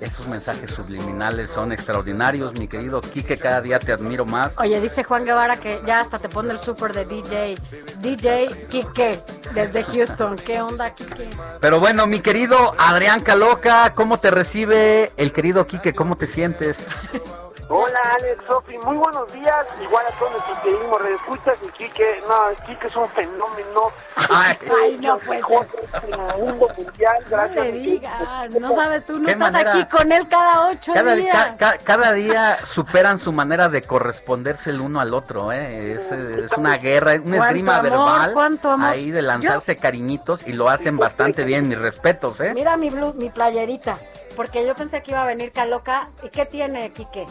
esos 0.00 0.28
mensajes 0.28 0.70
subliminales 0.70 1.50
son 1.50 1.72
extraordinarios, 1.72 2.58
mi 2.58 2.68
querido 2.68 3.00
Quique, 3.00 3.36
cada 3.36 3.60
día 3.60 3.78
te 3.78 3.92
admiro 3.92 4.24
más. 4.24 4.52
Oye, 4.58 4.80
dice 4.80 5.04
Juan 5.04 5.24
Guevara 5.24 5.56
que 5.58 5.80
ya 5.86 6.00
hasta 6.00 6.18
te 6.18 6.28
pone 6.28 6.52
el 6.52 6.58
súper 6.58 6.92
de 6.92 7.04
DJ. 7.04 7.54
DJ 8.00 8.66
Kike, 8.68 9.22
desde 9.54 9.84
Houston. 9.84 10.36
¿Qué 10.36 10.60
onda, 10.60 10.94
Kike? 10.94 11.28
Pero 11.60 11.80
bueno, 11.80 12.06
mi 12.06 12.20
querido 12.20 12.74
Adrián 12.78 13.20
Caloca, 13.20 13.92
¿cómo 13.94 14.18
te 14.18 14.30
recibe 14.30 15.12
el 15.16 15.32
querido 15.32 15.66
Quique? 15.66 15.94
¿Cómo 15.94 16.16
te 16.16 16.26
sientes? 16.26 16.86
Hola 17.68 17.98
Alex, 18.18 18.42
Sofi, 18.46 18.76
muy 18.78 18.96
buenos 18.98 19.32
días. 19.32 19.66
Igual 19.82 20.04
a 20.06 20.10
todos 20.18 20.32
nuestros 20.32 20.58
queridos 20.58 21.00
escuchas 21.18 21.56
y 21.66 21.68
Quique, 21.70 22.22
no, 22.28 22.66
Quique 22.66 22.86
es 22.86 22.96
un 22.96 23.08
fenómeno. 23.08 23.90
Ay, 24.30 24.98
no 25.00 25.18
puede 25.18 25.40
ser. 25.42 25.66
En 26.08 26.20
el 26.20 26.38
mundo 26.38 26.68
mundial, 26.76 27.16
No 27.24 27.30
gracias. 27.30 27.64
le 27.64 27.72
digas, 27.72 28.50
no 28.60 28.74
sabes 28.74 29.06
tú, 29.06 29.18
no 29.18 29.28
estás 29.28 29.52
manera- 29.52 29.72
aquí 29.72 29.84
con 29.86 30.12
él 30.12 30.28
cada 30.28 30.68
ocho 30.68 30.92
Cada, 30.92 31.14
días. 31.14 31.34
ca- 31.36 31.56
ca- 31.56 31.78
cada 31.78 32.12
día 32.12 32.58
superan 32.66 33.18
su 33.18 33.32
manera 33.32 33.68
de 33.70 33.80
corresponderse 33.82 34.68
el 34.70 34.80
uno 34.82 35.00
al 35.00 35.14
otro, 35.14 35.50
¿eh? 35.50 35.92
Es, 35.94 36.12
es 36.12 36.52
una 36.58 36.76
guerra, 36.76 37.12
una 37.14 37.22
¿Cuánto 37.38 37.44
esgrima 37.46 37.76
amor, 37.76 37.90
verbal 37.90 38.32
cuánto 38.34 38.70
amor? 38.72 38.90
ahí 38.90 39.10
de 39.10 39.22
lanzarse 39.22 39.76
cariñitos 39.76 40.46
y 40.46 40.52
lo 40.52 40.68
hacen 40.68 40.98
bastante 40.98 41.44
bien, 41.44 41.68
mis 41.68 41.78
respetos, 41.80 42.40
¿eh? 42.40 42.52
Mira 42.54 42.76
mi 42.76 42.90
blue, 42.90 43.14
mi 43.14 43.30
playerita, 43.30 43.96
porque 44.36 44.66
yo 44.66 44.74
pensé 44.74 45.02
que 45.02 45.12
iba 45.12 45.22
a 45.22 45.26
venir 45.26 45.50
Caloca. 45.50 46.10
¿Y 46.22 46.28
qué 46.28 46.44
tiene, 46.44 46.92
Quique? 46.92 47.26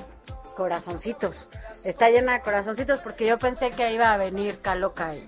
Corazoncitos. 0.55 1.49
Está 1.83 2.09
llena 2.09 2.33
de 2.33 2.41
corazoncitos 2.41 2.99
porque 2.99 3.25
yo 3.25 3.37
pensé 3.37 3.71
que 3.71 3.91
iba 3.93 4.13
a 4.13 4.17
venir 4.17 4.59
Caloca. 4.61 5.13
Y. 5.15 5.25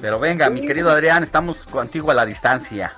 Pero 0.00 0.18
venga, 0.18 0.50
mi 0.50 0.66
querido 0.66 0.90
Adrián, 0.90 1.22
estamos 1.22 1.58
contigo 1.66 2.10
a 2.10 2.14
la 2.14 2.26
distancia. 2.26 2.92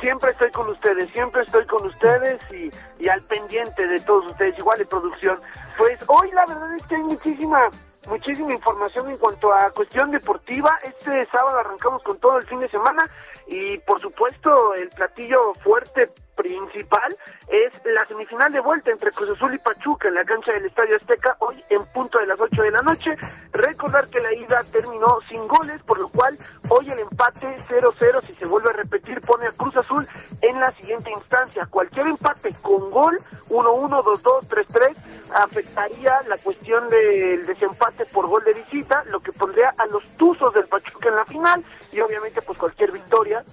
Siempre 0.00 0.30
estoy 0.30 0.50
con 0.52 0.68
ustedes, 0.68 1.10
siempre 1.10 1.42
estoy 1.42 1.66
con 1.66 1.84
ustedes 1.84 2.40
y, 2.52 2.70
y 3.02 3.08
al 3.08 3.20
pendiente 3.22 3.86
de 3.86 3.98
todos 4.00 4.26
ustedes, 4.26 4.56
igual 4.58 4.78
de 4.78 4.86
producción. 4.86 5.40
Pues 5.76 5.98
hoy 6.06 6.30
la 6.32 6.46
verdad 6.46 6.74
es 6.76 6.82
que 6.84 6.94
hay 6.94 7.02
muchísima, 7.02 7.68
muchísima 8.08 8.52
información 8.52 9.10
en 9.10 9.16
cuanto 9.16 9.52
a 9.52 9.70
cuestión 9.70 10.10
deportiva. 10.10 10.78
Este 10.84 11.26
sábado 11.32 11.58
arrancamos 11.58 12.02
con 12.04 12.18
todo 12.18 12.38
el 12.38 12.46
fin 12.46 12.60
de 12.60 12.68
semana 12.68 13.08
y 13.48 13.78
por 13.78 14.00
supuesto 14.00 14.74
el 14.74 14.88
platillo 14.90 15.52
fuerte 15.64 16.10
principal 16.38 17.16
es 17.48 17.72
la 17.84 18.06
semifinal 18.06 18.52
de 18.52 18.60
vuelta 18.60 18.92
entre 18.92 19.10
Cruz 19.10 19.30
Azul 19.30 19.54
y 19.54 19.58
Pachuca 19.58 20.06
en 20.06 20.14
la 20.14 20.24
cancha 20.24 20.52
del 20.52 20.66
Estadio 20.66 20.96
Azteca 20.96 21.36
hoy 21.40 21.62
en 21.68 21.84
punto 21.86 22.18
de 22.18 22.26
las 22.26 22.40
8 22.40 22.62
de 22.62 22.70
la 22.70 22.82
noche. 22.82 23.10
Recordar 23.52 24.08
que 24.08 24.20
la 24.20 24.32
ida 24.32 24.62
terminó 24.70 25.18
sin 25.28 25.46
goles, 25.48 25.82
por 25.82 25.98
lo 25.98 26.08
cual 26.08 26.38
hoy 26.70 26.88
el 26.90 27.00
empate 27.00 27.48
0-0 27.56 28.22
si 28.22 28.34
se 28.34 28.46
vuelve 28.46 28.70
a 28.70 28.74
repetir 28.74 29.20
pone 29.22 29.46
a 29.48 29.52
Cruz 29.52 29.76
Azul 29.76 30.06
en 30.40 30.60
la 30.60 30.70
siguiente 30.70 31.10
instancia. 31.10 31.66
Cualquier 31.66 32.06
empate 32.06 32.50
con 32.62 32.88
gol 32.90 33.18
1-1, 33.48 34.02
2-2, 34.02 34.48
3-3 34.48 34.96
afectaría 35.34 36.20
la 36.28 36.36
cuestión 36.38 36.88
del 36.88 37.44
desempate 37.46 38.06
por 38.06 38.28
gol 38.28 38.44
de 38.44 38.52
visita, 38.52 39.02
lo 39.10 39.20
que 39.20 39.32
pondría 39.32 39.74
a 39.76 39.86
los 39.86 40.04
Tuzos 40.16 40.54
del 40.54 40.68
Pachuca 40.68 41.08
en 41.08 41.16
la 41.16 41.24
final 41.24 41.64
y 41.92 42.00
obviamente 42.00 42.40
pues 42.42 42.56
cualquier 42.58 42.92
victoria 42.92 43.44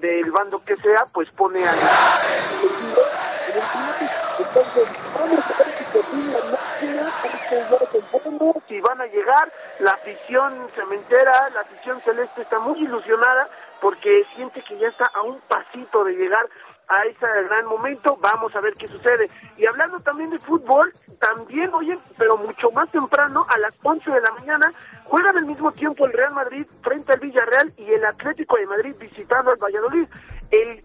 del 0.00 0.30
bando 0.30 0.62
que 0.62 0.76
sea 0.76 1.04
pues 1.12 1.30
pone 1.30 1.66
al 1.66 1.78
entonces, 4.38 4.88
vamos 5.14 5.38
a 5.38 5.62
si 8.68 8.80
van 8.80 9.00
a 9.00 9.06
llegar, 9.06 9.52
la 9.80 9.90
afición 9.92 10.68
cementera, 10.74 11.50
la 11.50 11.60
afición 11.60 12.00
celeste 12.02 12.42
está 12.42 12.58
muy 12.58 12.78
ilusionada 12.78 13.48
porque 13.80 14.24
siente 14.34 14.62
que 14.62 14.78
ya 14.78 14.88
está 14.88 15.10
a 15.14 15.22
un 15.22 15.40
pasito 15.40 16.04
de 16.04 16.14
llegar 16.14 16.48
a 16.92 17.04
ese 17.04 17.26
gran 17.48 17.64
momento, 17.64 18.18
vamos 18.20 18.54
a 18.54 18.60
ver 18.60 18.74
qué 18.74 18.86
sucede. 18.86 19.30
Y 19.56 19.64
hablando 19.64 19.98
también 20.00 20.28
de 20.30 20.38
fútbol, 20.38 20.92
también, 21.18 21.72
oye, 21.72 21.98
pero 22.18 22.36
mucho 22.36 22.70
más 22.70 22.90
temprano, 22.90 23.46
a 23.48 23.58
las 23.58 23.74
11 23.82 24.10
de 24.10 24.20
la 24.20 24.32
mañana, 24.32 24.70
juegan 25.04 25.38
al 25.38 25.46
mismo 25.46 25.72
tiempo 25.72 26.04
el 26.04 26.12
Real 26.12 26.34
Madrid 26.34 26.66
frente 26.82 27.12
al 27.12 27.20
Villarreal 27.20 27.72
y 27.78 27.90
el 27.92 28.04
Atlético 28.04 28.56
de 28.56 28.66
Madrid 28.66 28.94
visitando 28.98 29.52
al 29.52 29.56
Valladolid. 29.56 30.06
El 30.50 30.82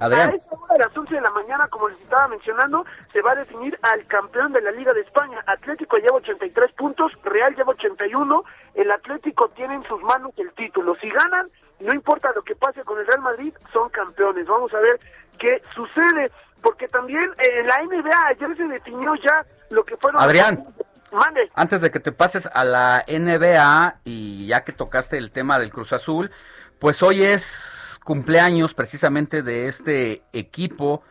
Adrián. 0.00 0.30
a 0.30 0.32
esa 0.32 0.54
hora, 0.54 0.74
a 0.74 0.78
las 0.88 0.96
11 0.96 1.14
de 1.14 1.20
la 1.20 1.30
mañana, 1.30 1.68
como 1.68 1.88
les 1.88 2.00
estaba 2.00 2.28
mencionando, 2.28 2.84
se 3.12 3.22
va 3.22 3.32
a 3.32 3.36
definir 3.36 3.78
al 3.82 4.06
campeón 4.06 4.52
de 4.52 4.60
la 4.60 4.72
Liga 4.72 4.92
de 4.92 5.00
España. 5.02 5.42
Atlético 5.46 5.98
lleva 5.98 6.16
83 6.16 6.72
puntos, 6.72 7.12
Real 7.22 7.54
lleva 7.54 7.72
81. 7.72 8.44
El 8.74 8.90
Atlético 8.90 9.48
tiene 9.50 9.74
en 9.74 9.84
sus 9.84 10.00
manos 10.02 10.32
el 10.36 10.52
título. 10.52 10.96
Si 11.00 11.08
ganan, 11.08 11.50
no 11.80 11.94
importa 11.94 12.30
lo 12.34 12.42
que 12.42 12.54
pase 12.54 12.82
con 12.84 12.98
el 12.98 13.06
Real 13.06 13.20
Madrid, 13.20 13.52
son 13.72 13.88
campeones. 13.90 14.46
Vamos 14.46 14.72
a 14.74 14.80
ver 14.80 14.98
qué 15.38 15.62
sucede. 15.74 16.30
Porque 16.62 16.88
también 16.88 17.30
en 17.38 17.66
la 17.66 17.82
NBA 17.84 18.26
ayer 18.30 18.56
se 18.56 18.64
definió 18.64 19.14
ya 19.16 19.44
lo 19.70 19.84
que 19.84 19.96
fueron... 19.96 20.20
Adrián. 20.20 20.64
Mande. 21.12 21.50
Antes 21.54 21.80
de 21.80 21.90
que 21.90 22.00
te 22.00 22.12
pases 22.12 22.48
a 22.52 22.64
la 22.64 23.04
NBA 23.08 24.00
y 24.04 24.48
ya 24.48 24.64
que 24.64 24.72
tocaste 24.72 25.16
el 25.16 25.30
tema 25.30 25.58
del 25.58 25.70
Cruz 25.70 25.94
Azul, 25.94 26.30
pues 26.78 27.02
hoy 27.02 27.22
es 27.22 27.98
cumpleaños 28.04 28.74
precisamente 28.74 29.42
de 29.42 29.68
este 29.68 30.22
equipo 30.32 31.02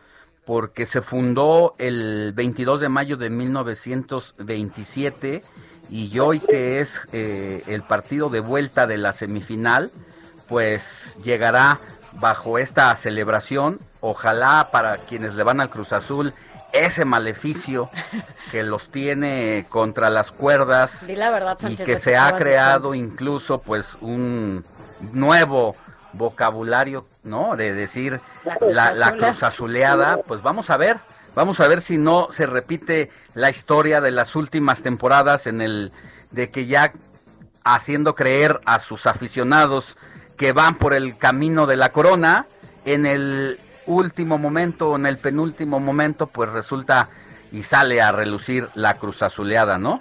porque 0.48 0.86
se 0.86 1.02
fundó 1.02 1.76
el 1.78 2.32
22 2.32 2.80
de 2.80 2.88
mayo 2.88 3.18
de 3.18 3.28
1927 3.28 5.42
y 5.90 6.18
hoy 6.18 6.40
que 6.40 6.80
es 6.80 7.02
eh, 7.12 7.62
el 7.66 7.82
partido 7.82 8.30
de 8.30 8.40
vuelta 8.40 8.86
de 8.86 8.96
la 8.96 9.12
semifinal, 9.12 9.90
pues 10.48 11.16
llegará 11.22 11.78
bajo 12.12 12.58
esta 12.58 12.94
celebración, 12.96 13.80
ojalá 14.00 14.68
para 14.72 14.96
quienes 14.96 15.34
le 15.34 15.42
van 15.42 15.60
al 15.60 15.70
Cruz 15.70 15.92
Azul 15.92 16.32
ese 16.72 17.04
maleficio 17.04 17.88
que 18.50 18.62
los 18.62 18.90
tiene 18.90 19.66
contra 19.68 20.10
las 20.10 20.30
cuerdas 20.30 21.06
Di 21.06 21.16
la 21.16 21.30
verdad, 21.30 21.56
y 21.66 21.76
que 21.76 21.98
se 21.98 22.16
ha 22.16 22.36
creado 22.36 22.94
incluso 22.94 23.62
pues 23.62 23.94
un 24.00 24.64
nuevo 25.12 25.74
vocabulario, 26.12 27.06
¿no? 27.22 27.56
De 27.56 27.74
decir 27.74 28.20
La 28.70 29.14
cruz 29.16 29.42
azuleada, 29.42 30.18
pues 30.26 30.42
vamos 30.42 30.70
a 30.70 30.76
ver, 30.76 30.98
vamos 31.34 31.60
a 31.60 31.68
ver 31.68 31.80
si 31.80 31.98
no 31.98 32.28
se 32.32 32.46
repite 32.46 33.10
la 33.34 33.50
historia 33.50 34.00
de 34.00 34.10
las 34.10 34.34
últimas 34.34 34.82
temporadas 34.82 35.46
en 35.46 35.60
el 35.60 35.92
de 36.30 36.50
que 36.50 36.66
ya 36.66 36.92
haciendo 37.64 38.14
creer 38.14 38.60
a 38.64 38.78
sus 38.78 39.06
aficionados 39.06 39.97
que 40.38 40.52
van 40.52 40.78
por 40.78 40.94
el 40.94 41.18
camino 41.18 41.66
de 41.66 41.76
la 41.76 41.92
corona, 41.92 42.46
en 42.84 43.04
el 43.04 43.58
último 43.86 44.38
momento, 44.38 44.96
en 44.96 45.06
el 45.06 45.18
penúltimo 45.18 45.80
momento, 45.80 46.28
pues 46.28 46.50
resulta 46.50 47.08
y 47.50 47.62
sale 47.62 48.00
a 48.00 48.12
relucir 48.12 48.68
la 48.74 48.94
cruz 48.94 49.22
azuleada, 49.22 49.78
¿no? 49.78 50.00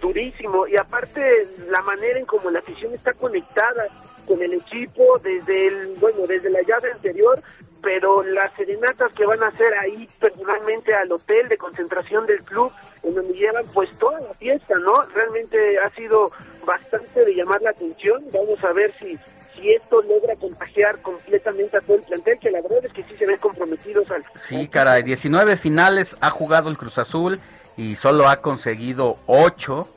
durísimo 0.00 0.66
y 0.66 0.76
aparte 0.76 1.22
la 1.68 1.82
manera 1.82 2.18
en 2.18 2.26
como 2.26 2.50
la 2.50 2.60
afición 2.60 2.94
está 2.94 3.12
conectada 3.12 3.88
con 4.26 4.40
el 4.42 4.54
equipo 4.54 5.18
desde 5.22 5.66
el 5.66 5.94
bueno 5.96 6.26
desde 6.26 6.50
la 6.50 6.62
llave 6.62 6.92
anterior 6.92 7.38
pero 7.82 8.22
las 8.22 8.52
serenatas 8.52 9.12
que 9.12 9.26
van 9.26 9.42
a 9.42 9.48
hacer 9.48 9.74
ahí 9.74 10.06
personalmente 10.20 10.94
al 10.94 11.10
hotel 11.10 11.48
de 11.48 11.58
concentración 11.58 12.24
del 12.26 12.42
club 12.42 12.72
en 13.02 13.14
donde 13.14 13.34
llevan 13.34 13.64
pues 13.74 13.90
toda 13.98 14.20
la 14.20 14.32
fiesta 14.34 14.74
no 14.78 14.94
realmente 15.14 15.78
ha 15.78 15.90
sido 15.94 16.30
bastante 16.64 17.24
de 17.24 17.34
llamar 17.34 17.60
la 17.62 17.70
atención 17.70 18.22
vamos 18.32 18.62
a 18.64 18.72
ver 18.72 18.90
si 18.98 19.18
si 19.54 19.72
esto 19.72 20.02
logra 20.02 20.36
contagiar 20.36 21.00
completamente 21.02 21.76
a 21.76 21.80
todo 21.80 21.96
el 21.96 22.02
plantel 22.02 22.38
que 22.38 22.50
la 22.50 22.60
verdad 22.62 22.84
es 22.84 22.92
que 22.92 23.02
sí 23.04 23.14
se 23.18 23.26
ven 23.26 23.38
comprometidos 23.38 24.10
al 24.10 24.24
Sí, 24.34 24.68
caray, 24.68 25.02
19 25.02 25.56
finales 25.56 26.16
ha 26.20 26.30
jugado 26.30 26.68
el 26.68 26.76
Cruz 26.78 26.98
Azul 26.98 27.40
y 27.76 27.96
solo 27.96 28.28
ha 28.28 28.36
conseguido 28.36 29.18
8 29.26 29.88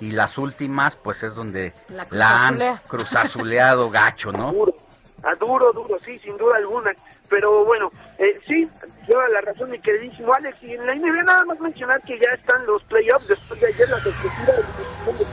y 0.00 0.12
las 0.12 0.38
últimas 0.38 0.96
pues 0.96 1.22
es 1.22 1.34
donde 1.34 1.72
La 1.88 2.06
la, 2.10 2.46
han 2.46 2.54
cruzazulea. 2.54 2.82
cruzazuleado 2.88 3.90
gacho, 3.90 4.32
¿no? 4.32 4.54
A 5.22 5.34
duro, 5.34 5.70
duro, 5.74 5.98
sí, 6.00 6.16
sin 6.16 6.34
duda 6.38 6.56
alguna. 6.56 6.92
Pero 7.28 7.62
bueno, 7.66 7.92
eh, 8.16 8.32
sí, 8.46 8.66
lleva 9.06 9.28
la 9.28 9.42
razón 9.42 9.68
mi 9.68 9.78
queridísimo 9.78 10.32
Alex. 10.32 10.62
Y 10.62 10.72
en 10.72 10.86
la 10.86 10.94
NBA 10.94 11.22
nada 11.24 11.44
más 11.44 11.60
mencionar 11.60 12.00
que 12.00 12.18
ya 12.18 12.30
están 12.34 12.64
los 12.66 12.82
playoffs 12.84 13.28
después 13.28 13.60
de 13.60 13.66
ayer 13.66 13.88
la 13.90 14.02
sorpresiva 14.02 14.52
eliminación 14.54 15.18
de 15.18 15.24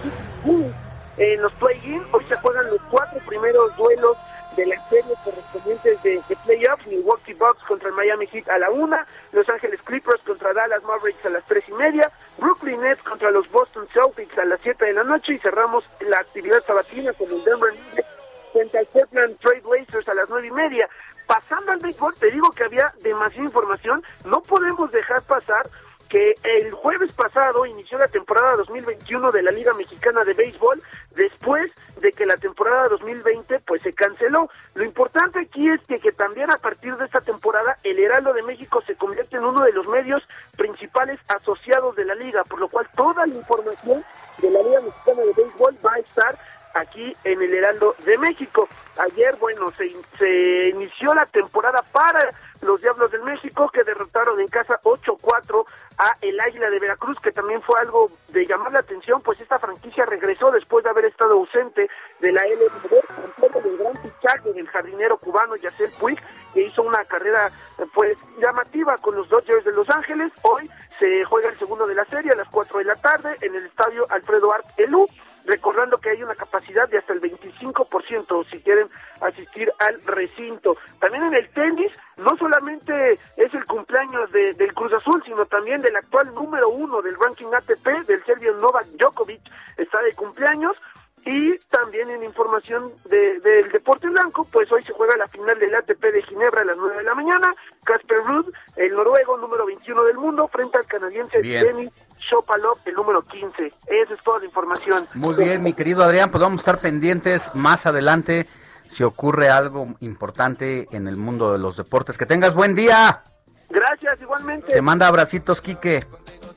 Phoenix. 0.43 0.86
En 1.17 1.41
los 1.41 1.51
play-in 1.53 2.05
hoy 2.11 2.23
se 2.25 2.35
juegan 2.37 2.67
los 2.67 2.81
cuatro 2.91 3.19
primeros 3.25 3.75
duelos 3.75 4.17
de 4.55 4.67
las 4.67 4.89
series 4.89 5.17
correspondientes 5.23 6.03
de, 6.03 6.21
de 6.27 6.35
playoffs. 6.45 6.85
Milwaukee 6.87 7.33
Bucks 7.33 7.63
contra 7.63 7.89
el 7.89 7.95
Miami 7.95 8.27
Heat 8.27 8.47
a 8.49 8.59
la 8.59 8.69
una, 8.69 9.05
Los 9.31 9.49
Ángeles 9.49 9.81
Clippers 9.83 10.21
contra 10.23 10.53
Dallas 10.53 10.83
Mavericks 10.83 11.25
a 11.25 11.29
las 11.29 11.43
tres 11.45 11.63
y 11.67 11.73
media, 11.73 12.11
Brooklyn 12.37 12.81
Nets 12.81 13.01
contra 13.01 13.31
los 13.31 13.49
Boston 13.51 13.87
Celtics 13.87 14.37
a 14.37 14.45
las 14.45 14.59
siete 14.61 14.85
de 14.85 14.93
la 14.93 15.03
noche 15.03 15.33
y 15.33 15.37
cerramos 15.39 15.85
la 16.01 16.19
actividad 16.19 16.63
sabatina 16.65 17.13
con 17.13 17.31
el 17.31 17.43
Denver 17.43 17.73
Nuggets 17.73 18.07
frente 18.53 18.77
al 18.77 18.85
Portland 18.85 19.37
Trade 19.39 19.61
Blazers 19.61 20.09
a 20.09 20.13
las 20.13 20.29
nueve 20.29 20.47
y 20.47 20.51
media. 20.51 20.87
Pasando 21.25 21.71
al 21.73 21.79
béisbol, 21.79 22.15
te 22.15 22.31
digo 22.31 22.49
que 22.51 22.63
había 22.63 22.93
demasiada 23.01 23.43
información, 23.43 24.01
no 24.23 24.41
podemos 24.41 24.89
dejar 24.91 25.21
pasar 25.23 25.67
que 26.07 26.35
el 26.43 26.71
jueves 26.71 27.11
pasado 27.11 27.65
inició 27.65 27.97
la 27.97 28.07
temporada 28.07 28.55
2021 28.55 29.31
de 29.31 29.41
la 29.41 29.51
Liga 29.51 29.73
Mexicana 29.73 30.23
de 30.23 30.33
Béisbol 30.33 30.81
después 31.15 31.71
de 31.99 32.11
que 32.11 32.25
la 32.25 32.37
temporada 32.37 32.87
2020 32.89 33.59
pues 33.59 33.81
se 33.81 33.93
canceló. 33.93 34.49
Lo 34.75 34.83
importante 34.83 35.39
aquí 35.39 35.69
es 35.69 35.81
que, 35.87 35.99
que 35.99 36.11
también 36.11 36.51
a 36.51 36.57
partir 36.57 36.95
de 36.95 37.05
esta 37.05 37.21
temporada 37.21 37.77
el 37.83 37.99
Heraldo 37.99 38.33
de 38.33 38.43
México 38.43 38.81
se 38.85 38.95
convierte 38.95 39.37
en 39.37 39.45
uno 39.45 39.63
de 39.63 39.73
los 39.73 39.87
medios 39.87 40.27
principales 40.55 41.19
asociados 41.27 41.95
de 41.95 42.05
la 42.05 42.15
liga, 42.15 42.43
por 42.43 42.59
lo 42.59 42.69
cual 42.69 42.87
toda 42.95 43.25
la 43.25 43.35
información 43.35 44.03
de 44.37 44.51
la 44.51 44.61
Liga 44.61 44.81
Mexicana 44.81 45.21
de 45.23 45.33
Béisbol 45.33 45.77
va 45.85 45.93
a 45.93 45.99
estar 45.99 46.37
aquí 46.73 47.15
en 47.23 47.41
el 47.41 47.53
Heraldo 47.53 47.95
de 48.05 48.17
México. 48.17 48.67
Ayer, 48.99 49.35
bueno, 49.37 49.71
se, 49.71 49.91
se 50.17 50.69
inició 50.69 51.13
la 51.13 51.25
temporada 51.25 51.83
para 51.91 52.33
los 52.61 52.81
Diablos 52.81 53.11
del 53.11 53.23
México 53.23 53.69
que 53.69 53.83
derrotaron 53.83 54.39
en 54.39 54.47
casa 54.47 54.79
8-4 54.83 55.65
a 55.97 56.15
el 56.21 56.39
Águila 56.39 56.69
de 56.69 56.79
Veracruz, 56.79 57.19
que 57.19 57.31
también 57.31 57.61
fue 57.61 57.79
algo 57.79 58.09
de 58.29 58.45
llamar 58.45 58.71
la 58.71 58.79
atención, 58.79 59.21
pues 59.21 59.39
esta 59.41 59.59
franquicia 59.59 60.05
regresó 60.05 60.51
después 60.51 60.83
de 60.83 60.89
haber 60.89 61.05
estado 61.05 61.33
ausente 61.33 61.89
de 62.19 62.31
la 62.31 62.41
LNB, 62.45 63.51
con 63.51 63.63
del 63.63 63.77
gran 63.77 64.01
fichaje 64.01 64.53
del 64.53 64.67
jardinero 64.67 65.17
cubano 65.17 65.55
Yacel 65.55 65.91
Puig, 65.99 66.19
que 66.53 66.63
hizo 66.63 66.83
una 66.83 67.03
carrera 67.05 67.49
pues 67.93 68.17
llamativa 68.39 68.95
con 68.97 69.15
los 69.15 69.29
Dodgers 69.29 69.65
de 69.65 69.73
Los 69.73 69.89
Ángeles. 69.89 70.31
Hoy 70.43 70.69
se 70.99 71.23
juega 71.25 71.49
el 71.49 71.57
segundo 71.57 71.87
de 71.87 71.95
la 71.95 72.05
serie 72.05 72.31
a 72.31 72.35
las 72.35 72.47
4 72.49 72.79
de 72.79 72.85
la 72.85 72.95
tarde 72.95 73.35
en 73.41 73.55
el 73.55 73.65
estadio 73.65 74.05
Alfredo 74.09 74.51
Art 74.51 74.65
Elú, 74.77 75.07
recordando 75.47 75.97
que 75.97 76.11
hay 76.11 76.21
una 76.21 76.35
capacidad 76.35 76.87
de 76.89 76.99
hasta 76.99 77.13
el 77.13 77.21
25% 77.21 78.45
si 78.51 78.59
quieren 78.61 78.85
asistir 79.21 79.71
al 79.79 79.99
recinto. 80.05 80.77
También 80.99 81.23
en 81.23 81.33
el 81.33 81.49
tenis, 81.49 81.91
no 82.17 82.35
solamente 82.37 83.13
es 83.37 83.53
el 83.53 83.65
cumpleaños 83.65 84.31
de- 84.31 84.53
del 84.53 84.73
Cruz 84.73 84.93
Azul, 84.93 85.23
sino 85.25 85.45
también 85.45 85.81
del 85.81 85.95
actual 85.95 86.33
número 86.35 86.69
uno 86.69 87.01
del 87.01 87.15
ranking 87.19 87.47
ATP, 87.53 88.03
del 88.05 88.23
serbio 88.25 88.53
Novak 88.55 88.85
Djokovic, 88.99 89.41
está 89.77 90.01
de 90.03 90.13
cumpleaños. 90.13 90.77
Y 91.25 91.57
también 91.69 92.09
en 92.09 92.23
información 92.23 92.93
de- 93.05 93.39
del 93.39 93.69
deporte 93.71 94.07
blanco, 94.07 94.47
pues 94.49 94.71
hoy 94.71 94.81
se 94.83 94.93
juega 94.93 95.17
la 95.17 95.27
final 95.27 95.59
del 95.59 95.75
ATP 95.75 96.11
de 96.11 96.21
Ginebra 96.23 96.61
a 96.61 96.65
las 96.65 96.77
9 96.77 96.95
de 96.97 97.03
la 97.03 97.15
mañana. 97.15 97.53
Casper 97.83 98.19
Ruud, 98.23 98.53
el 98.77 98.93
noruego 98.93 99.35
número 99.37 99.65
21 99.65 100.03
del 100.05 100.17
mundo, 100.17 100.47
frente 100.47 100.77
al 100.77 100.85
canadiense 100.85 101.39
Bien. 101.39 101.91
Shopalov, 102.19 102.79
el 102.85 102.93
número 102.93 103.21
15. 103.21 103.65
Esa 103.65 104.13
es 104.13 104.23
toda 104.23 104.39
la 104.39 104.45
información. 104.45 105.07
Muy 105.15 105.35
bien, 105.35 105.63
mi 105.63 105.73
querido 105.73 106.03
Adrián, 106.03 106.31
pues 106.31 106.41
vamos 106.41 106.59
a 106.59 106.61
estar 106.61 106.79
pendientes 106.79 107.53
más 107.55 107.85
adelante 107.85 108.47
si 108.87 109.03
ocurre 109.03 109.49
algo 109.49 109.95
importante 109.99 110.87
en 110.91 111.07
el 111.07 111.17
mundo 111.17 111.51
de 111.51 111.59
los 111.59 111.77
deportes. 111.77 112.17
Que 112.17 112.25
tengas 112.25 112.53
buen 112.53 112.75
día. 112.75 113.23
Gracias, 113.69 114.21
igualmente. 114.21 114.73
Te 114.73 114.81
manda 114.81 115.07
abracitos, 115.07 115.61
Quique. 115.61 116.05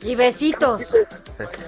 Y 0.02 0.14
besitos. 0.14 0.82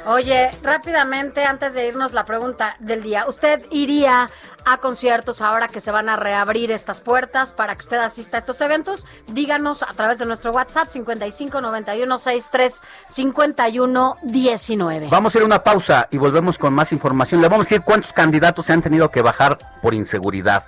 Oye, 0.06 0.50
rápidamente, 0.62 1.44
antes 1.44 1.74
de 1.74 1.88
irnos, 1.88 2.12
la 2.12 2.24
pregunta 2.24 2.76
del 2.78 3.02
día. 3.02 3.26
¿Usted 3.26 3.66
iría 3.70 4.30
a 4.64 4.76
conciertos 4.78 5.40
ahora 5.42 5.68
que 5.68 5.80
se 5.80 5.90
van 5.90 6.08
a 6.08 6.16
reabrir 6.16 6.70
estas 6.70 7.00
puertas 7.00 7.52
para 7.52 7.74
que 7.74 7.80
usted 7.80 7.98
asista 7.98 8.38
a 8.38 8.40
estos 8.40 8.60
eventos? 8.60 9.06
Díganos 9.28 9.82
a 9.82 9.92
través 9.94 10.18
de 10.18 10.26
nuestro 10.26 10.52
WhatsApp 10.52 10.88
55 10.88 11.60
91 11.60 12.18
63 12.18 12.80
51 13.10 14.16
19. 14.22 15.08
Vamos 15.10 15.34
a 15.34 15.38
ir 15.38 15.42
a 15.42 15.46
una 15.46 15.62
pausa 15.62 16.08
y 16.10 16.16
volvemos 16.16 16.58
con 16.58 16.72
más 16.72 16.92
información. 16.92 17.40
Le 17.42 17.48
vamos 17.48 17.66
a 17.66 17.68
decir 17.68 17.82
cuántos 17.82 18.12
candidatos 18.12 18.66
se 18.66 18.72
han 18.72 18.82
tenido 18.82 19.10
que 19.10 19.20
bajar 19.20 19.58
por 19.82 19.92
inseguridad. 19.94 20.64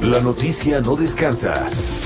La 0.00 0.20
noticia 0.20 0.80
no 0.80 0.96
descansa. 0.96 1.66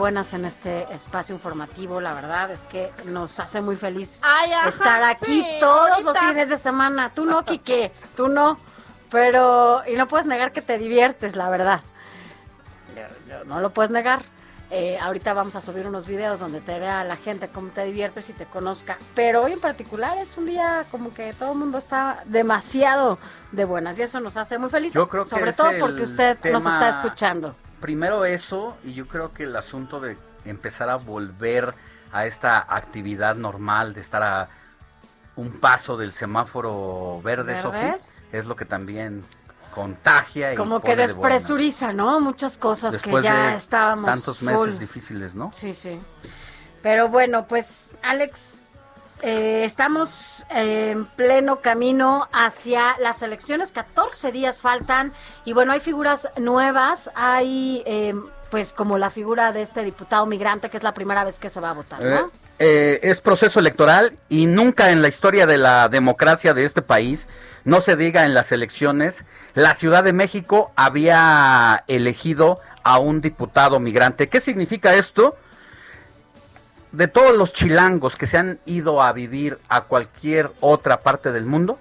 Buenas 0.00 0.32
en 0.32 0.46
este 0.46 0.92
espacio 0.94 1.34
informativo, 1.34 2.00
la 2.00 2.14
verdad 2.14 2.50
es 2.50 2.60
que 2.64 2.90
nos 3.04 3.38
hace 3.38 3.60
muy 3.60 3.76
feliz 3.76 4.18
Ay, 4.22 4.50
ajá, 4.52 4.68
estar 4.70 5.02
aquí 5.04 5.42
sí, 5.44 5.56
todos 5.60 5.90
ahorita. 5.90 6.12
los 6.12 6.18
fines 6.18 6.48
de 6.48 6.56
semana. 6.56 7.12
Tú 7.14 7.26
no, 7.26 7.44
Quique, 7.44 7.92
tú 8.16 8.28
no, 8.28 8.58
pero, 9.10 9.82
y 9.86 9.94
no 9.96 10.08
puedes 10.08 10.24
negar 10.26 10.52
que 10.52 10.62
te 10.62 10.78
diviertes, 10.78 11.36
la 11.36 11.50
verdad. 11.50 11.80
No 13.46 13.60
lo 13.60 13.70
puedes 13.70 13.90
negar. 13.90 14.22
Eh, 14.72 14.98
ahorita 15.00 15.34
vamos 15.34 15.56
a 15.56 15.60
subir 15.60 15.86
unos 15.86 16.06
videos 16.06 16.38
donde 16.40 16.60
te 16.60 16.78
vea 16.78 17.02
la 17.04 17.16
gente 17.16 17.48
cómo 17.48 17.70
te 17.70 17.84
diviertes 17.84 18.30
y 18.30 18.32
te 18.32 18.46
conozca. 18.46 18.96
Pero 19.14 19.42
hoy 19.42 19.52
en 19.52 19.60
particular 19.60 20.16
es 20.18 20.36
un 20.38 20.46
día 20.46 20.84
como 20.92 21.12
que 21.12 21.32
todo 21.32 21.52
el 21.52 21.58
mundo 21.58 21.76
está 21.78 22.22
demasiado 22.24 23.18
de 23.52 23.64
buenas 23.64 23.98
y 23.98 24.02
eso 24.02 24.20
nos 24.20 24.36
hace 24.36 24.58
muy 24.58 24.70
felices. 24.70 24.94
Yo 24.94 25.08
creo 25.08 25.24
que 25.24 25.30
Sobre 25.30 25.52
todo 25.52 25.70
porque 25.80 26.02
usted 26.04 26.38
nos 26.52 26.62
tema- 26.62 26.72
está 26.74 26.88
escuchando. 27.02 27.56
Primero 27.80 28.24
eso, 28.24 28.76
y 28.84 28.94
yo 28.94 29.06
creo 29.06 29.32
que 29.32 29.44
el 29.44 29.56
asunto 29.56 30.00
de 30.00 30.16
empezar 30.44 30.90
a 30.90 30.96
volver 30.96 31.74
a 32.12 32.26
esta 32.26 32.58
actividad 32.58 33.36
normal, 33.36 33.94
de 33.94 34.00
estar 34.00 34.22
a 34.22 34.48
un 35.36 35.60
paso 35.60 35.96
del 35.96 36.12
semáforo 36.12 37.20
verde, 37.22 37.62
es 38.32 38.46
lo 38.46 38.56
que 38.56 38.64
también 38.64 39.24
contagia 39.74 40.52
y 40.52 40.56
Como 40.56 40.80
que 40.80 40.96
de 40.96 41.06
despresuriza, 41.06 41.92
¿no? 41.92 42.20
Muchas 42.20 42.58
cosas 42.58 42.92
Después 42.92 43.22
que 43.22 43.22
ya 43.22 43.50
de 43.50 43.56
estábamos 43.56 44.10
tantos 44.10 44.42
meses 44.42 44.78
difíciles, 44.78 45.34
¿no? 45.34 45.50
Sí, 45.54 45.74
sí. 45.74 45.98
Pero 46.82 47.08
bueno, 47.08 47.46
pues 47.46 47.90
Alex, 48.02 48.59
eh, 49.22 49.64
estamos 49.64 50.44
en 50.50 51.04
pleno 51.06 51.56
camino 51.60 52.28
hacia 52.32 52.96
las 53.00 53.22
elecciones, 53.22 53.72
14 53.72 54.32
días 54.32 54.60
faltan 54.62 55.12
y 55.44 55.52
bueno, 55.52 55.72
hay 55.72 55.80
figuras 55.80 56.28
nuevas, 56.36 57.10
hay 57.14 57.82
eh, 57.86 58.14
pues 58.50 58.72
como 58.72 58.98
la 58.98 59.10
figura 59.10 59.52
de 59.52 59.62
este 59.62 59.82
diputado 59.84 60.26
migrante 60.26 60.70
que 60.70 60.76
es 60.76 60.82
la 60.82 60.94
primera 60.94 61.24
vez 61.24 61.38
que 61.38 61.50
se 61.50 61.60
va 61.60 61.70
a 61.70 61.74
votar, 61.74 62.02
Eh, 62.02 62.10
¿no? 62.10 62.30
eh, 62.58 62.98
es 63.02 63.20
proceso 63.20 63.60
electoral 63.60 64.18
y 64.28 64.46
nunca 64.46 64.90
en 64.90 65.02
la 65.02 65.08
historia 65.08 65.46
de 65.46 65.58
la 65.58 65.88
democracia 65.88 66.52
de 66.54 66.64
este 66.64 66.82
país, 66.82 67.28
no 67.64 67.80
se 67.80 67.96
diga 67.96 68.24
en 68.24 68.34
las 68.34 68.52
elecciones, 68.52 69.24
la 69.54 69.74
Ciudad 69.74 70.02
de 70.02 70.12
México 70.12 70.72
había 70.76 71.84
elegido 71.88 72.60
a 72.82 72.98
un 72.98 73.20
diputado 73.20 73.78
migrante. 73.80 74.28
¿Qué 74.30 74.40
significa 74.40 74.94
esto? 74.94 75.36
De 76.92 77.06
todos 77.06 77.36
los 77.36 77.52
chilangos 77.52 78.16
que 78.16 78.26
se 78.26 78.36
han 78.36 78.58
ido 78.66 79.00
a 79.02 79.12
vivir 79.12 79.58
a 79.68 79.82
cualquier 79.82 80.50
otra 80.60 81.02
parte 81.02 81.30
del 81.30 81.44
mundo, 81.44 81.78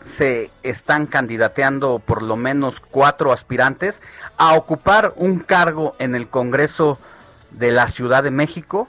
se 0.00 0.50
están 0.62 1.06
candidateando 1.06 1.98
por 1.98 2.22
lo 2.22 2.36
menos 2.36 2.80
cuatro 2.80 3.32
aspirantes 3.32 4.02
a 4.38 4.54
ocupar 4.54 5.12
un 5.16 5.40
cargo 5.40 5.94
en 5.98 6.14
el 6.14 6.28
Congreso 6.28 6.98
de 7.50 7.70
la 7.70 7.88
Ciudad 7.88 8.22
de 8.22 8.30
México. 8.30 8.88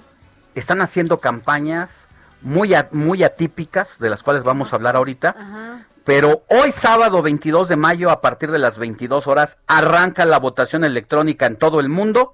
Están 0.55 0.81
haciendo 0.81 1.19
campañas 1.19 2.07
muy, 2.41 2.73
muy 2.91 3.23
atípicas, 3.23 3.99
de 3.99 4.09
las 4.09 4.23
cuales 4.23 4.43
vamos 4.43 4.71
a 4.71 4.77
hablar 4.77 4.95
ahorita. 4.95 5.85
Pero 6.05 6.43
hoy 6.49 6.71
sábado 6.71 7.21
22 7.21 7.67
de 7.67 7.75
mayo 7.75 8.09
a 8.09 8.21
partir 8.21 8.51
de 8.51 8.59
las 8.59 8.77
22 8.77 9.27
horas 9.27 9.57
arranca 9.67 10.23
la 10.23 10.39
votación 10.39 10.85
electrónica 10.85 11.45
en 11.45 11.57
todo 11.57 11.79
el 11.81 11.89
mundo 11.89 12.33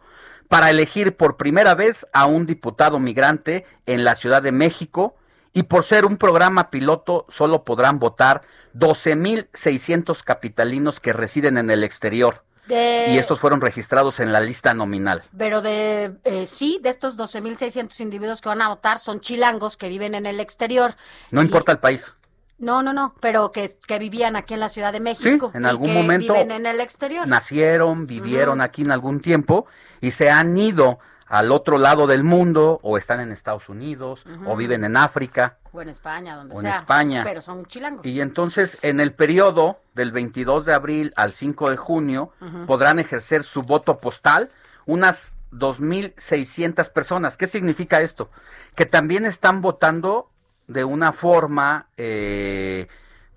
para 0.51 0.69
elegir 0.69 1.15
por 1.15 1.37
primera 1.37 1.75
vez 1.75 2.05
a 2.11 2.25
un 2.25 2.45
diputado 2.45 2.99
migrante 2.99 3.65
en 3.85 4.03
la 4.03 4.15
Ciudad 4.15 4.41
de 4.41 4.51
México 4.51 5.15
y 5.53 5.63
por 5.63 5.83
ser 5.85 6.03
un 6.03 6.17
programa 6.17 6.69
piloto 6.69 7.25
solo 7.29 7.63
podrán 7.63 7.99
votar 7.99 8.41
12.600 8.75 10.21
capitalinos 10.25 10.99
que 10.99 11.13
residen 11.13 11.57
en 11.57 11.71
el 11.71 11.85
exterior 11.85 12.43
De- 12.67 13.05
y 13.13 13.17
estos 13.17 13.39
fueron 13.39 13.61
registrados 13.61 14.19
en 14.19 14.33
la 14.33 14.41
lista 14.41 14.73
nominal. 14.73 15.23
Pero 15.37 15.61
de 15.61 16.17
eh, 16.25 16.45
sí, 16.47 16.81
de 16.83 16.89
estos 16.89 17.17
12.600 17.17 18.01
individuos 18.01 18.41
que 18.41 18.49
van 18.49 18.61
a 18.61 18.67
votar 18.67 18.99
son 18.99 19.21
chilangos 19.21 19.77
que 19.77 19.87
viven 19.87 20.15
en 20.15 20.25
el 20.25 20.41
exterior. 20.41 20.95
No 21.31 21.41
importa 21.41 21.71
el 21.71 21.79
país. 21.79 22.13
No, 22.61 22.81
no, 22.83 22.93
no, 22.93 23.13
pero 23.19 23.51
que, 23.51 23.77
que 23.87 23.99
vivían 23.99 24.35
aquí 24.35 24.53
en 24.53 24.59
la 24.61 24.69
Ciudad 24.69 24.93
de 24.93 24.99
México. 25.01 25.51
en 25.53 25.63
y 25.63 25.67
algún 25.67 25.87
que 25.89 25.93
momento 25.93 26.33
viven 26.33 26.51
en 26.51 26.65
el 26.65 26.79
exterior. 26.79 27.27
nacieron, 27.27 28.07
vivieron 28.07 28.61
aquí 28.61 28.83
en 28.83 28.91
algún 28.91 29.19
tiempo 29.19 29.65
y 29.99 30.11
se 30.11 30.29
han 30.29 30.57
ido 30.57 30.99
al 31.27 31.51
otro 31.51 31.77
lado 31.77 32.07
del 32.07 32.23
mundo 32.23 32.79
o 32.83 32.97
están 32.97 33.19
en 33.21 33.31
Estados 33.31 33.69
Unidos 33.69 34.25
o 34.45 34.55
viven 34.55 34.83
en 34.83 34.97
África. 34.97 35.57
O 35.71 35.81
en 35.81 35.87
España, 35.89 36.35
donde 36.35 36.53
O 36.53 36.57
en 36.57 36.63
sea. 36.63 36.79
España. 36.79 37.23
Pero 37.23 37.39
son 37.41 37.65
chilangos. 37.65 38.05
Y 38.05 38.19
entonces 38.19 38.77
en 38.81 38.99
el 38.99 39.13
periodo 39.13 39.79
del 39.95 40.11
22 40.11 40.65
de 40.65 40.73
abril 40.73 41.13
al 41.15 41.31
5 41.31 41.69
de 41.69 41.77
junio 41.77 42.31
podrán 42.67 42.99
ejercer 42.99 43.43
su 43.43 43.61
voto 43.61 43.99
postal 43.99 44.51
unas 44.85 45.35
2.600 45.53 46.89
personas. 46.91 47.37
¿Qué 47.37 47.47
significa 47.47 48.01
esto? 48.01 48.29
Que 48.75 48.85
también 48.85 49.25
están 49.25 49.61
votando 49.61 50.30
de 50.71 50.83
una 50.85 51.11
forma 51.11 51.87
eh, 51.97 52.87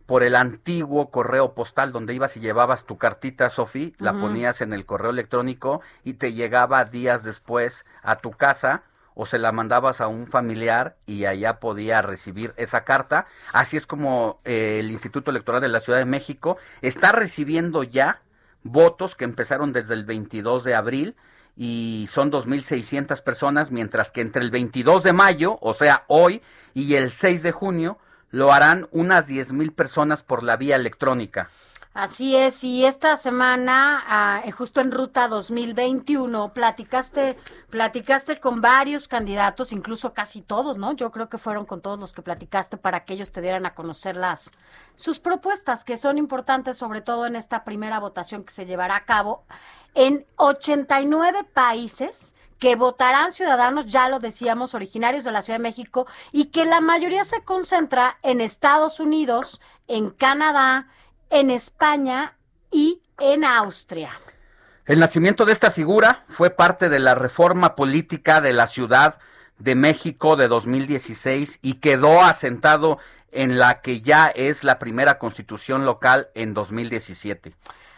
por 0.07 0.23
el 0.23 0.37
antiguo 0.37 1.11
correo 1.11 1.55
postal 1.55 1.93
donde 1.93 2.15
ibas 2.15 2.37
y 2.37 2.41
llevabas 2.41 2.85
tu 2.85 2.97
cartita, 2.97 3.51
Sofi, 3.51 3.95
la 3.99 4.13
ponías 4.13 4.61
en 4.61 4.73
el 4.73 4.87
correo 4.87 5.11
electrónico 5.11 5.81
y 6.05 6.15
te 6.15 6.33
llegaba 6.33 6.85
días 6.85 7.25
después 7.25 7.85
a 8.03 8.17
tu 8.17 8.31
casa 8.31 8.83
o 9.15 9.27
se 9.27 9.39
la 9.39 9.53
mandabas 9.53 10.01
a 10.01 10.09
un 10.09 10.27
familiar 10.27 10.97
y 11.07 11.25
allá 11.25 11.59
podía 11.61 12.03
recibir 12.03 12.53
esa 12.57 12.85
carta. 12.85 13.27
Así 13.53 13.77
es 13.77 13.87
como 13.87 14.41
eh, 14.45 14.79
el 14.81 14.91
Instituto 14.91 15.31
Electoral 15.31 15.61
de 15.61 15.69
la 15.69 15.81
Ciudad 15.81 16.01
de 16.01 16.05
México 16.05 16.59
está 16.83 17.13
recibiendo 17.13 17.83
ya 17.83 18.21
votos 18.63 19.15
que 19.15 19.25
empezaron 19.25 19.73
desde 19.73 19.95
el 19.95 20.05
22 20.05 20.65
de 20.65 20.75
abril 20.75 21.17
y 21.57 22.09
son 22.11 22.33
2.600 22.33 23.23
personas, 23.23 23.71
mientras 23.71 24.11
que 24.11 24.21
entre 24.21 24.43
el 24.43 24.51
22 24.51 25.03
de 25.03 25.13
mayo, 25.13 25.59
o 25.61 25.73
sea, 25.73 26.05
hoy, 26.09 26.43
y 26.75 26.95
el 26.95 27.13
6 27.13 27.43
de 27.43 27.53
junio, 27.53 27.99
lo 28.31 28.53
harán 28.53 28.89
unas 28.91 29.29
10.000 29.29 29.73
personas 29.75 30.23
por 30.23 30.43
la 30.43 30.57
vía 30.57 30.77
electrónica. 30.77 31.51
Así 31.95 32.35
es, 32.35 32.65
y 32.65 32.85
esta 32.85 33.17
semana, 33.17 34.03
ah, 34.09 34.43
eh, 34.45 34.51
justo 34.51 34.81
en 34.81 34.91
Ruta 34.91 35.29
2021, 35.29 36.53
platicaste, 36.53 37.37
platicaste 37.71 38.41
con 38.41 38.61
varios 38.61 39.07
candidatos, 39.07 39.71
incluso 39.71 40.13
casi 40.13 40.43
todos, 40.43 40.77
¿no? 40.77 40.95
Yo 40.97 41.13
creo 41.13 41.29
que 41.29 41.39
fueron 41.39 41.67
con 41.67 41.81
todos 41.81 42.01
los 42.01 42.13
que 42.13 42.21
platicaste 42.21 42.79
para 42.79 43.05
que 43.05 43.15
ellos 43.15 43.31
te 43.31 43.41
dieran 43.41 43.65
a 43.65 43.77
conocer 43.77 44.17
las, 44.17 44.51
sus 44.97 45.21
propuestas, 45.21 45.85
que 45.85 45.97
son 45.97 46.19
importantes, 46.19 46.77
sobre 46.77 47.01
todo 47.01 47.27
en 47.27 47.37
esta 47.37 47.63
primera 47.63 48.01
votación 48.01 48.43
que 48.43 48.53
se 48.53 48.67
llevará 48.67 48.97
a 48.97 49.05
cabo 49.05 49.45
en 49.95 50.27
89 50.37 51.45
países 51.53 52.35
que 52.59 52.77
votarán 52.77 53.33
ciudadanos, 53.33 53.87
ya 53.87 54.09
lo 54.09 54.21
decíamos, 54.21 54.75
originarios 54.75 55.25
de 55.25 55.33
la 55.33 55.43
Ciudad 55.43 55.59
de 55.59 55.63
México, 55.63 56.07
y 56.33 56.47
que 56.47 56.65
la 56.65 56.81
mayoría 56.81 57.25
se 57.25 57.43
concentra 57.43 58.19
en 58.23 58.41
Estados 58.41 59.01
Unidos, 59.01 59.61
en 59.87 60.11
Canadá, 60.11 60.89
en 61.31 61.51
España 61.51 62.37
y 62.71 63.03
en 63.19 63.45
Austria. 63.45 64.19
El 64.87 64.99
nacimiento 64.99 65.45
de 65.45 65.53
esta 65.53 65.71
figura 65.71 66.25
fue 66.29 66.51
parte 66.51 66.89
de 66.89 66.99
la 66.99 67.15
reforma 67.15 67.75
política 67.75 68.41
de 68.41 68.53
la 68.53 68.67
Ciudad 68.67 69.19
de 69.59 69.75
México 69.75 70.37
de 70.37 70.49
2016 70.49 71.59
y 71.63 71.75
quedó 71.75 72.23
asentado 72.23 72.99
en 73.31 73.59
la 73.59 73.81
que 73.81 74.01
ya 74.01 74.29
es 74.29 74.65
la 74.65 74.79
primera 74.79 75.19
constitución 75.19 75.85
local 75.85 76.29
en 76.35 76.55
2017. 76.55 77.55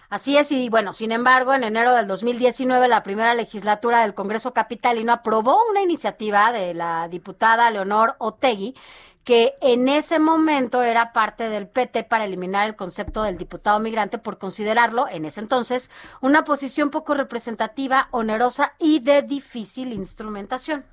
Así 0.09 0.37
es, 0.37 0.53
y 0.53 0.69
bueno, 0.69 0.93
sin 0.93 1.11
embargo, 1.11 1.53
en 1.53 1.65
enero 1.65 1.93
del 1.95 2.07
2019, 2.07 2.87
la 2.87 3.03
primera 3.03 3.35
legislatura 3.35 4.03
del 4.03 4.15
Congreso 4.15 4.53
Capitalino 4.53 5.13
aprobó 5.13 5.59
una 5.71 5.83
iniciativa 5.83 6.53
de 6.53 6.75
la 6.75 7.09
diputada 7.09 7.71
Leonor 7.71 8.15
Otegui, 8.19 8.77
que 9.25 9.55
en 9.61 9.89
ese 9.89 10.21
momento 10.21 10.85
era 10.85 11.13
parte 11.13 11.49
del 11.49 11.67
PT 11.67 12.05
para 12.05 12.25
eliminar 12.25 12.69
el 12.69 12.77
concepto 12.77 13.25
del 13.25 13.37
diputado 13.37 13.81
migrante 13.81 14.19
por 14.19 14.39
considerarlo, 14.39 15.09
en 15.09 15.25
ese 15.25 15.41
entonces, 15.41 15.91
una 16.21 16.45
posición 16.45 16.91
poco 16.91 17.15
representativa, 17.15 18.07
onerosa 18.13 18.75
y 18.79 19.01
de 19.01 19.23
difícil 19.23 19.93
instrumentación. 19.93 20.85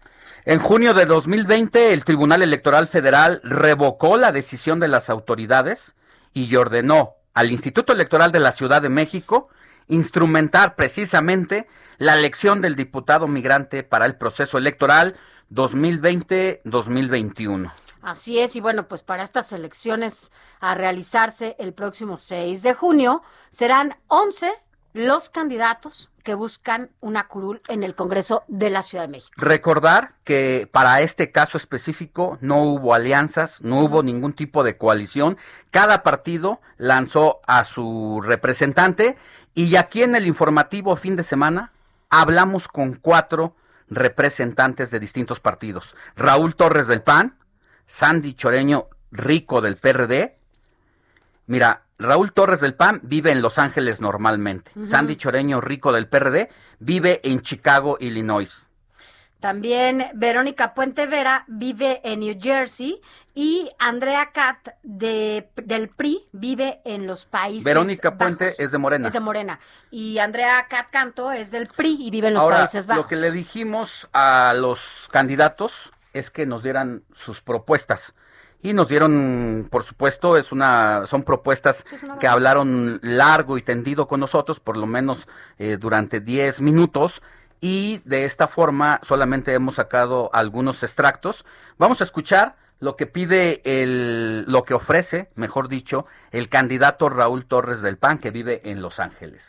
En 0.45 0.57
junio 0.57 0.95
de 0.95 1.05
2020, 1.05 1.93
el 1.93 2.03
Tribunal 2.03 2.41
Electoral 2.41 2.87
Federal 2.87 3.39
revocó 3.43 4.17
la 4.17 4.31
decisión 4.31 4.79
de 4.79 4.87
las 4.87 5.11
autoridades 5.11 5.93
y 6.33 6.55
ordenó 6.55 7.17
al 7.33 7.51
Instituto 7.51 7.93
Electoral 7.93 8.31
de 8.31 8.39
la 8.39 8.51
Ciudad 8.51 8.81
de 8.81 8.89
México 8.89 9.49
instrumentar 9.87 10.75
precisamente 10.75 11.67
la 11.97 12.17
elección 12.17 12.61
del 12.61 12.75
diputado 12.75 13.27
migrante 13.27 13.83
para 13.83 14.05
el 14.05 14.15
proceso 14.15 14.57
electoral 14.57 15.17
2020-2021. 15.51 17.71
Así 18.01 18.39
es, 18.39 18.55
y 18.55 18.61
bueno, 18.61 18.87
pues 18.87 19.03
para 19.03 19.23
estas 19.23 19.51
elecciones 19.53 20.31
a 20.59 20.75
realizarse 20.75 21.55
el 21.59 21.73
próximo 21.73 22.17
6 22.17 22.61
de 22.61 22.73
junio, 22.73 23.23
serán 23.49 23.97
11 24.07 24.51
los 24.93 25.29
candidatos 25.29 26.12
que 26.23 26.33
buscan 26.33 26.89
una 27.01 27.27
curul 27.27 27.61
en 27.67 27.83
el 27.83 27.95
Congreso 27.95 28.43
de 28.47 28.69
la 28.69 28.81
Ciudad 28.81 29.03
de 29.03 29.11
México. 29.11 29.33
Recordar 29.35 30.13
que 30.23 30.67
para 30.71 31.01
este 31.01 31.31
caso 31.31 31.57
específico 31.57 32.37
no 32.41 32.63
hubo 32.63 32.93
alianzas, 32.93 33.61
no 33.61 33.79
hubo 33.79 34.01
ningún 34.03 34.33
tipo 34.33 34.63
de 34.63 34.77
coalición. 34.77 35.37
Cada 35.69 36.01
partido 36.01 36.61
lanzó 36.77 37.41
a 37.45 37.63
su 37.65 38.21
representante 38.23 39.17
y 39.53 39.75
aquí 39.75 40.01
en 40.01 40.15
el 40.15 40.25
informativo 40.25 40.95
fin 40.95 41.15
de 41.15 41.23
semana 41.23 41.73
hablamos 42.09 42.67
con 42.67 42.95
cuatro 42.95 43.55
representantes 43.89 44.91
de 44.91 44.99
distintos 44.99 45.39
partidos. 45.39 45.95
Raúl 46.15 46.55
Torres 46.55 46.87
del 46.87 47.01
PAN, 47.01 47.37
Sandy 47.85 48.33
Choreño 48.33 48.87
Rico 49.11 49.61
del 49.61 49.75
PRD. 49.75 50.37
Mira, 51.45 51.82
Raúl 51.97 52.33
Torres 52.33 52.59
del 52.59 52.75
PAN 52.75 52.99
vive 53.03 53.31
en 53.31 53.41
Los 53.41 53.57
Ángeles 53.57 54.01
normalmente. 54.01 54.71
Sandy 54.83 55.15
Choreño 55.15 55.61
Rico 55.61 55.91
del 55.91 56.07
PRD 56.07 56.49
vive 56.79 57.21
en 57.23 57.41
Chicago, 57.41 57.97
Illinois. 57.99 58.67
También 59.39 60.05
Verónica 60.13 60.73
Puente 60.73 61.05
Vera 61.05 61.43
vive 61.47 61.99
en 62.05 62.21
New 62.21 62.37
Jersey 62.39 63.01
y 63.35 63.69
Andrea 63.77 64.31
Cat 64.31 64.69
de, 64.83 65.49
del 65.57 65.89
PRI 65.89 66.25
vive 66.31 66.79
en 66.85 67.07
los 67.07 67.25
países 67.25 67.65
Verónica 67.65 68.17
Puente 68.17 68.55
es 68.57 68.71
de 68.71 68.77
Morena. 68.77 69.07
Es 69.07 69.13
de 69.13 69.19
Morena. 69.19 69.59
Y 69.91 70.19
Andrea 70.19 70.65
Cat 70.69 70.87
Canto 70.91 71.33
es 71.33 71.51
del 71.51 71.67
PRI 71.67 71.97
y 71.99 72.09
vive 72.09 72.29
en 72.29 72.35
los 72.35 72.43
Ahora, 72.43 72.59
Países 72.59 72.87
Bajos. 72.87 73.03
lo 73.03 73.09
que 73.09 73.17
le 73.17 73.31
dijimos 73.31 74.07
a 74.13 74.53
los 74.55 75.09
candidatos 75.11 75.91
es 76.13 76.29
que 76.29 76.45
nos 76.45 76.63
dieran 76.63 77.03
sus 77.13 77.41
propuestas. 77.41 78.13
Y 78.63 78.73
nos 78.73 78.87
dieron, 78.87 79.67
por 79.69 79.83
supuesto, 79.83 80.37
es 80.37 80.53
una, 80.53 81.05
son 81.05 81.23
propuestas 81.23 81.83
Sí, 81.85 81.95
es 81.95 82.03
una 82.03 82.17
que 82.17 82.27
hablaron 82.27 82.99
largo 83.03 83.57
y 83.57 83.61
tendido 83.61 84.07
con 84.07 84.21
nosotros, 84.21 84.61
por 84.61 84.77
lo 84.77 84.87
menos 84.87 85.27
eh, 85.59 85.77
durante 85.77 86.21
10 86.21 86.61
minutos. 86.61 87.21
Y 87.59 88.01
de 88.05 88.23
esta 88.23 88.47
forma 88.47 89.01
solamente 89.03 89.53
hemos 89.53 89.75
sacado 89.75 90.29
algunos 90.33 90.81
extractos. 90.81 91.45
Vamos 91.77 91.99
a 91.99 92.05
escuchar 92.05 92.55
lo 92.79 92.95
que 92.95 93.05
pide 93.05 93.61
el, 93.65 94.45
lo 94.47 94.63
que 94.63 94.73
ofrece, 94.73 95.29
mejor 95.35 95.67
dicho, 95.67 96.05
el 96.31 96.47
candidato 96.47 97.09
Raúl 97.09 97.45
Torres 97.45 97.81
del 97.81 97.97
PAN 97.97 98.17
que 98.17 98.31
vive 98.31 98.61
en 98.69 98.81
Los 98.81 98.99
Ángeles. 98.99 99.45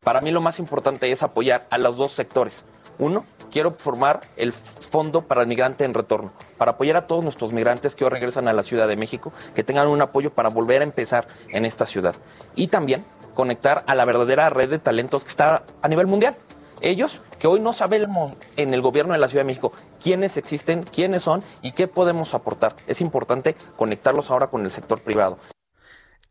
Para 0.00 0.20
mí 0.22 0.30
lo 0.30 0.40
más 0.40 0.58
importante 0.58 1.10
es 1.10 1.22
apoyar 1.22 1.66
a 1.70 1.78
los 1.78 1.96
dos 1.96 2.12
sectores. 2.12 2.64
Uno, 2.98 3.24
quiero 3.50 3.72
formar 3.78 4.20
el 4.36 4.52
Fondo 4.52 5.22
para 5.22 5.42
el 5.42 5.46
Migrante 5.46 5.84
en 5.84 5.94
Retorno, 5.94 6.32
para 6.58 6.72
apoyar 6.72 6.96
a 6.96 7.06
todos 7.06 7.24
nuestros 7.24 7.52
migrantes 7.52 7.94
que 7.94 8.04
hoy 8.04 8.10
regresan 8.10 8.48
a 8.48 8.52
la 8.52 8.62
Ciudad 8.62 8.88
de 8.88 8.96
México, 8.96 9.32
que 9.54 9.64
tengan 9.64 9.88
un 9.88 10.02
apoyo 10.02 10.32
para 10.32 10.48
volver 10.48 10.80
a 10.80 10.84
empezar 10.84 11.26
en 11.48 11.64
esta 11.64 11.86
ciudad. 11.86 12.14
Y 12.54 12.68
también 12.68 13.04
conectar 13.34 13.84
a 13.86 13.94
la 13.94 14.04
verdadera 14.04 14.48
red 14.50 14.70
de 14.70 14.78
talentos 14.78 15.24
que 15.24 15.30
está 15.30 15.64
a 15.82 15.88
nivel 15.88 16.06
mundial. 16.06 16.36
Ellos 16.80 17.20
que 17.38 17.46
hoy 17.46 17.60
no 17.60 17.72
sabemos 17.72 18.32
en 18.56 18.74
el 18.74 18.82
gobierno 18.82 19.12
de 19.12 19.18
la 19.18 19.28
Ciudad 19.28 19.42
de 19.42 19.46
México 19.46 19.72
quiénes 20.02 20.36
existen, 20.36 20.82
quiénes 20.84 21.22
son 21.22 21.42
y 21.62 21.72
qué 21.72 21.88
podemos 21.88 22.34
aportar. 22.34 22.74
Es 22.86 23.00
importante 23.00 23.54
conectarlos 23.76 24.30
ahora 24.30 24.48
con 24.48 24.64
el 24.64 24.70
sector 24.70 25.00
privado. 25.00 25.38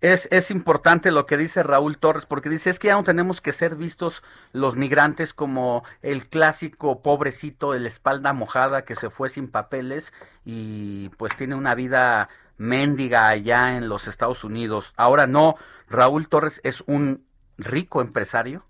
Es, 0.03 0.51
importante 0.51 1.11
lo 1.11 1.25
que 1.25 1.37
dice 1.37 1.63
Raúl 1.63 1.97
Torres, 1.97 2.25
porque 2.25 2.49
dice, 2.49 2.69
es 2.69 2.77
que 2.77 2.89
ya 2.89 2.95
no 2.95 3.05
tenemos 3.05 3.39
que 3.39 3.53
ser 3.53 3.77
vistos 3.77 4.21
los 4.51 4.75
migrantes 4.75 5.33
como 5.33 5.85
el 6.01 6.27
clásico 6.27 7.01
pobrecito 7.01 7.71
de 7.71 7.79
la 7.79 7.87
espalda 7.87 8.33
mojada 8.33 8.83
que 8.83 8.95
se 8.95 9.09
fue 9.09 9.29
sin 9.29 9.49
papeles 9.49 10.11
y 10.43 11.07
pues 11.17 11.37
tiene 11.37 11.55
una 11.55 11.73
vida 11.73 12.27
mendiga 12.57 13.29
allá 13.29 13.77
en 13.77 13.87
los 13.87 14.09
Estados 14.09 14.43
Unidos. 14.43 14.91
Ahora 14.97 15.25
no, 15.25 15.55
Raúl 15.87 16.27
Torres 16.27 16.59
es 16.65 16.83
un 16.85 17.25
rico 17.57 18.01
empresario 18.01 18.65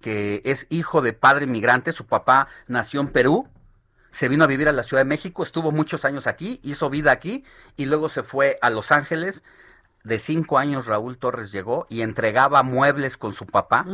que 0.00 0.40
es 0.46 0.66
hijo 0.70 1.02
de 1.02 1.12
padre 1.12 1.46
migrante, 1.46 1.92
su 1.92 2.06
papá 2.06 2.48
nació 2.68 3.02
en 3.02 3.08
Perú, 3.08 3.50
se 4.12 4.28
vino 4.28 4.44
a 4.44 4.46
vivir 4.46 4.66
a 4.66 4.72
la 4.72 4.82
Ciudad 4.82 5.02
de 5.02 5.08
México, 5.08 5.42
estuvo 5.42 5.72
muchos 5.72 6.06
años 6.06 6.26
aquí, 6.26 6.58
hizo 6.62 6.88
vida 6.88 7.12
aquí 7.12 7.44
y 7.76 7.84
luego 7.84 8.08
se 8.08 8.22
fue 8.22 8.56
a 8.62 8.70
Los 8.70 8.92
Ángeles. 8.92 9.42
De 10.02 10.18
cinco 10.18 10.56
años 10.56 10.86
Raúl 10.86 11.18
Torres 11.18 11.52
llegó 11.52 11.86
y 11.90 12.00
entregaba 12.00 12.62
muebles 12.62 13.18
con 13.18 13.34
su 13.34 13.44
papá 13.46 13.84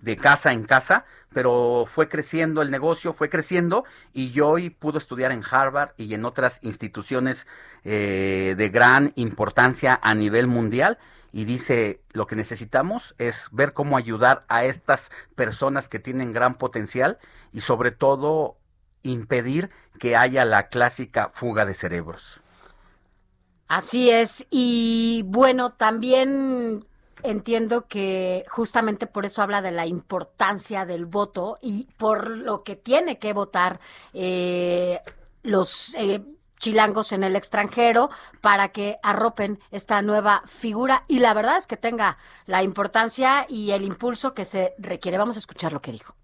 de 0.00 0.16
casa 0.16 0.52
en 0.52 0.64
casa, 0.64 1.04
pero 1.32 1.84
fue 1.86 2.08
creciendo 2.08 2.62
el 2.62 2.70
negocio, 2.70 3.12
fue 3.12 3.28
creciendo 3.28 3.84
y 4.12 4.38
hoy 4.40 4.70
pudo 4.70 4.98
estudiar 4.98 5.32
en 5.32 5.42
Harvard 5.48 5.90
y 5.96 6.14
en 6.14 6.24
otras 6.24 6.60
instituciones 6.62 7.46
eh, 7.84 8.54
de 8.56 8.68
gran 8.68 9.12
importancia 9.16 9.98
a 10.00 10.14
nivel 10.14 10.46
mundial 10.46 10.98
y 11.32 11.44
dice 11.44 12.00
lo 12.12 12.26
que 12.26 12.36
necesitamos 12.36 13.16
es 13.18 13.48
ver 13.50 13.72
cómo 13.72 13.96
ayudar 13.96 14.44
a 14.48 14.64
estas 14.64 15.10
personas 15.34 15.88
que 15.88 15.98
tienen 15.98 16.32
gran 16.32 16.54
potencial 16.54 17.18
y 17.52 17.62
sobre 17.62 17.90
todo 17.90 18.58
impedir 19.02 19.70
que 19.98 20.16
haya 20.16 20.44
la 20.44 20.68
clásica 20.68 21.28
fuga 21.28 21.64
de 21.64 21.74
cerebros. 21.74 22.40
Así 23.68 24.10
es. 24.10 24.46
Y 24.50 25.22
bueno, 25.26 25.72
también 25.72 26.86
entiendo 27.22 27.86
que 27.86 28.44
justamente 28.48 29.06
por 29.06 29.26
eso 29.26 29.42
habla 29.42 29.62
de 29.62 29.72
la 29.72 29.86
importancia 29.86 30.84
del 30.84 31.06
voto 31.06 31.58
y 31.60 31.86
por 31.96 32.30
lo 32.30 32.62
que 32.62 32.76
tiene 32.76 33.18
que 33.18 33.32
votar 33.32 33.80
eh, 34.14 35.00
los 35.42 35.94
eh, 35.96 36.22
chilangos 36.58 37.12
en 37.12 37.24
el 37.24 37.36
extranjero 37.36 38.10
para 38.40 38.68
que 38.70 38.98
arropen 39.02 39.60
esta 39.70 40.02
nueva 40.02 40.42
figura 40.46 41.04
y 41.08 41.18
la 41.20 41.34
verdad 41.34 41.58
es 41.58 41.66
que 41.66 41.76
tenga 41.76 42.18
la 42.46 42.62
importancia 42.62 43.46
y 43.48 43.72
el 43.72 43.84
impulso 43.84 44.34
que 44.34 44.44
se 44.44 44.74
requiere. 44.78 45.18
Vamos 45.18 45.36
a 45.36 45.40
escuchar 45.40 45.72
lo 45.72 45.80
que 45.80 45.92
dijo. 45.92 46.14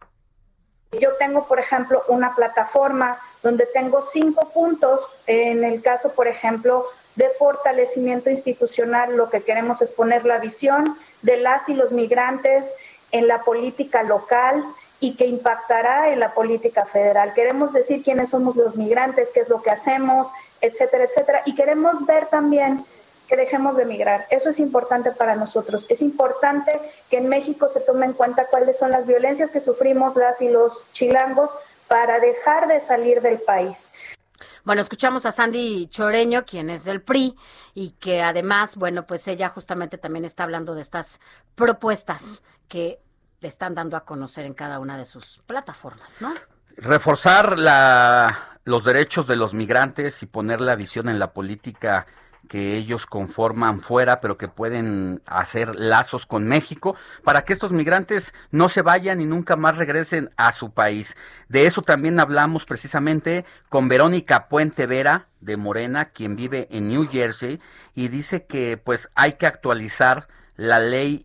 Yo 1.01 1.11
tengo, 1.19 1.47
por 1.47 1.59
ejemplo, 1.59 2.03
una 2.09 2.35
plataforma 2.35 3.19
donde 3.43 3.67
tengo 3.67 4.01
cinco 4.01 4.49
puntos. 4.51 5.07
En 5.27 5.65
el 5.65 5.83
caso, 5.83 6.13
por 6.13 6.29
ejemplo, 6.29 6.87
de 7.17 7.31
fortalecimiento 7.39 8.31
institucional, 8.31 9.17
lo 9.17 9.31
que 9.31 9.43
queremos 9.43 9.83
es 9.83 9.91
poner 9.91 10.25
la 10.25 10.39
visión 10.39 10.97
de 11.23 11.37
las 11.37 11.69
y 11.69 11.75
los 11.75 11.93
migrantes 11.93 12.67
en 13.13 13.29
la 13.29 13.43
política 13.43 14.03
local 14.03 14.65
y 15.01 15.17
que 15.17 15.27
impactará 15.27 16.13
en 16.13 16.21
la 16.21 16.33
política 16.33 16.87
federal. 16.87 17.35
Queremos 17.35 17.73
decir 17.73 18.03
quiénes 18.03 18.31
somos 18.31 18.57
los 18.57 18.75
migrantes, 18.77 19.29
qué 19.33 19.41
es 19.41 19.49
lo 19.49 19.63
que 19.63 19.71
hacemos, 19.71 20.29
etcétera, 20.61 21.05
etcétera. 21.05 21.43
Y 21.45 21.55
queremos 21.55 22.05
ver 22.07 22.27
también 22.27 22.85
que 23.29 23.37
dejemos 23.37 23.77
de 23.77 23.85
migrar. 23.85 24.27
Eso 24.31 24.51
es 24.51 24.59
importante 24.59 25.11
para 25.13 25.37
nosotros. 25.37 25.87
Es 25.89 26.03
importante 26.03 26.73
que 27.11 27.19
en 27.19 27.29
México 27.29 27.69
se 27.69 27.81
tome 27.81 28.07
en 28.07 28.13
cuenta 28.13 28.47
cuáles 28.47 28.79
son 28.79 28.91
las 28.91 29.07
violencias 29.07 29.51
que 29.51 29.61
sufrimos 29.61 30.17
las 30.17 30.41
y 30.41 30.49
los 30.49 30.85
chilangos 30.93 31.51
para 31.89 32.19
dejar 32.19 32.67
de 32.67 32.81
salir 32.81 33.21
del 33.21 33.39
país. 33.39 33.89
Bueno, 34.65 34.81
escuchamos 34.81 35.27
a 35.27 35.33
Sandy 35.33 35.89
Choreño, 35.89 36.47
quien 36.47 36.71
es 36.71 36.85
del 36.85 37.03
PRI, 37.03 37.37
y 37.75 37.91
que 37.93 38.23
además, 38.23 38.77
bueno, 38.77 39.07
pues 39.07 39.29
ella 39.29 39.51
justamente 39.51 39.99
también 39.99 40.25
está 40.25 40.45
hablando 40.45 40.75
de 40.75 40.81
estas 40.81 41.21
propuestas 41.55 42.43
que 42.67 42.99
le 43.41 43.49
están 43.49 43.75
dando 43.75 43.97
a 43.97 44.07
conocer 44.07 44.47
en 44.47 44.55
cada 44.55 44.79
una 44.79 44.97
de 44.97 45.05
sus 45.05 45.43
plataformas, 45.47 46.21
¿no? 46.23 46.33
Reforzar 46.79 47.59
la, 47.59 48.59
los 48.65 48.85
derechos 48.85 49.27
de 49.27 49.37
los 49.37 49.53
migrantes 49.53 50.23
y 50.23 50.27
poner 50.27 50.63
la 50.63 50.77
visión 50.77 51.11
en 51.11 51.19
la 51.19 51.35
política 51.35 52.07
que 52.49 52.77
ellos 52.77 53.07
conforman 53.07 53.81
fuera, 53.81 54.21
pero 54.21 54.37
que 54.37 54.49
pueden 54.49 55.23
hacer 55.27 55.75
lazos 55.77 56.27
con 56.27 56.47
México, 56.47 56.97
para 57.23 57.45
que 57.45 57.53
estos 57.53 57.73
migrantes 57.73 58.33
no 58.51 58.69
se 58.69 58.83
vayan 58.83 59.21
y 59.21 59.27
nunca 59.27 59.57
más 59.57 59.79
regresen 59.79 60.31
a 60.37 60.53
su 60.53 60.73
país. 60.73 61.17
De 61.49 61.67
eso 61.67 61.83
también 61.83 62.21
hablamos 62.21 62.65
precisamente 62.65 63.45
con 63.69 63.89
Verónica 63.89 64.49
Puente 64.49 64.87
Vera 64.87 65.27
de 65.41 65.57
Morena, 65.57 66.07
quien 66.07 66.37
vive 66.37 66.69
en 66.71 66.89
New 66.89 67.09
Jersey, 67.11 67.61
y 67.95 68.09
dice 68.09 68.47
que 68.47 68.77
pues 68.77 69.09
hay 69.15 69.35
que 69.35 69.47
actualizar 69.47 70.29
la 70.57 70.79
ley 70.79 71.25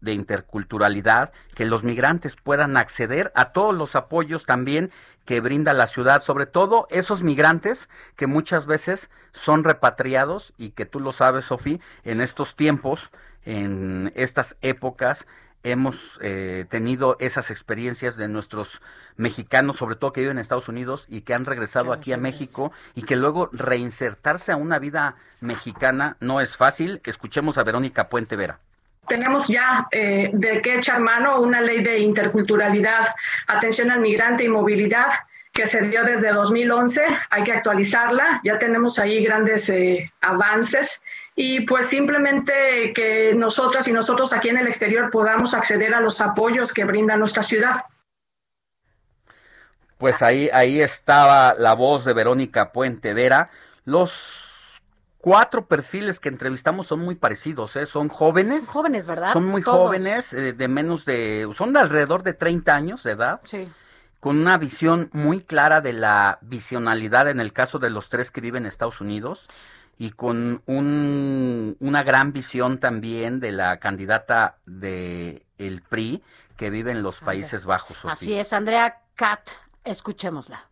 de 0.00 0.12
interculturalidad, 0.12 1.32
que 1.54 1.64
los 1.64 1.82
migrantes 1.82 2.36
puedan 2.36 2.76
acceder 2.76 3.32
a 3.34 3.52
todos 3.52 3.74
los 3.74 3.96
apoyos 3.96 4.46
también 4.46 4.90
que 5.26 5.40
brinda 5.40 5.74
la 5.74 5.86
ciudad, 5.86 6.22
sobre 6.22 6.46
todo 6.46 6.86
esos 6.90 7.22
migrantes 7.22 7.90
que 8.16 8.26
muchas 8.26 8.64
veces 8.64 9.10
son 9.32 9.64
repatriados 9.64 10.54
y 10.56 10.70
que 10.70 10.86
tú 10.86 11.00
lo 11.00 11.12
sabes, 11.12 11.44
Sofía, 11.44 11.80
en 12.04 12.20
estos 12.22 12.56
tiempos, 12.56 13.10
en 13.44 14.12
estas 14.16 14.56
épocas, 14.62 15.26
hemos 15.62 16.18
eh, 16.22 16.64
tenido 16.70 17.16
esas 17.18 17.50
experiencias 17.50 18.16
de 18.16 18.28
nuestros 18.28 18.80
mexicanos, 19.16 19.76
sobre 19.76 19.96
todo 19.96 20.12
que 20.12 20.20
viven 20.20 20.36
en 20.36 20.40
Estados 20.40 20.68
Unidos 20.68 21.06
y 21.08 21.22
que 21.22 21.34
han 21.34 21.44
regresado 21.44 21.92
aquí 21.92 22.12
a 22.12 22.16
México 22.16 22.72
y 22.94 23.02
que 23.02 23.16
luego 23.16 23.50
reinsertarse 23.52 24.52
a 24.52 24.56
una 24.56 24.78
vida 24.78 25.16
mexicana 25.40 26.16
no 26.20 26.40
es 26.40 26.56
fácil. 26.56 27.00
Escuchemos 27.04 27.58
a 27.58 27.64
Verónica 27.64 28.08
Puente 28.08 28.36
Vera 28.36 28.60
tenemos 29.08 29.48
ya 29.48 29.86
eh, 29.90 30.30
de 30.32 30.60
qué 30.62 30.76
echar 30.76 31.00
mano 31.00 31.40
una 31.40 31.60
ley 31.60 31.82
de 31.82 31.98
interculturalidad, 31.98 33.14
atención 33.46 33.90
al 33.90 34.00
migrante 34.00 34.44
y 34.44 34.48
movilidad 34.48 35.06
que 35.52 35.66
se 35.66 35.80
dio 35.80 36.04
desde 36.04 36.32
2011, 36.32 37.02
hay 37.30 37.42
que 37.42 37.52
actualizarla, 37.52 38.40
ya 38.44 38.58
tenemos 38.58 38.98
ahí 38.98 39.24
grandes 39.24 39.68
eh, 39.70 40.12
avances 40.20 41.00
y 41.34 41.62
pues 41.62 41.86
simplemente 41.86 42.92
que 42.94 43.32
nosotras 43.34 43.88
y 43.88 43.92
nosotros 43.92 44.34
aquí 44.34 44.50
en 44.50 44.58
el 44.58 44.68
exterior 44.68 45.10
podamos 45.10 45.54
acceder 45.54 45.94
a 45.94 46.00
los 46.00 46.20
apoyos 46.20 46.74
que 46.74 46.84
brinda 46.84 47.16
nuestra 47.16 47.42
ciudad. 47.42 47.84
Pues 49.96 50.20
ahí, 50.20 50.50
ahí 50.52 50.82
estaba 50.82 51.54
la 51.54 51.72
voz 51.72 52.04
de 52.04 52.12
Verónica 52.12 52.70
Puente 52.70 53.14
Vera. 53.14 53.48
Los 53.86 54.45
cuatro 55.26 55.66
perfiles 55.66 56.20
que 56.20 56.28
entrevistamos 56.28 56.86
son 56.86 57.00
muy 57.00 57.16
parecidos, 57.16 57.74
¿eh? 57.74 57.84
Son 57.84 58.08
jóvenes. 58.08 58.58
Son 58.58 58.66
jóvenes, 58.66 59.08
¿verdad? 59.08 59.32
Son 59.32 59.44
muy 59.44 59.60
Todos. 59.60 59.88
jóvenes, 59.88 60.32
eh, 60.32 60.52
de 60.52 60.68
menos 60.68 61.04
de, 61.04 61.48
son 61.52 61.72
de 61.72 61.80
alrededor 61.80 62.22
de 62.22 62.32
30 62.32 62.72
años 62.72 63.02
de 63.02 63.10
edad. 63.10 63.40
Sí. 63.42 63.68
Con 64.20 64.38
una 64.38 64.56
visión 64.56 65.10
muy 65.12 65.40
clara 65.40 65.80
de 65.80 65.94
la 65.94 66.38
visionalidad 66.42 67.28
en 67.28 67.40
el 67.40 67.52
caso 67.52 67.80
de 67.80 67.90
los 67.90 68.08
tres 68.08 68.30
que 68.30 68.40
viven 68.40 68.62
en 68.62 68.68
Estados 68.68 69.00
Unidos 69.00 69.48
y 69.98 70.12
con 70.12 70.62
un, 70.66 71.76
una 71.80 72.04
gran 72.04 72.32
visión 72.32 72.78
también 72.78 73.40
de 73.40 73.50
la 73.50 73.80
candidata 73.80 74.58
de 74.64 75.44
el 75.58 75.82
PRI 75.82 76.22
que 76.56 76.70
vive 76.70 76.92
en 76.92 77.02
los 77.02 77.18
Países 77.18 77.66
Bajos. 77.66 77.96
Sofía. 77.96 78.12
Así 78.12 78.34
es, 78.34 78.52
Andrea 78.52 79.00
Cat, 79.16 79.40
escuchémosla. 79.82 80.68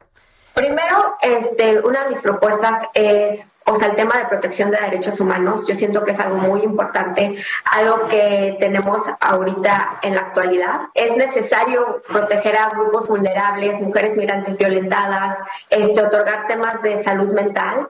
Primero, 0.54 1.16
este, 1.20 1.80
una 1.80 2.04
de 2.04 2.10
mis 2.10 2.22
propuestas 2.22 2.84
es, 2.94 3.40
o 3.66 3.74
sea, 3.74 3.88
el 3.88 3.96
tema 3.96 4.18
de 4.18 4.26
protección 4.26 4.70
de 4.70 4.78
derechos 4.78 5.18
humanos. 5.18 5.66
Yo 5.66 5.74
siento 5.74 6.04
que 6.04 6.12
es 6.12 6.20
algo 6.20 6.36
muy 6.36 6.62
importante, 6.62 7.34
algo 7.72 8.06
que 8.06 8.56
tenemos 8.60 9.02
ahorita 9.20 9.98
en 10.02 10.14
la 10.14 10.20
actualidad. 10.20 10.82
Es 10.94 11.16
necesario 11.16 12.02
proteger 12.08 12.56
a 12.56 12.68
grupos 12.68 13.08
vulnerables, 13.08 13.80
mujeres 13.80 14.14
migrantes 14.16 14.56
violentadas, 14.56 15.38
este, 15.70 16.00
otorgar 16.00 16.46
temas 16.46 16.80
de 16.82 17.02
salud 17.02 17.32
mental. 17.32 17.88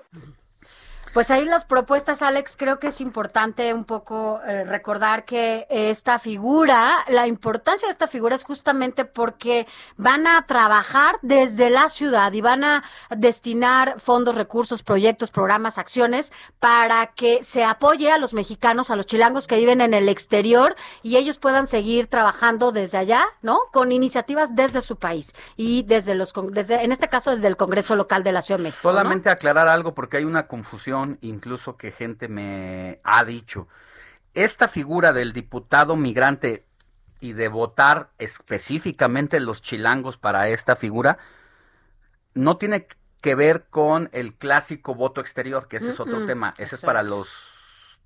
Pues 1.15 1.31
ahí 1.31 1.45
las 1.45 1.65
propuestas, 1.65 2.23
Alex, 2.23 2.57
creo 2.57 2.81
que 2.81 2.89
es 2.89 3.01
importante 3.01 3.73
un 3.73 3.85
poco 3.85 4.41
eh, 4.45 4.65
recordar 4.65 5.25
que 5.25 5.65
esta 5.71 6.19
figura, 6.19 7.05
la 7.07 7.29
importancia 7.29 7.87
de 7.87 7.93
esta 7.93 8.09
figura 8.09 8.35
es 8.35 8.43
justamente 8.43 9.05
porque 9.05 9.69
van 9.97 10.27
a 10.27 10.45
trabajar 10.45 11.15
desde 11.23 11.71
la 11.71 11.89
ciudad 11.89 12.33
y 12.33 12.41
van 12.41 12.65
a 12.65 12.83
destinar 13.17 14.01
fondos, 14.01 14.35
recursos, 14.35 14.83
proyectos, 14.83 15.31
programas, 15.31 15.79
acciones 15.79 16.33
para 16.59 17.07
que 17.07 17.45
se 17.45 17.63
apoye 17.63 18.11
a 18.11 18.19
los 18.19 18.35
mexicanos, 18.35 18.91
a 18.91 18.97
los 18.97 19.07
chilangos 19.07 19.47
que 19.47 19.59
viven 19.59 19.81
en 19.83 19.95
el 19.95 20.09
exterior 20.09 20.75
y 21.05 21.17
ellos 21.17 21.39
puedan 21.39 21.69
seguir 21.69 22.09
trabajando 22.09 22.73
desde 22.73 22.99
allá, 22.99 23.25
¿no? 23.41 23.61
Con 23.73 23.93
iniciativas 23.93 24.57
desde 24.57 24.83
su 24.83 24.97
país 24.97 25.33
y 25.57 25.85
desde 25.85 26.17
los, 26.17 26.33
desde, 26.51 26.83
en 26.83 26.91
este 26.91 27.09
caso 27.09 27.31
desde 27.31 27.47
el 27.47 27.57
Congreso 27.57 27.95
local 27.95 28.25
de 28.25 28.33
la 28.33 28.43
Ciudad 28.43 28.59
de 28.59 28.65
México. 28.65 28.83
Solamente 28.83 29.31
aclarar 29.31 29.69
algo 29.69 29.95
porque 29.95 30.17
hay 30.17 30.25
una 30.25 30.49
confusión, 30.49 31.04
incluso 31.21 31.77
que 31.77 31.93
gente 31.93 32.29
me 32.29 33.01
ha 33.05 33.25
dicho. 33.25 33.69
Esta 34.35 34.69
figura 34.69 35.13
del 35.13 35.33
diputado 35.33 35.97
migrante 35.97 36.67
y 37.21 37.33
de 37.33 37.49
votar 37.49 38.11
específicamente 38.19 39.41
los 39.41 39.63
chilangos 39.63 40.19
para 40.19 40.49
esta 40.49 40.77
figura 40.77 41.19
no 42.35 42.57
tiene 42.57 42.87
que 43.23 43.35
ver 43.35 43.67
con 43.71 44.11
el 44.13 44.35
clásico 44.35 44.95
voto 44.95 45.21
exterior, 45.21 45.67
que 45.69 45.79
ese 45.79 45.93
es 45.93 46.01
otro 46.01 46.27
tema. 46.27 46.53
Ese 46.59 46.75
es 46.75 46.83
para 46.83 47.03
los 47.03 47.29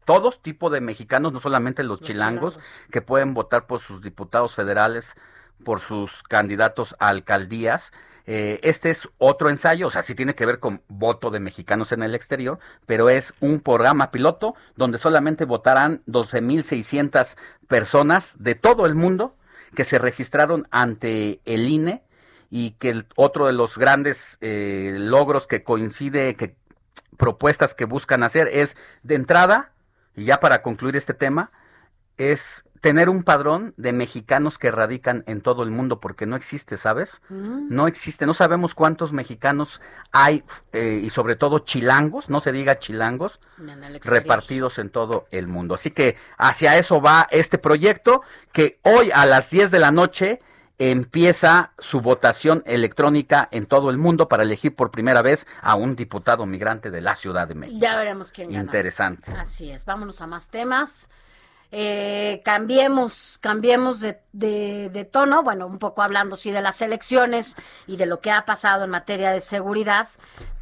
todos 0.04 0.40
tipo 0.40 0.70
de 0.70 0.80
mexicanos, 0.80 1.32
no 1.32 1.40
solamente 1.40 1.82
los, 1.82 2.00
chilangos, 2.00 2.58
que 2.90 3.02
pueden 3.02 3.34
votar 3.34 3.66
por 3.66 3.80
sus 3.80 4.00
diputados 4.00 4.54
federales, 4.54 5.16
por 5.64 5.80
sus 5.80 6.22
candidatos 6.22 6.96
a 6.98 7.08
alcaldías. 7.08 7.92
Eh, 8.30 8.60
este 8.62 8.90
es 8.90 9.08
otro 9.16 9.48
ensayo, 9.48 9.86
o 9.86 9.90
sea, 9.90 10.02
sí 10.02 10.14
tiene 10.14 10.34
que 10.34 10.44
ver 10.44 10.58
con 10.58 10.82
voto 10.86 11.30
de 11.30 11.40
mexicanos 11.40 11.92
en 11.92 12.02
el 12.02 12.14
exterior, 12.14 12.58
pero 12.84 13.08
es 13.08 13.32
un 13.40 13.60
programa 13.60 14.10
piloto 14.10 14.54
donde 14.76 14.98
solamente 14.98 15.46
votarán 15.46 16.02
12.600 16.06 17.38
personas 17.68 18.36
de 18.38 18.54
todo 18.54 18.84
el 18.84 18.94
mundo 18.94 19.34
que 19.74 19.84
se 19.84 19.98
registraron 19.98 20.68
ante 20.70 21.40
el 21.46 21.68
INE 21.68 22.02
y 22.50 22.72
que 22.72 23.02
otro 23.16 23.46
de 23.46 23.54
los 23.54 23.78
grandes 23.78 24.36
eh, 24.42 24.96
logros 24.98 25.46
que 25.46 25.62
coincide, 25.62 26.36
que 26.36 26.54
propuestas 27.16 27.74
que 27.74 27.86
buscan 27.86 28.22
hacer 28.22 28.48
es 28.52 28.76
de 29.02 29.14
entrada, 29.14 29.72
y 30.14 30.26
ya 30.26 30.38
para 30.38 30.60
concluir 30.60 30.96
este 30.96 31.14
tema, 31.14 31.50
es 32.18 32.62
tener 32.80 33.08
un 33.08 33.22
padrón 33.22 33.74
de 33.76 33.92
mexicanos 33.92 34.58
que 34.58 34.70
radican 34.70 35.24
en 35.26 35.40
todo 35.40 35.62
el 35.62 35.70
mundo, 35.70 36.00
porque 36.00 36.26
no 36.26 36.36
existe, 36.36 36.76
¿sabes? 36.76 37.20
No 37.28 37.86
existe, 37.86 38.26
no 38.26 38.34
sabemos 38.34 38.74
cuántos 38.74 39.12
mexicanos 39.12 39.80
hay, 40.12 40.44
eh, 40.72 41.00
y 41.02 41.10
sobre 41.10 41.36
todo 41.36 41.60
chilangos, 41.60 42.30
no 42.30 42.40
se 42.40 42.52
diga 42.52 42.78
chilangos, 42.78 43.40
En 43.58 44.00
repartidos 44.02 44.78
en 44.78 44.90
todo 44.90 45.26
el 45.30 45.46
mundo. 45.46 45.74
Así 45.74 45.90
que 45.90 46.16
hacia 46.36 46.76
eso 46.76 47.00
va 47.00 47.28
este 47.30 47.58
proyecto, 47.58 48.22
que 48.52 48.78
hoy 48.82 49.10
a 49.12 49.26
las 49.26 49.50
10 49.50 49.70
de 49.70 49.78
la 49.78 49.90
noche 49.90 50.40
empieza 50.78 51.72
su 51.78 52.00
votación 52.00 52.62
electrónica 52.64 53.48
en 53.50 53.66
todo 53.66 53.90
el 53.90 53.98
mundo 53.98 54.28
para 54.28 54.44
elegir 54.44 54.74
por 54.76 54.90
primera 54.90 55.22
vez 55.22 55.46
a 55.60 55.74
un 55.74 55.96
diputado 55.96 56.46
migrante 56.46 56.90
de 56.90 57.00
la 57.00 57.16
Ciudad 57.16 57.48
de 57.48 57.54
México. 57.54 57.80
Ya 57.80 57.96
veremos 57.96 58.30
quién 58.30 58.50
gana. 58.50 58.62
Interesante. 58.62 59.32
Así 59.32 59.70
es, 59.70 59.84
vámonos 59.84 60.20
a 60.20 60.26
más 60.26 60.48
temas. 60.48 61.10
Eh, 61.70 62.40
cambiemos, 62.44 63.38
cambiemos 63.42 64.00
de, 64.00 65.08
tono, 65.12 65.42
bueno, 65.42 65.66
un 65.66 65.78
poco 65.78 66.02
hablando 66.02 66.36
sí 66.36 66.50
de 66.50 66.62
las 66.62 66.80
elecciones 66.80 67.56
y 67.86 67.96
de 67.96 68.06
lo 68.06 68.20
que 68.20 68.30
ha 68.30 68.46
pasado 68.46 68.84
en 68.84 68.90
materia 68.90 69.32
de 69.32 69.40
seguridad, 69.40 70.08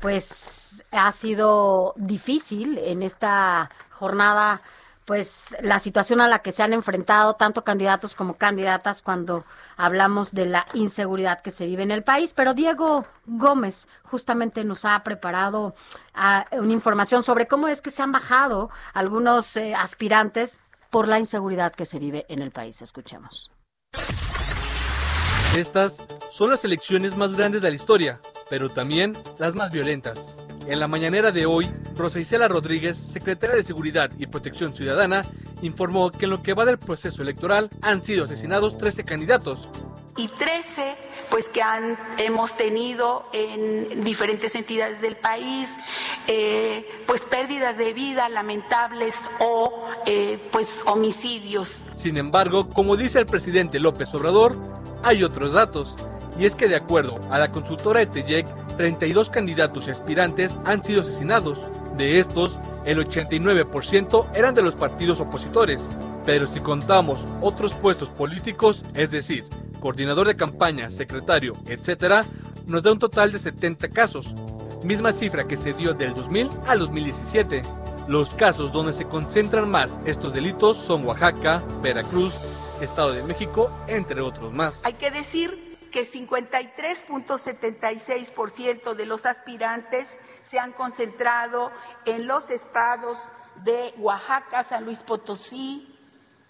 pues 0.01 0.85
ha 0.91 1.13
sido 1.13 1.95
difícil 1.97 2.79
en 2.79 3.05
esta 3.05 3.71
jornada, 3.93 4.63
pues 5.05 5.57
la 5.63 5.79
situación 5.79 6.21
a 6.21 6.29
la 6.29 6.41
que 6.41 6.51
se 6.51 6.65
han 6.65 6.73
enfrentado 6.73 7.35
tanto 7.35 7.63
candidatos 7.63 8.17
como 8.17 8.35
candidatas 8.35 9.03
cuando 9.03 9.45
hablamos 9.77 10.33
de 10.33 10.47
la 10.47 10.65
inseguridad 10.75 11.41
que 11.41 11.53
se 11.53 11.67
vive 11.67 11.85
en 11.85 11.93
el 11.93 12.03
país. 12.03 12.33
Pero 12.35 12.55
Diego 12.55 13.07
Gómez 13.27 13.87
justamente 14.03 14.65
nos 14.65 14.85
ha 14.85 15.01
preparado 15.05 15.77
ah, 16.15 16.47
una 16.51 16.73
información 16.73 17.23
sobre 17.23 17.47
cómo 17.47 17.69
es 17.69 17.81
que 17.81 17.93
se 17.93 18.03
han 18.03 18.11
bajado 18.11 18.71
algunos 18.93 19.57
eh, 19.57 19.75
aspirantes 19.77 20.61
por 20.97 21.09
la 21.09 21.19
inseguridad 21.19 21.75
que 21.75 21.85
se 21.85 21.99
vive 21.99 22.25
en 22.31 22.41
el 22.41 22.53
país. 22.53 22.81
Escuchemos. 22.81 23.51
Estas 25.55 25.99
son 26.31 26.49
las 26.49 26.65
elecciones 26.65 27.19
más 27.19 27.35
grandes 27.35 27.61
de 27.61 27.69
la 27.69 27.77
historia, 27.77 28.19
pero 28.49 28.71
también 28.71 29.13
las 29.39 29.55
más 29.55 29.71
violentas. 29.71 30.35
En 30.67 30.81
la 30.81 30.89
mañanera 30.89 31.33
de 31.33 31.45
hoy, 31.45 31.71
Rosa 31.97 32.19
Isela 32.19 32.49
Rodríguez, 32.49 32.97
secretaria 32.97 33.57
de 33.57 33.63
Seguridad 33.63 34.11
y 34.19 34.27
Protección 34.27 34.75
Ciudadana, 34.75 35.21
informó 35.61 36.11
que 36.11 36.25
en 36.25 36.31
lo 36.31 36.43
que 36.43 36.55
va 36.55 36.65
del 36.65 36.79
proceso 36.79 37.21
electoral 37.21 37.69
han 37.83 38.03
sido 38.03 38.25
asesinados 38.25 38.79
13 38.79 39.05
candidatos. 39.05 39.69
y 40.17 40.29
13 40.29 40.97
pues 41.31 41.49
que 41.49 41.63
han, 41.63 41.99
hemos 42.19 42.57
tenido 42.57 43.29
en 43.33 44.05
diferentes 44.05 44.55
entidades 44.55 45.01
del 45.01 45.17
país 45.17 45.79
eh, 46.27 46.87
pues 47.07 47.23
pérdidas 47.23 47.79
de 47.79 47.93
vida 47.93 48.29
lamentables 48.29 49.15
o 49.41 49.85
eh, 50.07 50.39
pues 50.53 50.83
homicidios 50.87 51.85
Sin 51.97 52.17
embargo, 52.17 52.69
como 52.69 52.97
dice 52.97 53.19
el 53.19 53.27
presidente 53.27 53.81
López 53.81 54.15
Obrador, 54.15 54.57
hay 55.03 55.23
otros 55.23 55.53
datos. 55.53 55.97
Y 56.39 56.45
es 56.45 56.55
que 56.55 56.69
de 56.69 56.77
acuerdo 56.77 57.19
a 57.31 57.39
la 57.39 57.51
consultora 57.51 58.03
ETEYEC, 58.03 58.47
32 58.77 59.31
candidatos 59.31 59.89
y 59.89 59.91
aspirantes 59.91 60.57
han 60.65 60.85
sido 60.85 61.03
asesinados. 61.03 61.59
De 61.97 62.19
estos, 62.21 62.59
el 62.85 62.99
89% 62.99 64.27
eran 64.35 64.55
de 64.55 64.63
los 64.63 64.75
partidos 64.75 65.21
opositores. 65.21 65.83
Pero 66.27 66.47
si 66.47 66.61
contamos 66.61 67.27
otros 67.41 67.73
puestos 67.73 68.11
políticos, 68.11 68.85
es 68.95 69.11
decir, 69.11 69.45
coordinador 69.81 70.27
de 70.27 70.37
campaña, 70.37 70.91
secretario, 70.91 71.55
etc., 71.67 72.27
nos 72.67 72.83
da 72.83 72.93
un 72.93 72.99
total 72.99 73.33
de 73.33 73.39
70 73.39 73.89
casos, 73.91 74.35
misma 74.83 75.13
cifra 75.13 75.47
que 75.47 75.57
se 75.57 75.73
dio 75.73 75.95
del 75.95 76.15
2000 76.15 76.51
al 76.67 76.81
2017. 76.81 77.63
Los 78.09 78.31
casos 78.31 78.73
donde 78.73 78.93
se 78.93 79.07
concentran 79.07 79.71
más 79.71 79.99
estos 80.05 80.33
delitos 80.33 80.77
son 80.77 81.05
Oaxaca, 81.05 81.63
Veracruz, 81.83 82.37
Estado 82.81 83.13
de 83.13 83.23
México, 83.23 83.71
entre 83.89 84.21
otros 84.21 84.53
más. 84.53 84.85
hay 84.85 84.95
que 84.95 85.11
decir 85.11 85.67
que 85.91 86.11
53.76% 86.11 88.95
de 88.95 89.07
los 89.07 89.25
aspirantes 89.25 90.09
se 90.43 90.59
han 90.59 90.73
concentrado 90.73 91.71
en 92.05 92.27
los 92.27 92.51
estados 92.51 93.19
de 93.65 93.95
Oaxaca, 93.99 94.65
San 94.65 94.85
Luis 94.85 94.99
Potosí, 94.99 95.96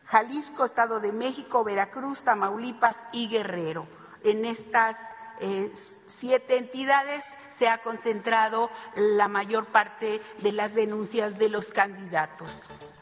Jalisco, 0.07 0.65
Estado 0.65 1.01
de 1.01 1.13
México, 1.13 1.65
Veracruz, 1.65 2.23
Tamaulipas 2.23 2.97
y 3.13 3.29
Guerrero. 3.29 3.87
En 4.25 4.45
estas 4.45 4.97
eh, 5.41 5.73
siete 6.07 6.57
entidades 6.57 7.23
se 7.59 7.69
ha 7.69 7.83
concentrado 7.83 8.71
la 8.95 9.29
mayor 9.29 9.67
parte 9.67 10.21
de 10.43 10.53
las 10.53 10.75
denuncias 10.75 11.39
de 11.39 11.49
los 11.49 11.67
candidatos. 11.69 12.51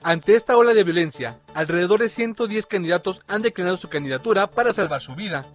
Ante 0.02 0.36
esta 0.36 0.56
ola 0.56 0.74
de 0.74 0.85
violencia, 0.85 1.39
alrededor 1.55 2.01
de 2.01 2.09
110 2.09 2.66
candidatos 2.66 3.22
han 3.26 3.43
declinado 3.43 3.76
su 3.76 3.89
candidatura 3.89 4.47
para 4.47 4.74
salvar 4.74 5.01
su 5.01 5.14
vida. 5.14 5.47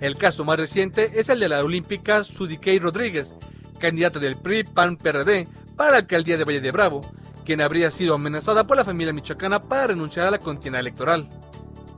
El 0.00 0.16
caso 0.16 0.44
más 0.44 0.58
reciente 0.58 1.20
es 1.20 1.28
el 1.28 1.40
de 1.40 1.48
la 1.48 1.62
olímpica 1.62 2.24
Sudikey 2.24 2.78
Rodríguez, 2.78 3.34
candidata 3.78 4.18
del 4.18 4.36
PRI 4.36 4.64
PAN 4.64 4.96
PRD 4.96 5.46
para 5.76 5.90
la 5.92 5.96
alcaldía 5.98 6.36
de 6.36 6.44
Valle 6.44 6.60
de 6.60 6.72
Bravo, 6.72 7.00
quien 7.48 7.62
habría 7.62 7.90
sido 7.90 8.12
amenazada 8.12 8.66
por 8.66 8.76
la 8.76 8.84
familia 8.84 9.14
michoacana 9.14 9.62
para 9.62 9.86
renunciar 9.86 10.26
a 10.26 10.30
la 10.30 10.38
contienda 10.38 10.80
electoral. 10.80 11.26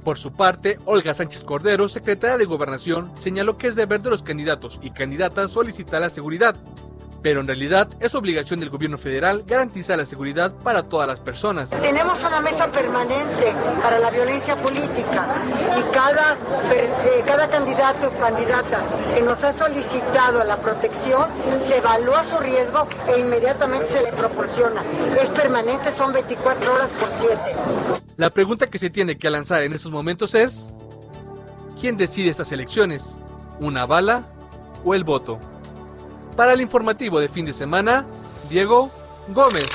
Por 0.04 0.16
su 0.16 0.32
parte, 0.32 0.78
Olga 0.84 1.12
Sánchez 1.12 1.42
Cordero, 1.42 1.88
secretaria 1.88 2.38
de 2.38 2.44
Gobernación, 2.44 3.10
señaló 3.18 3.58
que 3.58 3.66
es 3.66 3.74
deber 3.74 4.00
de 4.00 4.10
los 4.10 4.22
candidatos 4.22 4.78
y 4.80 4.92
candidatas 4.92 5.50
solicitar 5.50 6.02
la 6.02 6.08
seguridad, 6.08 6.54
pero 7.22 7.40
en 7.40 7.46
realidad 7.46 7.88
es 8.00 8.14
obligación 8.14 8.60
del 8.60 8.70
gobierno 8.70 8.98
federal 8.98 9.44
garantizar 9.46 9.98
la 9.98 10.06
seguridad 10.06 10.52
para 10.54 10.82
todas 10.84 11.06
las 11.06 11.20
personas. 11.20 11.70
Tenemos 11.70 12.18
una 12.24 12.40
mesa 12.40 12.70
permanente 12.70 13.52
para 13.82 13.98
la 13.98 14.10
violencia 14.10 14.56
política 14.56 15.26
y 15.78 15.92
cada, 15.94 16.36
per- 16.68 16.84
eh, 16.84 17.22
cada 17.26 17.48
candidato 17.48 18.08
o 18.08 18.10
candidata 18.20 18.80
que 19.14 19.22
nos 19.22 19.42
ha 19.44 19.52
solicitado 19.52 20.42
la 20.44 20.56
protección 20.58 21.26
se 21.66 21.76
evalúa 21.78 22.24
su 22.24 22.38
riesgo 22.38 22.86
e 23.14 23.20
inmediatamente 23.20 23.88
se 23.88 24.02
le 24.02 24.12
proporciona. 24.12 24.82
Es 25.20 25.28
permanente, 25.30 25.92
son 25.92 26.12
24 26.12 26.74
horas 26.74 26.90
por 26.98 27.08
7. 27.20 27.56
La 28.16 28.30
pregunta 28.30 28.66
que 28.66 28.78
se 28.78 28.90
tiene 28.90 29.16
que 29.18 29.30
lanzar 29.30 29.62
en 29.62 29.72
estos 29.72 29.90
momentos 29.92 30.34
es, 30.34 30.66
¿quién 31.80 31.96
decide 31.96 32.30
estas 32.30 32.52
elecciones? 32.52 33.04
¿Una 33.60 33.86
bala 33.86 34.24
o 34.84 34.94
el 34.94 35.04
voto? 35.04 35.38
Para 36.40 36.54
el 36.54 36.62
informativo 36.62 37.20
de 37.20 37.28
fin 37.28 37.44
de 37.44 37.52
semana, 37.52 38.06
Diego 38.48 38.90
Gómez. 39.28 39.68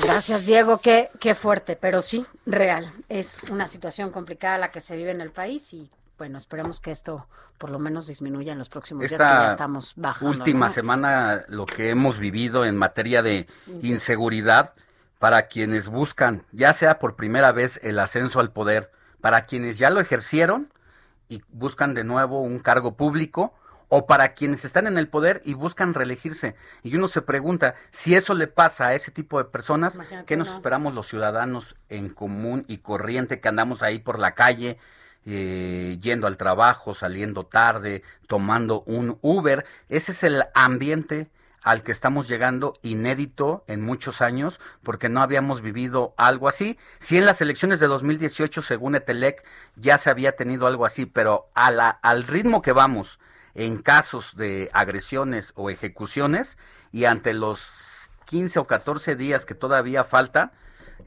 Gracias, 0.00 0.46
Diego. 0.46 0.78
Qué, 0.78 1.08
qué 1.18 1.34
fuerte, 1.34 1.74
pero 1.74 2.02
sí, 2.02 2.24
real. 2.46 2.92
Es 3.08 3.42
una 3.50 3.66
situación 3.66 4.12
complicada 4.12 4.58
la 4.58 4.70
que 4.70 4.80
se 4.80 4.94
vive 4.96 5.10
en 5.10 5.20
el 5.20 5.32
país 5.32 5.74
y 5.74 5.90
Bueno, 6.18 6.38
esperemos 6.38 6.78
que 6.78 6.92
esto 6.92 7.26
por 7.58 7.70
lo 7.70 7.80
menos 7.80 8.06
disminuya 8.06 8.52
en 8.52 8.58
los 8.58 8.68
próximos 8.68 9.00
días, 9.00 9.10
que 9.10 9.18
ya 9.18 9.40
Esta 9.40 9.50
estamos 9.50 9.94
bajando. 9.96 10.38
última 10.38 10.68
¿no? 10.68 10.72
semana, 10.72 11.44
lo 11.48 11.66
que 11.66 11.90
hemos 11.90 12.20
vivido 12.20 12.64
en 12.64 12.76
materia 12.76 13.20
de 13.20 13.48
inseguridad 13.82 14.72
para 15.18 15.48
quienes 15.48 15.88
buscan, 15.88 16.44
ya 16.52 16.72
sea 16.74 17.00
por 17.00 17.16
primera 17.16 17.50
vez, 17.50 17.80
el 17.82 17.98
ascenso 17.98 18.38
al 18.38 18.52
poder, 18.52 18.92
para 19.20 19.46
quienes 19.46 19.78
ya 19.78 19.90
lo 19.90 19.98
ejercieron 19.98 20.72
y 21.28 21.42
buscan 21.48 21.94
de 21.94 22.04
nuevo 22.04 22.40
un 22.40 22.60
cargo 22.60 22.94
público, 22.94 23.52
o 23.88 24.06
para 24.06 24.34
quienes 24.34 24.64
están 24.64 24.86
en 24.86 24.98
el 24.98 25.08
poder 25.08 25.40
y 25.44 25.54
buscan 25.54 25.94
reelegirse. 25.94 26.54
Y 26.82 26.94
uno 26.96 27.08
se 27.08 27.22
pregunta, 27.22 27.74
si 27.90 28.14
eso 28.14 28.34
le 28.34 28.46
pasa 28.46 28.88
a 28.88 28.94
ese 28.94 29.10
tipo 29.10 29.38
de 29.38 29.44
personas, 29.44 29.94
Imagínate, 29.94 30.26
¿qué 30.26 30.36
nos 30.36 30.48
no. 30.48 30.54
esperamos 30.54 30.94
los 30.94 31.08
ciudadanos 31.08 31.76
en 31.88 32.10
común 32.10 32.64
y 32.68 32.78
corriente 32.78 33.40
que 33.40 33.48
andamos 33.48 33.82
ahí 33.82 33.98
por 33.98 34.18
la 34.18 34.34
calle, 34.34 34.78
eh, 35.24 35.98
yendo 36.00 36.26
al 36.26 36.36
trabajo, 36.36 36.94
saliendo 36.94 37.46
tarde, 37.46 38.02
tomando 38.26 38.82
un 38.82 39.18
Uber? 39.22 39.64
Ese 39.88 40.12
es 40.12 40.22
el 40.22 40.44
ambiente 40.54 41.30
al 41.62 41.82
que 41.82 41.92
estamos 41.92 42.28
llegando 42.28 42.74
inédito 42.82 43.64
en 43.66 43.82
muchos 43.82 44.22
años 44.22 44.60
porque 44.82 45.08
no 45.08 45.20
habíamos 45.22 45.60
vivido 45.60 46.14
algo 46.16 46.48
así. 46.48 46.78
Sí 46.98 47.18
en 47.18 47.26
las 47.26 47.40
elecciones 47.40 47.80
de 47.80 47.88
2018, 47.88 48.62
según 48.62 48.94
Etelec, 48.94 49.44
ya 49.76 49.98
se 49.98 50.10
había 50.10 50.32
tenido 50.32 50.66
algo 50.66 50.86
así, 50.86 51.04
pero 51.04 51.50
a 51.54 51.70
la, 51.70 51.88
al 51.88 52.26
ritmo 52.26 52.62
que 52.62 52.72
vamos 52.72 53.18
en 53.58 53.82
casos 53.82 54.36
de 54.36 54.70
agresiones 54.72 55.52
o 55.56 55.68
ejecuciones 55.68 56.56
y 56.92 57.06
ante 57.06 57.34
los 57.34 57.60
15 58.26 58.60
o 58.60 58.64
14 58.64 59.16
días 59.16 59.44
que 59.44 59.56
todavía 59.56 60.04
falta, 60.04 60.52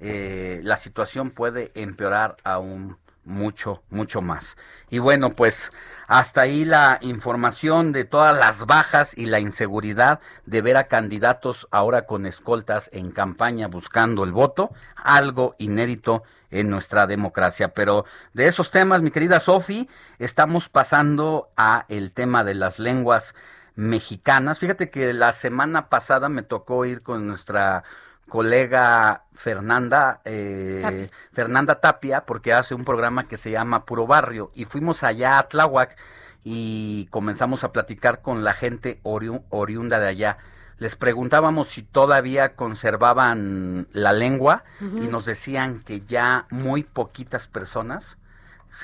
eh, 0.01 0.59
la 0.61 0.75
situación 0.75 1.31
puede 1.31 1.71
empeorar 1.75 2.35
aún 2.43 2.97
mucho, 3.23 3.83
mucho 3.89 4.21
más. 4.21 4.57
Y 4.89 4.99
bueno, 4.99 5.29
pues 5.29 5.71
hasta 6.11 6.41
ahí 6.41 6.65
la 6.65 6.97
información 6.99 7.93
de 7.93 8.03
todas 8.03 8.35
las 8.35 8.65
bajas 8.65 9.17
y 9.17 9.27
la 9.27 9.39
inseguridad 9.39 10.19
de 10.45 10.61
ver 10.61 10.75
a 10.75 10.89
candidatos 10.89 11.69
ahora 11.71 12.05
con 12.05 12.25
escoltas 12.25 12.89
en 12.91 13.11
campaña 13.13 13.69
buscando 13.69 14.25
el 14.25 14.33
voto, 14.33 14.71
algo 14.97 15.55
inédito 15.57 16.23
en 16.49 16.69
nuestra 16.69 17.07
democracia. 17.07 17.69
Pero 17.69 18.03
de 18.33 18.47
esos 18.47 18.71
temas, 18.71 19.01
mi 19.01 19.11
querida 19.11 19.39
Sofi, 19.39 19.87
estamos 20.19 20.67
pasando 20.67 21.49
a 21.55 21.85
el 21.87 22.11
tema 22.11 22.43
de 22.43 22.55
las 22.55 22.77
lenguas 22.77 23.33
mexicanas. 23.75 24.59
Fíjate 24.59 24.89
que 24.89 25.13
la 25.13 25.31
semana 25.31 25.87
pasada 25.87 26.27
me 26.27 26.43
tocó 26.43 26.83
ir 26.83 27.03
con 27.03 27.25
nuestra 27.25 27.85
colega 28.31 29.23
Fernanda 29.35 30.21
eh, 30.23 30.79
Tapia. 30.81 31.09
Fernanda 31.33 31.75
Tapia 31.81 32.25
porque 32.25 32.53
hace 32.53 32.73
un 32.73 32.85
programa 32.85 33.27
que 33.27 33.35
se 33.35 33.51
llama 33.51 33.83
Puro 33.83 34.07
Barrio 34.07 34.51
y 34.55 34.63
fuimos 34.63 35.03
allá 35.03 35.37
a 35.37 35.49
Tláhuac 35.49 35.97
y 36.45 37.07
comenzamos 37.11 37.65
a 37.65 37.73
platicar 37.73 38.21
con 38.21 38.45
la 38.45 38.53
gente 38.53 39.01
oriu- 39.03 39.43
oriunda 39.49 39.99
de 39.99 40.07
allá. 40.07 40.37
Les 40.77 40.95
preguntábamos 40.95 41.67
si 41.67 41.83
todavía 41.83 42.55
conservaban 42.55 43.87
la 43.91 44.13
lengua 44.13 44.63
y 44.79 45.07
nos 45.09 45.25
decían 45.25 45.81
que 45.83 45.99
ya 46.07 46.45
muy 46.49 46.83
poquitas 46.83 47.47
personas, 47.47 48.15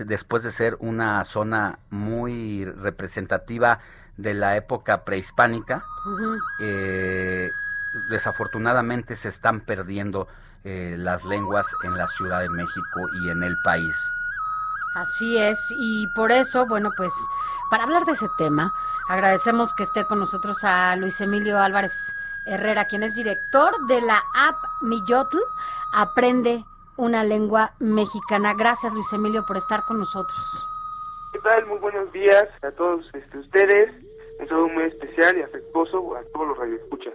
después 0.05 0.43
de 0.43 0.51
ser 0.51 0.75
una 0.79 1.23
zona 1.23 1.79
muy 1.89 2.65
representativa 2.65 3.79
de 4.17 4.33
la 4.33 4.57
época 4.57 5.05
prehispánica, 5.05 5.85
eh, 6.61 7.49
desafortunadamente 8.09 9.15
se 9.15 9.29
están 9.29 9.61
perdiendo 9.61 10.27
eh, 10.63 10.95
las 10.97 11.23
lenguas 11.25 11.65
en 11.83 11.97
la 11.97 12.07
Ciudad 12.07 12.41
de 12.41 12.49
México 12.49 13.01
y 13.21 13.29
en 13.29 13.43
el 13.43 13.55
país. 13.63 13.95
Así 14.95 15.37
es, 15.37 15.59
y 15.77 16.07
por 16.15 16.31
eso, 16.31 16.65
bueno, 16.65 16.91
pues 16.97 17.11
para 17.69 17.83
hablar 17.83 18.05
de 18.05 18.13
ese 18.13 18.27
tema, 18.37 18.73
agradecemos 19.09 19.73
que 19.75 19.83
esté 19.83 20.05
con 20.05 20.19
nosotros 20.19 20.57
a 20.63 20.95
Luis 20.95 21.19
Emilio 21.21 21.59
Álvarez 21.59 21.93
Herrera, 22.47 22.85
quien 22.85 23.03
es 23.03 23.15
director 23.15 23.73
de 23.87 24.01
la 24.01 24.23
app 24.35 24.55
Millotl, 24.81 25.37
Aprende 25.93 26.65
una 26.97 27.23
lengua 27.23 27.73
mexicana. 27.79 28.53
Gracias, 28.53 28.93
Luis 28.93 29.11
Emilio, 29.13 29.45
por 29.45 29.57
estar 29.57 29.83
con 29.85 29.99
nosotros. 29.99 30.65
¿Qué 31.31 31.39
tal? 31.39 31.65
Muy 31.65 31.79
buenos 31.79 32.11
días 32.11 32.49
a 32.63 32.71
todos 32.71 33.13
este, 33.13 33.37
ustedes. 33.37 33.91
Un 34.39 34.47
saludo 34.47 34.67
muy 34.69 34.83
especial 34.83 35.37
y 35.37 35.41
afectuoso 35.41 36.15
a 36.15 36.21
todos 36.33 36.49
los 36.49 36.57
radioescuchas. 36.57 37.13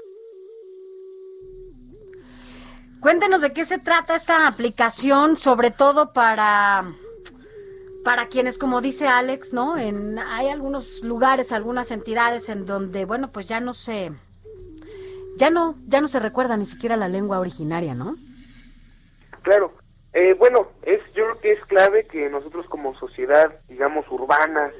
Cuéntenos 3.02 3.40
de 3.40 3.52
qué 3.52 3.66
se 3.66 3.78
trata 3.78 4.14
esta 4.14 4.46
aplicación, 4.46 5.36
sobre 5.36 5.72
todo 5.72 6.12
para 6.12 6.94
para 8.04 8.26
quienes, 8.26 8.58
como 8.58 8.80
dice 8.80 9.08
Alex, 9.08 9.52
¿no? 9.52 9.76
En, 9.76 10.18
hay 10.18 10.48
algunos 10.48 11.02
lugares, 11.02 11.52
algunas 11.52 11.90
entidades 11.90 12.48
en 12.48 12.64
donde, 12.64 13.04
bueno, 13.04 13.28
pues 13.32 13.46
ya 13.48 13.60
no 13.60 13.74
se, 13.74 14.10
ya 15.36 15.50
no, 15.50 15.74
ya 15.88 16.00
no 16.00 16.08
se 16.08 16.20
recuerda 16.20 16.56
ni 16.56 16.66
siquiera 16.66 16.96
la 16.96 17.08
lengua 17.08 17.40
originaria, 17.40 17.94
¿no? 17.94 18.14
Claro. 19.42 19.72
Eh, 20.14 20.34
bueno, 20.38 20.68
es 20.82 21.00
yo 21.14 21.24
creo 21.24 21.40
que 21.40 21.52
es 21.52 21.64
clave 21.64 22.06
que 22.06 22.28
nosotros 22.28 22.68
como 22.68 22.94
sociedad, 22.94 23.50
digamos, 23.68 24.06
urbana, 24.10 24.70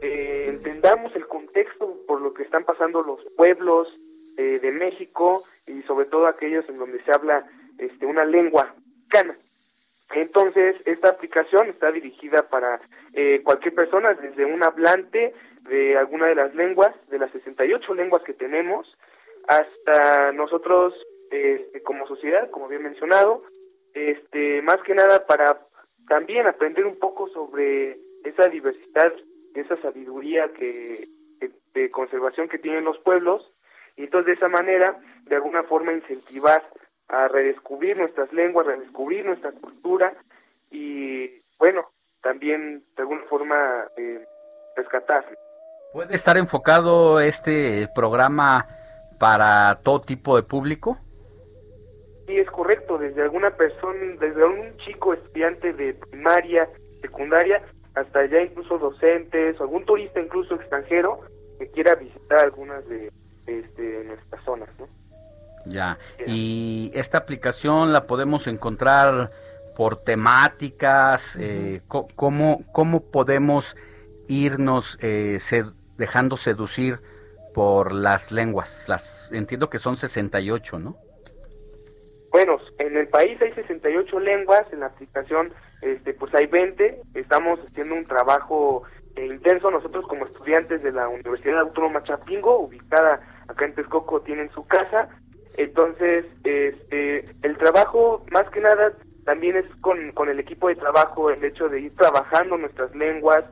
eh, 0.00 0.46
entendamos 0.48 1.14
el 1.14 1.26
contexto 1.28 1.98
por 2.06 2.20
lo 2.20 2.32
que 2.32 2.42
están 2.42 2.64
pasando 2.64 3.02
los 3.02 3.20
pueblos 3.36 3.88
eh, 4.38 4.58
de 4.60 4.72
México 4.72 5.44
y 5.66 5.82
sobre 5.82 6.06
todo 6.06 6.26
aquellos 6.26 6.68
en 6.68 6.78
donde 6.78 7.02
se 7.02 7.12
habla 7.12 7.46
este, 7.78 8.06
una 8.06 8.24
lengua 8.24 8.74
mexicana. 8.96 9.36
Entonces, 10.14 10.76
esta 10.86 11.08
aplicación 11.08 11.66
está 11.68 11.90
dirigida 11.90 12.42
para 12.44 12.78
eh, 13.14 13.40
cualquier 13.42 13.74
persona, 13.74 14.14
desde 14.14 14.44
un 14.44 14.62
hablante 14.62 15.34
de 15.62 15.96
alguna 15.98 16.28
de 16.28 16.36
las 16.36 16.54
lenguas, 16.54 16.94
de 17.10 17.18
las 17.18 17.30
68 17.32 17.94
lenguas 17.94 18.22
que 18.22 18.32
tenemos, 18.32 18.96
hasta 19.48 20.32
nosotros 20.32 20.94
este, 21.30 21.82
como 21.82 22.06
sociedad, 22.06 22.48
como 22.50 22.68
bien 22.68 22.84
mencionado, 22.84 23.42
este, 23.94 24.62
más 24.62 24.80
que 24.82 24.94
nada 24.94 25.26
para 25.26 25.58
también 26.08 26.46
aprender 26.46 26.86
un 26.86 26.98
poco 27.00 27.28
sobre 27.28 27.96
esa 28.24 28.48
diversidad, 28.48 29.12
esa 29.54 29.76
sabiduría 29.80 30.52
que- 30.52 31.08
de 31.74 31.90
conservación 31.90 32.48
que 32.48 32.58
tienen 32.58 32.84
los 32.84 32.98
pueblos, 33.00 33.52
y 33.96 34.04
entonces 34.04 34.26
de 34.26 34.32
esa 34.32 34.48
manera, 34.48 34.96
de 35.26 35.36
alguna 35.36 35.62
forma, 35.64 35.92
incentivar 35.92 36.62
a 37.08 37.28
redescubrir 37.28 37.96
nuestras 37.96 38.32
lenguas, 38.32 38.66
redescubrir 38.66 39.24
nuestra 39.24 39.52
cultura 39.52 40.12
y, 40.70 41.28
bueno, 41.58 41.82
también 42.22 42.80
de 42.96 43.02
alguna 43.02 43.22
forma 43.22 43.84
eh, 43.96 44.24
rescatar. 44.76 45.24
¿Puede 45.92 46.14
estar 46.14 46.36
enfocado 46.36 47.20
este 47.20 47.88
programa 47.94 48.66
para 49.18 49.78
todo 49.82 50.00
tipo 50.00 50.36
de 50.36 50.42
público? 50.42 50.98
Sí, 52.26 52.36
es 52.38 52.50
correcto, 52.50 52.98
desde 52.98 53.22
alguna 53.22 53.50
persona, 53.56 54.16
desde 54.20 54.44
un 54.44 54.76
chico 54.78 55.14
estudiante 55.14 55.72
de 55.72 55.94
primaria, 55.94 56.68
secundaria, 57.00 57.62
hasta 57.94 58.26
ya 58.26 58.40
incluso 58.40 58.78
docentes, 58.78 59.58
o 59.60 59.62
algún 59.62 59.84
turista 59.84 60.20
incluso 60.20 60.56
extranjero 60.56 61.20
que 61.58 61.70
quiera 61.70 61.94
visitar 61.94 62.40
algunas 62.40 62.86
de 62.88 63.10
este, 63.46 64.04
nuestras 64.04 64.42
zonas, 64.42 64.68
¿no? 64.78 64.86
Ya. 65.66 65.98
Y 66.26 66.90
esta 66.94 67.18
aplicación 67.18 67.92
la 67.92 68.06
podemos 68.06 68.46
encontrar 68.46 69.30
por 69.76 70.02
temáticas. 70.02 71.36
eh, 71.38 71.80
¿cómo, 71.88 72.62
¿Cómo 72.72 73.00
podemos 73.10 73.76
irnos 74.28 74.98
eh, 75.00 75.38
sed- 75.40 75.72
dejando 75.98 76.36
seducir 76.36 76.98
por 77.54 77.92
las 77.92 78.32
lenguas? 78.32 78.88
Las 78.88 79.30
entiendo 79.32 79.68
que 79.70 79.78
son 79.78 79.96
68, 79.96 80.78
¿no? 80.78 80.96
Bueno, 82.30 82.58
en 82.78 82.96
el 82.96 83.08
país 83.08 83.40
hay 83.40 83.50
68 83.52 84.20
lenguas, 84.20 84.66
en 84.72 84.80
la 84.80 84.86
aplicación 84.86 85.52
este, 85.80 86.12
pues 86.12 86.34
hay 86.34 86.46
20, 86.46 87.00
estamos 87.14 87.58
haciendo 87.66 87.94
un 87.94 88.04
trabajo 88.04 88.82
eh, 89.14 89.26
intenso, 89.26 89.70
nosotros 89.70 90.06
como 90.06 90.26
estudiantes 90.26 90.82
de 90.82 90.92
la 90.92 91.08
Universidad 91.08 91.60
Autónoma 91.60 92.02
Chapingo, 92.02 92.58
ubicada 92.60 93.20
acá 93.48 93.64
en 93.64 93.74
Texcoco, 93.74 94.20
tienen 94.20 94.50
su 94.50 94.62
casa, 94.64 95.08
entonces 95.56 96.24
este, 96.44 97.24
el 97.42 97.56
trabajo 97.56 98.24
más 98.30 98.48
que 98.50 98.60
nada 98.60 98.92
también 99.24 99.56
es 99.56 99.64
con, 99.80 100.12
con 100.12 100.28
el 100.28 100.38
equipo 100.38 100.68
de 100.68 100.76
trabajo, 100.76 101.30
el 101.30 101.44
hecho 101.44 101.68
de 101.68 101.80
ir 101.80 101.94
trabajando 101.96 102.56
nuestras 102.56 102.94
lenguas 102.94 103.44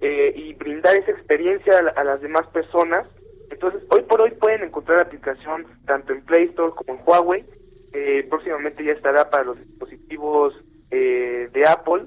eh, 0.00 0.32
y 0.34 0.54
brindar 0.54 0.94
esa 0.96 1.10
experiencia 1.10 1.78
a, 1.78 1.82
la- 1.82 1.90
a 1.90 2.04
las 2.04 2.20
demás 2.22 2.46
personas, 2.48 3.06
entonces 3.50 3.82
hoy 3.90 4.02
por 4.02 4.22
hoy 4.22 4.30
pueden 4.32 4.62
encontrar 4.62 4.98
la 4.98 5.04
aplicación 5.04 5.66
tanto 5.86 6.12
en 6.12 6.22
Play 6.22 6.44
Store 6.44 6.72
como 6.74 6.98
en 6.98 7.04
Huawei, 7.06 7.44
eh, 7.92 8.26
próximamente 8.28 8.84
ya 8.84 8.92
estará 8.92 9.28
para 9.28 9.44
los 9.44 9.58
dispositivos 9.58 10.54
eh, 10.90 11.48
de 11.52 11.66
Apple. 11.66 12.04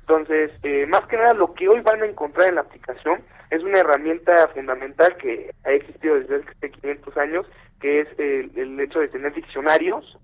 Entonces, 0.00 0.50
eh, 0.62 0.86
más 0.86 1.06
que 1.06 1.16
nada, 1.16 1.32
lo 1.34 1.52
que 1.54 1.68
hoy 1.68 1.80
van 1.80 2.02
a 2.02 2.06
encontrar 2.06 2.48
en 2.48 2.56
la 2.56 2.60
aplicación 2.60 3.22
es 3.50 3.62
una 3.62 3.78
herramienta 3.78 4.48
fundamental 4.48 5.16
que 5.16 5.50
ha 5.64 5.72
existido 5.72 6.16
desde 6.16 6.36
hace 6.36 6.70
500 6.70 7.16
años, 7.16 7.46
que 7.84 8.00
es 8.00 8.08
el, 8.18 8.50
el 8.56 8.80
hecho 8.80 9.00
de 9.00 9.08
tener 9.08 9.34
diccionarios. 9.34 10.16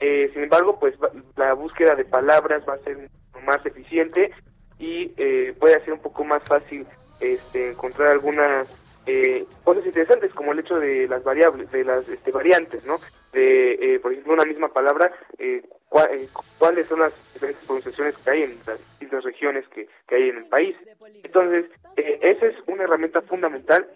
Eh, 0.00 0.28
sin 0.34 0.42
embargo, 0.42 0.78
pues 0.78 0.94
la 1.36 1.54
búsqueda 1.54 1.94
de 1.94 2.04
palabras 2.04 2.62
va 2.68 2.74
a 2.74 2.78
ser 2.84 3.08
más 3.42 3.64
eficiente 3.64 4.30
y 4.78 4.86
y 4.86 5.14
eh, 5.16 5.54
puede 5.58 5.80
ser 5.84 5.94
un 5.94 6.00
poco 6.00 6.22
más 6.22 6.42
fácil 6.46 6.86
este, 7.18 7.70
encontrar 7.70 8.08
algunas 8.10 8.68
eh, 9.06 9.42
cosas 9.64 9.86
interesantes 9.86 10.34
como 10.34 10.52
el 10.52 10.58
hecho 10.58 10.78
de 10.78 11.08
las 11.08 11.24
variables, 11.24 11.70
de 11.72 11.82
las 11.82 12.06
este, 12.06 12.30
variantes, 12.30 12.84
¿no? 12.84 13.00
De, 13.32 13.72
eh, 13.72 13.98
por 14.00 14.12
ejemplo, 14.12 14.34
una 14.34 14.44
misma 14.44 14.68
palabra, 14.68 15.10
eh, 15.38 15.62
cua- 15.88 16.10
eh, 16.10 16.28
cuáles 16.58 16.86
son 16.88 17.00
las 17.00 17.12
diferentes 17.32 17.64
pronunciaciones 17.64 18.18
que 18.18 18.30
hay 18.30 18.42
en 18.42 18.58
las 18.66 18.78
distintas 18.90 19.24
regiones 19.24 19.66
que, 19.68 19.88
que 20.06 20.14
hay 20.16 20.28
en 20.28 20.36
el 20.36 20.48
país. 20.48 20.76
Entonces, 21.24 21.64
eh, 21.96 22.18
esa 22.20 22.44
es 22.44 22.56
una 22.66 22.82
herramienta 22.84 23.22
fundamental. 23.22 23.86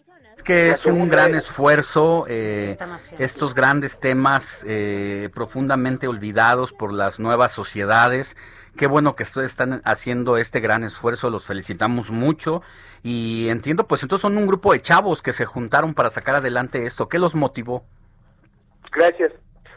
Que 0.43 0.71
es 0.71 0.87
un 0.87 1.09
gran 1.09 1.35
es- 1.35 1.45
esfuerzo, 1.45 2.27
eh, 2.29 2.77
estos 3.19 3.55
grandes 3.55 3.99
temas 4.01 4.65
eh, 4.67 5.29
profundamente 5.35 6.09
olvidados 6.09 6.73
por 6.73 6.93
las 6.93 7.19
nuevas 7.21 7.53
sociedades. 7.53 8.37
Qué 8.77 8.87
bueno 8.87 9.17
que 9.17 9.25
ustedes 9.25 9.51
están 9.51 9.83
haciendo 9.85 10.37
este 10.37 10.61
gran 10.61 10.85
esfuerzo, 10.85 11.29
los 11.29 11.45
felicitamos 11.47 12.11
mucho 12.11 12.63
y 13.03 13.49
entiendo, 13.49 13.87
pues 13.87 14.03
entonces 14.03 14.23
son 14.23 14.37
un 14.39 14.47
grupo 14.47 14.73
de 14.73 14.81
chavos 14.81 15.23
que 15.23 15.33
se 15.33 15.45
juntaron 15.45 15.93
para 15.93 16.09
sacar 16.09 16.37
adelante 16.37 16.87
esto. 16.87 17.09
¿Qué 17.09 17.19
los 17.19 17.35
motivó? 17.35 17.85
Gracias. 18.93 19.33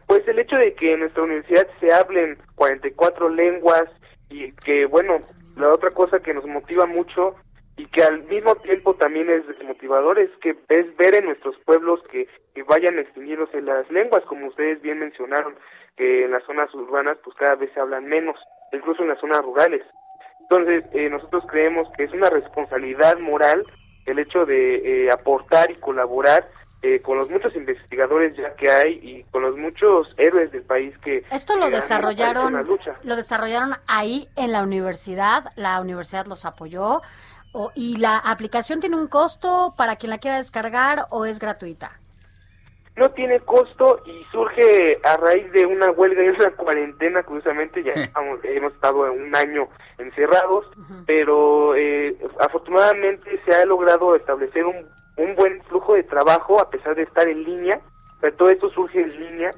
Pues 0.07 0.27
el 0.27 0.39
hecho 0.39 0.55
de 0.57 0.73
que 0.75 0.93
en 0.93 0.99
nuestra 1.01 1.23
universidad 1.23 1.67
se 1.79 1.91
hablen 1.93 2.37
44 2.55 3.29
lenguas 3.29 3.83
y 4.29 4.51
que, 4.51 4.85
bueno, 4.85 5.19
la 5.55 5.69
otra 5.71 5.89
cosa 5.91 6.19
que 6.19 6.33
nos 6.33 6.45
motiva 6.45 6.85
mucho 6.85 7.35
y 7.75 7.85
que 7.87 8.03
al 8.03 8.23
mismo 8.25 8.55
tiempo 8.55 8.93
también 8.95 9.29
es 9.29 9.47
desmotivador 9.47 10.19
es 10.19 10.29
que 10.41 10.55
es 10.69 10.95
ver 10.97 11.15
en 11.15 11.25
nuestros 11.25 11.57
pueblos 11.65 12.01
que, 12.11 12.27
que 12.53 12.63
vayan 12.63 12.99
extinguiéndose 12.99 13.61
las 13.61 13.89
lenguas, 13.89 14.23
como 14.25 14.47
ustedes 14.47 14.81
bien 14.81 14.99
mencionaron, 14.99 15.55
que 15.97 16.25
en 16.25 16.31
las 16.31 16.43
zonas 16.43 16.73
urbanas 16.73 17.17
pues 17.23 17.35
cada 17.35 17.55
vez 17.55 17.71
se 17.73 17.79
hablan 17.79 18.05
menos, 18.05 18.37
incluso 18.71 19.01
en 19.01 19.09
las 19.09 19.19
zonas 19.19 19.41
rurales. 19.41 19.83
Entonces, 20.41 20.83
eh, 20.93 21.09
nosotros 21.09 21.43
creemos 21.47 21.87
que 21.97 22.03
es 22.03 22.11
una 22.11 22.29
responsabilidad 22.29 23.17
moral 23.17 23.65
el 24.05 24.19
hecho 24.19 24.45
de 24.45 25.05
eh, 25.05 25.11
aportar 25.11 25.71
y 25.71 25.75
colaborar 25.75 26.47
eh, 26.81 26.99
con 27.01 27.17
los 27.17 27.29
muchos 27.29 27.55
investigadores 27.55 28.35
ya 28.35 28.53
que 28.55 28.69
hay 28.69 28.99
y 29.01 29.23
con 29.31 29.41
los 29.41 29.55
muchos 29.55 30.13
héroes 30.17 30.51
del 30.51 30.63
país 30.63 30.93
que 30.97 31.23
Esto 31.31 31.55
lo 31.55 31.69
desarrollaron, 31.69 32.61
lucha. 32.67 32.97
lo 33.03 33.15
desarrollaron 33.15 33.71
ahí 33.87 34.27
en 34.35 34.51
la 34.51 34.61
universidad, 34.61 35.45
la 35.55 35.79
universidad 35.79 36.25
los 36.25 36.43
apoyó 36.43 37.01
o- 37.53 37.71
y 37.75 37.95
la 37.97 38.17
aplicación 38.17 38.79
tiene 38.81 38.97
un 38.97 39.07
costo 39.07 39.73
para 39.77 39.95
quien 39.95 40.09
la 40.09 40.17
quiera 40.17 40.37
descargar 40.37 41.05
o 41.09 41.25
es 41.25 41.39
gratuita. 41.39 41.99
No 42.95 43.09
tiene 43.09 43.39
costo 43.39 44.03
y 44.05 44.23
surge 44.31 44.99
a 45.03 45.17
raíz 45.17 45.51
de 45.51 45.65
una 45.65 45.89
huelga 45.91 46.23
y 46.23 46.27
una 46.29 46.51
cuarentena, 46.51 47.23
curiosamente, 47.23 47.81
ya 47.83 47.93
estamos- 48.13 48.39
hemos 48.43 48.73
estado 48.73 49.11
un 49.11 49.35
año 49.35 49.67
encerrados, 49.97 50.67
pero 51.07 51.75
eh, 51.75 52.15
afortunadamente 52.39 53.39
se 53.45 53.55
ha 53.55 53.65
logrado 53.65 54.15
establecer 54.15 54.65
un, 54.65 54.85
un 55.17 55.35
buen 55.35 55.61
flujo 55.63 55.95
de 55.95 56.03
trabajo 56.03 56.61
a 56.61 56.69
pesar 56.69 56.95
de 56.95 57.03
estar 57.03 57.27
en 57.27 57.43
línea, 57.43 57.79
pero 58.21 58.35
todo 58.35 58.49
esto 58.49 58.69
surge 58.69 59.01
en 59.01 59.09
línea 59.19 59.51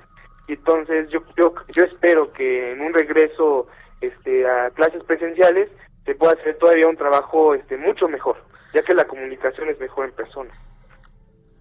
y 0.47 0.53
entonces 0.53 1.09
yo, 1.09 1.19
yo, 1.37 1.53
yo 1.73 1.83
espero 1.83 2.31
que 2.31 2.71
en 2.71 2.81
un 2.81 2.93
regreso 2.93 3.67
este, 3.99 4.47
a 4.49 4.69
clases 4.71 5.03
presenciales 5.03 5.69
se 6.05 6.15
pueda 6.15 6.33
hacer 6.33 6.57
todavía 6.57 6.87
un 6.87 6.97
trabajo 6.97 7.55
este, 7.55 7.77
mucho 7.77 8.07
mejor, 8.07 8.37
ya 8.73 8.81
que 8.83 8.93
la 8.93 9.05
comunicación 9.05 9.69
es 9.69 9.79
mejor 9.79 10.05
en 10.05 10.11
persona. 10.11 10.51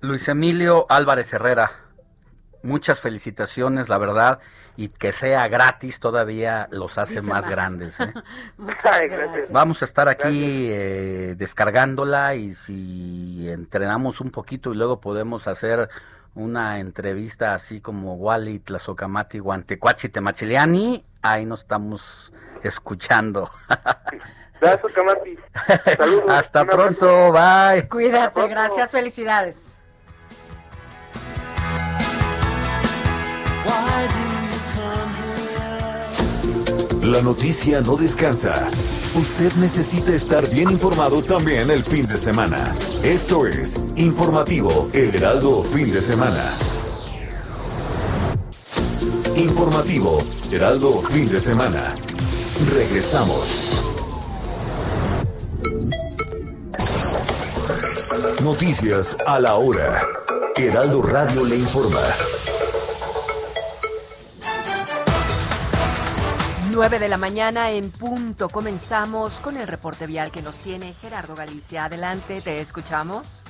Luis 0.00 0.28
Emilio 0.28 0.86
Álvarez 0.88 1.32
Herrera, 1.32 1.70
muchas 2.62 3.00
felicitaciones, 3.00 3.88
la 3.88 3.98
verdad, 3.98 4.40
y 4.76 4.88
que 4.88 5.12
sea 5.12 5.48
gratis 5.48 6.00
todavía 6.00 6.68
los 6.70 6.98
hace 6.98 7.22
más. 7.22 7.48
grandes. 7.48 8.00
¿eh? 8.00 8.12
Muchas 8.58 9.00
gracias. 9.08 9.52
Vamos 9.52 9.80
a 9.82 9.84
estar 9.84 10.08
aquí 10.08 10.68
eh, 10.70 11.34
descargándola 11.36 12.34
y 12.34 12.54
si 12.54 13.48
entrenamos 13.48 14.20
un 14.20 14.30
poquito 14.30 14.72
y 14.72 14.76
luego 14.76 15.00
podemos 15.00 15.46
hacer 15.46 15.88
una 16.34 16.80
entrevista 16.80 17.54
así 17.54 17.80
como 17.80 18.14
Wally, 18.16 18.58
Tlazocamati, 18.58 19.38
Guantecuachi, 19.38 20.08
Temachiliani, 20.08 21.04
ahí 21.22 21.46
nos 21.46 21.60
estamos 21.60 22.32
escuchando. 22.64 23.50
Gracias, 24.60 24.92
Camati. 24.92 25.38
Saludos. 25.96 26.30
Hasta 26.30 26.64
pronto, 26.64 27.32
bye. 27.32 27.86
Cuídate, 27.88 28.48
gracias, 28.48 28.90
felicidades. 28.90 29.76
La 37.02 37.20
noticia 37.20 37.82
no 37.82 37.96
descansa. 37.96 38.66
Usted 39.14 39.52
necesita 39.56 40.12
estar 40.12 40.48
bien 40.48 40.70
informado 40.70 41.22
también 41.22 41.70
el 41.70 41.84
fin 41.84 42.06
de 42.06 42.16
semana. 42.16 42.74
Esto 43.02 43.46
es 43.46 43.76
Informativo 43.96 44.88
El 44.94 45.14
Heraldo 45.14 45.62
Fin 45.62 45.92
de 45.92 46.00
Semana. 46.00 46.50
Informativo 49.36 50.22
Heraldo 50.50 51.02
Fin 51.02 51.26
de 51.26 51.40
Semana. 51.40 51.94
Regresamos. 52.60 53.82
Noticias 58.42 59.16
a 59.26 59.40
la 59.40 59.54
hora. 59.54 60.00
Heraldo 60.56 61.02
Radio 61.02 61.44
le 61.44 61.56
informa. 61.56 62.00
9 66.70 66.98
de 67.00 67.08
la 67.08 67.16
mañana 67.16 67.72
en 67.72 67.90
punto. 67.90 68.48
Comenzamos 68.48 69.40
con 69.40 69.56
el 69.56 69.66
reporte 69.66 70.06
vial 70.06 70.30
que 70.30 70.40
nos 70.40 70.58
tiene 70.58 70.94
Gerardo 70.94 71.34
Galicia. 71.34 71.86
Adelante, 71.86 72.40
te 72.40 72.60
escuchamos. 72.60 73.42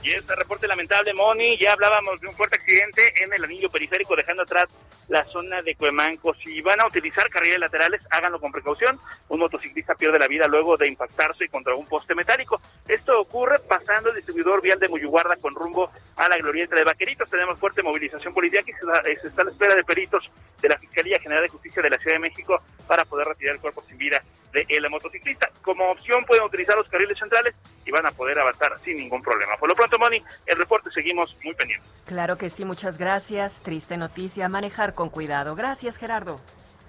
Y 0.00 0.12
este 0.12 0.34
reporte 0.36 0.66
lamentable, 0.68 1.12
Moni, 1.12 1.58
ya 1.58 1.72
hablábamos 1.72 2.20
de 2.20 2.28
un 2.28 2.34
fuerte 2.34 2.56
accidente 2.56 3.12
en 3.22 3.32
el 3.32 3.44
anillo 3.44 3.68
periférico, 3.68 4.14
dejando 4.16 4.42
atrás 4.42 4.66
la 5.08 5.24
zona 5.24 5.60
de 5.60 5.74
Cuemanco. 5.74 6.32
Si 6.34 6.60
van 6.62 6.80
a 6.80 6.86
utilizar 6.86 7.28
carriles 7.28 7.58
laterales, 7.58 8.06
háganlo 8.10 8.40
con 8.40 8.52
precaución. 8.52 8.98
Un 9.28 9.40
motociclista 9.40 9.94
pierde 9.96 10.18
la 10.18 10.28
vida 10.28 10.46
luego 10.46 10.76
de 10.76 10.88
impactarse 10.88 11.48
contra 11.48 11.74
un 11.74 11.84
poste 11.86 12.14
metálico. 12.14 12.60
Esto 12.86 13.18
ocurre 13.18 13.58
pasando 13.58 14.10
el 14.10 14.16
distribuidor 14.16 14.62
vial 14.62 14.78
de 14.78 14.88
Muyuguarda 14.88 15.36
con 15.36 15.54
rumbo 15.54 15.90
a 16.16 16.28
la 16.28 16.36
glorieta 16.36 16.76
de 16.76 16.84
Vaqueritos. 16.84 17.28
Tenemos 17.28 17.58
fuerte 17.58 17.82
movilización 17.82 18.32
policial 18.32 18.64
da- 18.86 19.02
eh, 19.10 19.18
se 19.20 19.28
está 19.28 19.42
a 19.42 19.46
la 19.46 19.50
espera 19.50 19.74
de 19.74 19.84
peritos 19.84 20.30
de 20.62 20.68
la 20.68 20.78
Fiscalía 20.78 21.18
General 21.20 21.42
de 21.42 21.48
Justicia 21.48 21.82
de 21.82 21.90
la 21.90 21.98
Ciudad 21.98 22.16
de 22.16 22.20
México 22.20 22.62
para 22.86 23.04
poder 23.04 23.26
retirar 23.26 23.56
el 23.56 23.60
cuerpo 23.60 23.82
sin 23.88 23.98
vida 23.98 24.22
de 24.66 24.76
el 24.76 24.88
motociclista. 24.90 25.50
Como 25.62 25.86
opción 25.90 26.24
pueden 26.26 26.44
utilizar 26.44 26.76
los 26.76 26.88
carriles 26.88 27.18
centrales 27.18 27.54
y 27.84 27.90
van 27.90 28.06
a 28.06 28.10
poder 28.10 28.38
avanzar 28.38 28.72
sin 28.84 28.96
ningún 28.96 29.22
problema. 29.22 29.56
Por 29.56 29.68
lo 29.68 29.74
pronto, 29.74 29.98
Moni, 29.98 30.22
el 30.46 30.56
reporte 30.56 30.90
seguimos 30.92 31.36
muy 31.44 31.54
pendientes. 31.54 31.88
Claro 32.06 32.36
que 32.38 32.50
sí, 32.50 32.64
muchas 32.64 32.98
gracias. 32.98 33.62
Triste 33.62 33.96
noticia, 33.96 34.48
manejar 34.48 34.94
con 34.94 35.10
cuidado. 35.10 35.54
Gracias, 35.54 35.96
Gerardo. 35.96 36.40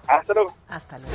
Hasta 0.06 0.34
luego. 0.34 0.56
Hasta 0.68 0.98
luego. 0.98 1.14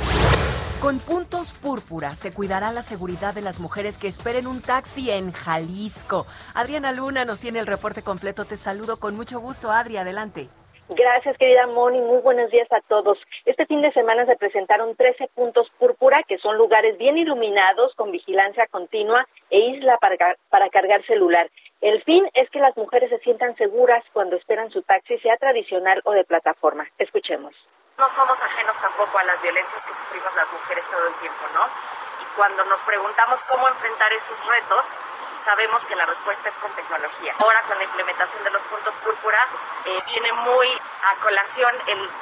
Con 0.80 0.98
puntos 1.00 1.54
púrpura 1.54 2.14
se 2.14 2.32
cuidará 2.32 2.70
la 2.70 2.82
seguridad 2.82 3.34
de 3.34 3.42
las 3.42 3.60
mujeres 3.60 3.96
que 3.98 4.08
esperen 4.08 4.46
un 4.46 4.60
taxi 4.60 5.10
en 5.10 5.32
Jalisco. 5.32 6.26
Adriana 6.54 6.92
Luna 6.92 7.24
nos 7.24 7.40
tiene 7.40 7.58
el 7.58 7.66
reporte 7.66 8.02
completo. 8.02 8.44
Te 8.44 8.56
saludo 8.56 8.98
con 8.98 9.16
mucho 9.16 9.40
gusto, 9.40 9.70
Adri. 9.70 9.96
Adelante. 9.96 10.48
Gracias, 10.88 11.36
querida 11.36 11.66
Moni. 11.66 12.00
Muy 12.00 12.18
buenos 12.18 12.50
días 12.50 12.70
a 12.70 12.80
todos. 12.82 13.18
Este 13.44 13.66
fin 13.66 13.82
de 13.82 13.92
semana 13.92 14.24
se 14.24 14.36
presentaron 14.36 14.94
13 14.94 15.28
puntos 15.34 15.68
púrpura, 15.78 16.22
que 16.22 16.38
son 16.38 16.56
lugares 16.56 16.96
bien 16.96 17.18
iluminados, 17.18 17.92
con 17.96 18.12
vigilancia 18.12 18.68
continua 18.68 19.26
e 19.50 19.58
isla 19.58 19.98
para, 19.98 20.36
para 20.48 20.70
cargar 20.70 21.04
celular. 21.06 21.50
El 21.80 22.02
fin 22.04 22.28
es 22.34 22.48
que 22.50 22.60
las 22.60 22.76
mujeres 22.76 23.10
se 23.10 23.18
sientan 23.18 23.56
seguras 23.56 24.04
cuando 24.12 24.36
esperan 24.36 24.70
su 24.70 24.82
taxi, 24.82 25.18
sea 25.18 25.36
tradicional 25.36 26.00
o 26.04 26.12
de 26.12 26.24
plataforma. 26.24 26.86
Escuchemos. 26.98 27.52
No 27.98 28.08
somos 28.08 28.40
ajenos 28.42 28.80
tampoco 28.80 29.18
a 29.18 29.24
las 29.24 29.42
violencias 29.42 29.84
que 29.84 29.92
sufrimos 29.92 30.34
las 30.36 30.52
mujeres 30.52 30.88
todo 30.88 31.08
el 31.08 31.14
tiempo, 31.14 31.44
¿no? 31.52 32.05
Cuando 32.36 32.64
nos 32.66 32.80
preguntamos 32.82 33.42
cómo 33.44 33.66
enfrentar 33.68 34.12
esos 34.12 34.46
retos, 34.46 35.00
sabemos 35.38 35.86
que 35.86 35.96
la 35.96 36.04
respuesta 36.04 36.50
es 36.50 36.58
con 36.58 36.70
tecnología. 36.72 37.34
Ahora 37.38 37.62
con 37.62 37.78
la 37.78 37.84
implementación 37.84 38.44
de 38.44 38.50
los 38.50 38.62
puntos 38.64 38.94
púrpura 38.96 39.38
eh, 39.86 40.02
viene 40.06 40.32
muy 40.32 40.68
a 40.68 41.16
colación 41.22 41.74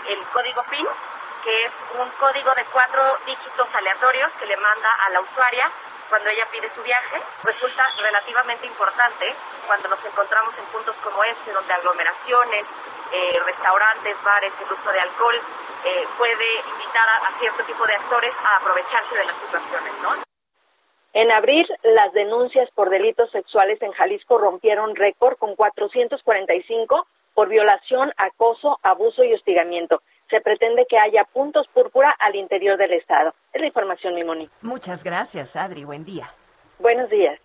el 0.07 0.25
código 0.29 0.63
PIN, 0.71 0.87
que 1.43 1.65
es 1.65 1.85
un 1.99 2.09
código 2.13 2.55
de 2.55 2.65
cuatro 2.67 3.19
dígitos 3.27 3.75
aleatorios 3.75 4.37
que 4.37 4.47
le 4.47 4.57
manda 4.57 4.89
a 5.07 5.11
la 5.11 5.21
usuaria 5.21 5.71
cuando 6.09 6.29
ella 6.31 6.47
pide 6.51 6.69
su 6.69 6.83
viaje. 6.83 7.21
Resulta 7.43 7.83
relativamente 8.01 8.67
importante 8.67 9.35
cuando 9.67 9.89
nos 9.89 10.05
encontramos 10.05 10.59
en 10.59 10.65
puntos 10.67 11.01
como 11.01 11.23
este, 11.25 11.53
donde 11.53 11.73
aglomeraciones, 11.73 12.75
eh, 13.13 13.41
restaurantes, 13.45 14.23
bares, 14.23 14.61
el 14.61 14.73
uso 14.73 14.91
de 14.93 15.01
alcohol 15.01 15.35
eh, 15.85 16.07
puede 16.17 16.47
invitar 16.73 17.09
a, 17.09 17.27
a 17.27 17.31
cierto 17.33 17.63
tipo 17.65 17.87
de 17.87 17.95
actores 17.95 18.39
a 18.41 18.57
aprovecharse 18.57 19.17
de 19.17 19.25
las 19.25 19.37
situaciones, 19.37 19.99
¿no? 20.01 20.25
En 21.15 21.31
abril, 21.31 21.65
las 21.85 22.13
denuncias 22.13 22.69
por 22.73 22.91
delitos 22.91 23.31
sexuales 23.31 23.81
en 23.83 23.93
Jalisco 23.93 24.37
rompieron 24.37 24.97
récord 24.97 25.37
con 25.39 25.55
445 25.55 27.07
por 27.35 27.49
violación, 27.49 28.13
acoso, 28.17 28.81
abuso 28.83 29.23
y 29.23 29.33
hostigamiento. 29.33 30.03
Se 30.31 30.41
pretende 30.41 30.87
que 30.89 30.99
haya 30.99 31.25
puntos 31.25 31.67
púrpura 31.69 32.11
al 32.19 32.35
interior 32.35 32.77
del 32.79 32.93
estado. 32.93 33.35
Es 33.53 33.61
la 33.61 33.67
información, 33.67 34.15
mi 34.15 34.25
Moni. 34.25 34.49
Muchas 34.63 35.05
gracias, 35.05 35.57
Adri. 35.57 35.85
Buen 35.85 36.05
día. 36.05 36.31
Buenos 36.79 37.09
días. 37.11 37.39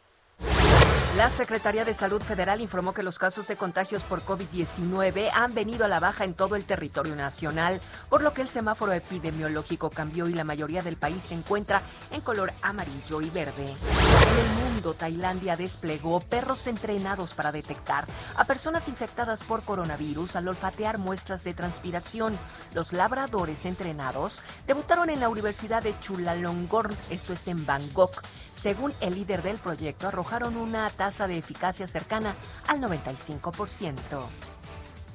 La 1.20 1.30
Secretaría 1.30 1.84
de 1.84 1.94
Salud 1.94 2.22
Federal 2.22 2.62
informó 2.62 2.94
que 2.94 3.04
los 3.04 3.20
casos 3.20 3.46
de 3.50 3.58
contagios 3.58 4.06
por 4.06 4.22
COVID-19 4.22 5.30
han 5.34 5.54
venido 5.54 5.84
a 5.84 5.90
la 5.90 6.00
baja 6.00 6.24
en 6.24 6.34
todo 6.34 6.56
el 6.56 6.64
territorio 6.64 7.14
nacional, 7.14 7.82
por 8.08 8.22
lo 8.22 8.34
que 8.34 8.42
el 8.42 8.48
semáforo 8.48 8.94
epidemiológico 8.94 9.90
cambió 9.90 10.30
y 10.30 10.34
la 10.34 10.46
mayoría 10.46 10.82
del 10.82 10.96
país 10.96 11.22
se 11.24 11.34
encuentra 11.34 11.82
en 12.12 12.22
color 12.22 12.54
amarillo 12.62 13.20
y 13.20 13.30
verde. 13.32 13.66
En 13.66 14.40
el 14.40 14.64
mundo, 14.64 14.94
Tailandia 14.94 15.58
desplegó 15.58 16.22
perros 16.22 16.68
entrenados 16.68 17.34
para 17.34 17.52
detectar 17.52 18.06
a 18.38 18.46
personas 18.46 18.88
infectadas 18.88 19.44
por 19.44 19.62
coronavirus 19.64 20.38
al 20.38 20.48
olfatear 20.48 21.00
muestras 21.00 21.44
de 21.44 21.54
transpiración. 21.54 22.40
Los 22.74 22.94
labradores 22.94 23.66
entrenados 23.66 24.42
debutaron 24.68 25.10
en 25.10 25.20
la 25.20 25.28
Universidad 25.28 25.84
de 25.84 26.00
Chulalongkorn, 26.00 26.96
esto 27.10 27.34
es 27.34 27.46
en 27.50 27.66
Bangkok. 27.66 28.22
Según 28.62 28.92
el 29.00 29.16
líder 29.16 29.42
del 29.42 29.58
proyecto, 29.58 30.10
arrojaron 30.10 30.58
una 30.58 30.90
tasa 30.90 31.28
de 31.28 31.38
eficacia 31.38 31.88
cercana 31.88 32.36
al 32.68 32.82
95%. 32.82 33.94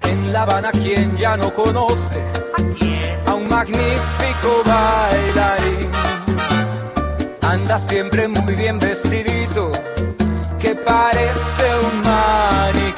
En 0.01 0.33
La 0.33 0.43
Habana, 0.43 0.71
quien 0.71 1.15
ya 1.19 1.37
no 1.37 1.53
conoce 1.53 2.23
a 3.27 3.35
un 3.35 3.47
magnífico 3.47 4.63
bailarín. 4.65 5.91
Anda 7.43 7.79
siempre 7.79 8.29
muy 8.29 8.55
bien 8.55 8.79
vestidito, 8.79 9.73
que 10.59 10.75
parece 10.75 11.75
un 11.83 12.01
maniquí. 12.01 12.94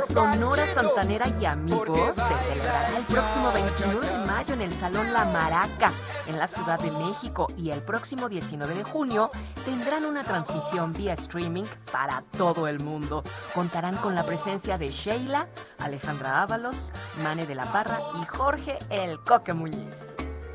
La 0.00 0.06
Sonora 0.06 0.66
Santanera 0.66 1.26
y 1.40 1.44
Amigos 1.44 2.16
se 2.16 2.48
celebrará 2.48 2.96
el 2.96 3.04
próximo 3.04 3.50
21 3.52 4.00
de 4.00 4.26
mayo 4.26 4.54
en 4.54 4.62
el 4.62 4.72
Salón 4.72 5.12
La 5.12 5.24
Maraca, 5.24 5.92
en 6.26 6.38
la 6.38 6.46
Ciudad 6.46 6.78
de 6.78 6.90
México, 6.90 7.48
y 7.56 7.70
el 7.70 7.82
próximo 7.82 8.28
19 8.28 8.74
de 8.74 8.84
junio 8.84 9.30
tendrán 9.64 10.04
una 10.04 10.24
transmisión 10.24 10.92
vía 10.92 11.14
streaming 11.14 11.64
para 11.92 12.22
todo 12.36 12.66
el 12.66 12.80
mundo. 12.80 13.22
Contarán 13.54 13.96
con 13.96 14.14
la 14.14 14.24
presencia 14.24 14.78
de 14.78 14.88
Sheila, 14.88 15.48
Alejandra 15.78 16.42
Ábalos, 16.42 16.92
Mane 17.22 17.46
de 17.46 17.54
la 17.54 17.70
Parra 17.70 18.00
y 18.20 18.24
Jorge 18.24 18.78
El 18.88 19.20
Coque 19.20 19.52
Muñiz. 19.52 20.14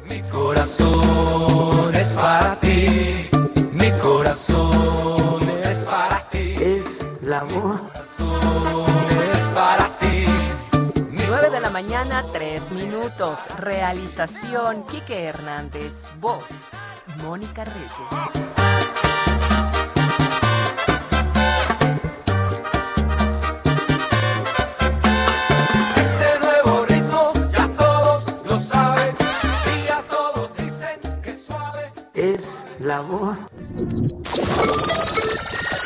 Mi 0.09 0.21
corazón 0.23 1.93
es 1.95 2.07
para 2.13 2.59
ti, 2.59 3.29
mi 3.73 3.91
corazón 3.99 5.49
es 5.63 5.83
para 5.83 6.29
ti. 6.29 6.55
Es 6.59 7.03
la 7.21 7.43
voz. 7.43 7.81
Para 9.55 9.87
ti. 9.99 10.25
9 11.27 11.49
de 11.49 11.59
la 11.61 11.69
mañana, 11.69 12.25
3 12.33 12.71
minutos. 12.71 13.39
Realización, 13.57 14.83
Quique 14.83 15.23
Hernández. 15.23 15.93
Voz, 16.19 16.71
Mónica 17.23 17.63
Reyes. 17.63 17.91
Este 26.03 26.27
nuevo 26.45 26.85
ritmo 26.85 27.33
ya 27.49 27.67
todos 27.77 28.35
lo 28.43 28.59
saben 28.59 29.15
y 29.73 29.89
a 29.89 30.01
todos 30.09 30.53
dicen 30.57 30.99
que 31.23 31.33
suave 31.33 31.93
Es 32.13 32.59
la 32.79 32.99
voz. 32.99 33.37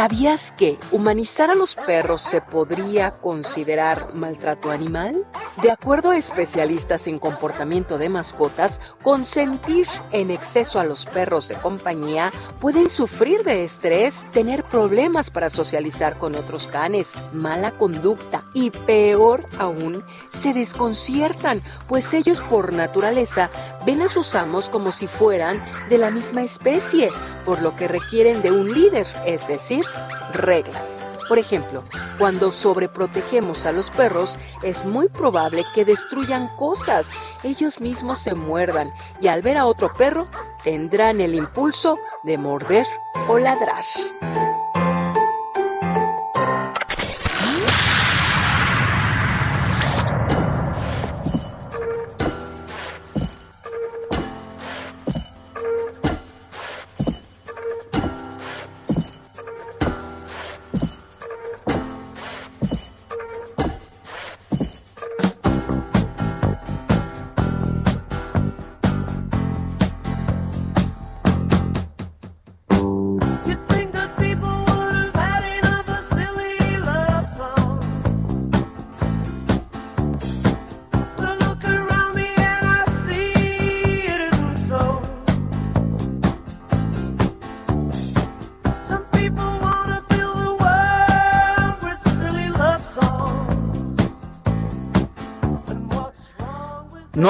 ¿Sabías 0.00 0.54
que 0.56 0.78
humanizar 0.92 1.50
a 1.50 1.54
los 1.54 1.74
perros 1.74 2.22
se 2.22 2.40
podría 2.40 3.18
considerar 3.18 4.14
maltrato 4.14 4.70
animal? 4.70 5.26
De 5.60 5.70
acuerdo 5.70 6.08
a 6.08 6.16
especialistas 6.16 7.06
en 7.06 7.18
comportamiento 7.18 7.98
de 7.98 8.08
mascotas, 8.08 8.80
consentir 9.02 9.86
en 10.10 10.30
exceso 10.30 10.80
a 10.80 10.84
los 10.84 11.04
perros 11.04 11.48
de 11.48 11.56
compañía 11.56 12.32
pueden 12.60 12.88
sufrir 12.88 13.42
de 13.42 13.62
estrés, 13.62 14.24
tener 14.32 14.64
problemas 14.64 15.30
para 15.30 15.50
socializar 15.50 16.16
con 16.16 16.34
otros 16.34 16.66
canes, 16.66 17.12
mala 17.34 17.72
conducta 17.72 18.42
y 18.54 18.70
peor 18.70 19.44
aún, 19.58 20.02
se 20.30 20.54
desconciertan, 20.54 21.60
pues 21.88 22.14
ellos 22.14 22.40
por 22.40 22.72
naturaleza 22.72 23.50
ven 23.84 24.00
a 24.00 24.08
sus 24.08 24.34
amos 24.34 24.70
como 24.70 24.92
si 24.92 25.06
fueran 25.06 25.62
de 25.90 25.98
la 25.98 26.10
misma 26.10 26.40
especie, 26.40 27.10
por 27.44 27.60
lo 27.60 27.76
que 27.76 27.86
requieren 27.86 28.40
de 28.40 28.50
un 28.50 28.72
líder, 28.72 29.06
es 29.26 29.46
decir, 29.46 29.84
reglas. 30.32 31.02
Por 31.28 31.38
ejemplo, 31.38 31.84
cuando 32.18 32.50
sobreprotegemos 32.50 33.64
a 33.64 33.72
los 33.72 33.90
perros, 33.90 34.36
es 34.62 34.84
muy 34.84 35.08
probable 35.08 35.64
que 35.74 35.84
destruyan 35.84 36.48
cosas, 36.56 37.12
ellos 37.44 37.80
mismos 37.80 38.18
se 38.18 38.34
muerdan 38.34 38.92
y 39.20 39.28
al 39.28 39.40
ver 39.40 39.56
a 39.56 39.66
otro 39.66 39.92
perro 39.96 40.26
tendrán 40.64 41.20
el 41.20 41.34
impulso 41.36 41.98
de 42.24 42.36
morder 42.36 42.86
o 43.28 43.38
ladrar. 43.38 43.84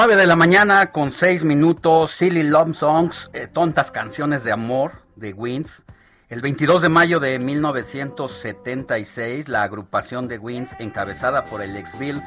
9 0.03 0.17
de 0.17 0.27
la 0.27 0.35
mañana 0.35 0.93
con 0.93 1.11
6 1.11 1.45
minutos, 1.45 2.13
Silly 2.13 2.43
Love 2.43 2.75
Songs, 2.75 3.29
eh, 3.35 3.49
tontas 3.49 3.91
canciones 3.91 4.45
de 4.45 4.51
amor 4.51 4.93
de 5.15 5.35
Wins. 5.35 5.85
El 6.31 6.41
22 6.41 6.81
de 6.81 6.89
mayo 6.89 7.21
de 7.21 7.39
1976, 7.39 9.51
la 9.51 9.63
agrupación 9.63 10.27
de 10.27 10.39
Wins, 10.39 10.75
encabezada 10.79 11.45
por 11.45 11.61
el 11.61 11.77
ex 11.77 11.99
Bill 11.99 12.23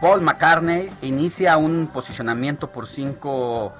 Paul 0.00 0.20
McCartney, 0.20 0.90
inicia 1.00 1.56
un 1.58 1.86
posicionamiento 1.86 2.72
por 2.72 2.88
cinco 2.88 3.72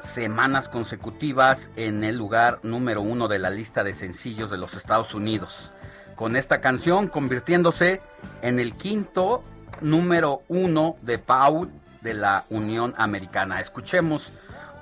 semanas 0.00 0.68
consecutivas 0.68 1.70
en 1.76 2.02
el 2.02 2.16
lugar 2.16 2.58
número 2.64 3.02
uno 3.02 3.28
de 3.28 3.38
la 3.38 3.50
lista 3.50 3.84
de 3.84 3.94
sencillos 3.94 4.50
de 4.50 4.58
los 4.58 4.74
Estados 4.74 5.14
Unidos. 5.14 5.72
Con 6.16 6.34
esta 6.34 6.60
canción 6.60 7.06
convirtiéndose 7.06 8.00
en 8.42 8.58
el 8.58 8.74
quinto 8.74 9.44
número 9.80 10.42
uno 10.48 10.96
de 11.02 11.18
Paul 11.18 11.70
de 12.00 12.14
la 12.14 12.44
Unión 12.50 12.94
Americana. 12.96 13.60
Escuchemos 13.60 14.32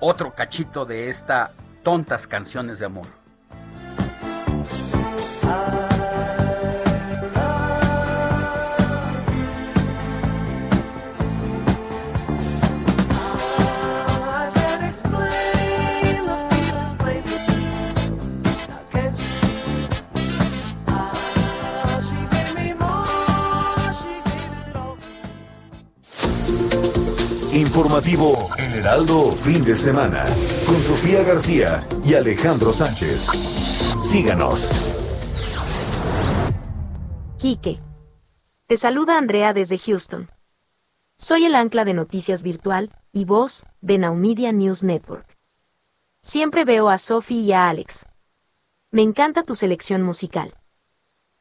otro 0.01 0.35
cachito 0.35 0.85
de 0.85 1.09
esta 1.09 1.51
tontas 1.83 2.27
canciones 2.27 2.79
de 2.79 2.87
amor. 2.87 3.07
I 5.47 5.86
Informativo 27.57 28.51
El 28.59 28.75
Heraldo 28.75 29.33
fin 29.33 29.65
de 29.65 29.75
semana 29.75 30.27
con 30.67 30.83
Sofía 30.83 31.23
García 31.23 31.89
y 32.05 32.13
Alejandro 32.13 32.71
Sánchez. 32.71 33.29
Síganos. 34.03 34.71
Quique. 37.39 37.81
Te 38.67 38.77
saluda 38.77 39.17
Andrea 39.17 39.55
desde 39.55 39.79
Houston. 39.79 40.29
Soy 41.17 41.47
el 41.47 41.55
ancla 41.55 41.87
de 41.87 41.95
noticias 41.95 42.43
virtual 42.43 42.95
y 43.11 43.25
voz 43.25 43.65
de 43.81 43.97
Naumedia 43.97 44.53
News 44.53 44.83
Network. 44.83 45.39
Siempre 46.21 46.67
veo 46.67 46.91
a 46.91 46.99
Sophie 46.99 47.41
y 47.41 47.53
a 47.53 47.71
Alex. 47.71 48.05
Me 48.91 49.01
encanta 49.01 49.45
tu 49.45 49.55
selección 49.55 50.03
musical. 50.03 50.53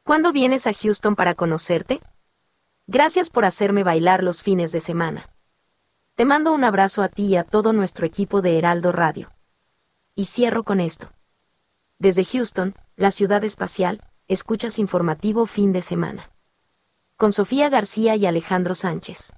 ¿Cuándo 0.02 0.32
vienes 0.32 0.66
a 0.66 0.72
Houston 0.72 1.14
para 1.14 1.34
conocerte? 1.34 2.00
Gracias 2.86 3.28
por 3.28 3.44
hacerme 3.44 3.82
bailar 3.82 4.22
los 4.22 4.42
fines 4.42 4.72
de 4.72 4.80
semana. 4.80 5.28
Te 6.16 6.24
mando 6.24 6.54
un 6.54 6.64
abrazo 6.64 7.02
a 7.02 7.10
ti 7.10 7.26
y 7.26 7.36
a 7.36 7.44
todo 7.44 7.74
nuestro 7.74 8.06
equipo 8.06 8.40
de 8.40 8.56
Heraldo 8.56 8.90
Radio. 8.90 9.30
Y 10.14 10.24
cierro 10.24 10.64
con 10.64 10.80
esto. 10.80 11.12
Desde 11.98 12.24
Houston, 12.24 12.74
la 12.96 13.10
ciudad 13.10 13.44
espacial, 13.44 14.00
escuchas 14.26 14.78
informativo 14.78 15.44
fin 15.44 15.72
de 15.74 15.82
semana. 15.82 16.30
Con 17.18 17.34
Sofía 17.34 17.68
García 17.68 18.16
y 18.16 18.24
Alejandro 18.24 18.72
Sánchez. 18.72 19.34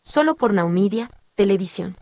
Solo 0.00 0.34
por 0.34 0.52
Naumedia, 0.52 1.08
Televisión. 1.36 1.96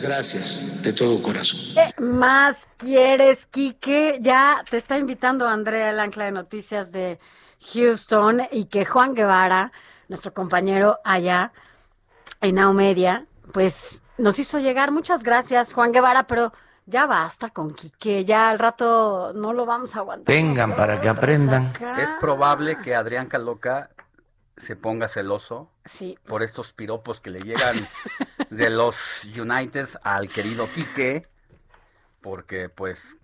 Gracias, 0.00 0.84
de 0.84 0.92
todo 0.92 1.20
corazón. 1.20 1.58
¿Qué 1.74 2.00
más 2.00 2.68
quieres, 2.76 3.46
Quique? 3.46 4.20
Ya 4.20 4.62
te 4.70 4.76
está 4.76 4.96
invitando 4.98 5.48
Andrea, 5.48 5.90
el 5.90 5.98
ancla 5.98 6.26
de 6.26 6.30
noticias 6.30 6.92
de 6.92 7.18
Houston, 7.72 8.42
y 8.52 8.66
que 8.66 8.84
Juan 8.84 9.16
Guevara, 9.16 9.72
nuestro 10.06 10.32
compañero 10.32 11.00
allá 11.02 11.52
en 12.40 12.54
Now 12.56 12.72
Media, 12.72 13.26
pues 13.52 14.02
nos 14.18 14.38
hizo 14.38 14.58
llegar. 14.58 14.90
Muchas 14.90 15.22
gracias, 15.22 15.72
Juan 15.74 15.92
Guevara, 15.92 16.26
pero 16.26 16.52
ya 16.86 17.06
basta 17.06 17.50
con 17.50 17.74
Quique, 17.74 18.24
ya 18.24 18.50
al 18.50 18.58
rato 18.58 19.32
no 19.34 19.52
lo 19.52 19.66
vamos 19.66 19.96
a 19.96 20.00
aguantar. 20.00 20.34
Vengan 20.34 20.74
para 20.74 21.00
que 21.00 21.08
aprendan. 21.08 21.72
Es 21.98 22.08
probable 22.20 22.76
que 22.78 22.94
Adrián 22.94 23.26
Caloca 23.26 23.90
se 24.56 24.76
ponga 24.76 25.08
celoso 25.08 25.70
Sí. 25.84 26.18
por 26.26 26.42
estos 26.42 26.72
piropos 26.72 27.20
que 27.20 27.30
le 27.30 27.40
llegan 27.40 27.86
de 28.50 28.70
los 28.70 29.24
Uniteds 29.24 29.98
al 30.02 30.28
querido 30.28 30.70
Quique, 30.72 31.26
porque 32.20 32.68
pues 32.68 33.16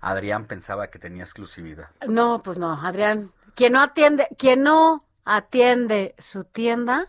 Adrián 0.00 0.46
pensaba 0.46 0.88
que 0.88 0.98
tenía 0.98 1.24
exclusividad. 1.24 1.88
No, 2.06 2.42
pues 2.42 2.58
no, 2.58 2.72
Adrián. 2.72 3.32
Quien 3.54 3.72
no 3.74 3.80
atiende, 3.80 4.26
quien 4.38 4.62
no 4.62 5.04
atiende 5.24 6.14
su 6.18 6.44
tienda, 6.44 7.08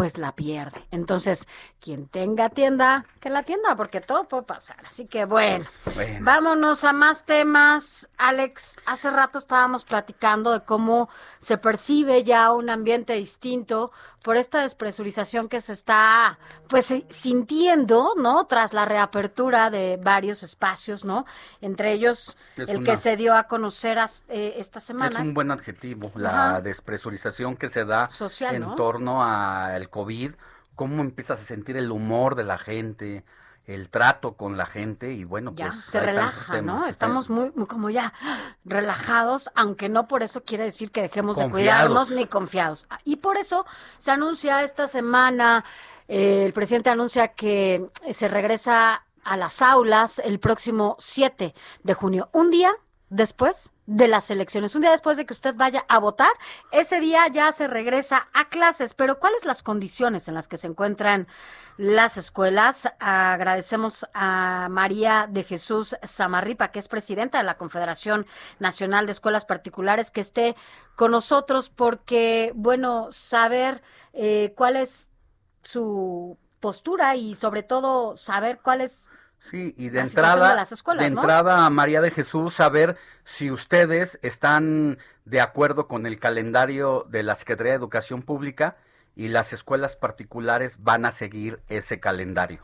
pues 0.00 0.16
la 0.16 0.34
pierde. 0.34 0.80
Entonces, 0.92 1.46
quien 1.80 2.06
tenga 2.08 2.48
tienda, 2.50 3.04
que 3.20 3.30
la 3.30 3.42
tienda, 3.42 3.74
porque 3.76 4.00
todo 4.00 4.24
puede 4.28 4.42
pasar. 4.44 4.76
Así 4.84 5.06
que 5.06 5.24
bueno, 5.24 5.66
Bueno. 5.94 6.18
vámonos 6.24 6.84
a 6.84 6.92
más 6.92 7.24
temas. 7.24 8.08
Alex, 8.18 8.76
hace 8.86 9.10
rato 9.10 9.38
estábamos 9.38 9.84
platicando 9.84 10.52
de 10.52 10.60
cómo 10.64 11.08
se 11.38 11.56
percibe 11.58 12.22
ya 12.22 12.52
un 12.52 12.70
ambiente 12.70 13.14
distinto 13.14 13.92
por 14.22 14.36
esta 14.36 14.60
despresurización 14.60 15.48
que 15.48 15.60
se 15.60 15.72
está 15.72 16.38
pues 16.68 16.90
eh, 16.90 17.06
sintiendo, 17.08 18.12
¿no? 18.18 18.44
Tras 18.46 18.74
la 18.74 18.84
reapertura 18.84 19.70
de 19.70 19.98
varios 20.02 20.42
espacios, 20.42 21.04
¿no? 21.06 21.24
Entre 21.62 21.92
ellos 21.92 22.36
Es 22.56 22.68
el 22.68 22.78
una- 22.78 22.90
que 22.90 22.96
se 22.98 23.16
dio 23.16 23.34
a 23.34 23.44
conocer 23.44 23.98
as- 23.98 24.24
eh, 24.28 24.54
esta 24.58 24.78
Es 24.78 24.84
semana. 24.84 25.20
un 25.20 25.32
buen 25.32 25.50
adjetivo, 25.50 26.12
la 26.14 26.50
Ajá. 26.50 26.60
despresurización 26.60 27.56
que 27.56 27.70
se 27.70 27.84
da 27.86 28.10
Social, 28.10 28.54
en 28.54 28.62
¿no? 28.62 28.74
torno 28.74 29.24
al 29.24 29.88
COVID, 29.88 30.34
cómo 30.80 31.02
empiezas 31.02 31.42
a 31.42 31.44
sentir 31.44 31.76
el 31.76 31.90
humor 31.90 32.36
de 32.36 32.44
la 32.44 32.56
gente, 32.56 33.22
el 33.66 33.90
trato 33.90 34.32
con 34.32 34.56
la 34.56 34.64
gente 34.64 35.12
y 35.12 35.24
bueno, 35.24 35.52
ya 35.54 35.68
pues 35.68 35.84
se 35.84 36.00
relaja, 36.00 36.54
temas, 36.54 36.64
¿no? 36.74 36.78
está- 36.78 36.88
Estamos 36.88 37.28
muy, 37.28 37.52
muy 37.54 37.66
como 37.66 37.90
ya 37.90 38.14
relajados, 38.64 39.50
aunque 39.54 39.90
no 39.90 40.08
por 40.08 40.22
eso 40.22 40.42
quiere 40.42 40.64
decir 40.64 40.90
que 40.90 41.02
dejemos 41.02 41.36
de 41.36 41.42
cuidarnos 41.50 42.10
ni 42.10 42.24
confiados. 42.26 42.86
Y 43.04 43.16
por 43.16 43.36
eso 43.36 43.66
se 43.98 44.10
anuncia 44.10 44.62
esta 44.62 44.86
semana, 44.86 45.66
eh, 46.08 46.44
el 46.46 46.54
presidente 46.54 46.88
anuncia 46.88 47.28
que 47.28 47.90
se 48.10 48.26
regresa 48.28 49.04
a 49.22 49.36
las 49.36 49.60
aulas 49.60 50.18
el 50.18 50.40
próximo 50.40 50.96
7 50.98 51.54
de 51.82 51.94
junio, 51.94 52.30
un 52.32 52.50
día 52.50 52.70
después 53.10 53.72
de 53.86 54.06
las 54.06 54.30
elecciones, 54.30 54.74
un 54.76 54.82
día 54.82 54.92
después 54.92 55.16
de 55.16 55.26
que 55.26 55.34
usted 55.34 55.54
vaya 55.56 55.84
a 55.88 55.98
votar, 55.98 56.30
ese 56.70 57.00
día 57.00 57.26
ya 57.26 57.50
se 57.50 57.66
regresa 57.66 58.28
a 58.32 58.48
clases. 58.48 58.94
Pero 58.94 59.18
¿cuáles 59.18 59.44
las 59.44 59.62
condiciones 59.62 60.28
en 60.28 60.34
las 60.34 60.46
que 60.48 60.56
se 60.56 60.68
encuentran 60.68 61.26
las 61.76 62.16
escuelas? 62.16 62.88
Agradecemos 63.00 64.06
a 64.14 64.68
María 64.70 65.26
de 65.28 65.42
Jesús 65.42 65.96
Samarripa, 66.04 66.70
que 66.70 66.78
es 66.78 66.88
presidenta 66.88 67.38
de 67.38 67.44
la 67.44 67.58
Confederación 67.58 68.26
Nacional 68.60 69.06
de 69.06 69.12
Escuelas 69.12 69.44
Particulares, 69.44 70.12
que 70.12 70.20
esté 70.20 70.54
con 70.94 71.10
nosotros 71.10 71.68
porque, 71.68 72.52
bueno, 72.54 73.08
saber 73.10 73.82
eh, 74.12 74.54
cuál 74.56 74.76
es 74.76 75.10
su 75.62 76.38
postura 76.60 77.16
y 77.16 77.34
sobre 77.34 77.62
todo 77.64 78.16
saber 78.16 78.60
cuál 78.62 78.82
es 78.82 79.06
Sí, 79.40 79.74
y 79.76 79.88
de 79.88 80.00
entrada, 80.00 80.50
de 80.50 80.56
las 80.56 80.70
escuelas, 80.70 81.04
de 81.04 81.14
¿no? 81.14 81.20
entrada 81.22 81.64
a 81.66 81.70
María 81.70 82.00
de 82.02 82.10
Jesús, 82.10 82.54
saber 82.54 82.96
si 83.24 83.50
ustedes 83.50 84.18
están 84.22 84.98
de 85.24 85.40
acuerdo 85.40 85.88
con 85.88 86.06
el 86.06 86.20
calendario 86.20 87.06
de 87.08 87.22
la 87.22 87.34
Secretaría 87.34 87.72
de 87.72 87.78
Educación 87.78 88.22
Pública 88.22 88.76
y 89.16 89.28
las 89.28 89.52
escuelas 89.52 89.96
particulares 89.96 90.82
van 90.82 91.04
a 91.06 91.10
seguir 91.10 91.58
ese 91.68 91.98
calendario. 92.00 92.60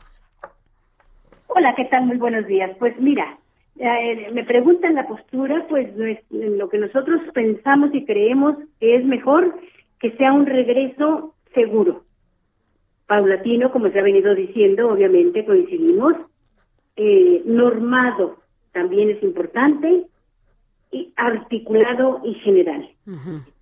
Hola, 1.47 1.73
¿qué 1.75 1.85
tal? 1.85 2.05
Muy 2.05 2.17
buenos 2.17 2.45
días. 2.45 2.71
Pues 2.77 2.97
mira, 2.99 3.37
eh, 3.79 4.29
me 4.31 4.43
preguntan 4.43 4.93
la 4.93 5.07
postura, 5.07 5.65
pues 5.67 5.93
no 5.95 6.05
es- 6.05 6.23
lo 6.29 6.69
que 6.69 6.77
nosotros 6.77 7.21
pensamos 7.33 7.89
y 7.93 8.05
creemos 8.05 8.55
que 8.79 8.97
es 8.97 9.03
mejor 9.03 9.59
que 9.99 10.11
sea 10.17 10.31
un 10.31 10.45
regreso 10.45 11.33
seguro, 11.55 12.03
paulatino, 13.07 13.71
como 13.71 13.89
se 13.89 13.99
ha 13.99 14.03
venido 14.03 14.35
diciendo, 14.35 14.89
obviamente 14.89 15.43
coincidimos, 15.45 16.13
eh, 16.97 17.41
normado 17.45 18.37
también 18.73 19.09
es 19.09 19.23
importante, 19.23 20.07
y 20.91 21.11
articulado 21.15 22.21
y 22.23 22.33
general. 22.35 22.89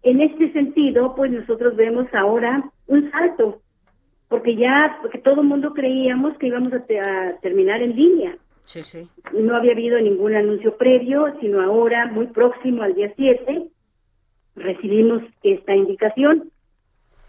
En 0.03 0.21
este 0.21 0.51
sentido, 0.53 1.15
pues 1.15 1.31
nosotros 1.31 1.75
vemos 1.75 2.05
ahora 2.13 2.69
un 2.87 3.09
salto, 3.11 3.61
porque 4.27 4.55
ya, 4.55 4.97
porque 5.01 5.19
todo 5.19 5.41
el 5.41 5.47
mundo 5.47 5.73
creíamos 5.73 6.37
que 6.37 6.47
íbamos 6.47 6.73
a, 6.73 6.85
te- 6.85 6.99
a 6.99 7.37
terminar 7.41 7.81
en 7.81 7.95
línea. 7.95 8.37
Sí, 8.65 8.81
sí. 8.81 9.07
No 9.33 9.55
había 9.55 9.71
habido 9.73 9.99
ningún 9.99 10.35
anuncio 10.35 10.75
previo, 10.77 11.33
sino 11.39 11.61
ahora, 11.61 12.07
muy 12.07 12.27
próximo 12.27 12.81
al 12.83 12.93
día 12.95 13.11
7, 13.15 13.69
recibimos 14.55 15.21
esta 15.43 15.75
indicación. 15.75 16.51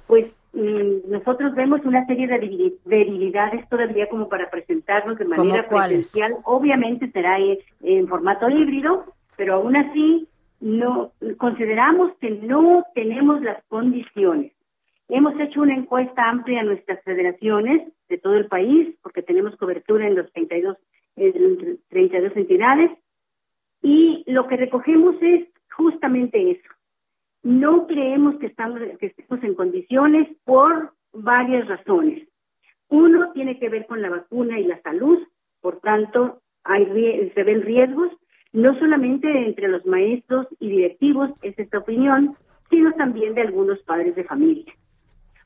Pues 0.06 0.26
nosotros 0.56 1.54
vemos 1.54 1.84
una 1.84 2.06
serie 2.06 2.26
de 2.26 2.40
debil- 2.40 2.74
debilidades 2.84 3.68
todavía 3.68 4.08
como 4.08 4.28
para 4.28 4.48
presentarnos 4.50 5.18
de 5.18 5.24
¿Cómo 5.26 5.44
manera 5.44 5.66
cuáles? 5.68 6.08
presencial. 6.08 6.36
Obviamente 6.44 7.10
será 7.10 7.38
eh, 7.38 7.58
en 7.82 8.08
formato 8.08 8.48
híbrido, 8.48 9.04
pero 9.36 9.54
aún 9.54 9.76
así 9.76 10.26
no 10.60 11.12
consideramos 11.36 12.12
que 12.20 12.30
no 12.30 12.84
tenemos 12.94 13.42
las 13.42 13.62
condiciones. 13.64 14.52
Hemos 15.08 15.38
hecho 15.38 15.60
una 15.60 15.74
encuesta 15.76 16.28
amplia 16.28 16.60
a 16.60 16.64
nuestras 16.64 17.02
federaciones 17.04 17.92
de 18.08 18.18
todo 18.18 18.34
el 18.36 18.46
país, 18.46 18.96
porque 19.02 19.22
tenemos 19.22 19.54
cobertura 19.56 20.06
en 20.06 20.14
los 20.16 20.32
32, 20.32 20.76
eh, 21.16 21.76
32 21.90 22.36
entidades, 22.36 22.90
y 23.82 24.24
lo 24.26 24.46
que 24.48 24.56
recogemos 24.56 25.16
es 25.20 25.46
justamente 25.76 26.50
eso. 26.52 26.68
No 27.46 27.86
creemos 27.86 28.34
que, 28.40 28.46
estamos, 28.46 28.80
que 28.98 29.06
estemos 29.06 29.44
en 29.44 29.54
condiciones 29.54 30.26
por 30.44 30.94
varias 31.12 31.68
razones. 31.68 32.26
Uno 32.88 33.30
tiene 33.34 33.60
que 33.60 33.68
ver 33.68 33.86
con 33.86 34.02
la 34.02 34.10
vacuna 34.10 34.58
y 34.58 34.64
la 34.64 34.82
salud, 34.82 35.20
por 35.60 35.78
tanto, 35.78 36.40
hay, 36.64 37.30
se 37.36 37.42
ven 37.44 37.62
riesgos, 37.62 38.10
no 38.52 38.76
solamente 38.80 39.28
entre 39.46 39.68
los 39.68 39.86
maestros 39.86 40.48
y 40.58 40.70
directivos, 40.70 41.30
es 41.40 41.56
esta 41.56 41.78
opinión, 41.78 42.36
sino 42.68 42.90
también 42.94 43.34
de 43.34 43.42
algunos 43.42 43.78
padres 43.82 44.16
de 44.16 44.24
familia. 44.24 44.74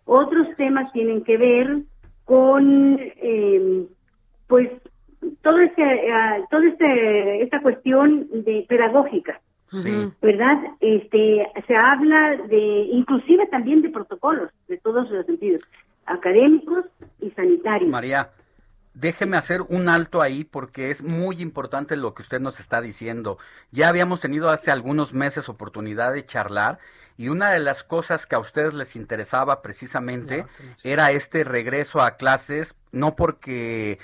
Otros 0.06 0.48
temas 0.56 0.90
tienen 0.94 1.22
que 1.22 1.36
ver 1.36 1.82
con, 2.24 2.96
eh, 2.98 3.86
pues, 4.46 4.70
todo 5.42 5.58
este, 5.58 6.08
todo 6.50 6.62
este, 6.62 7.42
esta 7.42 7.60
cuestión 7.60 8.26
de 8.42 8.64
pedagógica, 8.66 9.42
¿verdad? 10.20 10.58
Este, 10.80 11.46
se 11.66 11.74
habla 11.76 12.36
de, 12.48 12.88
inclusive 12.92 13.46
también 13.46 13.82
de 13.82 13.90
protocolos, 13.90 14.50
de 14.68 14.78
todos 14.78 15.10
los 15.10 15.26
sentidos, 15.26 15.62
académicos 16.06 16.84
y 17.20 17.30
sanitarios. 17.30 17.90
María, 17.90 18.30
déjeme 18.94 19.36
hacer 19.36 19.62
un 19.62 19.88
alto 19.88 20.22
ahí 20.22 20.44
porque 20.44 20.90
es 20.90 21.02
muy 21.02 21.40
importante 21.40 21.96
lo 21.96 22.14
que 22.14 22.22
usted 22.22 22.40
nos 22.40 22.60
está 22.60 22.80
diciendo. 22.80 23.38
Ya 23.70 23.88
habíamos 23.88 24.20
tenido 24.20 24.48
hace 24.50 24.70
algunos 24.70 25.12
meses 25.14 25.48
oportunidad 25.48 26.12
de 26.12 26.24
charlar 26.24 26.78
y 27.16 27.28
una 27.28 27.50
de 27.50 27.60
las 27.60 27.84
cosas 27.84 28.26
que 28.26 28.34
a 28.34 28.38
ustedes 28.38 28.74
les 28.74 28.96
interesaba 28.96 29.62
precisamente 29.62 30.46
era 30.82 31.12
este 31.12 31.44
regreso 31.44 32.00
a 32.00 32.16
clases, 32.16 32.74
no 32.92 33.14
porque 33.14 33.98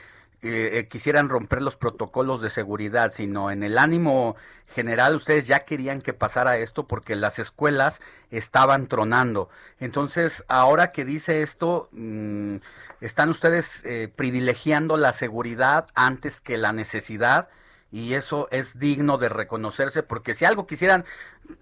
eh, 0.46 0.78
eh, 0.78 0.88
quisieran 0.88 1.28
romper 1.28 1.62
los 1.62 1.76
protocolos 1.76 2.40
de 2.40 2.50
seguridad, 2.50 3.10
sino 3.12 3.50
en 3.50 3.62
el 3.62 3.78
ánimo 3.78 4.36
general 4.74 5.14
ustedes 5.14 5.46
ya 5.46 5.60
querían 5.60 6.02
que 6.02 6.12
pasara 6.12 6.58
esto 6.58 6.86
porque 6.86 7.16
las 7.16 7.38
escuelas 7.38 8.00
estaban 8.30 8.88
tronando. 8.88 9.48
Entonces, 9.78 10.44
ahora 10.48 10.92
que 10.92 11.04
dice 11.04 11.42
esto, 11.42 11.88
mm, 11.92 12.56
están 13.00 13.28
ustedes 13.30 13.84
eh, 13.84 14.08
privilegiando 14.14 14.96
la 14.96 15.12
seguridad 15.12 15.88
antes 15.94 16.40
que 16.40 16.56
la 16.56 16.72
necesidad 16.72 17.48
y 17.92 18.14
eso 18.14 18.48
es 18.50 18.78
digno 18.78 19.16
de 19.16 19.28
reconocerse 19.28 20.02
porque 20.02 20.34
si 20.34 20.44
algo 20.44 20.66
quisieran 20.66 21.04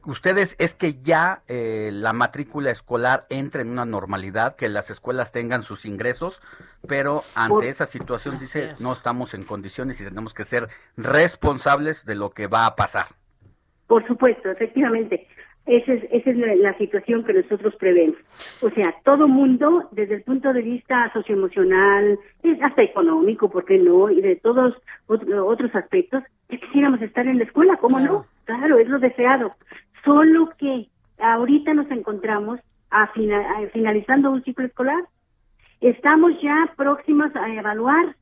ustedes 0.05 0.57
es 0.59 0.75
que 0.75 1.01
ya 1.03 1.43
eh, 1.49 1.91
la 1.93 2.13
matrícula 2.13 2.71
escolar 2.71 3.27
entre 3.29 3.63
en 3.63 3.71
una 3.71 3.85
normalidad, 3.85 4.55
que 4.57 4.69
las 4.69 4.91
escuelas 4.91 5.33
tengan 5.33 5.63
sus 5.63 5.85
ingresos, 5.85 6.41
pero 6.89 7.23
ante 7.35 7.55
Por- 7.55 7.65
esa 7.67 7.87
situación 7.87 8.37
Así 8.37 8.45
dice 8.47 8.71
es. 8.71 8.81
no 8.81 8.93
estamos 8.93 9.35
en 9.35 9.45
condiciones 9.45 10.01
y 10.01 10.05
tenemos 10.05 10.33
que 10.35 10.45
ser 10.45 10.69
responsables 10.97 12.05
de 12.05 12.15
lo 12.15 12.31
que 12.31 12.47
va 12.47 12.67
a 12.67 12.75
pasar. 12.77 13.07
Por 13.87 14.07
supuesto, 14.07 14.51
efectivamente. 14.51 15.29
Esa 15.67 15.95
es, 15.95 16.05
esa 16.13 16.31
es 16.31 16.37
la, 16.37 16.55
la 16.57 16.77
situación 16.77 17.25
que 17.25 17.33
nosotros 17.33 17.75
prevemos. 17.77 18.17
O 18.61 18.69
sea, 18.71 18.95
todo 19.03 19.27
mundo, 19.29 19.89
desde 19.93 20.17
el 20.17 20.23
punto 20.23 20.53
de 20.53 20.61
vista 20.61 21.11
socioemocional, 21.15 22.19
hasta 22.63 22.83
económico, 22.83 23.49
¿por 23.49 23.65
qué 23.65 23.79
no? 23.79 24.11
Y 24.11 24.21
de 24.21 24.37
todos 24.37 24.75
otro- 25.07 25.47
otros 25.47 25.75
aspectos, 25.75 26.23
ya 26.51 26.59
quisiéramos 26.59 27.01
estar 27.01 27.27
en 27.27 27.39
la 27.39 27.45
escuela, 27.45 27.79
¿cómo 27.79 27.99
no? 27.99 28.27
Claro, 28.45 28.79
es 28.79 28.89
lo 28.89 28.99
deseado. 28.99 29.55
Solo 30.05 30.51
que 30.59 30.89
ahorita 31.19 31.73
nos 31.73 31.91
encontramos 31.91 32.61
a 32.91 33.07
fina- 33.15 33.41
a- 33.57 33.67
finalizando 33.69 34.31
un 34.31 34.45
ciclo 34.45 34.67
escolar. 34.67 35.03
Estamos 35.81 36.33
ya 36.43 36.71
próximos 36.77 37.35
a 37.37 37.49
evaluar. 37.55 38.15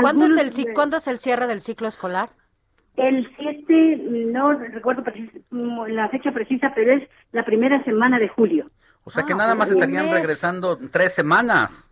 ¿Cuándo 0.00 0.24
es, 0.24 0.38
el, 0.38 0.72
¿Cuándo 0.74 0.96
es 0.96 1.06
el 1.06 1.18
cierre 1.18 1.46
del 1.46 1.60
ciclo 1.60 1.86
escolar? 1.86 2.30
El 2.96 3.28
7, 3.36 3.96
no 4.32 4.52
recuerdo 4.52 5.02
mm, 5.50 5.86
la 5.88 6.08
fecha 6.10 6.32
precisa, 6.32 6.72
pero 6.74 6.92
es 6.94 7.08
la 7.32 7.44
primera 7.44 7.82
semana 7.84 8.18
de 8.18 8.28
julio. 8.28 8.70
O 9.04 9.10
sea 9.10 9.24
Ah, 9.24 9.26
que 9.26 9.34
nada 9.34 9.54
más 9.54 9.70
estarían 9.70 10.10
mes. 10.10 10.14
regresando 10.16 10.78
tres 10.90 11.14
semanas. 11.14 11.90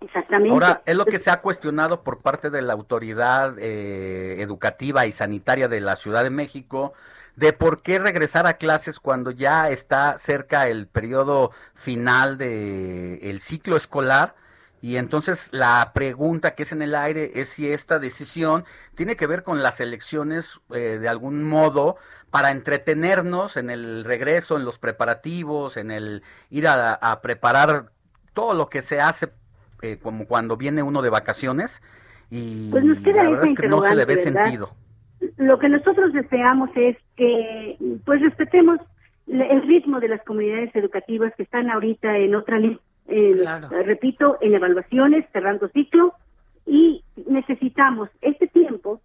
Exactamente. 0.00 0.50
Ahora, 0.52 0.82
es 0.84 0.96
lo 0.96 1.06
que 1.06 1.18
se 1.18 1.30
ha 1.30 1.40
cuestionado 1.40 2.02
por 2.02 2.22
parte 2.22 2.50
de 2.50 2.62
la 2.62 2.72
autoridad 2.72 3.54
eh, 3.58 4.42
educativa 4.42 5.06
y 5.06 5.12
sanitaria 5.12 5.68
de 5.68 5.80
la 5.80 5.96
Ciudad 5.96 6.24
de 6.24 6.30
México, 6.30 6.92
de 7.36 7.52
por 7.52 7.82
qué 7.82 7.98
regresar 7.98 8.46
a 8.46 8.54
clases 8.58 8.98
cuando 9.00 9.30
ya 9.30 9.70
está 9.70 10.18
cerca 10.18 10.68
el 10.68 10.88
periodo 10.88 11.52
final 11.74 12.36
del 12.38 13.40
ciclo 13.40 13.76
escolar. 13.76 14.34
Y 14.82 14.96
entonces 14.96 15.48
la 15.52 15.92
pregunta 15.94 16.54
que 16.54 16.64
es 16.64 16.72
en 16.72 16.82
el 16.82 16.94
aire 16.94 17.30
es 17.34 17.50
si 17.50 17.70
esta 17.70 17.98
decisión 17.98 18.64
tiene 18.94 19.16
que 19.16 19.26
ver 19.26 19.44
con 19.44 19.62
las 19.62 19.80
elecciones 19.80 20.60
eh, 20.74 20.98
de 21.00 21.08
algún 21.08 21.44
modo 21.44 21.96
para 22.30 22.50
entretenernos 22.50 23.56
en 23.56 23.70
el 23.70 24.04
regreso, 24.04 24.56
en 24.56 24.64
los 24.64 24.78
preparativos, 24.78 25.76
en 25.76 25.90
el 25.90 26.22
ir 26.50 26.66
a, 26.66 26.94
a 26.94 27.22
preparar 27.22 27.92
todo 28.34 28.54
lo 28.54 28.66
que 28.66 28.82
se 28.82 29.00
hace 29.00 29.30
eh, 29.82 29.98
como 30.00 30.26
cuando 30.26 30.56
viene 30.56 30.82
uno 30.82 31.02
de 31.02 31.10
vacaciones. 31.10 31.82
Y 32.30 32.70
Pues 32.70 32.84
nos 32.84 32.98
queda 33.00 33.24
la 33.24 33.30
verdad 33.30 33.46
es 33.46 33.58
que 33.58 33.68
no 33.68 33.82
se 33.82 33.94
le 33.94 34.04
ve 34.04 34.16
sentido. 34.16 34.70
Lo 35.36 35.58
que 35.58 35.68
nosotros 35.68 36.12
deseamos 36.12 36.70
es 36.76 36.96
que 37.16 37.76
pues 38.04 38.20
respetemos 38.20 38.78
el 39.26 39.62
ritmo 39.62 40.00
de 40.00 40.08
las 40.08 40.22
comunidades 40.24 40.74
educativas 40.74 41.32
que 41.36 41.42
están 41.42 41.68
ahorita 41.68 42.16
en 42.16 42.34
otra 42.34 42.58
lista, 42.58 42.82
repito, 43.06 44.38
en 44.40 44.54
evaluaciones, 44.54 45.26
cerrando 45.32 45.68
ciclo, 45.68 46.14
y 46.66 47.02
necesitamos 47.26 48.08
este 48.20 48.46
tiempo 48.46 49.00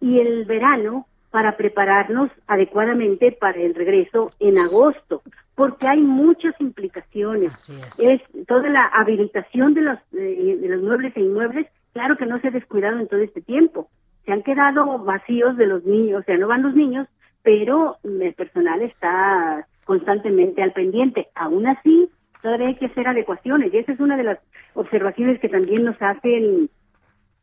y 0.00 0.20
el 0.20 0.44
verano 0.44 1.06
para 1.30 1.56
prepararnos 1.56 2.30
adecuadamente 2.46 3.32
para 3.32 3.58
el 3.60 3.74
regreso 3.74 4.30
en 4.38 4.56
agosto, 4.56 5.22
porque 5.56 5.88
hay 5.88 6.00
muchas 6.00 6.54
implicaciones. 6.60 7.52
es. 7.98 8.22
toda 8.46 8.68
la 8.68 8.84
habilitación 8.86 9.74
de 9.74 9.80
los, 9.80 9.98
eh, 10.12 10.58
de 10.60 10.68
los 10.68 10.80
muebles 10.80 11.16
e 11.16 11.20
inmuebles, 11.20 11.66
claro 11.92 12.16
que 12.16 12.26
no 12.26 12.38
se 12.38 12.48
ha 12.48 12.50
descuidado 12.52 13.00
en 13.00 13.08
todo 13.08 13.20
este 13.20 13.40
tiempo. 13.40 13.88
Se 14.24 14.32
han 14.32 14.42
quedado 14.42 14.98
vacíos 15.00 15.56
de 15.56 15.66
los 15.66 15.84
niños, 15.84 16.20
o 16.20 16.24
sea, 16.24 16.38
no 16.38 16.46
van 16.46 16.62
los 16.62 16.74
niños, 16.74 17.08
pero 17.42 17.96
el 18.04 18.32
personal 18.34 18.80
está 18.82 19.66
constantemente 19.84 20.62
al 20.62 20.72
pendiente. 20.72 21.26
Aún 21.34 21.66
así, 21.66 22.10
todavía 22.44 22.68
hay 22.68 22.74
que 22.74 22.84
hacer 22.86 23.08
adecuaciones 23.08 23.72
y 23.72 23.78
esa 23.78 23.92
es 23.92 24.00
una 24.00 24.18
de 24.18 24.22
las 24.22 24.38
observaciones 24.74 25.40
que 25.40 25.48
también 25.48 25.82
nos 25.82 25.96
hacen 26.00 26.68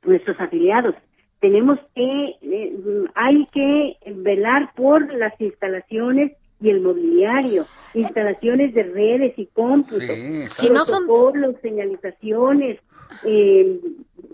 nuestros 0.03 0.39
afiliados. 0.39 0.93
Tenemos 1.39 1.79
que, 1.95 2.35
eh, 2.43 2.79
hay 3.15 3.47
que 3.51 3.97
velar 4.13 4.71
por 4.75 5.11
las 5.11 5.33
instalaciones 5.41 6.33
y 6.59 6.69
el 6.69 6.81
mobiliario, 6.81 7.65
instalaciones 7.95 8.75
de 8.75 8.83
redes 8.83 9.33
y 9.39 9.47
cómputos, 9.47 10.07
Sí, 10.07 10.45
Si 10.45 10.69
no 10.69 10.85
son- 10.85 11.07
señalizaciones, 11.63 12.79
eh, 13.25 13.79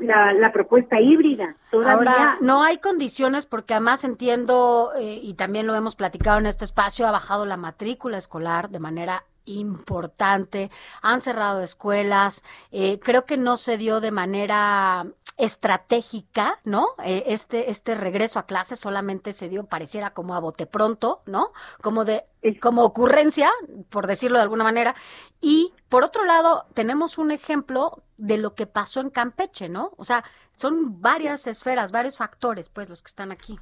la, 0.01 0.33
la 0.33 0.51
propuesta 0.51 0.99
híbrida. 0.99 1.55
Todavía 1.71 1.93
Ahora, 1.93 2.37
no 2.41 2.61
hay 2.61 2.79
condiciones 2.79 3.45
porque 3.45 3.73
además 3.73 4.03
entiendo, 4.03 4.91
eh, 4.99 5.17
y 5.23 5.35
también 5.35 5.65
lo 5.65 5.75
hemos 5.75 5.95
platicado 5.95 6.39
en 6.39 6.45
este 6.45 6.65
espacio, 6.65 7.07
ha 7.07 7.11
bajado 7.11 7.45
la 7.45 7.55
matrícula 7.55 8.17
escolar 8.17 8.69
de 8.69 8.79
manera 8.79 9.23
importante, 9.47 10.69
han 11.01 11.21
cerrado 11.21 11.61
escuelas, 11.61 12.43
eh, 12.71 12.99
creo 12.99 13.25
que 13.25 13.37
no 13.37 13.57
se 13.57 13.77
dio 13.77 13.99
de 13.99 14.11
manera 14.11 15.07
estratégica, 15.37 16.59
¿no? 16.65 16.87
Eh, 17.03 17.25
este, 17.27 17.69
este 17.69 17.95
regreso 17.95 18.39
a 18.39 18.45
clases 18.45 18.79
solamente 18.79 19.33
se 19.33 19.49
dio, 19.49 19.65
pareciera 19.65 20.11
como 20.11 20.33
a 20.35 20.39
bote 20.39 20.65
pronto, 20.65 21.19
¿no? 21.25 21.51
Como 21.81 22.05
de, 22.05 22.23
como 22.59 22.83
ocurrencia, 22.83 23.49
por 23.89 24.07
decirlo 24.07 24.37
de 24.39 24.43
alguna 24.43 24.63
manera. 24.63 24.95
Y 25.39 25.73
por 25.89 26.03
otro 26.03 26.25
lado, 26.25 26.65
tenemos 26.73 27.17
un 27.17 27.31
ejemplo 27.31 28.03
de 28.17 28.37
lo 28.37 28.55
que 28.55 28.65
pasó 28.65 28.99
en 28.99 29.11
Campeche, 29.11 29.69
¿no? 29.69 29.91
O 29.97 30.05
sea, 30.05 30.23
son 30.55 31.01
varias 31.01 31.45
esferas, 31.45 31.91
varios 31.91 32.17
factores, 32.17 32.69
pues, 32.69 32.89
los 32.89 33.01
que 33.03 33.09
están 33.09 33.31
aquí. 33.31 33.59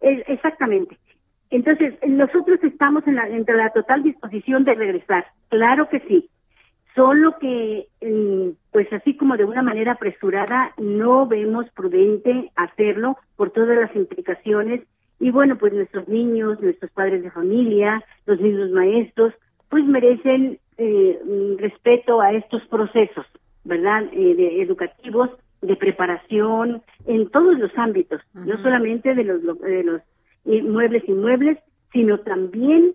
Exactamente. 0.00 0.98
Entonces, 1.50 1.94
nosotros 2.06 2.58
estamos 2.62 3.06
en 3.06 3.16
la, 3.16 3.28
entre 3.28 3.56
la 3.56 3.70
total 3.70 4.02
disposición 4.02 4.64
de 4.64 4.74
regresar. 4.74 5.26
Claro 5.48 5.88
que 5.88 6.00
sí. 6.00 6.28
Solo 6.94 7.36
que, 7.38 7.86
mm, 8.00 8.50
pues 8.72 8.90
así 8.92 9.16
como 9.16 9.36
de 9.36 9.44
una 9.44 9.62
manera 9.62 9.92
apresurada, 9.92 10.72
no 10.78 11.26
vemos 11.26 11.66
prudente 11.70 12.50
hacerlo 12.56 13.18
por 13.36 13.50
todas 13.50 13.76
las 13.78 13.94
implicaciones. 13.94 14.82
Y 15.20 15.30
bueno, 15.30 15.56
pues 15.56 15.72
nuestros 15.72 16.08
niños, 16.08 16.60
nuestros 16.60 16.90
padres 16.92 17.22
de 17.22 17.30
familia, 17.30 18.02
los 18.26 18.40
mismos 18.40 18.70
maestros, 18.70 19.34
pues 19.68 19.84
merecen 19.84 20.58
eh, 20.78 21.18
mm, 21.24 21.58
respeto 21.58 22.20
a 22.20 22.32
estos 22.32 22.64
procesos, 22.66 23.26
¿verdad? 23.64 24.04
Eh, 24.12 24.34
de 24.34 24.62
educativos, 24.62 25.30
de 25.62 25.76
preparación, 25.76 26.82
en 27.06 27.28
todos 27.30 27.58
los 27.58 27.70
ámbitos, 27.78 28.20
no 28.34 28.56
solamente 28.58 29.14
de 29.14 29.24
los, 29.24 29.42
lo- 29.42 29.54
de 29.54 29.82
los 29.84 30.02
muebles 30.46 31.08
inmuebles, 31.08 31.58
sino 31.92 32.20
también 32.20 32.94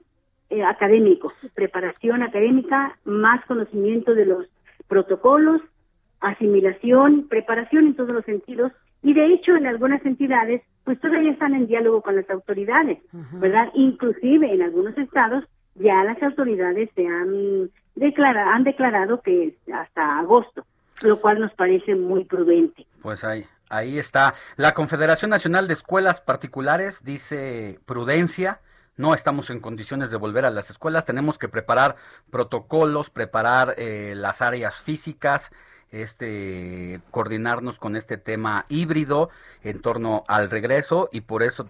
eh, 0.49 0.63
académico, 0.63 1.31
preparación 1.53 2.23
académica, 2.23 2.97
más 3.05 3.45
conocimiento 3.45 4.13
de 4.13 4.25
los 4.25 4.47
protocolos, 4.87 5.61
asimilación, 6.19 7.27
preparación 7.29 7.87
en 7.87 7.95
todos 7.95 8.11
los 8.11 8.25
sentidos, 8.25 8.71
y 9.03 9.13
de 9.13 9.33
hecho 9.33 9.55
en 9.55 9.65
algunas 9.65 10.05
entidades, 10.05 10.61
pues 10.83 10.99
todavía 10.99 11.31
están 11.31 11.55
en 11.55 11.67
diálogo 11.67 12.01
con 12.01 12.15
las 12.15 12.29
autoridades, 12.29 12.99
¿verdad? 13.33 13.69
Inclusive 13.73 14.53
en 14.53 14.61
algunos 14.61 14.97
estados 14.97 15.43
ya 15.75 16.03
las 16.03 16.21
autoridades 16.21 16.89
se 16.95 17.07
han 17.07 17.69
declarado, 17.95 18.49
han 18.51 18.63
declarado 18.63 19.21
que 19.21 19.55
hasta 19.73 20.19
agosto, 20.19 20.65
lo 21.01 21.19
cual 21.21 21.39
nos 21.39 21.53
parece 21.53 21.95
muy 21.95 22.25
prudente. 22.25 22.85
Pues 23.01 23.23
ahí, 23.23 23.45
ahí 23.71 23.97
está. 23.97 24.35
La 24.57 24.73
Confederación 24.73 25.31
Nacional 25.31 25.67
de 25.67 25.73
Escuelas 25.73 26.21
Particulares 26.21 27.03
dice 27.03 27.79
prudencia. 27.85 28.59
No 28.97 29.13
estamos 29.13 29.49
en 29.49 29.61
condiciones 29.61 30.11
de 30.11 30.17
volver 30.17 30.45
a 30.45 30.51
las 30.51 30.69
escuelas. 30.69 31.05
Tenemos 31.05 31.37
que 31.39 31.47
preparar 31.47 31.95
protocolos, 32.29 33.09
preparar 33.09 33.73
eh, 33.77 34.13
las 34.15 34.41
áreas 34.41 34.75
físicas, 34.75 35.51
este, 35.91 37.01
coordinarnos 37.09 37.79
con 37.79 37.95
este 37.95 38.17
tema 38.17 38.65
híbrido 38.69 39.29
en 39.63 39.81
torno 39.81 40.23
al 40.27 40.49
regreso 40.49 41.09
y 41.11 41.21
por 41.21 41.41
eso, 41.41 41.67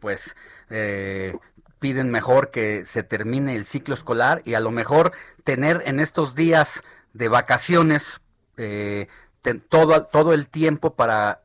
pues, 0.00 0.36
eh, 0.68 1.36
piden 1.78 2.10
mejor 2.10 2.50
que 2.50 2.84
se 2.84 3.02
termine 3.02 3.54
el 3.56 3.64
ciclo 3.64 3.94
escolar 3.94 4.42
y 4.44 4.54
a 4.54 4.60
lo 4.60 4.70
mejor 4.70 5.12
tener 5.44 5.82
en 5.86 6.00
estos 6.00 6.34
días 6.34 6.82
de 7.12 7.28
vacaciones 7.28 8.20
eh, 8.56 9.08
todo, 9.68 10.06
todo 10.06 10.32
el 10.32 10.48
tiempo 10.48 10.94
para 10.94 11.43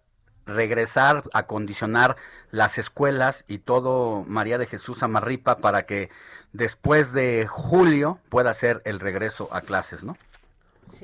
regresar 0.56 1.24
a 1.34 1.44
condicionar 1.48 2.16
las 2.52 2.78
escuelas 2.78 3.46
y 3.48 3.60
todo 3.60 4.24
María 4.28 4.58
de 4.58 4.66
Jesús 4.66 5.04
Amarripa 5.04 5.58
para 5.58 5.84
que 5.84 6.10
después 6.54 7.14
de 7.14 7.46
julio 7.48 8.18
pueda 8.30 8.54
ser 8.54 8.82
el 8.86 9.00
regreso 9.00 9.50
a 9.52 9.62
clases, 9.62 10.04
¿no? 10.04 10.16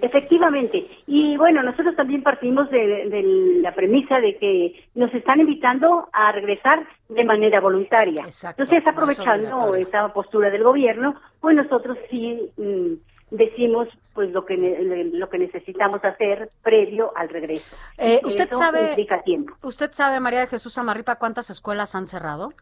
Efectivamente. 0.01 0.87
Y 1.07 1.37
bueno, 1.37 1.63
nosotros 1.63 1.95
también 1.95 2.21
partimos 2.23 2.69
de, 2.69 3.07
de 3.09 3.23
la 3.61 3.73
premisa 3.73 4.19
de 4.19 4.37
que 4.37 4.83
nos 4.95 5.13
están 5.13 5.39
invitando 5.39 6.09
a 6.11 6.31
regresar 6.31 6.85
de 7.07 7.23
manera 7.23 7.61
voluntaria. 7.61 8.23
Entonces, 8.23 8.71
no 8.71 8.77
es 8.77 8.87
aprovechando 8.87 9.75
esa 9.75 10.11
postura 10.11 10.49
del 10.49 10.63
gobierno, 10.63 11.15
pues 11.39 11.55
nosotros 11.55 11.97
sí 12.09 12.51
mm, 12.57 12.93
decimos 13.31 13.87
pues 14.13 14.31
lo 14.31 14.45
que 14.45 14.55
ne- 14.57 15.05
lo 15.05 15.29
que 15.29 15.37
necesitamos 15.37 16.03
hacer 16.05 16.49
previo 16.63 17.11
al 17.17 17.27
regreso. 17.29 17.75
Eh, 17.97 18.21
¿Usted 18.23 18.45
eso 18.47 18.57
sabe, 18.59 18.89
implica 18.89 19.21
tiempo. 19.23 19.53
usted 19.63 19.91
sabe, 19.91 20.19
María 20.19 20.39
de 20.41 20.47
Jesús 20.47 20.77
Amarripa, 20.77 21.15
cuántas 21.17 21.49
escuelas 21.49 21.95
han 21.95 22.07
cerrado? 22.07 22.53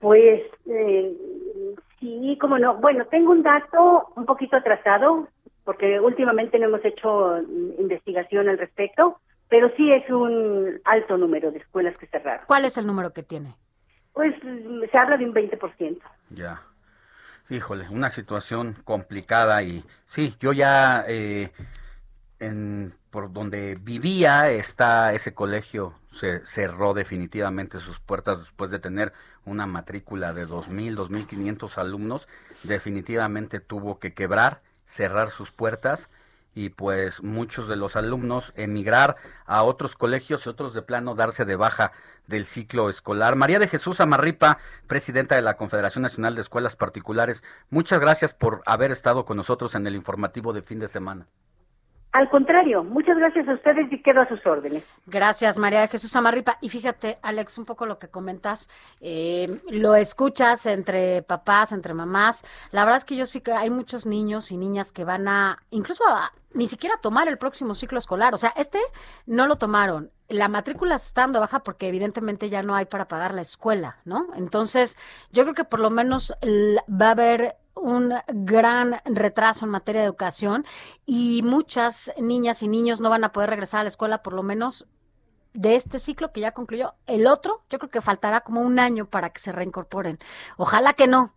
Pues 0.00 0.42
eh, 0.66 1.16
sí, 2.00 2.36
como 2.40 2.58
no. 2.58 2.76
Bueno, 2.76 3.06
tengo 3.06 3.32
un 3.32 3.42
dato 3.42 4.12
un 4.16 4.26
poquito 4.26 4.56
atrasado, 4.56 5.28
porque 5.64 5.98
últimamente 5.98 6.58
no 6.58 6.66
hemos 6.66 6.84
hecho 6.84 7.38
investigación 7.78 8.48
al 8.50 8.58
respecto, 8.58 9.18
pero 9.48 9.70
sí 9.76 9.90
es 9.90 10.10
un 10.10 10.80
alto 10.84 11.16
número 11.16 11.50
de 11.52 11.58
escuelas 11.58 11.96
que 11.96 12.06
cerraron. 12.08 12.44
¿Cuál 12.46 12.66
es 12.66 12.76
el 12.76 12.86
número 12.86 13.12
que 13.12 13.22
tiene? 13.22 13.54
Pues 14.12 14.34
se 14.90 14.98
habla 14.98 15.16
de 15.16 15.24
un 15.24 15.32
20%. 15.32 16.00
Ya. 16.30 16.60
Híjole, 17.50 17.88
una 17.90 18.08
situación 18.08 18.74
complicada 18.84 19.62
y 19.62 19.84
sí, 20.06 20.34
yo 20.40 20.52
ya 20.54 21.04
eh, 21.06 21.52
en, 22.38 22.94
por 23.10 23.32
donde 23.32 23.74
vivía 23.82 24.50
está 24.50 25.12
ese 25.12 25.34
colegio 25.34 25.94
se 26.10 26.44
cerró 26.46 26.94
definitivamente 26.94 27.80
sus 27.80 28.00
puertas 28.00 28.38
después 28.38 28.70
de 28.70 28.78
tener 28.78 29.12
una 29.44 29.66
matrícula 29.66 30.32
de 30.32 30.46
2.000, 30.46 30.96
2.500 30.96 31.76
alumnos. 31.76 32.28
Definitivamente 32.62 33.60
tuvo 33.60 33.98
que 33.98 34.14
quebrar, 34.14 34.62
cerrar 34.86 35.30
sus 35.30 35.50
puertas 35.50 36.08
y 36.54 36.70
pues 36.70 37.22
muchos 37.22 37.68
de 37.68 37.76
los 37.76 37.96
alumnos 37.96 38.52
emigrar 38.56 39.16
a 39.44 39.64
otros 39.64 39.96
colegios 39.96 40.46
y 40.46 40.48
otros 40.48 40.72
de 40.72 40.82
plano 40.82 41.14
darse 41.14 41.44
de 41.44 41.56
baja 41.56 41.92
del 42.26 42.44
ciclo 42.44 42.88
escolar. 42.88 43.36
María 43.36 43.58
de 43.58 43.68
Jesús 43.68 44.00
Amarripa, 44.00 44.58
presidenta 44.86 45.34
de 45.34 45.42
la 45.42 45.56
Confederación 45.56 46.02
Nacional 46.02 46.34
de 46.34 46.42
Escuelas 46.42 46.76
Particulares, 46.76 47.44
muchas 47.70 48.00
gracias 48.00 48.34
por 48.34 48.62
haber 48.66 48.90
estado 48.90 49.24
con 49.24 49.36
nosotros 49.36 49.74
en 49.74 49.86
el 49.86 49.94
informativo 49.94 50.52
de 50.52 50.62
fin 50.62 50.78
de 50.78 50.88
semana. 50.88 51.26
Al 52.14 52.30
contrario, 52.30 52.84
muchas 52.84 53.18
gracias 53.18 53.48
a 53.48 53.54
ustedes 53.54 53.92
y 53.92 54.00
quedo 54.00 54.20
a 54.20 54.28
sus 54.28 54.46
órdenes. 54.46 54.84
Gracias, 55.04 55.58
María 55.58 55.80
de 55.80 55.88
Jesús 55.88 56.14
Amarripa. 56.14 56.58
Y 56.60 56.68
fíjate, 56.68 57.18
Alex, 57.22 57.58
un 57.58 57.64
poco 57.64 57.86
lo 57.86 57.98
que 57.98 58.06
comentas, 58.06 58.70
eh, 59.00 59.48
lo 59.68 59.96
escuchas 59.96 60.64
entre 60.66 61.22
papás, 61.22 61.72
entre 61.72 61.92
mamás. 61.92 62.44
La 62.70 62.84
verdad 62.84 62.98
es 62.98 63.04
que 63.04 63.16
yo 63.16 63.26
sí 63.26 63.40
que 63.40 63.50
hay 63.50 63.68
muchos 63.68 64.06
niños 64.06 64.52
y 64.52 64.56
niñas 64.56 64.92
que 64.92 65.04
van 65.04 65.26
a, 65.26 65.58
incluso 65.70 66.04
a, 66.06 66.30
ni 66.52 66.68
siquiera 66.68 66.98
tomar 66.98 67.26
el 67.26 67.36
próximo 67.36 67.74
ciclo 67.74 67.98
escolar. 67.98 68.32
O 68.32 68.36
sea, 68.36 68.52
este 68.56 68.78
no 69.26 69.48
lo 69.48 69.56
tomaron. 69.56 70.12
La 70.28 70.48
matrícula 70.48 70.98
se 70.98 71.08
está 71.08 71.22
dando 71.22 71.40
baja 71.40 71.60
porque 71.60 71.88
evidentemente 71.88 72.48
ya 72.48 72.62
no 72.62 72.74
hay 72.74 72.86
para 72.86 73.08
pagar 73.08 73.34
la 73.34 73.42
escuela, 73.42 73.98
¿no? 74.04 74.28
Entonces, 74.36 74.96
yo 75.30 75.42
creo 75.42 75.54
que 75.54 75.64
por 75.64 75.80
lo 75.80 75.90
menos 75.90 76.32
va 76.42 77.08
a 77.08 77.10
haber 77.10 77.56
un 77.74 78.14
gran 78.28 79.00
retraso 79.04 79.64
en 79.64 79.70
materia 79.70 80.00
de 80.00 80.06
educación 80.06 80.64
y 81.04 81.42
muchas 81.42 82.12
niñas 82.18 82.62
y 82.62 82.68
niños 82.68 83.00
no 83.00 83.10
van 83.10 83.24
a 83.24 83.32
poder 83.32 83.50
regresar 83.50 83.80
a 83.80 83.84
la 83.84 83.88
escuela 83.88 84.22
por 84.22 84.32
lo 84.32 84.42
menos 84.42 84.86
de 85.52 85.74
este 85.74 85.98
ciclo 85.98 86.32
que 86.32 86.40
ya 86.40 86.52
concluyó. 86.52 86.94
El 87.06 87.26
otro, 87.26 87.62
yo 87.70 87.78
creo 87.78 87.90
que 87.90 88.00
faltará 88.00 88.40
como 88.40 88.60
un 88.60 88.78
año 88.78 89.06
para 89.06 89.30
que 89.30 89.40
se 89.40 89.52
reincorporen. 89.52 90.18
Ojalá 90.56 90.94
que 90.94 91.06
no, 91.06 91.34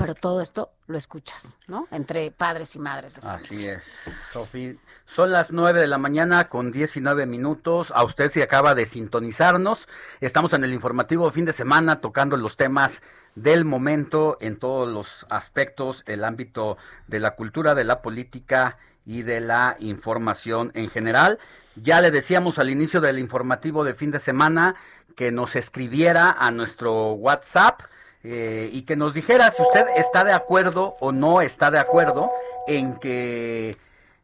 pero 0.00 0.14
todo 0.14 0.40
esto 0.40 0.70
lo 0.86 0.96
escuchas, 0.96 1.58
¿no? 1.68 1.86
Entre 1.90 2.30
padres 2.30 2.74
y 2.74 2.78
madres. 2.78 3.20
Así 3.22 3.68
es, 3.68 3.84
Sofi. 4.32 4.78
Son 5.04 5.30
las 5.30 5.52
9 5.52 5.78
de 5.78 5.86
la 5.86 5.98
mañana 5.98 6.48
con 6.48 6.72
19 6.72 7.26
minutos. 7.26 7.92
A 7.94 8.02
usted 8.02 8.30
si 8.30 8.40
acaba 8.40 8.74
de 8.74 8.86
sintonizarnos. 8.86 9.88
Estamos 10.22 10.54
en 10.54 10.64
el 10.64 10.72
informativo 10.72 11.30
fin 11.30 11.44
de 11.44 11.52
semana 11.52 12.00
tocando 12.00 12.38
los 12.38 12.56
temas 12.56 13.02
del 13.34 13.66
momento 13.66 14.38
en 14.40 14.58
todos 14.58 14.88
los 14.88 15.26
aspectos, 15.28 16.02
el 16.06 16.24
ámbito 16.24 16.78
de 17.06 17.20
la 17.20 17.32
cultura, 17.34 17.74
de 17.74 17.84
la 17.84 18.00
política 18.00 18.78
y 19.04 19.20
de 19.20 19.42
la 19.42 19.76
información 19.80 20.72
en 20.74 20.88
general. 20.88 21.38
Ya 21.76 22.00
le 22.00 22.10
decíamos 22.10 22.58
al 22.58 22.70
inicio 22.70 23.02
del 23.02 23.18
informativo 23.18 23.84
de 23.84 23.92
fin 23.92 24.12
de 24.12 24.18
semana 24.18 24.76
que 25.14 25.30
nos 25.30 25.56
escribiera 25.56 26.30
a 26.30 26.50
nuestro 26.50 27.12
WhatsApp 27.12 27.82
eh, 28.22 28.68
y 28.72 28.82
que 28.82 28.96
nos 28.96 29.14
dijera 29.14 29.50
si 29.50 29.62
usted 29.62 29.86
está 29.96 30.24
de 30.24 30.32
acuerdo 30.32 30.96
o 31.00 31.12
no 31.12 31.40
está 31.40 31.70
de 31.70 31.78
acuerdo 31.78 32.30
en 32.66 32.96
que 32.96 33.76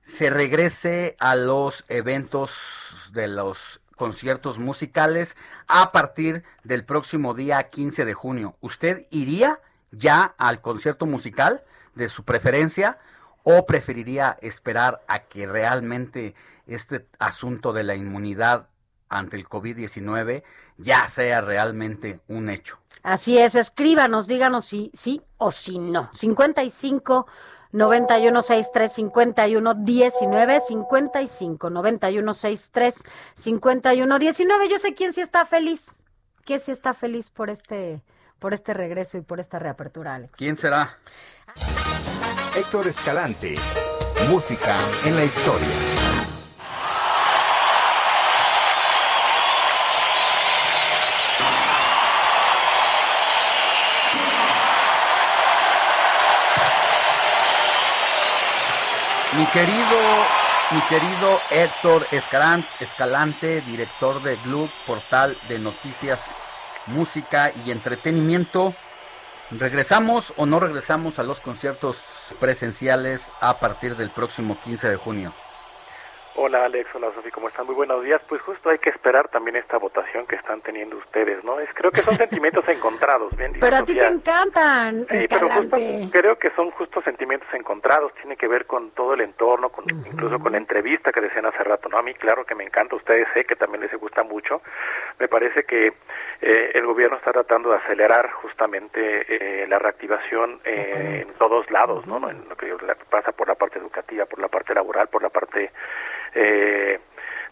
se 0.02 0.30
regrese 0.30 1.16
a 1.18 1.34
los 1.34 1.84
eventos 1.88 3.10
de 3.12 3.26
los 3.28 3.80
conciertos 3.96 4.58
musicales 4.58 5.36
a 5.66 5.90
partir 5.90 6.44
del 6.62 6.84
próximo 6.84 7.34
día 7.34 7.70
15 7.70 8.04
de 8.04 8.14
junio. 8.14 8.56
¿Usted 8.60 9.06
iría 9.10 9.60
ya 9.90 10.34
al 10.38 10.60
concierto 10.60 11.06
musical 11.06 11.64
de 11.94 12.08
su 12.08 12.24
preferencia 12.24 12.98
o 13.42 13.66
preferiría 13.66 14.36
esperar 14.42 15.00
a 15.08 15.20
que 15.20 15.46
realmente 15.46 16.34
este 16.66 17.06
asunto 17.18 17.72
de 17.72 17.84
la 17.84 17.94
inmunidad 17.94 18.68
ante 19.08 19.36
el 19.36 19.48
COVID-19 19.48 20.42
ya 20.78 21.06
sea 21.08 21.40
realmente 21.40 22.20
un 22.28 22.50
hecho? 22.50 22.78
Así 23.02 23.38
es, 23.38 23.54
escríbanos, 23.54 24.26
díganos 24.26 24.64
si 24.64 24.90
sí 24.92 25.22
o 25.38 25.52
si 25.52 25.78
no. 25.78 26.10
55 26.12 27.26
91 27.72 28.42
63 28.42 28.92
51 28.92 29.74
19 29.74 30.60
55 30.60 31.70
91 31.70 32.34
63 32.34 33.02
51 33.34 34.18
19. 34.18 34.68
Yo 34.68 34.78
sé 34.78 34.94
quién 34.94 35.12
sí 35.12 35.20
está 35.20 35.44
feliz. 35.44 36.04
¿Quién 36.44 36.60
sí 36.60 36.72
está 36.72 36.94
feliz 36.94 37.30
por 37.30 37.50
este 37.50 38.02
por 38.38 38.54
este 38.54 38.74
regreso 38.74 39.18
y 39.18 39.22
por 39.22 39.40
esta 39.40 39.58
reapertura, 39.58 40.14
Alex? 40.14 40.36
¿Quién 40.36 40.56
será? 40.56 40.98
Héctor 42.56 42.88
Escalante. 42.88 43.56
Música 44.28 44.78
en 45.04 45.16
la 45.16 45.24
historia. 45.24 45.95
Mi 59.36 59.44
querido, 59.46 59.98
mi 60.70 60.80
querido 60.88 61.38
Héctor 61.50 62.06
Escalan- 62.10 62.66
Escalante, 62.80 63.60
director 63.62 64.22
de 64.22 64.36
Glue, 64.44 64.70
portal 64.86 65.36
de 65.48 65.58
noticias, 65.58 66.20
música 66.86 67.52
y 67.64 67.70
entretenimiento. 67.70 68.74
¿Regresamos 69.50 70.32
o 70.36 70.46
no 70.46 70.58
regresamos 70.58 71.18
a 71.18 71.22
los 71.22 71.40
conciertos 71.40 71.98
presenciales 72.40 73.30
a 73.40 73.58
partir 73.58 73.96
del 73.96 74.10
próximo 74.10 74.58
15 74.64 74.88
de 74.88 74.96
junio? 74.96 75.32
Hola 76.38 76.66
Alex, 76.66 76.90
hola 76.94 77.10
Sofi, 77.14 77.30
¿cómo 77.30 77.48
están? 77.48 77.64
Muy 77.64 77.74
buenos 77.74 78.04
días. 78.04 78.20
Pues 78.28 78.42
justo 78.42 78.68
hay 78.68 78.78
que 78.78 78.90
esperar 78.90 79.26
también 79.28 79.56
esta 79.56 79.78
votación 79.78 80.26
que 80.26 80.36
están 80.36 80.60
teniendo 80.60 80.98
ustedes, 80.98 81.42
¿no? 81.42 81.58
Es, 81.60 81.70
creo 81.72 81.90
que 81.90 82.02
son 82.02 82.14
sentimientos 82.18 82.68
encontrados, 82.68 83.34
bien 83.38 83.54
dice 83.54 83.64
Pero 83.64 83.76
a 83.78 83.82
ti 83.82 83.94
te 83.94 84.06
encantan, 84.06 85.06
Sí, 85.10 85.26
pero 85.30 85.48
justo 85.48 85.76
creo 86.12 86.38
que 86.38 86.50
son 86.50 86.70
justos 86.72 87.04
sentimientos 87.04 87.48
encontrados, 87.54 88.12
tiene 88.20 88.36
que 88.36 88.48
ver 88.48 88.66
con 88.66 88.90
todo 88.90 89.14
el 89.14 89.22
entorno, 89.22 89.70
con, 89.70 89.88
incluso 89.88 90.38
con 90.38 90.52
la 90.52 90.58
entrevista 90.58 91.10
que 91.10 91.22
decían 91.22 91.46
hace 91.46 91.64
rato, 91.64 91.88
¿no? 91.88 91.96
A 91.96 92.02
mí 92.02 92.12
claro 92.12 92.44
que 92.44 92.54
me 92.54 92.64
encanta, 92.64 92.96
ustedes 92.96 93.26
sé 93.32 93.46
que 93.46 93.56
también 93.56 93.80
les 93.80 93.94
gusta 93.94 94.22
mucho, 94.22 94.60
me 95.18 95.28
parece 95.28 95.64
que 95.64 95.94
eh, 96.42 96.70
el 96.74 96.84
gobierno 96.84 97.16
está 97.16 97.32
tratando 97.32 97.70
de 97.70 97.76
acelerar 97.76 98.30
justamente 98.32 99.24
eh, 99.26 99.66
la 99.68 99.78
reactivación 99.78 100.60
eh, 100.64 101.24
en 101.26 101.34
todos 101.38 101.70
lados, 101.70 102.06
¿no? 102.06 102.16
En 102.28 102.46
lo 102.46 102.56
que 102.56 102.76
pasa 103.08 103.32
por 103.32 103.48
la 103.48 103.54
parte 103.54 103.78
educativa, 103.78 104.26
por 104.26 104.38
la 104.38 104.48
parte 104.48 104.74
laboral, 104.74 105.08
por 105.08 105.22
la 105.22 105.30
parte... 105.30 105.70
Eh, 106.38 107.00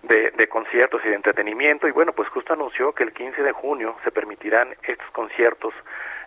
de, 0.08 0.46
conciertos 0.48 1.00
y 1.04 1.08
de 1.08 1.14
entretenimiento. 1.14 1.88
Y 1.88 1.90
bueno 1.90 2.12
pues 2.12 2.28
justo 2.28 2.52
anunció 2.52 2.92
que 2.92 3.04
el 3.04 3.12
15 3.12 3.42
de 3.42 3.52
junio 3.52 3.96
se 4.04 4.10
permitirán 4.10 4.76
estos 4.82 5.10
conciertos 5.10 5.72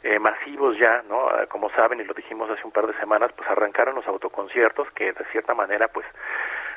eh, 0.04 0.20
masivos 0.20 0.78
ya 0.78 1.04
no 1.08 1.28
Ah, 1.30 1.46
como 1.48 1.70
saben 1.72 2.00
y 2.00 2.04
lo 2.04 2.14
dijimos 2.14 2.50
hace 2.50 2.64
un 2.66 2.72
par 2.72 2.88
de 2.88 2.94
semanas 3.00 3.32
pues 3.36 3.50
arrancaron 3.50 3.96
los 3.96 4.08
autoconciertos 4.08 4.90
que 4.92 5.12
de 5.12 5.26
cierta 5.32 5.54
manera 5.54 5.88
pues 5.88 6.06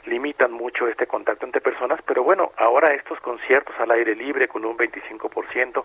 limitan 0.06 0.52
mucho 0.52 0.88
este 0.88 1.06
contacto 1.06 1.46
entre 1.46 1.60
personas. 1.60 2.00
Pero 2.06 2.22
bueno 2.22 2.52
ahora 2.56 2.94
estos 2.94 3.18
conciertos 3.20 3.74
al 3.78 3.90
aire 3.90 4.14
libre 4.14 4.48
con 4.48 4.64
un 4.64 4.76
25% 4.76 5.84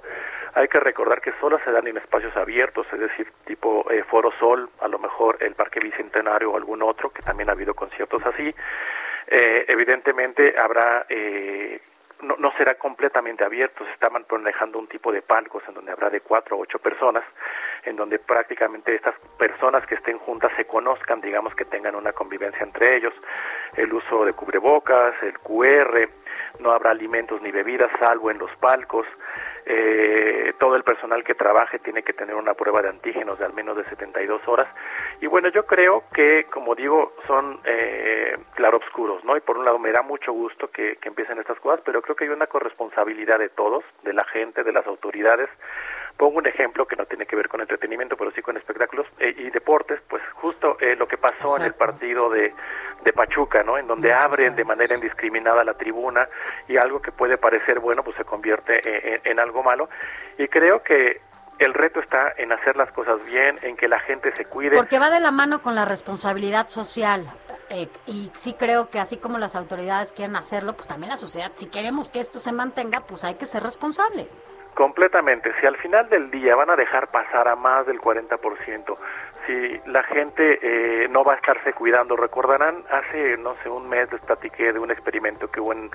hay 0.56 0.68
que 0.68 0.80
recordar 0.80 1.22
que 1.22 1.34
solo 1.40 1.60
se 1.64 1.72
dan 1.72 1.88
en 1.88 1.98
espacios 1.98 2.36
abiertos 2.36 2.86
es 2.92 3.00
decir 3.00 3.32
tipo 3.46 3.90
eh, 3.92 4.04
Foro 4.04 4.32
Sol 4.40 4.70
a 4.82 4.88
lo 4.88 5.00
mejor 5.00 5.38
el 5.40 5.56
Parque 5.56 5.80
Bicentenario 5.80 6.52
o 6.52 6.58
algún 6.58 6.82
otro 6.84 7.10
que 7.10 7.22
también 7.22 7.50
ha 7.50 7.54
habido 7.54 7.74
conciertos 7.74 8.26
así 8.26 8.54
eh, 9.28 9.66
evidentemente 9.68 10.56
habrá 10.58 11.06
eh, 11.10 11.80
no, 12.22 12.36
no 12.38 12.52
será 12.58 12.76
completamente 12.76 13.44
abierto, 13.44 13.86
se 13.86 13.92
estaban 13.92 14.26
manejando 14.30 14.80
un 14.80 14.88
tipo 14.88 15.12
de 15.12 15.22
palcos 15.22 15.64
en 15.68 15.74
donde 15.74 15.92
habrá 15.92 16.10
de 16.10 16.22
cuatro 16.22 16.56
a 16.56 16.60
ocho 16.60 16.80
personas, 16.80 17.24
en 17.84 17.96
donde 17.96 18.20
prácticamente 18.20 18.96
estas 18.96 19.16
personas 19.38 19.86
que 19.86 19.96
estén 19.96 20.18
juntas 20.20 20.52
se 20.56 20.66
conozcan, 20.66 21.22
digamos 21.22 21.54
que 21.56 21.66
tengan 21.66 21.96
una 21.96 22.14
convivencia 22.14 22.64
entre 22.64 22.98
ellos, 22.98 23.14
el 23.76 23.94
uso 23.94 24.26
de 24.26 24.34
cubrebocas, 24.34 25.14
el 25.24 25.38
QR, 25.40 26.10
no 26.60 26.72
habrá 26.72 26.92
alimentos 26.92 27.42
ni 27.42 27.52
bebidas 27.52 27.92
salvo 28.00 28.32
en 28.32 28.38
los 28.38 28.52
palcos, 28.58 29.06
eh, 29.66 30.54
todo 30.60 30.76
el 30.76 30.84
personal 30.84 31.24
que 31.24 31.36
trabaje 31.36 31.80
tiene 31.80 32.04
que 32.04 32.14
tener 32.14 32.36
una 32.36 32.54
prueba 32.54 32.82
de 32.82 32.90
antígenos 32.90 33.40
de 33.40 33.46
al 33.46 33.54
menos 33.54 33.78
de 33.78 33.84
72 33.86 34.48
horas. 34.48 34.68
Y 35.22 35.28
bueno, 35.28 35.50
yo 35.50 35.66
creo 35.66 36.04
que, 36.14 36.46
como 36.52 36.76
digo, 36.76 37.14
son 37.28 37.60
eh, 37.64 38.38
claroscuros, 38.56 39.24
¿no? 39.24 39.36
Y 39.36 39.42
por 39.42 39.58
un 39.58 39.66
lado 39.66 39.80
me 39.80 39.92
da 39.92 40.02
mucho 40.02 40.32
gusto 40.34 40.70
que, 40.70 40.98
que 40.98 41.10
empiecen 41.10 41.40
estas 41.40 41.60
cosas, 41.60 41.82
pero 41.84 42.02
creo 42.02 42.16
que 42.16 42.26
hay 42.26 42.30
una 42.30 42.48
corresponsabilidad 42.48 43.40
de 43.40 43.50
todos, 43.50 43.84
de 44.04 44.14
la 44.14 44.24
gente, 44.26 44.64
de 44.64 44.72
las 44.72 44.86
autoridades. 44.88 45.50
Pongo 46.18 46.38
un 46.38 46.48
ejemplo 46.48 46.86
que 46.88 46.96
no 46.96 47.06
tiene 47.06 47.26
que 47.26 47.36
ver 47.36 47.50
con 47.50 47.60
entretenimiento, 47.60 48.16
pero 48.16 48.32
sí 48.32 48.42
con 48.42 48.56
espectáculos 48.56 49.06
eh, 49.20 49.36
y 49.38 49.50
deportes, 49.50 50.00
pues 50.10 50.24
justo 50.36 50.78
eh, 50.80 50.96
lo 50.96 51.08
que 51.08 51.18
pasó 51.18 51.58
en 51.58 51.64
el 51.64 51.74
partido 51.74 52.30
de, 52.30 52.54
de 53.04 53.14
Pachuca, 53.14 53.64
¿no? 53.64 53.78
En 53.78 53.86
donde 53.88 54.14
abren 54.14 54.56
de 54.56 54.64
manera 54.64 54.96
indiscriminada 54.96 55.64
la 55.66 55.74
tribuna 55.74 56.28
y 56.70 56.78
algo 56.78 57.02
que 57.02 57.12
puede 57.12 57.38
parecer 57.38 57.80
bueno, 57.80 58.02
pues 58.04 58.16
se 58.16 58.24
convierte 58.24 58.80
en, 58.88 59.14
en- 59.16 59.22
en 59.26 59.40
algo 59.42 59.62
malo. 59.62 59.90
Y 60.38 60.48
creo 60.48 60.82
que 60.84 61.20
el 61.60 61.74
reto 61.74 62.00
está 62.00 62.34
en 62.38 62.52
hacer 62.54 62.76
las 62.78 62.92
cosas 62.94 63.24
bien, 63.26 63.60
en 63.62 63.76
que 63.78 63.88
la 63.90 64.00
gente 64.00 64.34
se 64.38 64.46
cuide. 64.46 64.76
Porque 64.76 65.00
va 65.00 65.10
de 65.10 65.20
la 65.20 65.32
mano 65.32 65.62
con 65.62 65.76
la 65.76 65.84
responsabilidad 65.86 66.68
social. 66.68 67.30
eh, 67.70 67.88
y 68.06 68.32
sí 68.36 68.54
creo 68.54 68.90
que 68.90 69.00
así 69.00 69.18
como 69.18 69.38
las 69.38 69.56
autoridades 69.56 70.12
quieren 70.14 70.36
hacerlo, 70.38 70.74
pues 70.74 70.88
también 70.88 71.10
la 71.10 71.18
sociedad, 71.18 71.52
si 71.56 71.68
queremos 71.68 72.10
que 72.10 72.20
esto 72.22 72.40
se 72.40 72.52
mantenga, 72.54 73.02
pues 73.02 73.24
hay 73.26 73.36
que 73.36 73.46
ser 73.46 73.64
responsables. 73.64 74.32
Completamente. 74.76 75.54
Si 75.62 75.66
al 75.66 75.78
final 75.78 76.10
del 76.10 76.30
día 76.30 76.54
van 76.54 76.70
a 76.70 76.76
dejar 76.76 77.08
pasar 77.08 77.48
a 77.48 77.56
más 77.56 77.88
del 77.88 78.02
40%, 78.02 78.98
si 79.48 79.80
la 79.90 80.04
gente 80.04 80.60
eh, 80.62 81.08
no 81.08 81.24
va 81.24 81.34
a 81.34 81.36
estarse 81.38 81.72
cuidando, 81.72 82.18
recordarán 82.18 82.84
hace, 82.90 83.38
no 83.38 83.56
sé, 83.64 83.70
un 83.70 83.88
mes 83.88 84.12
les 84.12 84.20
platiqué 84.22 84.74
de 84.74 84.80
un 84.80 84.92
experimento 84.92 85.50
que 85.50 85.62
hubo 85.62 85.72
en 85.72 85.90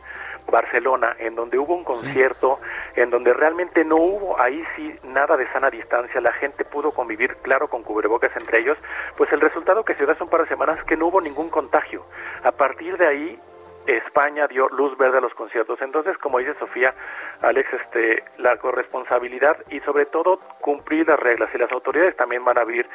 Barcelona, 0.50 1.14
en 1.18 1.34
donde 1.34 1.58
hubo 1.58 1.74
un 1.74 1.84
concierto, 1.84 2.58
en 2.96 3.10
donde 3.10 3.34
realmente 3.34 3.84
no 3.84 3.96
hubo 3.96 4.40
ahí 4.40 4.64
sí 4.76 4.94
nada 5.04 5.36
de 5.36 5.46
sana 5.52 5.68
distancia, 5.68 6.18
la 6.22 6.32
gente 6.32 6.64
pudo 6.64 6.92
convivir, 6.92 7.36
claro, 7.42 7.68
con 7.68 7.82
cubrebocas 7.82 8.34
entre 8.36 8.60
ellos, 8.60 8.78
pues 9.18 9.30
el 9.32 9.42
resultado 9.42 9.84
que 9.84 9.92
se 9.94 10.06
dio 10.06 10.12
hace 10.14 10.24
un 10.24 10.30
par 10.30 10.42
de 10.42 10.48
semanas 10.48 10.78
es 10.78 10.84
que 10.84 10.96
no 10.96 11.08
hubo 11.08 11.20
ningún 11.20 11.50
contagio. 11.50 12.06
A 12.44 12.52
partir 12.52 12.96
de 12.96 13.06
ahí, 13.06 13.40
España 13.86 14.46
dio 14.46 14.68
luz 14.68 14.96
verde 14.98 15.18
a 15.18 15.20
los 15.20 15.34
conciertos. 15.34 15.80
Entonces, 15.82 16.16
como 16.18 16.38
dice 16.38 16.54
Sofía, 16.58 16.94
Alex, 17.40 17.72
este, 17.72 18.24
la 18.38 18.56
corresponsabilidad 18.56 19.56
y 19.70 19.80
sobre 19.80 20.06
todo 20.06 20.38
cumplir 20.60 21.08
las 21.08 21.18
reglas. 21.18 21.50
Si 21.52 21.58
las 21.58 21.72
autoridades 21.72 22.16
también 22.16 22.44
van 22.44 22.58
a 22.58 22.62
abrir 22.62 22.86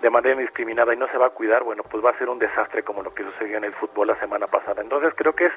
de 0.00 0.10
manera 0.10 0.34
indiscriminada 0.34 0.92
y 0.92 0.96
no 0.96 1.08
se 1.08 1.16
va 1.16 1.26
a 1.26 1.30
cuidar, 1.30 1.62
bueno, 1.62 1.82
pues 1.90 2.04
va 2.04 2.10
a 2.10 2.18
ser 2.18 2.28
un 2.28 2.38
desastre 2.38 2.82
como 2.82 3.02
lo 3.02 3.14
que 3.14 3.24
sucedió 3.24 3.56
en 3.56 3.64
el 3.64 3.72
fútbol 3.74 4.08
la 4.08 4.20
semana 4.20 4.46
pasada. 4.46 4.82
Entonces, 4.82 5.14
creo 5.16 5.34
que 5.34 5.46
es, 5.46 5.52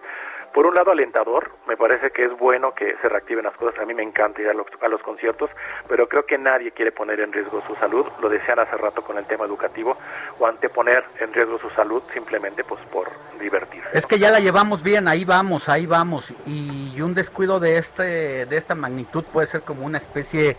por 0.53 0.65
un 0.65 0.75
lado, 0.75 0.91
alentador. 0.91 1.51
Me 1.67 1.77
parece 1.77 2.11
que 2.11 2.25
es 2.25 2.37
bueno 2.37 2.73
que 2.73 2.95
se 3.01 3.09
reactiven 3.09 3.45
las 3.45 3.55
cosas. 3.55 3.79
A 3.79 3.85
mí 3.85 3.93
me 3.93 4.03
encanta 4.03 4.41
ir 4.41 4.49
a 4.49 4.53
los, 4.53 4.67
a 4.81 4.87
los 4.87 5.01
conciertos, 5.01 5.49
pero 5.87 6.07
creo 6.07 6.25
que 6.25 6.37
nadie 6.37 6.71
quiere 6.71 6.91
poner 6.91 7.19
en 7.19 7.31
riesgo 7.31 7.61
su 7.67 7.75
salud. 7.75 8.05
Lo 8.21 8.29
decían 8.29 8.59
hace 8.59 8.75
rato 8.77 9.01
con 9.01 9.17
el 9.17 9.25
tema 9.25 9.45
educativo, 9.45 9.97
o 10.39 10.47
anteponer 10.47 11.03
en 11.19 11.33
riesgo 11.33 11.59
su 11.59 11.69
salud 11.71 12.01
simplemente 12.13 12.63
pues 12.63 12.81
por 12.91 13.09
divertirse. 13.39 13.89
Es 13.93 14.05
que 14.05 14.19
ya 14.19 14.31
la 14.31 14.39
llevamos 14.39 14.83
bien, 14.83 15.07
ahí 15.07 15.25
vamos, 15.25 15.69
ahí 15.69 15.85
vamos. 15.85 16.33
Y 16.45 16.99
un 17.01 17.13
descuido 17.13 17.59
de 17.59 17.77
este 17.77 18.45
de 18.45 18.57
esta 18.57 18.75
magnitud 18.75 19.23
puede 19.31 19.47
ser 19.47 19.61
como 19.61 19.85
una 19.85 19.97
especie 19.97 20.57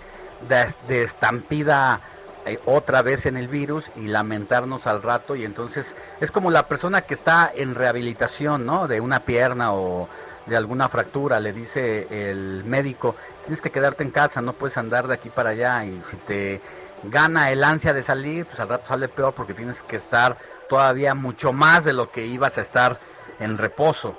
de, 0.49 0.67
de 0.89 1.03
estampida 1.03 2.01
eh, 2.47 2.59
otra 2.65 3.03
vez 3.03 3.27
en 3.27 3.37
el 3.37 3.49
virus 3.49 3.91
y 3.97 4.09
lamentarnos 4.09 4.87
al 4.87 5.03
rato. 5.03 5.37
Y 5.37 5.45
entonces 5.45 5.95
es 6.21 6.31
como 6.31 6.51
la 6.51 6.67
persona 6.69 7.03
que 7.03 7.15
está 7.15 7.51
en 7.55 7.75
rehabilitación, 7.75 8.67
¿no? 8.67 8.89
De 8.89 9.01
una 9.01 9.21
pierna 9.21 9.73
o 9.73 10.09
de 10.47 10.57
alguna 10.57 10.89
fractura, 10.89 11.39
le 11.39 11.53
dice 11.53 12.07
el 12.11 12.65
médico, 12.65 13.15
tienes 13.43 13.61
que 13.61 13.71
quedarte 13.71 14.03
en 14.03 14.11
casa, 14.11 14.41
no 14.41 14.55
puedes 14.55 14.77
andar 14.77 15.07
de 15.07 15.15
aquí 15.15 15.29
para 15.31 15.51
allá. 15.51 15.85
Y 15.85 16.01
si 16.03 16.17
te 16.17 16.61
gana 17.05 17.51
el 17.51 17.63
ansia 17.63 17.93
de 17.93 18.03
salir, 18.03 18.47
pues 18.47 18.59
al 18.61 18.69
rato 18.69 18.87
sale 18.87 19.09
peor 19.09 19.33
porque 19.35 19.55
tienes 19.55 19.83
que 19.83 19.97
estar 19.97 20.37
todavía 20.69 21.15
mucho 21.15 21.53
más 21.53 21.85
de 21.85 21.93
lo 21.93 22.11
que 22.11 22.27
ibas 22.27 22.59
a 22.59 22.63
estar 22.63 22.99
en 23.39 23.59
reposo. 23.59 24.17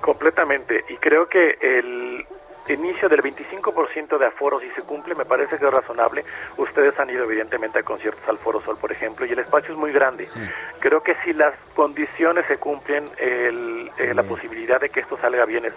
Completamente. 0.00 0.84
Y 0.88 0.96
creo 0.96 1.28
que 1.28 1.58
el 1.60 2.24
inicio 2.68 3.08
del 3.08 3.20
25% 3.22 4.18
de 4.18 4.26
aforo, 4.26 4.60
si 4.60 4.68
se 4.70 4.82
cumple, 4.82 5.14
me 5.14 5.24
parece 5.24 5.58
que 5.58 5.66
es 5.66 5.72
razonable. 5.72 6.24
Ustedes 6.56 6.98
han 6.98 7.10
ido 7.10 7.24
evidentemente 7.24 7.78
a 7.78 7.82
conciertos 7.82 8.22
al 8.28 8.38
Foro 8.38 8.60
Sol, 8.62 8.76
por 8.80 8.92
ejemplo, 8.92 9.26
y 9.26 9.32
el 9.32 9.38
espacio 9.40 9.72
es 9.72 9.78
muy 9.78 9.92
grande. 9.92 10.28
Creo 10.80 11.02
que 11.02 11.16
si 11.24 11.32
las 11.32 11.54
condiciones 11.74 12.46
se 12.46 12.58
cumplen, 12.58 13.10
el- 13.18 13.90
eh, 13.98 14.14
la 14.14 14.22
posibilidad 14.22 14.80
de 14.80 14.90
que 14.90 15.00
esto 15.00 15.18
salga 15.20 15.44
bien 15.44 15.64
es, 15.64 15.74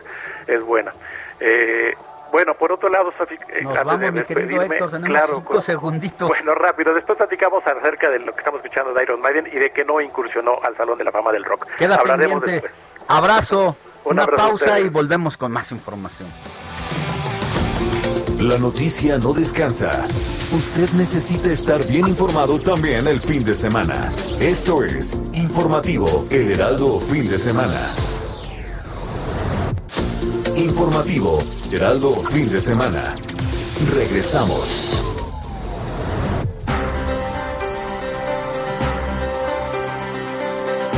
es 0.47 0.63
buena. 0.63 0.93
Eh, 1.39 1.93
bueno, 2.31 2.53
por 2.55 2.71
otro 2.71 2.89
lado, 2.89 3.13
Sofi, 3.17 3.35
eh, 3.35 3.61
Nos 3.61 3.71
antes 3.77 3.85
vamos, 3.85 4.01
de 4.01 4.11
mi 4.11 4.17
despedirme, 4.19 4.75
Héctor, 4.77 5.01
claro, 5.03 5.35
cinco 5.37 5.61
segunditos. 5.61 6.27
bueno, 6.27 6.53
rápido, 6.55 6.93
después 6.93 7.17
platicamos 7.17 7.65
acerca 7.65 8.09
de 8.09 8.19
lo 8.19 8.33
que 8.33 8.39
estamos 8.39 8.61
escuchando 8.63 8.93
de 8.93 9.03
Iron 9.03 9.21
Maiden 9.21 9.47
y 9.47 9.55
de 9.57 9.69
que 9.71 9.85
no 9.85 10.01
incursionó 10.01 10.59
al 10.61 10.75
Salón 10.75 10.97
de 10.97 11.03
la 11.05 11.11
Fama 11.11 11.31
del 11.31 11.43
Rock. 11.45 11.67
Queda 11.77 11.95
Hablaremos 11.95 12.41
pendiente. 12.41 12.67
después. 12.67 13.05
Abrazo, 13.07 13.77
Un 14.03 14.13
una 14.13 14.23
abrazo 14.23 14.47
pausa 14.49 14.79
y 14.79 14.89
volvemos 14.89 15.37
con 15.37 15.51
más 15.51 15.71
información. 15.71 16.27
La 18.45 18.59
noticia 18.59 19.17
no 19.17 19.33
descansa. 19.33 20.03
Usted 20.51 20.91
necesita 20.91 21.51
estar 21.51 21.83
bien 21.87 22.07
informado 22.07 22.59
también 22.59 23.07
el 23.07 23.19
fin 23.19 23.43
de 23.43 23.55
semana. 23.55 24.11
Esto 24.39 24.83
es 24.83 25.13
Informativo 25.33 26.27
El 26.29 26.51
Heraldo 26.51 26.99
Fin 26.99 27.27
de 27.27 27.39
Semana. 27.39 27.79
Informativo 30.55 31.41
Heraldo 31.71 32.11
Fin 32.21 32.47
de 32.47 32.61
Semana. 32.61 33.15
Regresamos. 33.95 35.01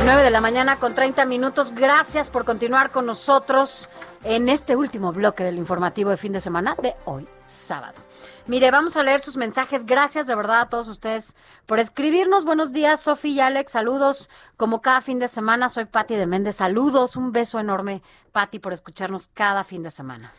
9 0.04 0.22
de 0.22 0.30
la 0.30 0.40
mañana 0.40 0.78
con 0.78 0.94
30 0.94 1.24
minutos. 1.24 1.72
Gracias 1.74 2.30
por 2.30 2.44
continuar 2.44 2.90
con 2.90 3.06
nosotros 3.06 3.88
en 4.24 4.48
este 4.48 4.76
último 4.76 5.12
bloque 5.12 5.44
del 5.44 5.58
informativo 5.58 6.10
de 6.10 6.16
fin 6.16 6.32
de 6.32 6.40
semana 6.40 6.76
de 6.82 6.94
hoy, 7.04 7.26
sábado. 7.44 7.98
Mire, 8.46 8.70
vamos 8.70 8.96
a 8.96 9.02
leer 9.02 9.20
sus 9.20 9.36
mensajes. 9.36 9.84
Gracias 9.84 10.26
de 10.26 10.34
verdad 10.34 10.62
a 10.62 10.68
todos 10.68 10.88
ustedes 10.88 11.36
por 11.66 11.78
escribirnos. 11.78 12.44
Buenos 12.44 12.72
días, 12.72 13.00
Sofi 13.00 13.32
y 13.32 13.40
Alex. 13.40 13.72
Saludos. 13.72 14.30
Como 14.56 14.80
cada 14.80 15.00
fin 15.00 15.18
de 15.18 15.28
semana, 15.28 15.68
soy 15.68 15.84
Patti 15.84 16.16
de 16.16 16.26
Méndez. 16.26 16.56
Saludos. 16.56 17.16
Un 17.16 17.32
beso 17.32 17.60
enorme, 17.60 18.02
Patti, 18.32 18.58
por 18.58 18.72
escucharnos 18.72 19.28
cada 19.28 19.64
fin 19.64 19.82
de 19.82 19.90
semana. 19.90 20.32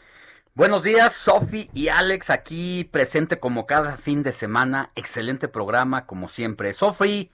Buenos 0.56 0.84
días, 0.84 1.14
Sofi 1.14 1.69
y 1.73 1.88
Alex, 1.88 2.30
aquí 2.30 2.84
presente 2.84 3.39
como 3.39 3.65
cada 3.65 3.95
fin 3.95 4.23
de 4.23 4.34
semana. 4.34 4.91
Excelente 4.95 5.47
programa, 5.47 6.06
como 6.06 6.27
siempre. 6.27 6.73
Sofi, 6.73 7.31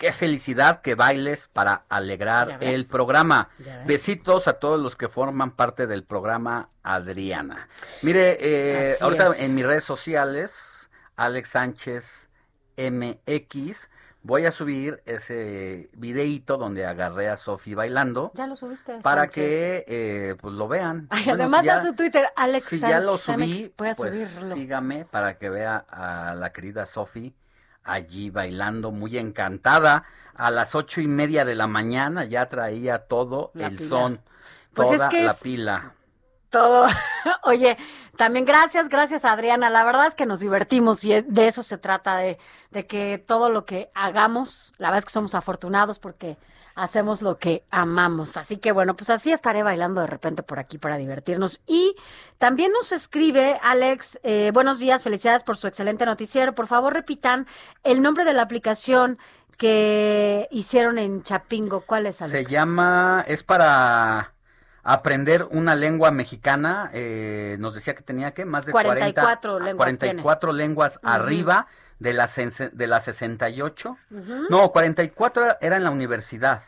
qué 0.00 0.12
felicidad 0.14 0.80
que 0.80 0.94
bailes 0.94 1.48
para 1.52 1.84
alegrar 1.90 2.56
el 2.62 2.86
programa. 2.86 3.50
Besitos 3.86 4.48
a 4.48 4.54
todos 4.54 4.80
los 4.80 4.96
que 4.96 5.08
forman 5.08 5.50
parte 5.54 5.86
del 5.86 6.04
programa 6.04 6.70
Adriana. 6.82 7.68
Mire, 8.00 8.38
eh, 8.40 8.96
ahorita 8.98 9.26
es. 9.28 9.42
en 9.42 9.54
mis 9.54 9.66
redes 9.66 9.84
sociales, 9.84 10.88
Alex 11.16 11.50
Sánchez 11.50 12.30
MX, 12.78 13.90
voy 14.22 14.46
a 14.46 14.52
subir 14.52 15.02
ese 15.04 15.90
videíto 15.92 16.56
donde 16.56 16.86
agarré 16.86 17.28
a 17.28 17.36
Sofi 17.36 17.74
bailando. 17.74 18.32
Ya 18.34 18.46
lo 18.46 18.56
subiste. 18.56 19.00
Para 19.02 19.22
Sánchez. 19.22 19.34
que 19.44 19.84
eh, 19.86 20.34
pues 20.40 20.54
lo 20.54 20.66
vean. 20.66 21.08
Ay, 21.10 21.24
Bueno, 21.24 21.42
además 21.42 21.60
si 21.60 21.66
ya- 21.66 21.76
a 21.76 21.82
su 21.82 21.94
Twitter, 21.94 22.26
Alex 22.36 22.64
si 22.64 22.80
ya 22.80 23.00
lo 23.00 23.18
Sánchez 23.18 23.48
subí, 23.48 23.64
MX, 23.64 23.76
voy 23.76 23.88
a 23.88 23.94
pues 23.94 24.14
subirlo. 24.14 24.54
sígame 24.54 25.04
para 25.04 25.36
que 25.38 25.50
vea 25.50 25.76
a 25.88 26.34
la 26.34 26.52
querida 26.54 26.86
Sofi 26.86 27.34
allí 27.84 28.30
bailando 28.30 28.90
muy 28.90 29.18
encantada. 29.18 30.04
A 30.34 30.50
las 30.50 30.74
ocho 30.74 31.00
y 31.02 31.06
media 31.06 31.44
de 31.44 31.54
la 31.54 31.66
mañana 31.66 32.24
ya 32.24 32.48
traía 32.48 33.00
todo 33.06 33.50
La 33.54 33.66
el 33.66 33.76
pila. 33.76 33.88
son, 33.88 34.20
Pues 34.72 34.90
es 34.90 34.96
toda 34.96 35.08
que 35.10 35.22
la 35.24 35.30
es- 35.32 35.38
pila. 35.40 35.94
Todo. 36.48 36.86
Oye, 37.44 37.76
también 38.16 38.44
gracias, 38.44 38.88
gracias 38.88 39.24
Adriana. 39.24 39.70
La 39.70 39.84
verdad 39.84 40.06
es 40.08 40.14
que 40.16 40.26
nos 40.26 40.40
divertimos 40.40 41.04
y 41.04 41.20
de 41.20 41.46
eso 41.46 41.62
se 41.62 41.78
trata, 41.78 42.16
de, 42.16 42.38
de 42.70 42.86
que 42.86 43.18
todo 43.18 43.50
lo 43.50 43.64
que 43.66 43.90
hagamos, 43.94 44.72
la 44.78 44.88
verdad 44.88 44.98
es 45.00 45.04
que 45.04 45.12
somos 45.12 45.34
afortunados 45.36 45.98
porque 46.00 46.36
hacemos 46.80 47.20
lo 47.20 47.38
que 47.38 47.64
amamos. 47.70 48.36
Así 48.36 48.56
que 48.56 48.72
bueno, 48.72 48.96
pues 48.96 49.10
así 49.10 49.32
estaré 49.32 49.62
bailando 49.62 50.00
de 50.00 50.06
repente 50.06 50.42
por 50.42 50.58
aquí 50.58 50.78
para 50.78 50.96
divertirnos. 50.96 51.60
Y 51.66 51.94
también 52.38 52.72
nos 52.72 52.92
escribe 52.92 53.58
Alex, 53.62 54.18
eh, 54.22 54.50
buenos 54.54 54.78
días, 54.78 55.02
felicidades 55.02 55.44
por 55.44 55.56
su 55.56 55.66
excelente 55.66 56.06
noticiero. 56.06 56.54
Por 56.54 56.66
favor, 56.66 56.94
repitan 56.94 57.46
el 57.84 58.00
nombre 58.02 58.24
de 58.24 58.32
la 58.32 58.42
aplicación 58.42 59.18
que 59.58 60.48
hicieron 60.50 60.96
en 60.98 61.22
Chapingo. 61.22 61.82
¿Cuál 61.82 62.06
es, 62.06 62.22
Alex? 62.22 62.48
Se 62.48 62.52
llama, 62.52 63.24
es 63.28 63.42
para 63.42 64.32
aprender 64.82 65.46
una 65.50 65.76
lengua 65.76 66.10
mexicana, 66.10 66.90
eh, 66.94 67.56
nos 67.58 67.74
decía 67.74 67.94
que 67.94 68.02
tenía 68.02 68.32
que 68.32 68.46
más 68.46 68.64
de 68.64 68.72
44 68.72 69.52
40, 69.52 69.64
lenguas 69.66 69.86
44 69.86 70.52
lenguas 70.54 70.96
Ujú. 70.96 71.08
arriba 71.12 71.66
de 71.98 72.14
las 72.14 72.34
de 72.34 72.86
las 72.86 73.04
68. 73.04 73.98
Ujú. 74.10 74.34
No, 74.48 74.72
44 74.72 75.58
era 75.60 75.76
en 75.76 75.84
la 75.84 75.90
universidad. 75.90 76.62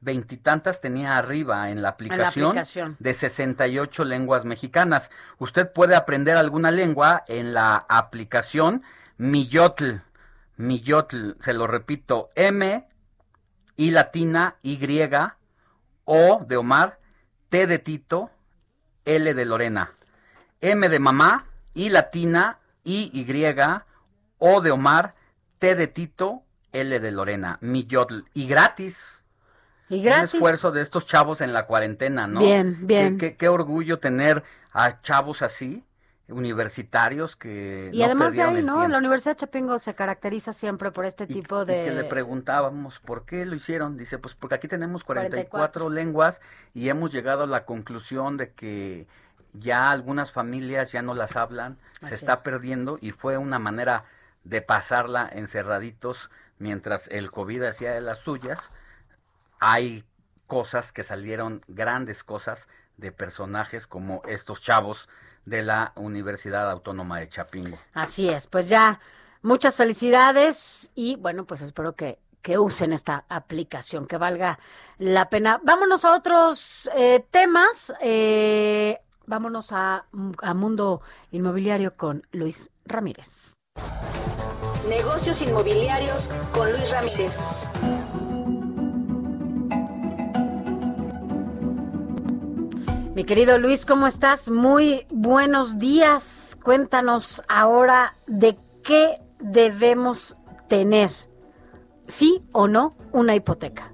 Veintitantas 0.00 0.80
tenía 0.80 1.18
arriba 1.18 1.70
en 1.70 1.82
la 1.82 1.90
aplicación, 1.90 2.46
aplicación. 2.46 2.96
de 3.00 3.14
68 3.14 4.04
lenguas 4.04 4.44
mexicanas. 4.44 5.10
Usted 5.38 5.72
puede 5.72 5.96
aprender 5.96 6.36
alguna 6.36 6.70
lengua 6.70 7.24
en 7.26 7.52
la 7.52 7.84
aplicación 7.88 8.82
Miyotl. 9.16 9.96
Miyotl, 10.56 11.32
se 11.40 11.52
lo 11.52 11.66
repito, 11.66 12.30
M, 12.36 12.86
I 13.76 13.90
latina, 13.90 14.56
Y, 14.62 14.78
O 16.04 16.44
de 16.46 16.56
Omar, 16.56 16.98
T 17.48 17.66
de 17.66 17.78
Tito, 17.78 18.30
L 19.04 19.34
de 19.34 19.44
Lorena. 19.44 19.92
M 20.60 20.88
de 20.88 20.98
mamá, 21.00 21.46
I 21.74 21.88
latina, 21.90 22.58
I, 22.84 23.10
Y, 23.12 23.26
O 24.38 24.60
de 24.60 24.70
Omar, 24.70 25.14
T 25.58 25.74
de 25.74 25.86
Tito, 25.88 26.42
L 26.72 27.00
de 27.00 27.10
Lorena. 27.10 27.58
Miyotl. 27.60 28.20
Y 28.34 28.46
gratis. 28.46 29.17
Y 29.90 30.06
Un 30.06 30.12
esfuerzo 30.12 30.70
de 30.72 30.82
estos 30.82 31.06
chavos 31.06 31.40
en 31.40 31.52
la 31.52 31.66
cuarentena, 31.66 32.26
¿no? 32.26 32.40
Bien, 32.40 32.76
bien. 32.86 33.18
Qué, 33.18 33.30
qué- 33.30 33.36
qué 33.36 33.48
orgullo 33.48 33.98
tener 33.98 34.42
a 34.72 35.00
chavos 35.00 35.42
así, 35.42 35.84
universitarios 36.42 37.36
que 37.36 37.90
Y 37.92 37.98
no 38.00 38.04
además 38.04 38.34
de 38.34 38.42
ahí, 38.42 38.62
¿no? 38.62 38.74
tiempo. 38.74 38.88
La 38.88 38.98
Universidad 38.98 39.32
de 39.34 39.40
Chapingo 39.40 39.78
se 39.78 39.94
caracteriza 39.94 40.52
siempre 40.52 40.90
por 40.90 41.04
este 41.04 41.26
tipo 41.26 41.62
Y 41.62 41.66
de... 41.66 41.84
que 41.84 41.90
le 41.90 42.04
preguntábamos 42.04 42.98
por 43.00 43.24
qué 43.24 43.44
lo 43.46 43.54
hicieron. 43.54 43.96
Dice, 43.96 44.18
pues 44.18 44.34
porque 44.34 44.54
aquí 44.54 44.68
tenemos 44.68 45.04
44, 45.04 45.48
44. 45.50 45.90
lenguas 45.90 46.40
y 46.74 46.88
hemos 46.88 47.12
llegado 47.12 47.44
a 47.44 47.46
la 47.46 47.64
conclusión 47.64 48.36
de 48.36 48.52
que 48.52 49.06
ya 49.52 49.90
algunas 49.90 50.30
familias 50.32 50.92
ya 50.92 51.02
no 51.02 51.14
las 51.14 51.36
hablan, 51.36 51.78
Así 52.02 52.10
se 52.10 52.14
está 52.16 52.42
perdiendo 52.42 52.98
y 53.00 53.12
fue 53.12 53.38
una 53.38 53.58
manera 53.58 54.04
de 54.44 54.60
pasarla 54.62 55.28
encerraditos 55.32 56.30
mientras 56.58 57.08
el 57.08 57.30
COVID 57.30 57.62
hacía 57.64 57.92
de 57.92 58.00
las 58.00 58.18
suyas. 58.20 58.58
Hay 59.60 60.04
cosas 60.46 60.92
que 60.92 61.02
salieron, 61.02 61.62
grandes 61.68 62.24
cosas 62.24 62.68
de 62.96 63.12
personajes 63.12 63.86
como 63.86 64.22
estos 64.26 64.60
chavos 64.60 65.08
de 65.44 65.62
la 65.62 65.92
Universidad 65.94 66.70
Autónoma 66.70 67.20
de 67.20 67.28
Chapingo. 67.28 67.78
Así 67.94 68.28
es, 68.28 68.46
pues 68.46 68.68
ya 68.68 69.00
muchas 69.42 69.76
felicidades 69.76 70.90
y 70.94 71.16
bueno, 71.16 71.44
pues 71.44 71.62
espero 71.62 71.94
que, 71.94 72.18
que 72.42 72.58
usen 72.58 72.92
esta 72.92 73.24
aplicación, 73.28 74.06
que 74.06 74.18
valga 74.18 74.58
la 74.98 75.30
pena. 75.30 75.60
Vámonos 75.62 76.04
a 76.04 76.14
otros 76.14 76.90
eh, 76.96 77.24
temas, 77.30 77.94
eh, 78.00 78.98
vámonos 79.26 79.72
a, 79.72 80.06
a 80.42 80.54
Mundo 80.54 81.02
Inmobiliario 81.30 81.96
con 81.96 82.26
Luis 82.32 82.70
Ramírez. 82.84 83.54
Negocios 84.88 85.42
inmobiliarios 85.42 86.28
con 86.52 86.70
Luis 86.72 86.90
Ramírez. 86.90 87.67
Mi 93.18 93.24
querido 93.24 93.58
Luis, 93.58 93.84
¿cómo 93.84 94.06
estás? 94.06 94.48
Muy 94.48 95.04
buenos 95.10 95.80
días. 95.80 96.56
Cuéntanos 96.62 97.42
ahora 97.48 98.14
de 98.28 98.54
qué 98.84 99.16
debemos 99.40 100.36
tener, 100.68 101.10
sí 102.06 102.44
o 102.52 102.68
no, 102.68 102.94
una 103.10 103.34
hipoteca. 103.34 103.90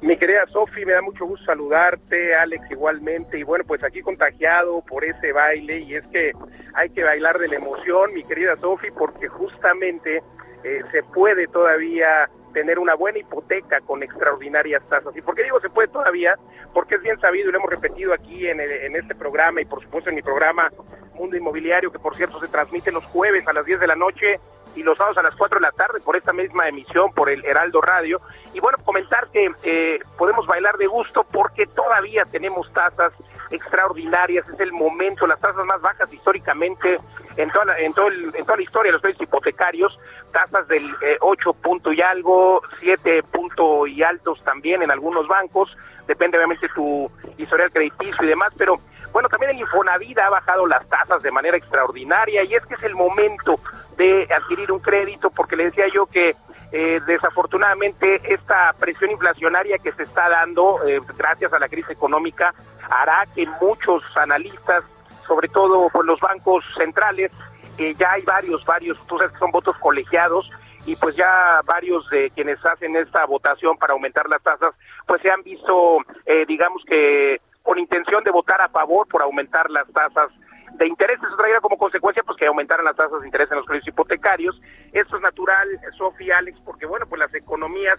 Mi 0.00 0.16
querida 0.16 0.46
Sofi, 0.46 0.86
me 0.86 0.94
da 0.94 1.02
mucho 1.02 1.26
gusto 1.26 1.44
saludarte, 1.44 2.34
Alex 2.36 2.70
igualmente, 2.70 3.38
y 3.38 3.42
bueno, 3.42 3.64
pues 3.66 3.84
aquí 3.84 4.00
contagiado 4.00 4.82
por 4.86 5.04
ese 5.04 5.32
baile, 5.34 5.80
y 5.80 5.96
es 5.96 6.06
que 6.06 6.32
hay 6.72 6.88
que 6.88 7.04
bailar 7.04 7.38
de 7.38 7.48
la 7.48 7.56
emoción, 7.56 8.14
mi 8.14 8.24
querida 8.24 8.56
Sofi, 8.56 8.88
porque 8.98 9.28
justamente 9.28 10.22
eh, 10.64 10.80
se 10.90 11.02
puede 11.02 11.46
todavía 11.48 12.30
tener 12.52 12.78
una 12.78 12.94
buena 12.94 13.18
hipoteca 13.18 13.80
con 13.82 14.02
extraordinarias 14.02 14.82
tasas. 14.88 15.16
¿Y 15.16 15.22
por 15.22 15.34
qué 15.34 15.44
digo 15.44 15.60
se 15.60 15.70
puede 15.70 15.88
todavía? 15.88 16.34
Porque 16.72 16.96
es 16.96 17.02
bien 17.02 17.18
sabido 17.20 17.48
y 17.48 17.52
lo 17.52 17.58
hemos 17.58 17.70
repetido 17.70 18.12
aquí 18.12 18.48
en, 18.48 18.60
el- 18.60 18.70
en 18.70 18.96
este 18.96 19.14
programa 19.14 19.60
y 19.60 19.64
por 19.64 19.82
supuesto 19.82 20.10
en 20.10 20.16
mi 20.16 20.22
programa 20.22 20.70
Mundo 21.14 21.36
Inmobiliario, 21.36 21.90
que 21.92 21.98
por 21.98 22.14
cierto 22.16 22.38
se 22.40 22.48
transmite 22.48 22.92
los 22.92 23.04
jueves 23.06 23.46
a 23.48 23.52
las 23.52 23.64
10 23.66 23.80
de 23.80 23.86
la 23.86 23.96
noche 23.96 24.38
y 24.76 24.82
los 24.82 24.96
sábados 24.96 25.18
a 25.18 25.22
las 25.22 25.34
4 25.34 25.58
de 25.58 25.62
la 25.62 25.72
tarde 25.72 25.98
por 26.04 26.14
esta 26.16 26.32
misma 26.32 26.68
emisión, 26.68 27.12
por 27.12 27.30
el 27.30 27.44
Heraldo 27.44 27.80
Radio. 27.80 28.20
Y 28.54 28.60
bueno, 28.60 28.78
comentar 28.84 29.28
que 29.32 29.50
eh, 29.64 29.98
podemos 30.16 30.46
bailar 30.46 30.76
de 30.76 30.86
gusto 30.86 31.24
porque 31.24 31.66
todavía 31.66 32.24
tenemos 32.30 32.72
tasas 32.72 33.12
extraordinarias, 33.50 34.48
es 34.48 34.60
el 34.60 34.72
momento, 34.72 35.26
las 35.26 35.40
tasas 35.40 35.64
más 35.64 35.80
bajas 35.80 36.12
históricamente 36.12 36.96
en 37.36 37.50
toda 37.50 37.66
la, 37.66 37.78
en 37.78 37.92
todo 37.94 38.08
el- 38.08 38.34
en 38.34 38.44
toda 38.44 38.56
la 38.56 38.62
historia 38.62 38.88
de 38.90 38.92
los 38.94 39.02
créditos 39.02 39.22
hipotecarios, 39.28 39.98
tasas 40.32 40.66
del 40.68 40.84
eh, 41.02 41.16
8 41.20 41.52
punto 41.54 41.92
y 41.92 42.00
algo, 42.00 42.62
7 42.80 43.22
punto 43.22 43.86
y 43.86 44.02
altos 44.02 44.42
también 44.44 44.82
en 44.82 44.90
algunos 44.90 45.26
bancos, 45.28 45.74
depende 46.06 46.36
obviamente 46.38 46.68
tu 46.74 47.10
historial 47.36 47.70
crediticio 47.70 48.24
y 48.24 48.28
demás, 48.28 48.52
pero 48.56 48.76
bueno, 49.12 49.28
también 49.28 49.52
el 49.52 49.60
Infonavit 49.60 50.18
ha 50.18 50.28
bajado 50.30 50.66
las 50.66 50.86
tasas 50.88 51.22
de 51.22 51.30
manera 51.30 51.56
extraordinaria 51.56 52.44
y 52.44 52.54
es 52.54 52.64
que 52.66 52.74
es 52.74 52.82
el 52.82 52.94
momento 52.94 53.58
de 53.96 54.28
adquirir 54.34 54.70
un 54.70 54.80
crédito 54.80 55.30
porque 55.30 55.56
le 55.56 55.64
decía 55.66 55.86
yo 55.92 56.06
que 56.06 56.34
eh, 56.70 57.00
desafortunadamente 57.06 58.20
esta 58.34 58.74
presión 58.78 59.10
inflacionaria 59.10 59.78
que 59.78 59.92
se 59.92 60.02
está 60.02 60.28
dando 60.28 60.86
eh, 60.86 61.00
gracias 61.16 61.52
a 61.54 61.58
la 61.58 61.68
crisis 61.68 61.90
económica 61.90 62.52
hará 62.90 63.24
que 63.34 63.46
muchos 63.60 64.02
analistas, 64.16 64.84
sobre 65.26 65.48
todo 65.48 65.88
por 65.90 66.04
los 66.04 66.20
bancos 66.20 66.64
centrales, 66.76 67.30
eh, 67.78 67.94
ya 67.96 68.12
hay 68.12 68.22
varios, 68.22 68.64
varios, 68.64 68.98
tú 69.06 69.18
sabes 69.18 69.32
que 69.32 69.38
son 69.38 69.50
votos 69.50 69.76
colegiados 69.78 70.50
y 70.86 70.96
pues 70.96 71.14
ya 71.16 71.60
varios 71.64 72.08
de 72.10 72.30
quienes 72.30 72.64
hacen 72.64 72.96
esta 72.96 73.24
votación 73.26 73.76
para 73.76 73.92
aumentar 73.92 74.28
las 74.28 74.42
tasas, 74.42 74.74
pues 75.06 75.20
se 75.22 75.30
han 75.30 75.42
visto, 75.42 75.98
eh, 76.26 76.44
digamos 76.46 76.82
que 76.86 77.40
con 77.62 77.78
intención 77.78 78.24
de 78.24 78.30
votar 78.30 78.60
a 78.62 78.68
favor 78.68 79.06
por 79.06 79.22
aumentar 79.22 79.70
las 79.70 79.86
tasas 79.92 80.30
de 80.78 80.86
interés. 80.86 81.18
Eso 81.22 81.36
traerá 81.36 81.60
como 81.60 81.76
consecuencia 81.76 82.22
pues 82.22 82.38
que 82.38 82.46
aumentaran 82.46 82.84
las 82.84 82.96
tasas 82.96 83.20
de 83.20 83.26
interés 83.26 83.50
en 83.50 83.58
los 83.58 83.66
créditos 83.66 83.88
hipotecarios. 83.88 84.58
Esto 84.92 85.16
es 85.16 85.22
natural, 85.22 85.68
Sofía, 85.96 86.38
Alex, 86.38 86.58
porque 86.64 86.86
bueno, 86.86 87.06
pues 87.06 87.18
las 87.18 87.34
economías, 87.34 87.98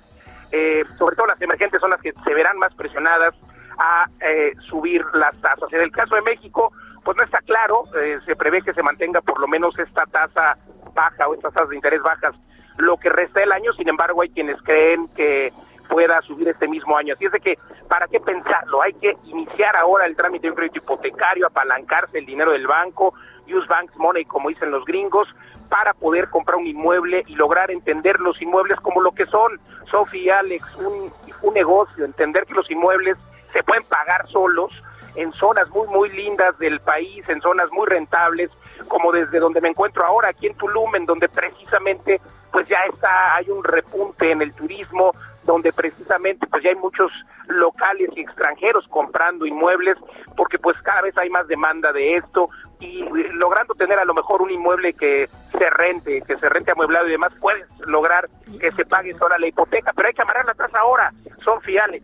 eh, 0.52 0.84
sobre 0.98 1.16
todo 1.16 1.28
las 1.28 1.42
emergentes, 1.42 1.80
son 1.80 1.92
las 1.92 2.02
que 2.02 2.12
se 2.12 2.34
verán 2.34 2.58
más 2.58 2.74
presionadas 2.74 3.36
a 3.80 4.06
eh, 4.20 4.54
subir 4.68 5.04
las 5.14 5.36
tasas. 5.42 5.72
En 5.72 5.82
el 5.82 5.92
caso 5.92 6.16
de 6.16 6.22
México, 6.22 6.72
pues 7.04 7.18
no 7.18 7.24
está 7.24 7.40
claro, 7.40 7.84
eh, 7.98 8.20
se 8.26 8.36
prevé 8.36 8.62
que 8.62 8.74
se 8.74 8.84
mantenga 8.84 9.22
por 9.22 9.40
lo 9.40 9.48
menos 9.48 9.78
esta 9.80 10.06
tasa 10.06 10.58
baja 10.94 11.28
o 11.28 11.34
estas 11.34 11.54
tasas 11.54 11.70
de 11.70 11.76
interés 11.76 12.02
bajas 12.02 12.36
lo 12.78 12.98
que 12.98 13.10
resta 13.10 13.40
del 13.42 13.52
año, 13.52 13.74
sin 13.74 13.90
embargo 13.90 14.22
hay 14.22 14.30
quienes 14.30 14.62
creen 14.62 15.08
que 15.16 15.52
pueda 15.90 16.22
subir 16.22 16.48
este 16.48 16.68
mismo 16.68 16.96
año. 16.98 17.14
Así 17.14 17.26
es 17.26 17.32
de 17.32 17.40
que, 17.40 17.58
¿para 17.88 18.08
qué 18.08 18.20
pensarlo? 18.20 18.82
Hay 18.82 18.94
que 18.94 19.18
iniciar 19.26 19.76
ahora 19.76 20.06
el 20.06 20.16
trámite 20.16 20.48
de 20.48 20.52
un 20.52 20.56
crédito 20.56 20.78
hipotecario, 20.78 21.48
apalancarse 21.48 22.20
el 22.20 22.26
dinero 22.26 22.52
del 22.52 22.68
banco, 22.68 23.14
use 23.48 23.68
banks 23.68 23.96
money, 23.98 24.24
como 24.26 24.50
dicen 24.50 24.72
los 24.72 24.86
gringos, 24.86 25.28
para 25.68 25.94
poder 25.94 26.30
comprar 26.30 26.58
un 26.58 26.68
inmueble 26.68 27.24
y 27.28 27.36
lograr 27.36 27.72
entender 27.72 28.20
los 28.20 28.42
inmuebles 28.42 28.80
como 28.80 29.02
lo 29.02 29.12
que 29.12 29.26
son, 29.26 29.60
Sofía, 29.90 30.40
Alex, 30.40 30.78
un, 30.78 31.12
un 31.42 31.54
negocio, 31.54 32.06
entender 32.06 32.46
que 32.46 32.54
los 32.54 32.70
inmuebles 32.70 33.18
se 33.52 33.64
pueden 33.64 33.84
pagar 33.84 34.28
solos 34.30 34.72
en 35.16 35.34
zonas 35.34 35.70
muy, 35.70 35.88
muy 35.88 36.10
lindas 36.10 36.58
del 36.60 36.80
país, 36.80 37.28
en 37.30 37.42
zonas 37.42 37.70
muy 37.72 37.88
rentables, 37.88 38.52
como 38.88 39.12
desde 39.12 39.40
donde 39.40 39.62
me 39.62 39.70
encuentro 39.70 40.06
ahora, 40.06 40.30
aquí 40.30 40.48
en 40.48 40.56
Tulum, 40.56 40.96
en 40.96 41.06
donde 41.06 41.28
precisamente 41.28 42.22
pues 42.52 42.68
ya 42.68 42.80
está, 42.92 43.36
hay 43.36 43.50
un 43.50 43.64
repunte 43.64 44.32
en 44.32 44.42
el 44.42 44.54
turismo, 44.56 45.12
donde 45.44 45.72
precisamente 45.72 46.48
pues 46.48 46.64
ya 46.64 46.70
hay 46.70 46.76
muchos 46.76 47.12
locales 47.48 48.10
y 48.16 48.22
extranjeros 48.22 48.88
comprando 48.88 49.46
inmuebles, 49.46 49.98
porque 50.36 50.58
pues 50.58 50.78
cada 50.82 51.02
vez 51.02 51.18
hay 51.18 51.30
más 51.30 51.48
demanda 51.48 51.92
de 51.92 52.16
esto 52.16 52.48
y 52.80 53.02
eh, 53.02 53.30
logrando 53.34 53.74
tener 53.74 54.00
a 54.00 54.06
lo 54.06 54.14
mejor 54.14 54.42
un 54.42 54.52
inmueble 54.52 54.94
que 54.94 55.28
se 55.58 55.70
rente, 55.70 56.22
que 56.22 56.38
se 56.38 56.50
rente 56.50 56.72
amueblado 56.72 57.08
y 57.08 57.12
demás, 57.12 57.34
puedes 57.40 57.68
lograr 57.88 58.28
que 58.60 58.72
se 58.72 58.86
pague 58.86 59.18
sola 59.18 59.38
la 59.38 59.48
hipoteca, 59.48 59.92
pero 59.94 60.08
hay 60.08 60.14
que 60.14 60.22
amarrar 60.22 60.46
la 60.46 60.54
tasa 60.54 60.80
ahora, 60.80 61.12
son 61.44 61.62
fiales. 61.62 62.04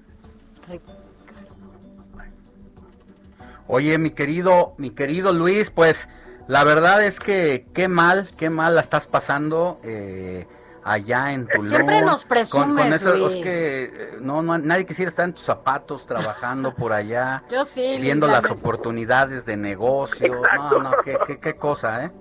Oye, 3.68 3.98
mi 3.98 4.12
querido, 4.12 4.74
mi 4.78 4.92
querido 4.92 5.34
Luis, 5.34 5.70
pues 5.72 6.08
la 6.48 6.64
verdad 6.64 7.04
es 7.04 7.20
que 7.20 7.66
qué 7.74 7.88
mal, 7.88 8.30
qué 8.38 8.50
mal 8.50 8.76
la 8.76 8.82
estás 8.82 9.08
pasando 9.08 9.80
eh, 9.84 10.46
allá 10.84 11.32
en 11.34 11.48
Tulum. 11.48 11.68
Siempre 11.68 12.02
nos 12.02 12.26
Con, 12.26 12.38
con 12.50 12.76
presumes, 12.76 13.02
eso, 13.02 13.16
Luis. 13.16 13.36
es 13.38 13.44
que 13.44 13.84
eh, 13.84 14.18
no, 14.22 14.44
no, 14.44 14.58
nadie 14.60 14.86
quisiera 14.86 15.10
estar 15.10 15.26
en 15.26 15.34
tus 15.34 15.44
zapatos 15.44 16.06
trabajando 16.06 16.76
por 16.76 16.94
allá, 16.94 17.44
Yo 17.50 17.66
sí, 17.66 17.98
viendo 18.00 18.28
la 18.28 18.42
las 18.42 18.52
oportunidades 18.52 19.46
de 19.46 19.58
negocio. 19.58 20.36
No, 20.36 20.80
no, 20.80 20.92
qué, 21.04 21.18
qué, 21.26 21.40
qué 21.40 21.54
cosa, 21.56 22.06
¿eh? 22.06 22.12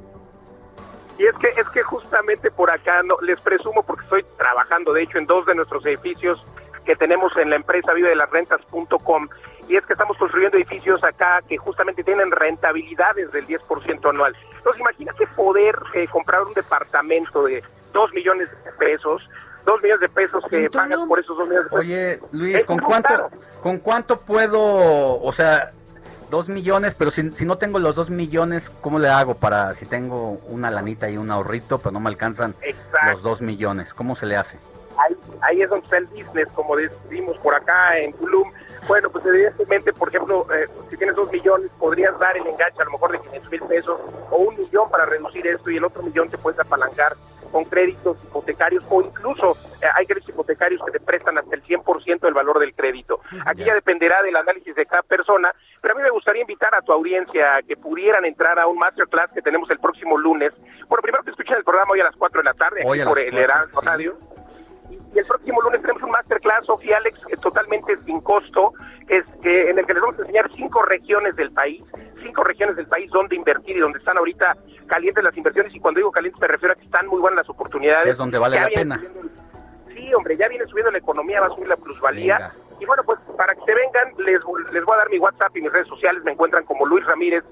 Y 1.19 1.27
es 1.27 1.35
que 1.37 1.49
es 1.61 1.69
que 1.69 1.83
justamente 1.83 2.51
por 2.51 2.71
acá 2.71 3.03
no 3.05 3.17
les 3.21 3.41
presumo 3.41 3.85
porque 3.85 4.03
estoy 4.03 4.25
trabajando 4.37 4.93
de 4.93 5.03
hecho 5.03 5.19
en 5.19 5.27
dos 5.27 5.47
de 5.47 5.55
nuestros 5.55 5.87
edificios 5.87 6.45
que 6.85 6.97
tenemos 6.97 7.33
en 7.37 7.51
la 7.51 7.57
empresa 7.57 7.93
vive 7.93 8.09
de 8.09 8.17
las 8.17 8.29
rentas.com 8.31 9.29
y 9.69 9.77
es 9.77 9.85
que 9.87 9.95
estamos 9.95 10.17
construyendo 10.17 10.57
edificios 10.57 11.03
acá 11.05 11.43
que 11.49 11.57
justamente 11.57 12.05
tienen 12.05 12.31
rentabilidades 12.31 13.31
del 13.33 13.47
10% 13.47 14.11
anual. 14.11 14.37
Entonces, 14.57 14.81
imagínate 14.81 15.27
poder 15.29 15.77
eh, 15.95 16.07
comprar 16.09 16.43
un 16.43 16.53
departamento 16.55 17.45
de 17.45 17.63
2 17.93 18.13
millones 18.13 18.51
de 18.65 18.73
pesos, 18.73 19.29
2 19.65 19.83
millones 19.83 20.01
de 20.01 20.09
pesos 20.09 20.45
que 20.51 20.69
pagas 20.71 21.01
por 21.07 21.19
esos 21.19 21.37
2 21.37 21.49
millones 21.49 21.65
de 21.65 21.71
pesos. 21.71 21.85
Oye, 21.85 22.21
Luis, 22.33 22.65
¿con 22.65 22.79
cuánto, 22.79 23.09
caro. 23.09 23.31
¿con 23.63 23.79
cuánto 23.79 24.21
puedo, 24.21 25.21
o 25.21 25.33
sea, 25.33 25.73
dos 26.31 26.49
millones, 26.49 26.95
pero 26.95 27.11
si, 27.11 27.31
si 27.31 27.45
no 27.45 27.59
tengo 27.59 27.79
los 27.79 27.95
dos 27.95 28.11
millones, 28.11 28.71
¿cómo 28.81 28.99
le 28.99 29.09
hago 29.09 29.35
para, 29.37 29.75
si 29.75 29.87
tengo 29.87 30.39
una 30.49 30.71
lanita 30.71 31.09
y 31.09 31.17
un 31.17 31.31
ahorrito, 31.31 31.79
pero 31.79 31.93
no 31.93 32.01
me 32.01 32.09
alcanzan 32.09 32.55
Exacto. 32.61 33.13
los 33.13 33.23
dos 33.23 33.41
millones? 33.41 33.95
¿Cómo 33.95 34.15
se 34.15 34.27
le 34.27 34.37
hace? 34.37 34.59
ahí, 34.99 35.17
ahí 35.43 35.63
es 35.63 35.71
donde 35.71 35.85
está 35.85 35.99
el 35.99 36.07
business, 36.07 36.49
como 36.55 36.77
decimos 36.77 37.37
por 37.39 37.55
acá 37.55 37.99
en 37.99 38.13
Tulum. 38.15 38.51
Bueno, 38.87 39.11
pues 39.11 39.25
evidentemente, 39.25 39.93
por 39.93 40.09
ejemplo, 40.09 40.47
eh, 40.55 40.67
si 40.91 40.97
tienes 40.97 41.17
dos 41.17 41.31
millones, 41.33 41.71
podrías 41.79 42.19
dar 42.19 42.37
el 42.37 42.47
enganche 42.47 42.83
a 42.83 42.85
lo 42.85 42.93
mejor 42.93 43.13
de 43.13 43.19
500 43.21 43.51
mil 43.51 43.63
pesos 43.63 44.01
o 44.31 44.37
un 44.37 44.57
millón 44.59 44.91
para 44.91 45.07
reducir 45.07 45.47
esto 45.47 45.71
y 45.71 45.77
el 45.77 45.85
otro 45.85 46.03
millón 46.03 46.29
te 46.29 46.39
puedes 46.39 46.61
apalancar 46.61 47.15
con 47.51 47.65
créditos 47.65 48.23
hipotecarios 48.25 48.85
o 48.91 49.01
incluso 49.01 49.57
eh, 49.81 49.87
hay 49.95 50.07
créditos 50.07 50.31
hipotecarios 50.31 50.83
que 50.85 50.91
te 50.91 51.01
prestan 51.01 51.39
hasta 51.39 51.55
el 51.55 51.63
100% 51.63 52.21
del 52.21 52.35
valor 52.35 52.59
del 52.59 52.75
crédito. 52.75 53.21
Aquí 53.47 53.65
ya 53.65 53.75
dependerá 53.75 54.23
del 54.23 54.37
análisis 54.37 54.75
de 54.75 54.85
cada 54.85 55.03
persona, 55.03 55.55
pero 55.81 55.95
a 55.95 55.97
mí 55.97 56.03
me 56.03 56.11
gustaría 56.11 56.43
invitar 56.43 56.75
a 56.75 56.83
tu 56.83 56.93
audiencia 56.93 57.57
a 57.57 57.63
que 57.63 57.77
pudieran 57.77 58.25
entrar 58.25 58.59
a 58.59 58.67
un 58.67 58.77
masterclass 58.79 59.31
que 59.33 59.41
tenemos 59.41 59.71
el 59.71 59.79
próximo 59.79 60.19
lunes. 60.19 60.53
Bueno, 60.89 61.01
primero 61.03 61.23
que 61.23 61.31
escuchen 61.31 61.57
el 61.57 61.65
programa 61.65 61.93
hoy 61.93 62.01
a 62.01 62.05
las 62.05 62.17
4 62.17 62.41
de 62.41 62.45
la 62.45 62.55
tarde, 62.55 62.83
Hoy 62.85 62.99
aquí 62.99 63.09
por 63.09 63.19
el 63.21 63.39
Heraldo 63.39 63.81
sí. 63.81 64.35
Y 64.91 65.19
el 65.19 65.25
próximo 65.25 65.63
lunes 65.63 65.81
tenemos 65.81 66.03
un 66.03 66.11
masterclass, 66.11 66.67
Sofía 66.67 66.97
Alex, 66.99 67.21
totalmente 67.41 67.97
sin 68.05 68.21
costo, 68.21 68.73
es, 69.09 69.25
eh, 69.45 69.71
en 69.71 69.79
el 69.79 69.87
que 69.87 69.95
les 69.95 70.03
vamos 70.03 70.19
a 70.19 70.23
enseñar 70.23 70.51
cinco 70.57 70.83
regiones 70.83 71.37
del 71.37 71.53
país, 71.53 71.83
cinco 72.23 72.43
regiones 72.43 72.77
del 72.77 72.87
país 72.87 73.11
donde 73.11 73.37
invertir 73.37 73.77
y 73.77 73.81
donde 73.81 73.99
están 73.99 74.19
ahorita 74.19 74.57
calientes 74.87 75.23
las 75.23 75.37
inversiones. 75.37 75.75
Y 75.75 75.81
cuando 75.81 75.99
digo 75.99 76.11
calientes 76.11 76.41
me 76.41 76.49
refiero 76.49 76.73
a 76.73 76.77
que 76.77 76.85
están 76.85 77.07
muy 77.07 77.21
buenas 77.21 77.39
las 77.39 77.49
oportunidades. 77.51 78.11
Es 78.13 78.19
donde 78.19 78.39
vale 78.39 78.57
Ya 78.57 78.63
la 78.63 78.69
pena. 78.69 78.97
subiendo 78.97 79.45
Sí, 79.95 80.13
hombre, 80.15 80.37
ya 80.37 80.49
viene 80.49 80.67
subiendo 80.67 80.91
la 80.91 80.99
economía, 80.99 81.41
va 81.41 81.47
a 81.47 81.51
subir 81.51 81.69
la 81.69 81.77
plusvalía. 81.77 82.35
Venga. 82.37 82.55
Y 82.81 82.85
bueno, 82.87 83.05
pues 83.05 83.21
para 83.37 83.55
que 83.55 83.61
se 83.65 83.75
vengan, 83.75 84.13
les, 84.19 84.41
les 84.73 84.85
voy 84.85 84.95
a 84.95 84.99
dar 84.99 85.09
mi 85.09 85.19
WhatsApp 85.19 85.57
y 85.57 85.63
mis 85.63 85.73
redes 85.73 85.87
sociales. 85.87 86.25
Me 86.25 86.33
encuentran 86.33 86.65
como 86.65 86.85
Luis 86.87 87.05
Ramírez, 87.07 87.45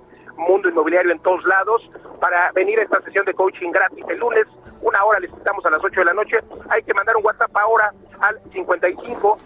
Mundo 0.43 0.69
Inmobiliario 0.69 1.13
en 1.13 1.19
todos 1.21 1.45
lados, 1.45 1.83
para 2.21 2.53
venir 2.53 2.79
a 2.81 2.85
esta 2.85 3.01
sesión 3.03 3.25
de 3.25 3.35
coaching 3.35 3.71
gratis 3.71 4.05
el 4.09 4.19
lunes. 4.19 4.47
Una 4.81 5.05
hora 5.05 5.21
les 5.21 5.33
quitamos 5.33 5.65
a 5.67 5.71
las 5.71 5.83
8 5.83 6.01
de 6.01 6.05
la 6.05 6.15
noche. 6.15 6.39
Hay 6.69 6.83
que 6.83 6.95
mandar 6.95 7.17
un 7.17 7.25
WhatsApp 7.25 7.57
ahora 7.57 7.93
al 8.21 8.41
55 8.53 9.39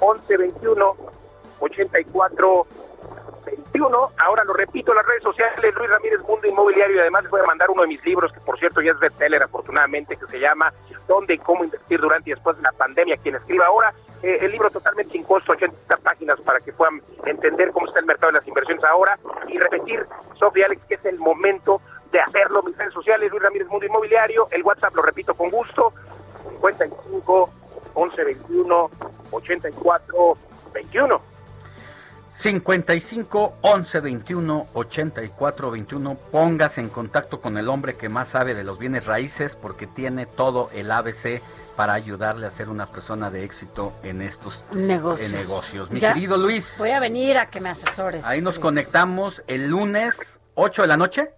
11 0.00 0.36
21 0.36 0.96
84 1.60 2.66
21. 3.46 4.10
Ahora 4.18 4.44
lo 4.44 4.52
repito, 4.52 4.92
las 4.92 5.06
redes 5.06 5.22
sociales, 5.22 5.74
Luis 5.76 5.90
Ramírez 5.90 6.20
Mundo 6.22 6.46
Inmobiliario, 6.46 6.96
y 6.96 7.00
además 7.00 7.22
les 7.22 7.30
voy 7.30 7.40
a 7.40 7.46
mandar 7.46 7.70
uno 7.70 7.82
de 7.82 7.88
mis 7.88 8.04
libros, 8.04 8.32
que 8.32 8.40
por 8.40 8.58
cierto 8.58 8.80
ya 8.80 8.92
es 8.92 8.98
bestseller 8.98 9.42
afortunadamente, 9.42 10.16
que 10.16 10.26
se 10.26 10.40
llama 10.40 10.72
¿Dónde 11.06 11.34
y 11.34 11.38
cómo 11.38 11.64
invertir 11.64 12.00
durante 12.00 12.30
y 12.30 12.34
después 12.34 12.56
de 12.56 12.62
la 12.62 12.72
pandemia? 12.72 13.16
Quien 13.18 13.36
escriba 13.36 13.66
ahora, 13.66 13.94
eh, 14.26 14.38
el 14.40 14.50
libro 14.50 14.68
totalmente 14.70 15.12
sin 15.12 15.22
costo, 15.22 15.52
80 15.52 15.98
páginas 15.98 16.40
para 16.40 16.58
que 16.58 16.72
puedan 16.72 17.00
entender 17.24 17.70
cómo 17.70 17.86
está 17.86 18.00
el 18.00 18.06
mercado 18.06 18.32
de 18.32 18.40
las 18.40 18.48
inversiones 18.48 18.82
ahora 18.82 19.16
y 19.46 19.56
repetir, 19.56 20.04
Sofía 20.36 20.66
Alex, 20.66 20.82
que 20.88 20.94
es 20.96 21.04
el 21.04 21.20
momento 21.20 21.80
de 22.10 22.18
hacerlo. 22.18 22.60
Mis 22.64 22.76
redes 22.76 22.92
sociales, 22.92 23.30
Luis 23.30 23.40
Ramírez 23.40 23.68
Mundo 23.68 23.86
Inmobiliario, 23.86 24.48
el 24.50 24.64
WhatsApp 24.64 24.96
lo 24.96 25.02
repito 25.02 25.32
con 25.34 25.48
gusto, 25.48 25.92
55 26.50 27.50
11 27.94 28.24
21 28.24 28.90
84 29.30 30.38
21. 30.74 31.20
55 32.34 33.54
11 33.62 34.00
21 34.00 34.66
84 34.74 35.70
21. 35.70 36.14
Póngase 36.32 36.80
en 36.80 36.88
contacto 36.88 37.40
con 37.40 37.58
el 37.58 37.68
hombre 37.68 37.96
que 37.96 38.08
más 38.08 38.26
sabe 38.26 38.54
de 38.54 38.64
los 38.64 38.80
bienes 38.80 39.06
raíces 39.06 39.54
porque 39.54 39.86
tiene 39.86 40.26
todo 40.26 40.68
el 40.74 40.90
ABC 40.90 41.40
para 41.76 41.92
ayudarle 41.94 42.46
a 42.46 42.50
ser 42.50 42.68
una 42.68 42.86
persona 42.86 43.30
de 43.30 43.44
éxito 43.44 43.92
en 44.02 44.22
estos 44.22 44.64
Negocios. 44.72 45.30
en 45.30 45.36
negocios. 45.38 45.90
Mi 45.90 46.00
Ya 46.00 46.14
querido 46.14 46.36
Luis, 46.36 46.76
Voy 46.78 46.90
a 46.90 47.00
venir 47.00 47.36
a 47.38 47.50
que 47.50 47.60
me 47.60 47.68
asesores. 47.68 48.24
ahí 48.24 48.40
nos 48.40 48.54
Luis. 48.54 48.62
conectamos 48.62 49.42
el 49.46 49.66
lunes 49.68 50.40
8 50.54 50.82
de 50.82 50.88
la 50.88 50.96
noche. 50.96 51.30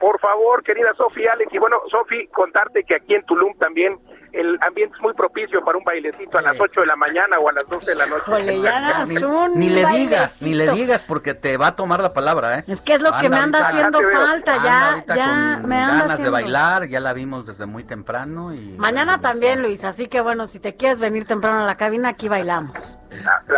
Por 0.00 0.18
favor, 0.20 0.62
querida 0.62 0.92
Sofi, 0.96 1.26
Alex, 1.26 1.52
y 1.54 1.58
bueno, 1.58 1.76
Sofi, 1.90 2.26
contarte 2.28 2.84
que 2.84 2.96
aquí 2.96 3.14
en 3.14 3.24
Tulum 3.24 3.56
también 3.58 3.98
el 4.32 4.58
ambiente 4.60 4.94
es 4.96 5.02
muy 5.02 5.12
propicio 5.14 5.64
para 5.64 5.78
un 5.78 5.84
bailecito 5.84 6.38
a 6.38 6.42
las 6.42 6.56
8 6.58 6.80
de 6.80 6.86
la 6.86 6.96
mañana 6.96 7.38
o 7.38 7.48
a 7.48 7.52
las 7.52 7.66
12 7.66 7.86
de 7.86 7.94
la 7.94 8.06
noche. 8.06 8.22
Híjole, 8.26 8.60
ya 8.60 9.04
Ni, 9.06 9.66
ni 9.66 9.68
le 9.70 9.86
digas, 9.86 10.42
ni 10.42 10.54
le 10.54 10.70
digas 10.70 11.02
porque 11.02 11.34
te 11.34 11.56
va 11.56 11.68
a 11.68 11.76
tomar 11.76 12.00
la 12.00 12.12
palabra, 12.12 12.58
¿eh? 12.58 12.64
Es 12.66 12.80
que 12.82 12.94
es 12.94 13.00
lo 13.00 13.10
que 13.20 13.28
me 13.28 13.36
anda 13.36 13.58
ahorita- 13.58 13.68
haciendo 13.68 14.00
falta, 14.10 14.54
anda 14.54 15.04
ya, 15.06 15.14
ya 15.14 15.26
con 15.58 15.68
me 15.68 15.76
anda 15.76 16.00
ganas 16.02 16.18
de 16.22 16.30
bailar, 16.30 16.88
ya 16.88 17.00
la 17.00 17.12
vimos 17.12 17.46
desde 17.46 17.66
muy 17.66 17.84
temprano 17.84 18.52
y 18.54 18.74
Mañana 18.78 19.18
también, 19.20 19.62
Luis, 19.62 19.84
así 19.84 20.06
que 20.08 20.20
bueno, 20.20 20.46
si 20.46 20.60
te 20.60 20.74
quieres 20.76 21.00
venir 21.00 21.24
temprano 21.26 21.60
a 21.60 21.66
la 21.66 21.76
cabina, 21.76 22.10
aquí 22.10 22.28
bailamos. 22.28 22.98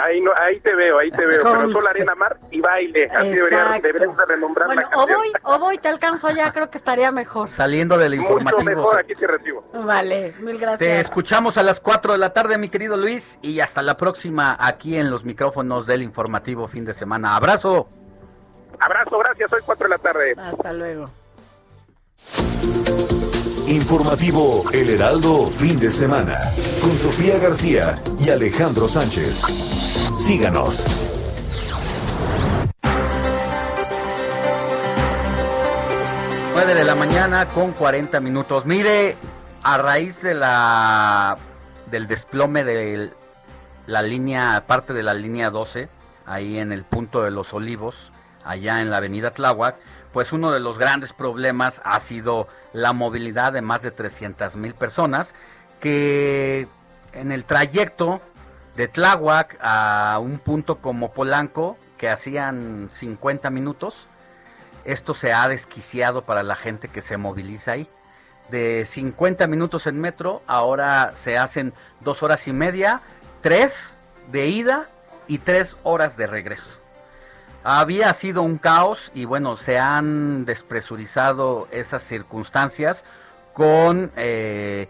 Ahí, 0.04 0.20
no, 0.20 0.30
ahí 0.40 0.60
te 0.60 0.72
veo, 0.74 0.98
ahí 0.98 1.10
te 1.10 1.26
veo, 1.26 1.40
pero 1.42 1.54
Conste. 1.56 1.72
solo 1.72 1.88
arena 1.88 2.14
mar 2.14 2.36
y 2.50 2.60
baile, 2.60 3.10
así 3.10 3.30
deberíamos 3.30 4.16
de 4.16 4.24
renombrar 4.26 4.66
Bueno, 4.68 4.82
la 4.82 4.96
o 5.02 5.06
voy, 5.06 5.32
o 5.42 5.58
voy, 5.58 5.78
te 5.78 5.88
alcanzo 5.88 6.28
allá, 6.28 6.52
creo 6.52 6.70
que 6.70 6.78
estaría 6.78 7.10
mejor. 7.10 7.48
saliendo 7.48 7.98
del 7.98 8.16
Mucho 8.16 8.22
informativo. 8.38 8.64
mejor, 8.82 9.00
aquí 9.00 9.14
te 9.14 9.26
recibo. 9.26 9.64
Vale, 9.72 10.34
mil 10.40 10.58
Te 10.60 10.66
gracias. 10.76 11.06
escuchamos 11.06 11.56
a 11.56 11.62
las 11.62 11.80
4 11.80 12.12
de 12.12 12.18
la 12.18 12.32
tarde, 12.32 12.58
mi 12.58 12.68
querido 12.68 12.96
Luis, 12.96 13.38
y 13.42 13.60
hasta 13.60 13.82
la 13.82 13.96
próxima 13.96 14.56
aquí 14.58 14.96
en 14.96 15.10
los 15.10 15.24
micrófonos 15.24 15.86
del 15.86 16.02
informativo 16.02 16.68
fin 16.68 16.84
de 16.84 16.94
semana. 16.94 17.36
Abrazo. 17.36 17.88
Abrazo, 18.80 19.18
gracias, 19.18 19.52
hoy 19.52 19.60
4 19.64 19.84
de 19.84 19.90
la 19.90 19.98
tarde. 19.98 20.34
Hasta 20.36 20.72
luego. 20.72 21.10
Informativo 23.66 24.64
El 24.72 24.90
Heraldo 24.90 25.46
fin 25.46 25.78
de 25.78 25.90
semana 25.90 26.38
con 26.80 26.96
Sofía 26.96 27.38
García 27.38 28.00
y 28.18 28.30
Alejandro 28.30 28.88
Sánchez. 28.88 29.42
Síganos. 30.18 30.86
De 36.68 36.84
la 36.84 36.94
mañana 36.94 37.48
con 37.54 37.72
40 37.72 38.20
minutos. 38.20 38.66
Mire, 38.66 39.16
a 39.68 39.76
raíz 39.76 40.22
de 40.22 40.32
la 40.32 41.36
del 41.90 42.06
desplome 42.06 42.64
de 42.64 43.12
la 43.86 44.00
línea, 44.00 44.64
parte 44.66 44.94
de 44.94 45.02
la 45.02 45.12
línea 45.12 45.50
12, 45.50 45.90
ahí 46.24 46.58
en 46.58 46.72
el 46.72 46.84
punto 46.84 47.22
de 47.22 47.30
los 47.30 47.52
olivos, 47.52 48.10
allá 48.44 48.80
en 48.80 48.88
la 48.88 48.96
avenida 48.96 49.32
Tláhuac, 49.32 49.76
pues 50.14 50.32
uno 50.32 50.52
de 50.52 50.60
los 50.60 50.78
grandes 50.78 51.12
problemas 51.12 51.82
ha 51.84 52.00
sido 52.00 52.48
la 52.72 52.94
movilidad 52.94 53.52
de 53.52 53.60
más 53.60 53.82
de 53.82 53.90
300 53.90 54.56
mil 54.56 54.72
personas 54.72 55.34
que 55.80 56.66
en 57.12 57.30
el 57.30 57.44
trayecto 57.44 58.22
de 58.74 58.88
Tláhuac 58.88 59.58
a 59.60 60.18
un 60.18 60.38
punto 60.38 60.76
como 60.76 61.12
Polanco, 61.12 61.76
que 61.98 62.08
hacían 62.08 62.88
50 62.90 63.50
minutos, 63.50 64.06
esto 64.86 65.12
se 65.12 65.34
ha 65.34 65.46
desquiciado 65.46 66.22
para 66.22 66.42
la 66.42 66.56
gente 66.56 66.88
que 66.88 67.02
se 67.02 67.18
moviliza 67.18 67.72
ahí. 67.72 67.90
De 68.50 68.86
50 68.86 69.46
minutos 69.46 69.86
en 69.86 70.00
metro, 70.00 70.42
ahora 70.46 71.12
se 71.14 71.36
hacen 71.36 71.74
dos 72.00 72.22
horas 72.22 72.48
y 72.48 72.52
media, 72.52 73.02
tres 73.42 73.94
de 74.32 74.48
ida 74.48 74.88
y 75.26 75.38
tres 75.38 75.76
horas 75.82 76.16
de 76.16 76.26
regreso. 76.26 76.80
Había 77.64 78.14
sido 78.14 78.42
un 78.42 78.56
caos 78.56 79.10
y 79.14 79.26
bueno, 79.26 79.56
se 79.56 79.78
han 79.78 80.46
despresurizado 80.46 81.68
esas 81.70 82.02
circunstancias 82.02 83.04
con 83.52 84.12
eh, 84.16 84.88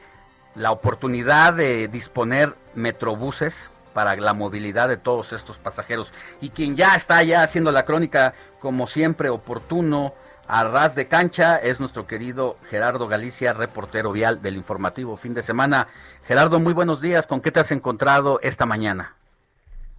la 0.55 0.70
oportunidad 0.70 1.55
de 1.55 1.89
disponer 1.89 2.55
metrobuses 2.75 3.70
para 3.95 4.15
la 4.17 4.35
movilidad 4.35 4.89
de 4.89 4.97
todos 4.97 5.33
estos 5.33 5.59
pasajeros. 5.59 6.12
Y 6.41 6.51
quien 6.51 6.77
ya 6.77 6.95
está 6.95 7.23
ya 7.23 7.43
haciendo 7.43 7.73
la 7.73 7.85
crónica, 7.85 8.35
como 8.61 8.87
siempre, 8.87 9.28
oportuno, 9.28 10.15
a 10.49 10.65
ras 10.65 10.94
de 10.94 11.09
cancha, 11.09 11.57
es 11.57 11.78
nuestro 11.78 12.07
querido 12.07 12.57
Gerardo 12.70 13.07
Galicia, 13.07 13.52
reportero 13.52 14.12
vial 14.12 14.41
del 14.41 14.57
informativo 14.57 15.18
fin 15.18 15.35
de 15.35 15.43
semana. 15.43 15.89
Gerardo, 16.25 16.59
muy 16.59 16.73
buenos 16.73 17.02
días. 17.02 17.27
¿Con 17.27 17.43
qué 17.43 17.52
te 17.52 17.60
has 17.60 17.70
encontrado 17.70 18.41
esta 18.43 18.65
mañana? 18.65 19.15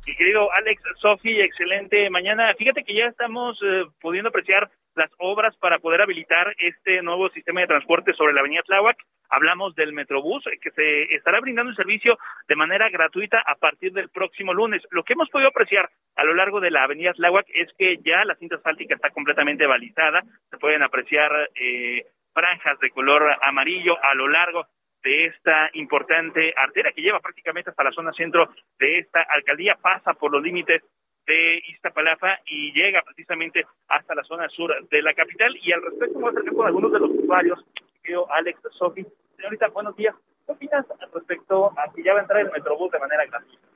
Mi 0.10 0.16
querido 0.16 0.52
Alex, 0.54 0.82
Sofi, 1.00 1.40
excelente 1.40 2.10
mañana. 2.10 2.52
Fíjate 2.58 2.84
que 2.84 2.96
ya 2.96 3.06
estamos 3.06 3.60
eh, 3.62 3.86
pudiendo 4.02 4.30
apreciar 4.30 4.68
las 4.96 5.12
obras 5.20 5.56
para 5.58 5.78
poder 5.78 6.02
habilitar 6.02 6.52
este 6.58 7.04
nuevo 7.04 7.30
sistema 7.30 7.62
de 7.62 7.68
transporte 7.68 8.14
sobre 8.14 8.34
la 8.34 8.40
avenida 8.40 8.64
Tláhuac. 8.64 8.98
Hablamos 9.30 9.76
del 9.76 9.94
Metrobús, 9.94 10.48
eh, 10.48 10.58
que 10.60 10.72
se 10.72 11.14
estará 11.14 11.40
brindando 11.42 11.70
el 11.70 11.76
servicio 11.76 12.18
de 12.48 12.56
manera 12.56 12.90
gratuita 12.90 13.44
a 13.46 13.54
partir 13.54 13.94
del 13.94 14.10
próximo 14.10 14.52
lunes. 14.52 14.82
Lo 14.90 15.04
que 15.04 15.14
hemos 15.14 15.30
podido 15.30 15.50
apreciar 15.50 15.92
a 16.16 16.24
lo 16.24 16.34
largo 16.34 16.60
de 16.60 16.72
la 16.72 16.86
avenida 16.86 17.14
Tláhuac 17.14 17.46
es 17.54 17.72
que 17.78 17.98
ya 18.04 18.26
la 18.26 18.34
cinta 18.34 18.56
asfáltica 18.56 18.96
está 18.96 19.12
completamente 19.12 19.68
balizada. 19.68 20.24
Se 20.50 20.58
pueden 20.58 20.82
apreciar 20.82 21.52
eh, 21.54 22.08
franjas 22.34 22.80
de 22.80 22.90
color 22.90 23.38
amarillo 23.44 23.96
a 24.04 24.16
lo 24.16 24.28
largo 24.28 24.66
de 25.04 25.26
esta 25.26 25.70
importante 25.74 26.54
arteria 26.58 26.92
que 26.92 27.02
lleva 27.02 27.20
prácticamente 27.20 27.70
hasta 27.70 27.84
la 27.84 27.92
zona 27.92 28.12
centro 28.14 28.50
de 28.78 29.00
esta 29.00 29.22
alcaldía, 29.22 29.76
pasa 29.76 30.14
por 30.14 30.32
los 30.32 30.44
límites 30.44 30.84
de 31.26 31.62
Iztapalapa 31.68 32.40
y 32.46 32.72
llega 32.74 33.02
precisamente 33.04 33.66
hasta 33.88 34.16
la 34.16 34.24
zona 34.24 34.50
sur 34.50 34.74
de 34.90 35.02
la 35.02 35.14
capital. 35.14 35.56
Y 35.62 35.72
al 35.72 35.84
respecto, 35.84 36.16
vamos 36.16 36.30
a 36.36 36.40
acercar 36.40 36.56
con 36.56 36.68
algunos 36.68 36.92
de 36.92 37.00
los 37.00 37.12
usuarios, 37.12 37.66
creo 38.02 38.32
Alex, 38.32 38.60
Sofi. 38.72 39.06
Señorita, 39.36 39.68
buenos 39.70 39.96
días. 39.96 40.16
¿Qué 40.46 40.52
opinas 40.54 40.86
respecto 41.14 41.72
a 41.78 41.94
que 41.94 42.04
ya 42.04 42.14
va 42.14 42.20
a 42.20 42.22
entrar 42.24 42.42
el 42.42 42.52
Metrobús 42.52 42.92
de 42.92 43.00
manera 43.00 43.26
gratuita? 43.26 43.68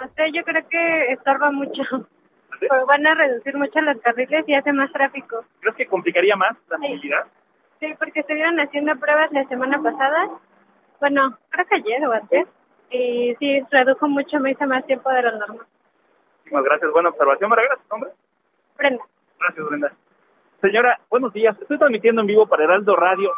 No 0.00 0.08
sé, 0.14 0.32
yo 0.32 0.44
creo 0.44 0.68
que 0.68 1.12
estorba 1.12 1.50
mucho. 1.50 1.82
Pero 2.60 2.86
van 2.86 3.06
a 3.06 3.14
reducir 3.14 3.56
mucho 3.56 3.80
los 3.80 4.00
carriles 4.00 4.44
y 4.46 4.54
hace 4.54 4.72
más 4.72 4.92
tráfico. 4.92 5.44
¿Crees 5.60 5.76
que 5.76 5.86
complicaría 5.86 6.36
más 6.36 6.56
la 6.68 6.78
movilidad? 6.78 7.24
Sí, 7.24 7.30
porque 7.98 8.20
estuvieron 8.20 8.58
haciendo 8.60 8.96
pruebas 8.96 9.32
la 9.32 9.44
semana 9.48 9.82
pasada. 9.82 10.30
Bueno, 11.00 11.38
creo 11.50 11.66
que 11.66 11.74
ayer 11.76 12.06
o 12.06 12.12
antes. 12.12 12.46
Y 12.90 13.34
sí, 13.38 13.60
redujo 13.70 14.08
mucho, 14.08 14.38
me 14.38 14.52
hizo 14.52 14.66
más 14.66 14.86
tiempo 14.86 15.10
de 15.10 15.22
lo 15.22 15.38
normal. 15.38 15.66
Muchísimas 16.38 16.64
gracias. 16.64 16.92
Buena 16.92 17.08
observación. 17.10 17.50
¿Me 17.50 17.56
regalas 17.56 17.78
tu 17.80 17.88
nombre? 17.88 18.10
Brenda. 18.76 19.04
Gracias, 19.38 19.68
Brenda. 19.68 19.92
Señora, 20.60 21.00
buenos 21.10 21.32
días. 21.32 21.56
Estoy 21.60 21.78
transmitiendo 21.78 22.20
en 22.20 22.26
vivo 22.28 22.46
para 22.46 22.64
Heraldo 22.64 22.96
Radio. 22.96 23.30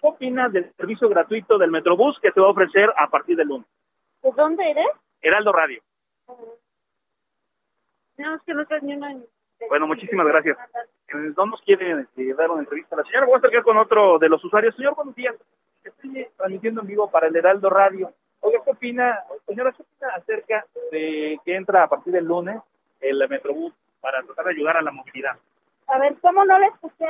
¿Qué 0.00 0.08
opinas 0.08 0.52
del 0.52 0.72
servicio 0.74 1.08
gratuito 1.08 1.58
del 1.58 1.70
Metrobús 1.70 2.18
que 2.20 2.32
se 2.32 2.40
va 2.40 2.48
a 2.48 2.50
ofrecer 2.50 2.92
a 2.96 3.08
partir 3.08 3.36
del 3.36 3.48
lunes? 3.48 3.66
¿De 4.22 4.30
dónde 4.32 4.70
eres? 4.70 4.88
Heraldo 5.22 5.52
Radio. 5.52 5.80
No, 8.18 8.34
es 8.34 8.42
que 8.42 8.54
no 8.54 8.62
estás 8.62 8.82
ni 8.82 8.94
una... 8.94 9.14
Bueno, 9.68 9.86
muchísimas 9.86 10.26
gracias. 10.26 10.58
No 11.12 11.46
nos 11.46 11.62
quiere 11.62 12.06
eh, 12.16 12.34
dar 12.34 12.50
una 12.50 12.62
entrevista 12.62 12.96
a 12.96 12.98
la 12.98 13.04
señora. 13.04 13.26
Voy 13.26 13.34
a 13.34 13.38
acercar 13.38 13.62
con 13.62 13.76
otro 13.78 14.18
de 14.18 14.28
los 14.28 14.44
usuarios. 14.44 14.74
Señor, 14.74 14.96
buenos 14.96 15.14
días. 15.14 15.36
Estoy 15.84 16.20
eh, 16.20 16.30
transmitiendo 16.36 16.80
en 16.80 16.86
vivo 16.88 17.08
para 17.10 17.28
el 17.28 17.36
Heraldo 17.36 17.70
Radio. 17.70 18.12
Oiga, 18.40 18.60
¿qué 18.64 18.70
opina, 18.70 19.20
señora, 19.46 19.72
qué 19.72 19.82
opina 19.82 20.14
acerca 20.14 20.66
de 20.90 21.38
que 21.44 21.54
entra 21.54 21.84
a 21.84 21.88
partir 21.88 22.12
del 22.12 22.24
lunes 22.24 22.60
el 23.00 23.26
Metrobús 23.28 23.72
para 24.00 24.22
tratar 24.24 24.46
de 24.46 24.50
ayudar 24.52 24.76
a 24.76 24.82
la 24.82 24.90
movilidad? 24.90 25.36
A 25.86 25.98
ver, 25.98 26.16
¿cómo 26.20 26.44
no 26.44 26.58
le 26.58 26.66
escuché? 26.66 27.06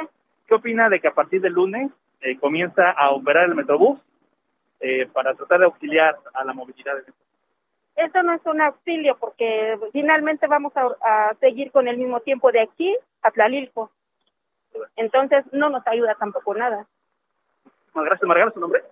¿Qué 0.47 0.55
opina 0.55 0.89
de 0.89 1.01
que 1.01 1.09
a 1.09 1.15
partir 1.15 1.41
del 1.41 1.55
lunes 1.55 1.91
eh, 2.21 2.39
comienza 2.39 2.91
a 2.91 3.11
operar 3.11 3.45
el 3.45 3.55
Metrobús 3.55 3.99
eh, 4.81 5.07
para 5.13 5.35
tratar 5.35 5.61
de 5.61 5.65
auxiliar 5.67 6.17
a 6.35 6.45
la 6.45 6.53
movilidad? 6.53 6.99
Eso 7.97 8.23
no 8.23 8.35
es 8.35 8.45
un 8.45 8.61
auxilio 8.61 9.17
porque 9.19 9.79
finalmente 9.93 10.47
vamos 10.47 10.77
a, 10.77 10.87
a 11.01 11.35
seguir 11.41 11.73
con 11.73 11.89
el 11.89 11.97
mismo 11.97 12.21
tiempo 12.21 12.53
de 12.53 12.61
aquí 12.61 12.95
a 13.27 13.31
Tlalilco. 13.31 13.91
Entonces 14.97 15.45
no 15.53 15.69
nos 15.71 15.87
ayuda 15.87 16.15
tampoco 16.15 16.55
nada. 16.55 16.87
Muchas 17.95 18.05
gracias. 18.11 18.29
¿Me 18.29 18.35
regalas 18.35 18.55
su 18.55 18.61
nombre? 18.61 18.83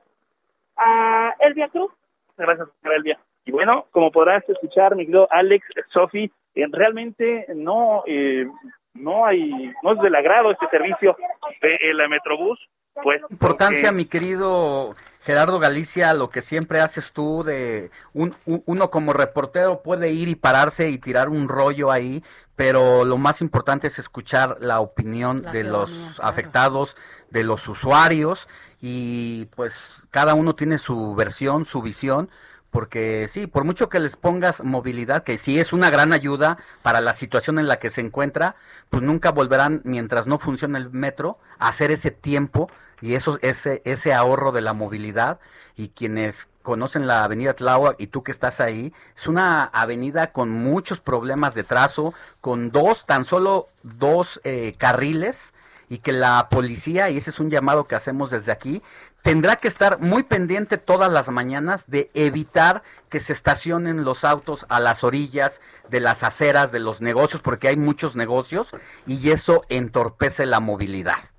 Elvia 1.40 1.68
Cruz. 1.68 1.92
Muchas 2.36 2.46
gracias, 2.46 2.68
señora 2.80 2.96
Elvia. 2.96 3.18
Y 3.44 3.52
bueno, 3.52 3.86
como 3.90 4.10
podrás 4.10 4.48
escuchar, 4.48 4.96
mi 4.96 5.04
querido 5.04 5.28
Alex, 5.30 5.66
Sofi, 5.92 6.32
eh, 6.54 6.64
realmente 6.70 7.46
no 7.54 8.02
eh, 8.06 8.46
no 8.94 9.26
hay 9.26 9.72
no 9.82 9.92
es 9.92 10.00
del 10.00 10.14
agrado 10.14 10.50
este 10.50 10.66
servicio 10.68 11.16
del 11.60 12.08
Metrobús, 12.08 12.58
pues 13.02 13.20
Importancia, 13.30 13.90
porque- 13.90 13.96
mi 13.96 14.06
querido 14.06 14.94
Gerardo 15.24 15.58
Galicia, 15.58 16.12
lo 16.14 16.28
que 16.30 16.42
siempre 16.42 16.80
haces 16.80 17.12
tú 17.12 17.42
de 17.44 17.90
un, 18.12 18.34
un- 18.46 18.62
uno 18.66 18.90
como 18.90 19.12
reportero 19.12 19.82
puede 19.82 20.10
ir 20.12 20.28
y 20.28 20.34
pararse 20.34 20.90
y 20.90 20.98
tirar 20.98 21.28
un 21.30 21.48
rollo 21.48 21.90
ahí, 21.90 22.22
pero 22.56 23.04
lo 23.04 23.16
más 23.18 23.40
importante 23.40 23.86
es 23.86 23.98
escuchar 23.98 24.58
la 24.60 24.80
opinión 24.80 25.42
La 25.42 25.52
de 25.52 25.64
los 25.64 25.90
claro. 25.90 26.28
afectados, 26.28 26.96
de 27.30 27.42
los 27.42 27.66
usuarios 27.68 28.46
y 28.80 29.46
pues 29.56 30.04
cada 30.10 30.34
uno 30.34 30.54
tiene 30.54 30.78
su 30.78 31.14
versión, 31.14 31.64
su 31.64 31.80
visión. 31.82 32.30
Porque 32.74 33.28
sí, 33.28 33.46
por 33.46 33.62
mucho 33.62 33.88
que 33.88 34.00
les 34.00 34.16
pongas 34.16 34.60
movilidad, 34.64 35.22
que 35.22 35.38
sí 35.38 35.60
es 35.60 35.72
una 35.72 35.90
gran 35.90 36.12
ayuda 36.12 36.58
para 36.82 37.00
la 37.00 37.14
situación 37.14 37.60
en 37.60 37.68
la 37.68 37.76
que 37.76 37.88
se 37.88 38.00
encuentra, 38.00 38.56
pues 38.90 39.00
nunca 39.00 39.30
volverán, 39.30 39.80
mientras 39.84 40.26
no 40.26 40.40
funcione 40.40 40.76
el 40.80 40.90
metro, 40.90 41.38
a 41.60 41.68
hacer 41.68 41.92
ese 41.92 42.10
tiempo 42.10 42.68
y 43.00 43.14
eso, 43.14 43.38
ese, 43.42 43.80
ese 43.84 44.12
ahorro 44.12 44.50
de 44.50 44.60
la 44.60 44.72
movilidad. 44.72 45.38
Y 45.76 45.90
quienes 45.90 46.48
conocen 46.64 47.06
la 47.06 47.22
avenida 47.22 47.54
Tláhuac 47.54 47.94
y 48.00 48.08
tú 48.08 48.24
que 48.24 48.32
estás 48.32 48.58
ahí, 48.58 48.92
es 49.16 49.28
una 49.28 49.62
avenida 49.62 50.32
con 50.32 50.50
muchos 50.50 50.98
problemas 50.98 51.54
de 51.54 51.62
trazo, 51.62 52.12
con 52.40 52.72
dos, 52.72 53.06
tan 53.06 53.24
solo 53.24 53.68
dos 53.84 54.40
eh, 54.42 54.74
carriles 54.78 55.54
y 55.88 55.98
que 55.98 56.12
la 56.12 56.48
policía, 56.50 57.08
y 57.10 57.18
ese 57.18 57.30
es 57.30 57.38
un 57.38 57.50
llamado 57.50 57.84
que 57.84 57.94
hacemos 57.94 58.32
desde 58.32 58.50
aquí, 58.50 58.82
tendrá 59.24 59.56
que 59.56 59.68
estar 59.68 60.00
muy 60.00 60.22
pendiente 60.22 60.76
todas 60.76 61.10
las 61.10 61.30
mañanas 61.30 61.88
de 61.88 62.10
evitar 62.12 62.82
que 63.08 63.20
se 63.20 63.32
estacionen 63.32 64.04
los 64.04 64.22
autos 64.22 64.66
a 64.68 64.80
las 64.80 65.02
orillas 65.02 65.62
de 65.88 66.00
las 66.00 66.22
aceras 66.22 66.72
de 66.72 66.80
los 66.80 67.00
negocios, 67.00 67.40
porque 67.40 67.68
hay 67.68 67.78
muchos 67.78 68.16
negocios 68.16 68.68
y 69.06 69.30
eso 69.30 69.64
entorpece 69.70 70.44
la 70.44 70.60
movilidad. 70.60 71.33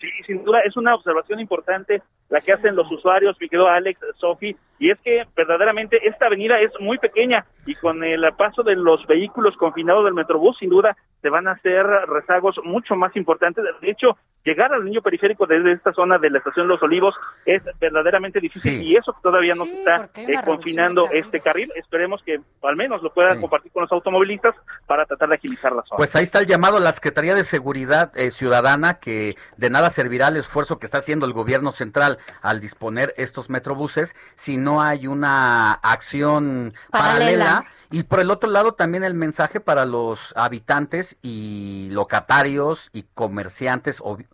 Sí, 0.00 0.08
sin 0.26 0.44
duda 0.44 0.60
es 0.60 0.76
una 0.76 0.94
observación 0.94 1.40
importante 1.40 2.02
la 2.28 2.40
que 2.40 2.52
hacen 2.52 2.74
los 2.74 2.90
usuarios, 2.90 3.36
mi 3.40 3.48
querido 3.48 3.68
Alex, 3.68 4.00
Sofi, 4.18 4.56
y 4.78 4.90
es 4.90 4.98
que 5.00 5.26
verdaderamente 5.34 5.98
esta 6.06 6.26
avenida 6.26 6.60
es 6.60 6.70
muy 6.80 6.98
pequeña 6.98 7.46
y 7.64 7.74
con 7.76 8.04
el 8.04 8.22
paso 8.36 8.62
de 8.62 8.76
los 8.76 9.06
vehículos 9.06 9.56
confinados 9.56 10.04
del 10.04 10.14
Metrobús, 10.14 10.58
sin 10.58 10.70
duda, 10.70 10.96
se 11.22 11.30
van 11.30 11.48
a 11.48 11.52
hacer 11.52 11.84
rezagos 11.84 12.56
mucho 12.62 12.94
más 12.94 13.16
importantes. 13.16 13.64
De 13.80 13.90
hecho, 13.90 14.16
llegar 14.44 14.72
al 14.72 14.84
niño 14.84 15.02
periférico 15.02 15.46
desde 15.46 15.72
esta 15.72 15.92
zona 15.92 16.18
de 16.18 16.30
la 16.30 16.38
estación 16.38 16.68
Los 16.68 16.80
Olivos 16.82 17.16
es 17.44 17.62
verdaderamente 17.80 18.38
difícil 18.38 18.80
y 18.82 18.96
eso 18.96 19.12
que 19.12 19.20
todavía 19.22 19.54
no 19.54 19.64
se 19.64 19.78
está 19.78 20.08
eh, 20.14 20.34
confinando 20.44 21.08
este 21.10 21.40
carril. 21.40 21.72
Esperemos 21.74 22.22
que 22.24 22.38
al 22.62 22.76
menos 22.76 23.02
lo 23.02 23.10
puedan 23.10 23.40
compartir 23.40 23.72
con 23.72 23.82
los 23.82 23.92
automovilistas 23.92 24.54
para 24.86 25.04
tratar 25.06 25.30
de 25.30 25.34
agilizar 25.36 25.72
la 25.72 25.82
zona. 25.82 25.96
Pues 25.96 26.14
ahí 26.14 26.22
está 26.22 26.40
el 26.40 26.46
llamado 26.46 26.76
a 26.76 26.80
la 26.80 26.92
Secretaría 26.92 27.34
de 27.34 27.42
Seguridad 27.42 28.12
eh, 28.16 28.30
Ciudadana, 28.30 29.00
que 29.00 29.34
de 29.56 29.70
nada 29.70 29.85
servirá 29.90 30.28
el 30.28 30.36
esfuerzo 30.36 30.78
que 30.78 30.86
está 30.86 30.98
haciendo 30.98 31.26
el 31.26 31.32
gobierno 31.32 31.72
central 31.72 32.18
al 32.42 32.60
disponer 32.60 33.14
estos 33.16 33.50
metrobuses 33.50 34.14
si 34.34 34.56
no 34.56 34.82
hay 34.82 35.06
una 35.06 35.72
acción 35.72 36.74
Paralela. 36.90 37.44
paralela. 37.44 37.66
Y 37.90 38.02
por 38.02 38.20
el 38.20 38.30
otro 38.30 38.50
lado 38.50 38.72
también 38.74 39.04
el 39.04 39.14
mensaje 39.14 39.60
para 39.60 39.84
los 39.86 40.32
habitantes 40.36 41.16
y 41.22 41.88
locatarios 41.92 42.90
y 42.92 43.04
comerciantes 43.14 43.98
o, 44.02 44.16
vi- 44.16 44.26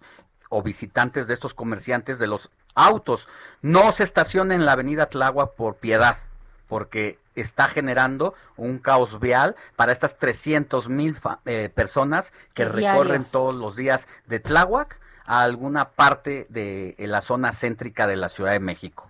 o 0.49 0.63
visitantes 0.63 1.27
de 1.27 1.35
estos 1.35 1.53
comerciantes 1.55 2.19
de 2.19 2.27
los 2.27 2.51
autos. 2.75 3.29
No 3.61 3.93
se 3.93 4.05
estacionen 4.05 4.61
en 4.61 4.67
la 4.67 4.73
avenida 4.73 5.07
Tláhuac 5.07 5.53
por 5.55 5.77
piedad 5.77 6.17
porque 6.67 7.19
está 7.35 7.69
generando 7.69 8.35
un 8.57 8.79
caos 8.79 9.21
vial 9.21 9.57
para 9.77 9.93
estas 9.93 10.17
300 10.17 10.89
mil 10.89 11.17
personas 11.75 12.33
que 12.55 12.65
Diario. 12.65 12.91
recorren 12.93 13.25
todos 13.25 13.55
los 13.55 13.77
días 13.77 14.07
de 14.27 14.41
Tláhuac 14.41 14.99
a 15.33 15.45
alguna 15.45 15.89
parte 15.89 16.47
de 16.51 16.95
la 16.99 17.23
zona 17.23 17.53
céntrica 17.53 18.07
de 18.07 18.17
la 18.17 18.29
Ciudad 18.29 18.53
de 18.53 18.61
México. 18.61 19.09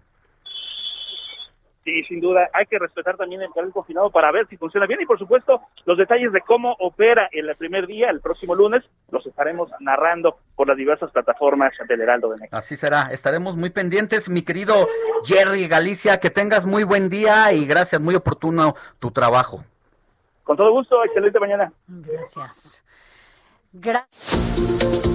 Sí, 1.84 2.04
sin 2.04 2.20
duda, 2.20 2.48
hay 2.52 2.66
que 2.66 2.78
respetar 2.78 3.16
también 3.16 3.42
el 3.42 3.52
carril 3.52 3.72
confinado 3.72 4.08
para 4.08 4.30
ver 4.30 4.46
si 4.46 4.56
funciona 4.56 4.86
bien 4.86 5.00
y 5.02 5.04
por 5.06 5.18
supuesto 5.18 5.62
los 5.84 5.98
detalles 5.98 6.30
de 6.30 6.40
cómo 6.42 6.76
opera 6.78 7.28
el 7.32 7.52
primer 7.56 7.88
día, 7.88 8.08
el 8.08 8.20
próximo 8.20 8.54
lunes, 8.54 8.84
los 9.10 9.26
estaremos 9.26 9.68
narrando 9.80 10.38
por 10.54 10.68
las 10.68 10.76
diversas 10.76 11.10
plataformas 11.10 11.72
del 11.88 12.00
Heraldo 12.00 12.28
de 12.30 12.36
México. 12.36 12.56
Así 12.56 12.76
será, 12.76 13.08
estaremos 13.10 13.56
muy 13.56 13.70
pendientes, 13.70 14.28
mi 14.28 14.42
querido 14.42 14.74
Jerry 15.24 15.66
Galicia, 15.66 16.20
que 16.20 16.30
tengas 16.30 16.64
muy 16.64 16.84
buen 16.84 17.08
día 17.08 17.52
y 17.52 17.66
gracias, 17.66 18.00
muy 18.00 18.14
oportuno 18.14 18.76
tu 19.00 19.10
trabajo. 19.10 19.64
Con 20.44 20.56
todo 20.56 20.70
gusto, 20.70 21.04
excelente 21.04 21.40
mañana. 21.40 21.72
Gracias. 21.88 22.84
Gracias. 23.72 25.11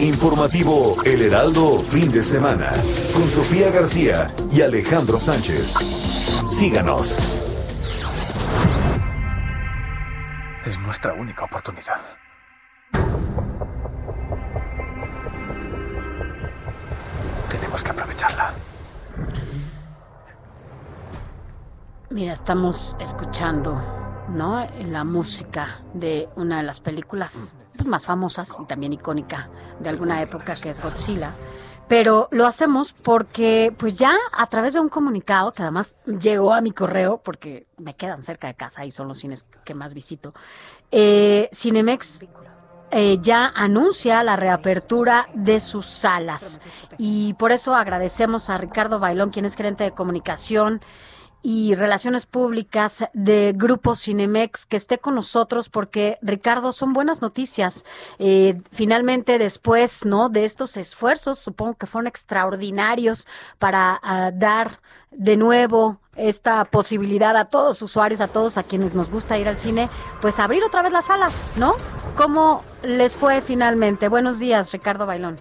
Informativo 0.00 0.96
El 1.04 1.20
Heraldo 1.20 1.78
fin 1.78 2.10
de 2.10 2.22
semana 2.22 2.72
con 3.12 3.28
Sofía 3.28 3.70
García 3.70 4.34
y 4.50 4.62
Alejandro 4.62 5.20
Sánchez. 5.20 5.74
Síganos. 6.50 7.18
Es 10.64 10.80
nuestra 10.80 11.12
única 11.12 11.44
oportunidad. 11.44 12.00
Tenemos 17.50 17.82
que 17.84 17.90
aprovecharla. 17.90 18.54
Mira, 22.08 22.32
estamos 22.32 22.96
escuchando, 22.98 23.74
¿no? 24.30 24.66
La 24.86 25.04
música 25.04 25.82
de 25.92 26.30
una 26.36 26.56
de 26.56 26.62
las 26.62 26.80
películas 26.80 27.54
pues, 27.80 27.88
más 27.88 28.04
famosas 28.04 28.58
y 28.60 28.66
también 28.66 28.92
icónica 28.92 29.48
de 29.78 29.88
alguna 29.88 30.20
época, 30.20 30.54
que 30.54 30.70
es 30.70 30.82
Godzilla. 30.82 31.32
Pero 31.88 32.28
lo 32.30 32.46
hacemos 32.46 32.92
porque, 32.92 33.74
pues 33.76 33.94
ya 33.96 34.14
a 34.32 34.46
través 34.46 34.74
de 34.74 34.80
un 34.80 34.88
comunicado, 34.88 35.50
que 35.52 35.62
además 35.62 35.96
llegó 36.06 36.52
a 36.52 36.60
mi 36.60 36.72
correo, 36.72 37.20
porque 37.24 37.66
me 37.78 37.96
quedan 37.96 38.22
cerca 38.22 38.48
de 38.48 38.54
casa 38.54 38.84
y 38.84 38.90
son 38.90 39.08
los 39.08 39.18
cines 39.18 39.44
que 39.64 39.74
más 39.74 39.94
visito, 39.94 40.34
eh, 40.92 41.48
Cinemex 41.52 42.20
eh, 42.92 43.18
ya 43.22 43.50
anuncia 43.54 44.22
la 44.22 44.36
reapertura 44.36 45.26
de 45.34 45.58
sus 45.58 45.86
salas. 45.86 46.60
Y 46.98 47.34
por 47.34 47.50
eso 47.50 47.74
agradecemos 47.74 48.50
a 48.50 48.58
Ricardo 48.58 49.00
Bailón, 49.00 49.30
quien 49.30 49.46
es 49.46 49.56
gerente 49.56 49.84
de 49.84 49.92
comunicación 49.92 50.80
y 51.42 51.74
Relaciones 51.74 52.26
Públicas 52.26 53.04
de 53.12 53.52
Grupo 53.56 53.94
Cinemex, 53.94 54.66
que 54.66 54.76
esté 54.76 54.98
con 54.98 55.14
nosotros 55.14 55.68
porque, 55.68 56.18
Ricardo, 56.22 56.72
son 56.72 56.92
buenas 56.92 57.22
noticias. 57.22 57.84
Eh, 58.18 58.60
finalmente, 58.72 59.38
después 59.38 60.04
¿no? 60.04 60.28
de 60.28 60.44
estos 60.44 60.76
esfuerzos, 60.76 61.38
supongo 61.38 61.74
que 61.74 61.86
fueron 61.86 62.06
extraordinarios 62.06 63.26
para 63.58 63.98
ah, 64.02 64.30
dar 64.34 64.80
de 65.10 65.36
nuevo 65.36 65.98
esta 66.16 66.64
posibilidad 66.66 67.36
a 67.36 67.46
todos 67.46 67.68
los 67.68 67.82
usuarios, 67.82 68.20
a 68.20 68.28
todos 68.28 68.58
a 68.58 68.62
quienes 68.62 68.94
nos 68.94 69.10
gusta 69.10 69.38
ir 69.38 69.48
al 69.48 69.56
cine, 69.56 69.88
pues 70.20 70.38
abrir 70.38 70.62
otra 70.62 70.82
vez 70.82 70.92
las 70.92 71.06
salas, 71.06 71.42
¿no? 71.56 71.74
¿Cómo 72.16 72.62
les 72.82 73.16
fue 73.16 73.40
finalmente? 73.40 74.08
Buenos 74.08 74.38
días, 74.38 74.72
Ricardo 74.72 75.06
Bailón. 75.06 75.36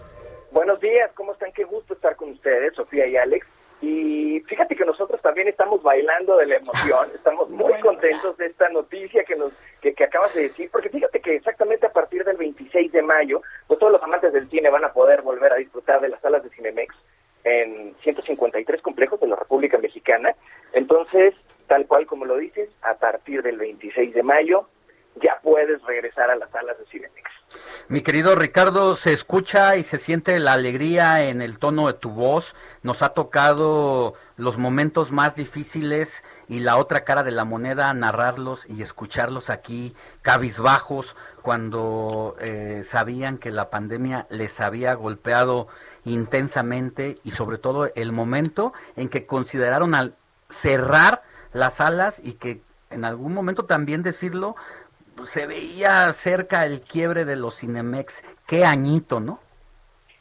Buenos 0.51 0.79
días, 0.79 1.11
¿cómo 1.15 1.33
están? 1.33 1.51
Qué 1.51 1.63
gusto 1.63 1.93
estar 1.93 2.15
con 2.15 2.31
ustedes, 2.31 2.73
Sofía 2.75 3.05
y 3.07 3.17
Alex. 3.17 3.45
Y 3.81 4.41
fíjate 4.41 4.75
que 4.75 4.83
nosotros 4.83 5.21
también 5.21 5.47
estamos 5.47 5.81
bailando 5.81 6.35
de 6.37 6.45
la 6.47 6.57
emoción, 6.57 7.09
estamos 7.15 7.49
muy 7.49 7.73
contentos 7.81 8.37
de 8.37 8.47
esta 8.47 8.67
noticia 8.69 9.23
que 9.23 9.35
nos 9.35 9.53
que, 9.81 9.93
que 9.93 10.03
acabas 10.03 10.33
de 10.33 10.43
decir, 10.43 10.69
porque 10.71 10.89
fíjate 10.89 11.21
que 11.21 11.35
exactamente 11.35 11.85
a 11.85 11.93
partir 11.93 12.23
del 12.25 12.37
26 12.37 12.91
de 12.91 13.01
mayo, 13.01 13.41
pues 13.67 13.79
todos 13.79 13.93
los 13.93 14.03
amantes 14.03 14.33
del 14.33 14.49
cine 14.49 14.69
van 14.69 14.83
a 14.83 14.91
poder 14.91 15.21
volver 15.21 15.53
a 15.53 15.57
disfrutar 15.57 16.01
de 16.01 16.09
las 16.09 16.21
salas 16.21 16.43
de 16.43 16.49
Cinemex 16.49 16.93
en 17.43 17.95
153 18.03 18.81
complejos 18.81 19.19
de 19.19 19.27
la 19.27 19.37
República 19.37 19.77
Mexicana. 19.77 20.35
Entonces, 20.73 21.33
tal 21.67 21.87
cual 21.87 22.05
como 22.05 22.25
lo 22.25 22.37
dices, 22.37 22.69
a 22.81 22.95
partir 22.95 23.41
del 23.41 23.57
26 23.57 24.13
de 24.13 24.23
mayo 24.23 24.67
ya 25.15 25.39
puedes 25.41 25.81
regresar 25.83 26.29
a 26.29 26.35
las 26.35 26.49
salas 26.51 26.77
de 26.77 26.85
Cinemex. 26.85 27.38
Mi 27.87 28.01
querido 28.01 28.35
Ricardo, 28.35 28.95
se 28.95 29.13
escucha 29.13 29.75
y 29.75 29.83
se 29.83 29.97
siente 29.97 30.37
la 30.39 30.53
alegría 30.53 31.23
en 31.23 31.41
el 31.41 31.57
tono 31.57 31.87
de 31.87 31.93
tu 31.93 32.09
voz. 32.11 32.55
Nos 32.83 33.01
ha 33.01 33.09
tocado 33.09 34.13
los 34.37 34.57
momentos 34.57 35.11
más 35.11 35.35
difíciles 35.35 36.23
y 36.47 36.59
la 36.59 36.77
otra 36.77 37.03
cara 37.03 37.23
de 37.23 37.31
la 37.31 37.45
moneda, 37.45 37.93
narrarlos 37.93 38.65
y 38.69 38.81
escucharlos 38.81 39.49
aquí, 39.49 39.95
cabizbajos, 40.21 41.15
cuando 41.41 42.35
eh, 42.39 42.83
sabían 42.85 43.37
que 43.37 43.51
la 43.51 43.69
pandemia 43.69 44.27
les 44.29 44.61
había 44.61 44.93
golpeado 44.93 45.67
intensamente 46.05 47.17
y 47.23 47.31
sobre 47.31 47.57
todo 47.57 47.91
el 47.95 48.11
momento 48.11 48.73
en 48.95 49.09
que 49.09 49.25
consideraron 49.25 49.95
al 49.95 50.15
cerrar 50.47 51.23
las 51.53 51.75
salas 51.75 52.21
y 52.23 52.33
que 52.33 52.61
en 52.89 53.05
algún 53.05 53.33
momento 53.33 53.65
también 53.65 54.03
decirlo, 54.03 54.55
se 55.25 55.45
veía 55.45 56.11
cerca 56.13 56.63
el 56.63 56.81
quiebre 56.81 57.25
de 57.25 57.35
los 57.35 57.59
Cinemex. 57.59 58.23
Qué 58.47 58.65
añito, 58.65 59.19
¿no? 59.19 59.39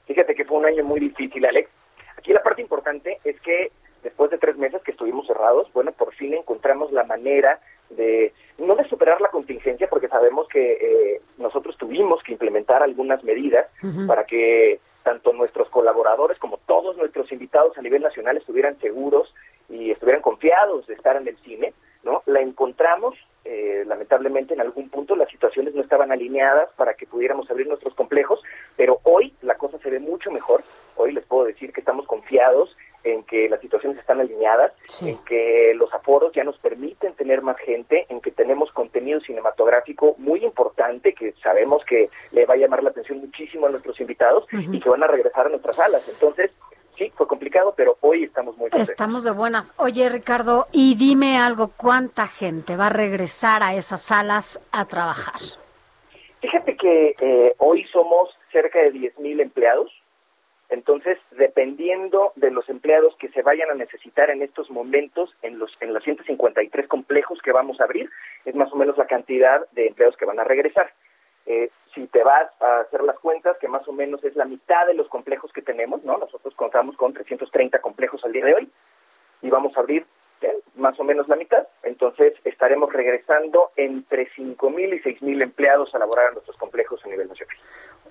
Fíjate 0.06 0.34
que 0.34 0.44
fue 0.44 0.58
un 0.58 0.66
año 0.66 0.84
muy 0.84 1.00
difícil, 1.00 1.44
Alex. 1.44 1.70
Aquí 2.16 2.32
la 2.32 2.42
parte 2.42 2.62
importante 2.62 3.18
es 3.24 3.40
que 3.40 3.70
después 4.02 4.30
de 4.30 4.38
tres 4.38 4.56
meses 4.56 4.82
que 4.82 4.92
estuvimos 4.92 5.26
cerrados, 5.26 5.70
bueno, 5.72 5.92
por 5.92 6.14
fin 6.14 6.34
encontramos 6.34 6.92
la 6.92 7.04
manera 7.04 7.60
de, 7.90 8.32
no 8.58 8.74
de 8.74 8.88
superar 8.88 9.20
la 9.20 9.30
contingencia, 9.30 9.88
porque 9.88 10.08
sabemos 10.08 10.48
que 10.48 10.72
eh, 10.72 11.20
nosotros 11.38 11.76
tuvimos 11.76 12.22
que 12.22 12.32
implementar 12.32 12.82
algunas 12.82 13.22
medidas 13.24 13.66
para 14.06 14.24
que 14.24 14.80
tanto 15.02 15.32
nuestros 15.32 15.68
colaboradores 15.70 16.38
como 16.38 16.58
todos 16.66 16.96
nuestros 16.96 17.30
invitados 17.32 17.76
a 17.78 17.82
nivel 17.82 18.02
nacional 18.02 18.36
estuvieran 18.36 18.78
seguros 18.78 19.34
y 19.68 19.90
estuvieran 19.90 20.22
confiados 20.22 20.86
de 20.86 20.94
estar 20.94 21.16
en 21.16 21.28
el 21.28 21.36
cine, 21.38 21.72
¿no? 22.08 22.22
La 22.26 22.40
encontramos, 22.40 23.14
eh, 23.44 23.84
lamentablemente 23.86 24.54
en 24.54 24.60
algún 24.60 24.88
punto 24.88 25.14
las 25.14 25.30
situaciones 25.30 25.74
no 25.74 25.82
estaban 25.82 26.10
alineadas 26.10 26.70
para 26.76 26.94
que 26.94 27.06
pudiéramos 27.06 27.50
abrir 27.50 27.66
nuestros 27.66 27.94
complejos, 27.94 28.40
pero 28.76 29.00
hoy 29.02 29.34
la 29.42 29.56
cosa 29.56 29.78
se 29.78 29.90
ve 29.90 30.00
mucho 30.00 30.30
mejor. 30.30 30.64
Hoy 30.96 31.12
les 31.12 31.24
puedo 31.26 31.44
decir 31.44 31.72
que 31.72 31.80
estamos 31.80 32.06
confiados 32.06 32.74
en 33.04 33.22
que 33.24 33.48
las 33.48 33.60
situaciones 33.60 33.98
están 33.98 34.20
alineadas, 34.20 34.72
en 35.02 35.18
que 35.24 35.72
los 35.76 35.92
aforos 35.94 36.32
ya 36.32 36.44
nos 36.44 36.58
permiten 36.58 37.14
tener 37.14 37.42
más 37.42 37.56
gente, 37.58 38.06
en 38.08 38.20
que 38.20 38.32
tenemos 38.32 38.72
contenido 38.72 39.20
cinematográfico 39.20 40.14
muy 40.18 40.44
importante 40.44 41.12
que 41.12 41.32
sabemos 41.42 41.84
que 41.84 42.10
le 42.32 42.46
va 42.46 42.54
a 42.54 42.56
llamar 42.56 42.82
la 42.82 42.90
atención 42.90 43.20
muchísimo 43.20 43.66
a 43.66 43.70
nuestros 43.70 44.00
invitados 44.00 44.46
y 44.50 44.80
que 44.80 44.88
van 44.88 45.04
a 45.04 45.06
regresar 45.06 45.46
a 45.46 45.50
nuestras 45.50 45.76
salas. 45.76 46.02
Entonces, 46.08 46.50
sí, 46.98 47.12
fue 47.16 47.26
complicado, 47.26 47.72
pero 47.76 47.96
hoy 48.00 48.24
estamos 48.24 48.56
muy 48.56 48.70
contentos. 48.70 48.90
Estamos 48.90 49.24
de 49.24 49.30
buenas. 49.30 49.72
Oye, 49.76 50.08
Ricardo, 50.08 50.66
y 50.72 50.96
dime 50.96 51.38
algo, 51.38 51.70
¿cuánta 51.76 52.26
gente 52.26 52.76
va 52.76 52.86
a 52.86 52.90
regresar 52.90 53.62
a 53.62 53.74
esas 53.74 54.02
salas 54.02 54.60
a 54.72 54.84
trabajar? 54.86 55.40
Fíjate 56.40 56.76
que 56.76 57.14
eh, 57.20 57.54
hoy 57.58 57.84
somos 57.92 58.30
cerca 58.52 58.80
de 58.80 58.92
10.000 58.92 59.40
empleados, 59.40 59.90
entonces 60.68 61.18
dependiendo 61.32 62.32
de 62.36 62.50
los 62.50 62.68
empleados 62.68 63.14
que 63.18 63.28
se 63.30 63.42
vayan 63.42 63.70
a 63.70 63.74
necesitar 63.74 64.30
en 64.30 64.42
estos 64.42 64.70
momentos 64.70 65.34
en 65.42 65.58
los 65.58 65.70
en 65.80 65.94
los 65.94 66.04
153 66.04 66.86
complejos 66.88 67.40
que 67.42 67.52
vamos 67.52 67.80
a 67.80 67.84
abrir, 67.84 68.10
es 68.44 68.54
más 68.54 68.72
o 68.72 68.76
menos 68.76 68.96
la 68.98 69.06
cantidad 69.06 69.68
de 69.72 69.88
empleados 69.88 70.16
que 70.16 70.26
van 70.26 70.38
a 70.38 70.44
regresar. 70.44 70.92
Eh, 71.50 71.70
si 71.94 72.06
te 72.08 72.22
vas 72.22 72.50
a 72.60 72.80
hacer 72.80 73.02
las 73.02 73.18
cuentas, 73.20 73.56
que 73.58 73.68
más 73.68 73.88
o 73.88 73.92
menos 73.92 74.22
es 74.22 74.36
la 74.36 74.44
mitad 74.44 74.86
de 74.86 74.92
los 74.92 75.08
complejos 75.08 75.50
que 75.50 75.62
tenemos, 75.62 76.04
¿no? 76.04 76.18
Nosotros 76.18 76.54
contamos 76.54 76.94
con 76.96 77.14
330 77.14 77.80
complejos 77.80 78.22
al 78.22 78.32
día 78.32 78.44
de 78.44 78.54
hoy 78.54 78.70
y 79.40 79.48
vamos 79.48 79.74
a 79.74 79.80
abrir 79.80 80.04
¿eh? 80.42 80.52
más 80.76 81.00
o 81.00 81.04
menos 81.04 81.26
la 81.26 81.36
mitad. 81.36 81.66
Entonces 81.82 82.34
estaremos 82.44 82.92
regresando 82.92 83.70
entre 83.76 84.28
5.000 84.36 84.96
y 84.96 85.00
6.000 85.00 85.42
empleados 85.42 85.94
a 85.94 85.98
laborar 85.98 86.28
en 86.28 86.34
nuestros 86.34 86.58
complejos 86.58 87.00
a 87.06 87.08
nivel 87.08 87.28
nacional. 87.28 87.56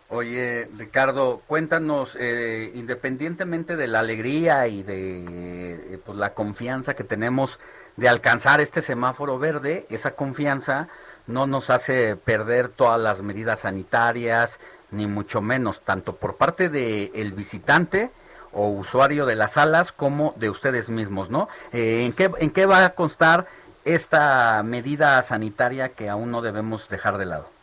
Oye, 0.09 0.67
Ricardo, 0.75 1.41
cuéntanos, 1.45 2.17
eh, 2.19 2.71
independientemente 2.73 3.75
de 3.75 3.87
la 3.87 3.99
alegría 3.99 4.65
y 4.67 4.81
de 4.81 5.93
eh, 5.93 5.99
pues, 6.03 6.17
la 6.17 6.33
confianza 6.33 6.95
que 6.95 7.03
tenemos 7.03 7.59
de 7.97 8.09
alcanzar 8.09 8.61
este 8.61 8.81
semáforo 8.81 9.37
verde, 9.37 9.85
esa 9.89 10.15
confianza 10.15 10.87
no 11.27 11.45
nos 11.47 11.69
hace 11.69 12.15
perder 12.15 12.69
todas 12.69 12.99
las 12.99 13.21
medidas 13.21 13.59
sanitarias, 13.59 14.59
ni 14.91 15.07
mucho 15.07 15.41
menos, 15.41 15.81
tanto 15.81 16.15
por 16.15 16.37
parte 16.37 16.69
del 16.69 17.11
el 17.13 17.33
visitante 17.33 18.11
o 18.53 18.69
usuario 18.69 19.25
de 19.25 19.35
las 19.35 19.53
salas 19.53 19.91
como 19.91 20.33
de 20.37 20.49
ustedes 20.49 20.89
mismos, 20.89 21.29
¿no? 21.29 21.49
Eh, 21.73 22.05
¿en, 22.05 22.13
qué, 22.13 22.31
¿En 22.39 22.49
qué 22.49 22.65
va 22.65 22.85
a 22.85 22.95
constar 22.95 23.45
esta 23.83 24.63
medida 24.63 25.21
sanitaria 25.21 25.89
que 25.89 26.09
aún 26.09 26.31
no 26.31 26.41
debemos 26.41 26.89
dejar 26.89 27.17
de 27.17 27.25
lado? 27.25 27.56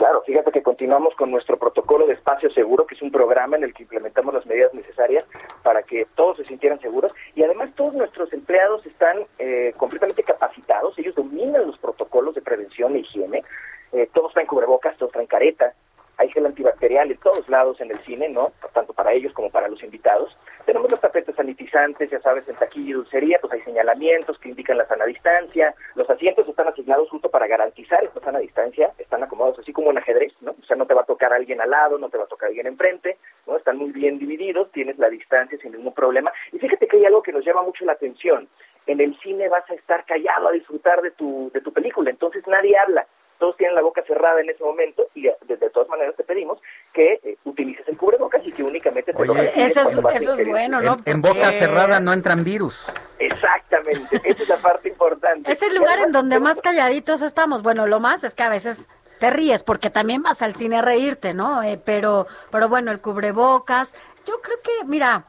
Claro, 0.00 0.22
fíjate 0.22 0.50
que 0.50 0.62
continuamos 0.62 1.14
con 1.14 1.30
nuestro 1.30 1.58
protocolo 1.58 2.06
de 2.06 2.14
espacio 2.14 2.50
seguro, 2.52 2.86
que 2.86 2.94
es 2.94 3.02
un 3.02 3.10
programa 3.10 3.58
en 3.58 3.64
el 3.64 3.74
que 3.74 3.82
implementamos 3.82 4.32
las 4.32 4.46
medidas 4.46 4.72
necesarias 4.72 5.26
para 5.62 5.82
que 5.82 6.06
todos 6.14 6.38
se 6.38 6.46
sintieran 6.46 6.80
seguros. 6.80 7.12
Y 7.34 7.42
además 7.42 7.68
todos 7.74 7.92
nuestros 7.92 8.32
empleados 8.32 8.86
están 8.86 9.18
eh, 9.38 9.74
completamente 9.76 10.22
capacitados, 10.22 10.98
ellos 10.98 11.14
dominan 11.14 11.66
los 11.66 11.76
protocolos 11.76 12.34
de 12.34 12.40
prevención 12.40 12.96
e 12.96 13.00
higiene, 13.00 13.44
eh, 13.92 14.08
todos 14.14 14.32
traen 14.32 14.46
cubrebocas, 14.48 14.96
todos 14.96 15.12
traen 15.12 15.28
careta, 15.28 15.74
hay 16.20 16.28
gel 16.28 16.44
antibacterial 16.44 17.10
en 17.10 17.16
todos 17.16 17.48
lados 17.48 17.80
en 17.80 17.90
el 17.90 17.98
cine, 18.00 18.28
¿no? 18.28 18.52
Tanto 18.74 18.92
para 18.92 19.12
ellos 19.12 19.32
como 19.32 19.48
para 19.50 19.68
los 19.68 19.82
invitados. 19.82 20.36
Tenemos 20.66 20.90
los 20.90 21.00
tapetes 21.00 21.34
sanitizantes, 21.34 22.10
ya 22.10 22.20
sabes, 22.20 22.46
en 22.46 22.56
taquilla 22.56 22.90
y 22.90 22.92
dulcería, 22.92 23.38
pues 23.40 23.54
hay 23.54 23.62
señalamientos 23.62 24.38
que 24.38 24.50
indican 24.50 24.76
la 24.76 24.86
sana 24.86 25.06
distancia. 25.06 25.74
Los 25.94 26.10
asientos 26.10 26.46
están 26.46 26.68
asignados 26.68 27.08
justo 27.08 27.30
para 27.30 27.46
garantizar 27.46 28.04
esta 28.04 28.20
sana 28.20 28.38
distancia, 28.38 28.92
están 28.98 29.22
acomodados 29.22 29.60
así 29.60 29.72
como 29.72 29.90
en 29.90 29.96
ajedrez, 29.96 30.34
¿no? 30.42 30.50
O 30.50 30.64
sea, 30.66 30.76
no 30.76 30.86
te 30.86 30.92
va 30.92 31.00
a 31.00 31.06
tocar 31.06 31.32
alguien 31.32 31.62
al 31.62 31.70
lado, 31.70 31.96
no 31.96 32.10
te 32.10 32.18
va 32.18 32.24
a 32.24 32.28
tocar 32.28 32.48
alguien 32.48 32.66
enfrente, 32.66 33.16
¿no? 33.46 33.56
Están 33.56 33.78
muy 33.78 33.90
bien 33.90 34.18
divididos, 34.18 34.70
tienes 34.72 34.98
la 34.98 35.08
distancia 35.08 35.58
sin 35.58 35.72
ningún 35.72 35.94
problema. 35.94 36.30
Y 36.52 36.58
fíjate 36.58 36.86
que 36.86 36.98
hay 36.98 37.06
algo 37.06 37.22
que 37.22 37.32
nos 37.32 37.46
llama 37.46 37.62
mucho 37.62 37.86
la 37.86 37.92
atención. 37.92 38.46
En 38.86 39.00
el 39.00 39.18
cine 39.20 39.48
vas 39.48 39.68
a 39.70 39.74
estar 39.74 40.04
callado 40.04 40.48
a 40.48 40.52
disfrutar 40.52 41.00
de 41.00 41.12
tu, 41.12 41.50
de 41.54 41.62
tu 41.62 41.72
película, 41.72 42.10
entonces 42.10 42.46
nadie 42.46 42.76
habla 42.76 43.06
todos 43.40 43.56
tienen 43.56 43.74
la 43.74 43.82
boca 43.82 44.04
cerrada 44.06 44.40
en 44.40 44.50
ese 44.50 44.62
momento 44.62 45.06
y 45.14 45.22
de, 45.22 45.34
de 45.48 45.70
todas 45.70 45.88
maneras 45.88 46.14
te 46.14 46.22
pedimos 46.22 46.60
que 46.92 47.20
eh, 47.24 47.36
utilices 47.44 47.88
el 47.88 47.96
cubrebocas 47.96 48.42
y 48.46 48.52
que 48.52 48.62
únicamente 48.62 49.12
te 49.12 49.24
lo 49.24 49.34
retires 49.34 49.76
Eso 49.76 49.80
es, 49.80 50.22
eso 50.22 50.34
es 50.34 50.48
bueno, 50.48 50.80
¿no? 50.80 50.96
En 51.04 51.20
boca 51.20 51.50
cerrada 51.52 51.98
no 51.98 52.12
entran 52.12 52.44
virus. 52.44 52.92
Exactamente, 53.18 54.20
esa 54.24 54.42
es 54.42 54.48
la 54.48 54.58
parte 54.58 54.88
importante. 54.90 55.50
Es 55.50 55.62
el 55.62 55.74
lugar 55.74 55.98
en 56.00 56.12
donde 56.12 56.38
más 56.38 56.60
calladitos 56.60 57.22
estamos. 57.22 57.62
Bueno, 57.62 57.86
lo 57.86 57.98
más 57.98 58.22
es 58.22 58.34
que 58.34 58.42
a 58.42 58.50
veces 58.50 58.88
te 59.18 59.30
ríes 59.30 59.62
porque 59.62 59.90
también 59.90 60.22
vas 60.22 60.42
al 60.42 60.54
cine 60.54 60.78
a 60.78 60.82
reírte, 60.82 61.34
¿no? 61.34 61.62
Eh, 61.62 61.80
pero, 61.82 62.26
pero 62.50 62.68
bueno, 62.68 62.90
el 62.90 63.00
cubrebocas. 63.00 63.94
Yo 64.26 64.40
creo 64.40 64.60
que, 64.62 64.86
mira, 64.86 65.24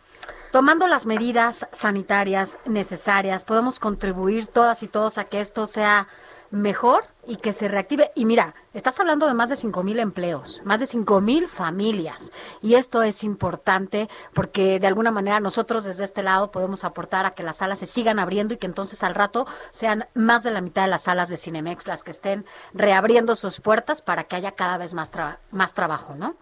tomando 0.52 0.88
las 0.88 1.06
medidas 1.06 1.68
sanitarias 1.72 2.58
necesarias, 2.66 3.44
podemos 3.44 3.80
contribuir 3.80 4.48
todas 4.48 4.84
y 4.84 4.88
todos 4.88 5.18
a 5.18 5.26
que 5.26 5.40
esto 5.40 5.68
sea 5.68 6.08
mejor 6.52 7.04
y 7.26 7.38
que 7.38 7.54
se 7.54 7.68
reactive. 7.68 8.12
Y 8.14 8.26
mira, 8.26 8.54
estás 8.74 9.00
hablando 9.00 9.26
de 9.28 9.34
más 9.34 9.50
de 9.50 9.56
cinco 9.56 9.84
mil 9.84 10.00
empleos, 10.00 10.62
más 10.66 10.80
de 10.80 10.86
cinco 10.86 11.22
mil 11.22 11.48
familias. 11.48 12.32
Y 12.62 12.76
esto 12.76 13.02
es 13.04 13.24
importante 13.24 14.10
porque 14.34 14.80
de 14.80 14.88
alguna 14.88 15.12
manera 15.12 15.40
nosotros 15.40 15.84
desde 15.84 16.04
este 16.04 16.24
lado 16.24 16.52
podemos 16.52 16.84
aportar 16.84 17.26
a 17.26 17.32
que 17.32 17.44
las 17.44 17.58
salas 17.58 17.80
se 17.80 17.86
sigan 17.86 18.20
abriendo 18.20 18.54
y 18.54 18.58
que 18.58 18.68
entonces 18.68 19.02
al 19.04 19.16
rato 19.16 19.46
sean 19.72 20.08
más 20.14 20.44
de 20.44 20.52
la 20.52 20.62
mitad 20.62 20.84
de 20.84 20.90
las 20.90 21.04
salas 21.04 21.30
de 21.30 21.38
Cinemex 21.38 21.88
las 21.88 22.04
que 22.04 22.12
estén 22.12 22.46
reabriendo 22.74 23.36
sus 23.36 23.62
puertas 23.62 24.02
para 24.02 24.26
que 24.26 24.36
haya 24.36 24.52
cada 24.52 24.78
vez 24.78 24.94
más, 24.94 25.12
tra- 25.14 25.38
más 25.52 25.74
trabajo, 25.74 26.16
¿no? 26.16 26.36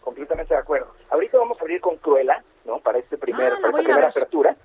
Completamente 0.00 0.54
de 0.54 0.60
acuerdo. 0.60 0.92
Ahorita 1.10 1.36
vamos 1.38 1.58
a 1.58 1.60
abrir 1.60 1.80
con 1.80 1.96
Cruella, 1.98 2.42
¿no? 2.64 2.78
Para 2.80 2.98
este 2.98 3.18
primer, 3.18 3.52
Ah, 3.52 3.56
para 3.60 3.68
esta 3.68 3.78
primera 3.82 4.08
apertura. 4.08 4.56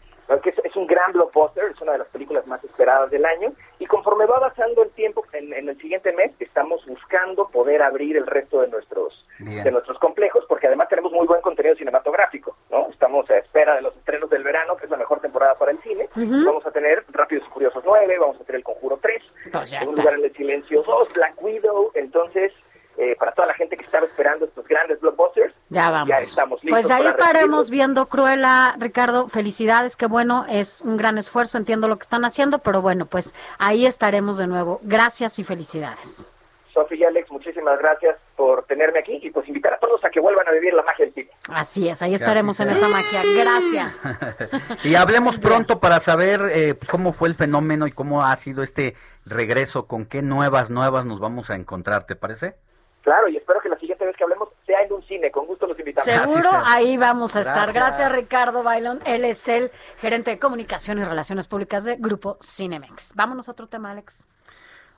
Que 0.41 0.49
es, 0.49 0.57
es 0.63 0.75
un 0.75 0.87
gran 0.87 1.11
blockbuster, 1.13 1.65
es 1.71 1.81
una 1.81 1.93
de 1.93 1.99
las 1.99 2.07
películas 2.07 2.45
más 2.47 2.63
esperadas 2.63 3.09
del 3.11 3.25
año, 3.25 3.53
y 3.79 3.85
conforme 3.85 4.25
va 4.25 4.37
avanzando 4.37 4.83
el 4.83 4.89
tiempo, 4.91 5.23
en, 5.33 5.53
en 5.53 5.69
el 5.69 5.77
siguiente 5.79 6.11
mes 6.13 6.31
estamos 6.39 6.85
buscando 6.85 7.47
poder 7.49 7.81
abrir 7.83 8.17
el 8.17 8.25
resto 8.25 8.61
de 8.61 8.67
nuestros 8.69 9.25
Bien. 9.39 9.63
de 9.63 9.71
nuestros 9.71 9.99
complejos, 9.99 10.45
porque 10.47 10.67
además 10.67 10.89
tenemos 10.89 11.11
muy 11.11 11.27
buen 11.27 11.41
contenido 11.41 11.75
cinematográfico, 11.75 12.55
¿no? 12.71 12.89
Estamos 12.89 13.29
a 13.29 13.37
espera 13.37 13.75
de 13.75 13.81
los 13.81 13.95
estrenos 13.97 14.29
del 14.29 14.43
verano, 14.43 14.75
que 14.77 14.85
es 14.85 14.91
la 14.91 14.97
mejor 14.97 15.19
temporada 15.19 15.55
para 15.55 15.71
el 15.71 15.79
cine. 15.79 16.09
Vamos 16.15 16.65
a 16.65 16.71
tener 16.71 17.03
Rápidos 17.09 17.47
y 17.47 17.51
Curiosos 17.51 17.83
9, 17.85 18.17
vamos 18.19 18.37
a 18.39 18.43
tener 18.45 18.57
El 18.59 18.63
Conjuro 18.63 18.97
3, 19.01 19.23
Pues 19.51 19.71
Un 19.73 19.77
está. 19.77 19.91
lugar 20.01 20.13
en 20.15 20.25
el 20.25 20.33
silencio 20.35 20.81
2, 20.81 21.13
Black 21.13 21.41
Widow, 21.41 21.91
entonces... 21.93 22.51
eh, 22.97 23.15
para 23.19 23.31
toda 23.33 23.47
la 23.47 23.53
gente 23.53 23.75
que 23.77 23.83
estaba 23.85 24.05
esperando 24.05 24.45
estos 24.45 24.67
grandes 24.67 24.99
blockbusters, 25.01 25.53
Ya 25.69 25.89
vamos. 25.91 26.09
ya 26.09 26.17
estamos 26.17 26.63
listos. 26.63 26.81
Pues 26.81 26.91
ahí 26.91 27.05
estaremos 27.07 27.59
recibirlos. 27.59 27.69
viendo 27.69 28.05
Cruella, 28.07 28.75
Ricardo. 28.79 29.27
Felicidades, 29.27 29.95
qué 29.97 30.05
bueno, 30.07 30.45
es 30.49 30.81
un 30.81 30.97
gran 30.97 31.17
esfuerzo, 31.17 31.57
entiendo 31.57 31.87
lo 31.87 31.97
que 31.97 32.03
están 32.03 32.25
haciendo, 32.25 32.59
pero 32.59 32.81
bueno, 32.81 33.05
pues 33.05 33.33
ahí 33.57 33.85
estaremos 33.85 34.37
de 34.37 34.47
nuevo. 34.47 34.79
Gracias 34.83 35.39
y 35.39 35.43
felicidades. 35.43 36.31
Sofi 36.73 36.95
y 36.95 37.05
Alex, 37.05 37.31
muchísimas 37.31 37.79
gracias 37.79 38.17
por 38.35 38.65
tenerme 38.65 38.99
aquí 38.99 39.17
y 39.21 39.31
pues 39.31 39.47
invitar 39.47 39.73
a 39.73 39.79
todos 39.79 40.03
a 40.03 40.09
que 40.09 40.19
vuelvan 40.19 40.45
a 40.45 40.51
vivir 40.51 40.73
la 40.73 40.83
magia 40.83 41.05
del 41.05 41.13
cine. 41.13 41.29
Así 41.47 41.87
es, 41.87 42.01
ahí 42.01 42.09
Que 42.09 42.15
estaremos 42.17 42.59
en 42.59 42.69
esa 42.69 42.89
magia. 42.89 43.21
Gracias. 43.33 44.03
Y 44.83 44.95
hablemos 44.95 45.39
pronto 45.39 45.79
para 45.79 46.01
saber 46.01 46.41
eh, 46.51 46.75
pues, 46.75 46.89
cómo 46.89 47.13
fue 47.13 47.29
el 47.29 47.35
fenómeno 47.35 47.87
y 47.87 47.91
cómo 47.91 48.23
ha 48.25 48.35
sido 48.35 48.61
este 48.61 48.93
regreso, 49.25 49.87
con 49.87 50.05
qué 50.05 50.21
nuevas, 50.21 50.69
nuevas 50.69 51.05
nos 51.05 51.21
vamos 51.21 51.49
a 51.49 51.55
encontrar, 51.55 52.05
¿te 52.05 52.15
parece? 52.17 52.55
Claro, 53.05 53.29
y 53.29 53.37
espero 53.37 53.61
que 53.61 53.69
la 53.69 53.77
siguiente 53.77 54.03
vez 54.03 54.17
que 54.17 54.23
hablemos 54.23 54.49
sea 54.65 54.81
en 54.81 54.91
un 54.91 55.03
cine. 55.03 55.29
Con 55.29 55.45
gusto 55.45 55.67
los 55.67 55.77
invitamos. 55.77 56.11
Seguro 56.11 56.49
ahí 56.65 56.97
vamos 56.97 57.35
a 57.35 57.41
estar. 57.41 57.71
Gracias. 57.71 58.11
Ricardo 58.11 58.63
Bailón. 58.63 58.97
Él 59.05 59.25
es 59.25 59.47
el 59.47 59.69
gerente 59.99 60.31
de 60.31 60.39
comunicación 60.39 60.97
y 60.97 61.03
relaciones 61.03 61.47
públicas 61.47 61.83
de 61.83 61.97
Grupo 61.97 62.39
Cinemex. 62.41 63.13
Vámonos 63.13 63.47
a 63.47 63.51
otro 63.51 63.67
tema, 63.67 63.91
Alex. 63.91 64.27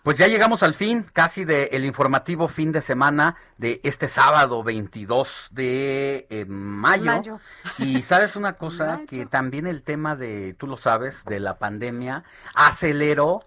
Pues 0.04 0.18
ya 0.18 0.28
llegamos 0.28 0.64
al 0.64 0.74
fin, 0.74 1.06
casi 1.12 1.44
del 1.44 1.84
informativo 1.84 2.48
fin 2.48 2.72
de 2.72 2.80
semana 2.80 3.36
de 3.58 3.82
este 3.84 4.08
sábado 4.08 4.64
22 4.64 5.50
de 5.52 6.28
eh, 6.30 6.46
mayo. 6.48 7.04
Mayo. 7.04 7.40
Y 7.78 8.04
sabes 8.04 8.38
una 8.38 8.54
cosa, 8.58 9.02
que 9.06 9.26
también 9.26 9.68
el 9.68 9.84
tema 9.84 10.16
de, 10.16 10.54
tú 10.54 10.66
lo 10.66 10.78
sabes, 10.78 11.26
de 11.26 11.42
la 11.42 11.58
pandemia 11.58 12.24
aceleró 12.56 13.42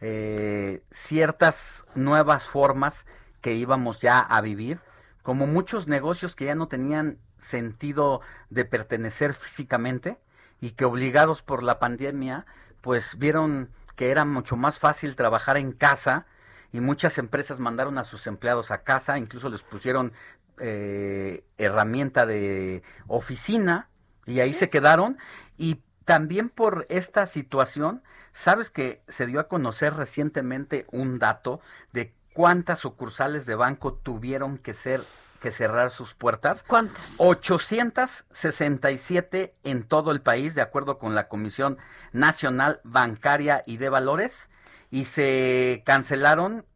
eh, 0.00 0.80
ciertas 0.90 1.84
nuevas 1.94 2.44
formas 2.44 3.04
que 3.46 3.54
íbamos 3.54 4.00
ya 4.00 4.18
a 4.18 4.40
vivir, 4.40 4.80
como 5.22 5.46
muchos 5.46 5.86
negocios 5.86 6.34
que 6.34 6.46
ya 6.46 6.56
no 6.56 6.66
tenían 6.66 7.18
sentido 7.38 8.20
de 8.50 8.64
pertenecer 8.64 9.34
físicamente 9.34 10.18
y 10.60 10.72
que 10.72 10.84
obligados 10.84 11.42
por 11.42 11.62
la 11.62 11.78
pandemia, 11.78 12.44
pues 12.80 13.16
vieron 13.18 13.70
que 13.94 14.10
era 14.10 14.24
mucho 14.24 14.56
más 14.56 14.80
fácil 14.80 15.14
trabajar 15.14 15.58
en 15.58 15.70
casa 15.70 16.26
y 16.72 16.80
muchas 16.80 17.18
empresas 17.18 17.60
mandaron 17.60 17.98
a 17.98 18.02
sus 18.02 18.26
empleados 18.26 18.72
a 18.72 18.82
casa, 18.82 19.16
incluso 19.16 19.48
les 19.48 19.62
pusieron 19.62 20.12
eh, 20.58 21.44
herramienta 21.56 22.26
de 22.26 22.82
oficina 23.06 23.90
y 24.24 24.40
ahí 24.40 24.54
se 24.54 24.70
quedaron. 24.70 25.18
Y 25.56 25.84
también 26.04 26.48
por 26.48 26.84
esta 26.88 27.26
situación, 27.26 28.02
sabes 28.32 28.72
que 28.72 29.04
se 29.06 29.24
dio 29.24 29.38
a 29.38 29.46
conocer 29.46 29.94
recientemente 29.94 30.84
un 30.90 31.20
dato 31.20 31.60
de 31.92 32.12
cuántas 32.36 32.78
sucursales 32.80 33.46
de 33.46 33.54
banco 33.54 33.94
tuvieron 33.94 34.58
que 34.58 34.74
ser 34.74 35.00
que 35.40 35.50
cerrar 35.50 35.90
sus 35.90 36.12
puertas. 36.12 36.62
¿Cuántas? 36.66 37.16
867 37.18 39.54
en 39.64 39.84
todo 39.84 40.12
el 40.12 40.20
país, 40.20 40.54
de 40.54 40.60
acuerdo 40.60 40.98
con 40.98 41.14
la 41.14 41.28
Comisión 41.28 41.78
Nacional 42.12 42.82
Bancaria 42.84 43.64
y 43.66 43.78
de 43.78 43.88
Valores, 43.88 44.50
y 44.90 45.06
se 45.06 45.82
cancelaron 45.86 46.66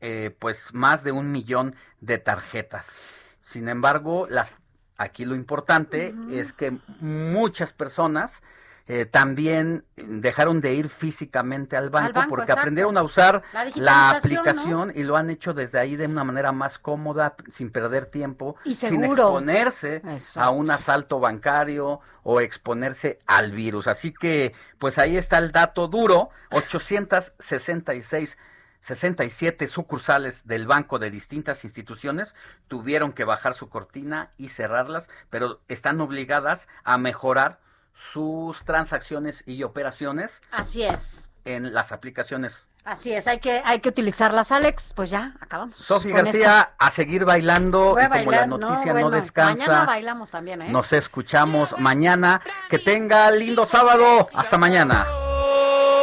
eh, 0.00 0.32
pues 0.38 0.72
más 0.74 1.02
de 1.02 1.10
un 1.10 1.32
millón 1.32 1.74
de 2.00 2.18
tarjetas. 2.18 3.00
Sin 3.42 3.68
embargo, 3.68 4.28
las 4.30 4.54
aquí 4.96 5.24
lo 5.24 5.34
importante 5.34 6.14
es 6.30 6.52
que 6.52 6.78
muchas 7.00 7.72
personas 7.72 8.44
eh, 8.92 9.06
también 9.06 9.84
dejaron 9.94 10.60
de 10.60 10.74
ir 10.74 10.88
físicamente 10.88 11.76
al 11.76 11.90
banco, 11.90 12.12
banco, 12.12 12.28
porque 12.30 12.42
exacto. 12.42 12.62
aprendieron 12.62 12.98
a 12.98 13.04
usar 13.04 13.44
La 13.76 14.10
aplicación 14.10 14.90
y 14.92 15.04
lo 15.04 15.16
han 15.16 15.30
hecho 15.30 15.54
desde 15.54 15.78
ahí 15.78 15.94
de 15.94 16.06
una 16.06 16.24
manera 16.24 16.50
más 16.50 16.80
cómoda, 16.80 17.36
sin 17.52 17.70
perder 17.70 18.06
tiempo, 18.06 18.56
Y 18.64 18.74
sin 18.74 19.04
exponerse 19.04 20.02
Exacto. 20.08 20.40
a 20.40 20.50
un 20.50 20.72
asalto 20.72 21.20
bancario 21.20 22.00
o 22.24 22.40
exponerse 22.40 23.20
al 23.26 23.52
virus. 23.52 23.86
Así 23.86 24.12
que, 24.12 24.54
pues 24.80 24.98
ahí 24.98 25.16
está 25.16 25.38
el 25.38 25.52
dato 25.52 25.86
duro, 25.86 26.30
866 26.50 28.36
67 28.82 29.68
sucursales 29.68 30.48
del 30.48 30.66
banco 30.66 30.98
de 30.98 31.12
distintas 31.12 31.64
instituciones 31.64 32.34
tuvieron 32.66 33.12
que 33.12 33.24
bajar 33.24 33.54
su 33.54 33.68
cortina 33.68 34.30
y 34.36 34.48
cerrarlas, 34.48 35.08
pero 35.28 35.60
están 35.68 36.00
obligadas 36.00 36.66
a 36.82 36.98
mejorar 36.98 37.60
sus 38.00 38.64
transacciones 38.64 39.42
y 39.46 39.62
operaciones 39.62 40.40
Así 40.50 40.82
es. 40.82 41.28
en 41.44 41.74
las 41.74 41.92
aplicaciones. 41.92 42.66
Así 42.82 43.12
es, 43.12 43.26
hay 43.26 43.40
que, 43.40 43.60
hay 43.62 43.80
que 43.80 43.90
utilizarlas, 43.90 44.50
Alex. 44.52 44.94
Pues 44.96 45.10
ya, 45.10 45.34
acabamos. 45.38 45.76
Sofi 45.76 46.10
García, 46.10 46.72
a 46.78 46.90
seguir 46.90 47.26
bailando 47.26 47.90
Voy 47.90 48.02
a 48.02 48.06
y 48.06 48.08
como 48.08 48.24
bailar, 48.24 48.40
la 48.40 48.46
noticia 48.46 48.86
no, 48.86 48.92
bueno, 48.92 49.10
descansa, 49.10 49.66
Mañana 49.66 49.84
bailamos 49.84 50.30
también, 50.30 50.62
¿eh? 50.62 50.68
nos 50.70 50.92
escuchamos 50.94 51.78
mañana. 51.78 52.40
Que 52.70 52.78
tenga 52.78 53.30
lindo 53.32 53.66
sábado. 53.66 54.26
Hasta 54.34 54.56
mañana. 54.56 55.06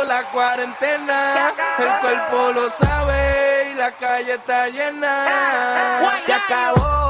la 0.08 0.32
cuarentena, 0.32 1.52
el 1.80 2.00
cuerpo 2.00 2.54
lo 2.54 2.70
sabe 2.86 3.72
y 3.72 3.76
la 3.76 3.92
calle 3.94 4.34
está 4.36 4.70
llena. 4.70 6.16
Se 6.18 6.34
acabó. 6.34 7.08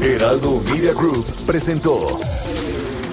Heraldo 0.00 0.60
Media 0.70 0.92
Group 0.92 1.26
presentó 1.46 2.20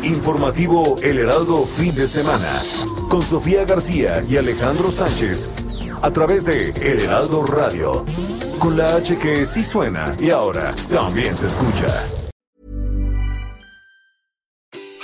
Informativo 0.04 0.98
El 1.02 1.18
Heraldo 1.18 1.66
Fin 1.66 1.96
de 1.96 2.08
Semana 2.08 2.62
con 3.10 3.24
Sofía 3.24 3.64
García 3.64 4.24
y 4.30 4.36
Alejandro 4.36 4.92
Sánchez 4.92 5.48
a 6.02 6.12
través 6.12 6.44
de 6.44 6.72
El 6.72 7.00
Heraldo 7.00 7.44
Radio 7.44 8.06
con 8.60 8.76
la 8.76 8.96
H 8.96 9.18
que 9.18 9.46
sí 9.46 9.64
suena 9.64 10.14
y 10.20 10.30
ahora 10.30 10.74
también 10.92 11.36
se 11.36 11.46
escucha. 11.46 11.88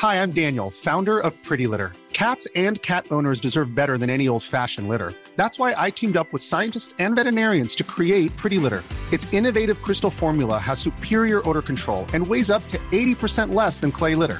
Hi, 0.02 0.16
I'm 0.22 0.32
Daniel, 0.32 0.70
founder 0.70 1.20
of 1.20 1.34
Pretty 1.44 1.68
Litter. 1.68 1.92
Cats 2.14 2.48
and 2.54 2.82
cat 2.82 3.06
owners 3.12 3.40
deserve 3.40 3.74
better 3.74 3.98
than 3.98 4.10
any 4.10 4.28
old 4.28 4.44
fashioned 4.44 4.90
litter. 4.90 5.14
That's 5.38 5.58
why 5.58 5.74
I 5.78 5.90
teamed 5.90 6.18
up 6.18 6.34
with 6.34 6.44
scientists 6.44 6.94
and 7.00 7.16
veterinarians 7.16 7.76
to 7.76 7.86
create 7.86 8.36
Pretty 8.36 8.58
Litter. 8.58 8.84
Its 9.14 9.34
innovative 9.34 9.82
crystal 9.82 10.10
formula 10.10 10.60
has 10.60 10.80
superior 10.80 11.42
odor 11.48 11.62
control 11.62 12.06
and 12.14 12.28
weighs 12.28 12.52
up 12.52 12.68
to 12.70 12.78
80% 12.92 13.54
less 13.54 13.80
than 13.80 13.92
clay 13.92 14.16
litter. 14.16 14.40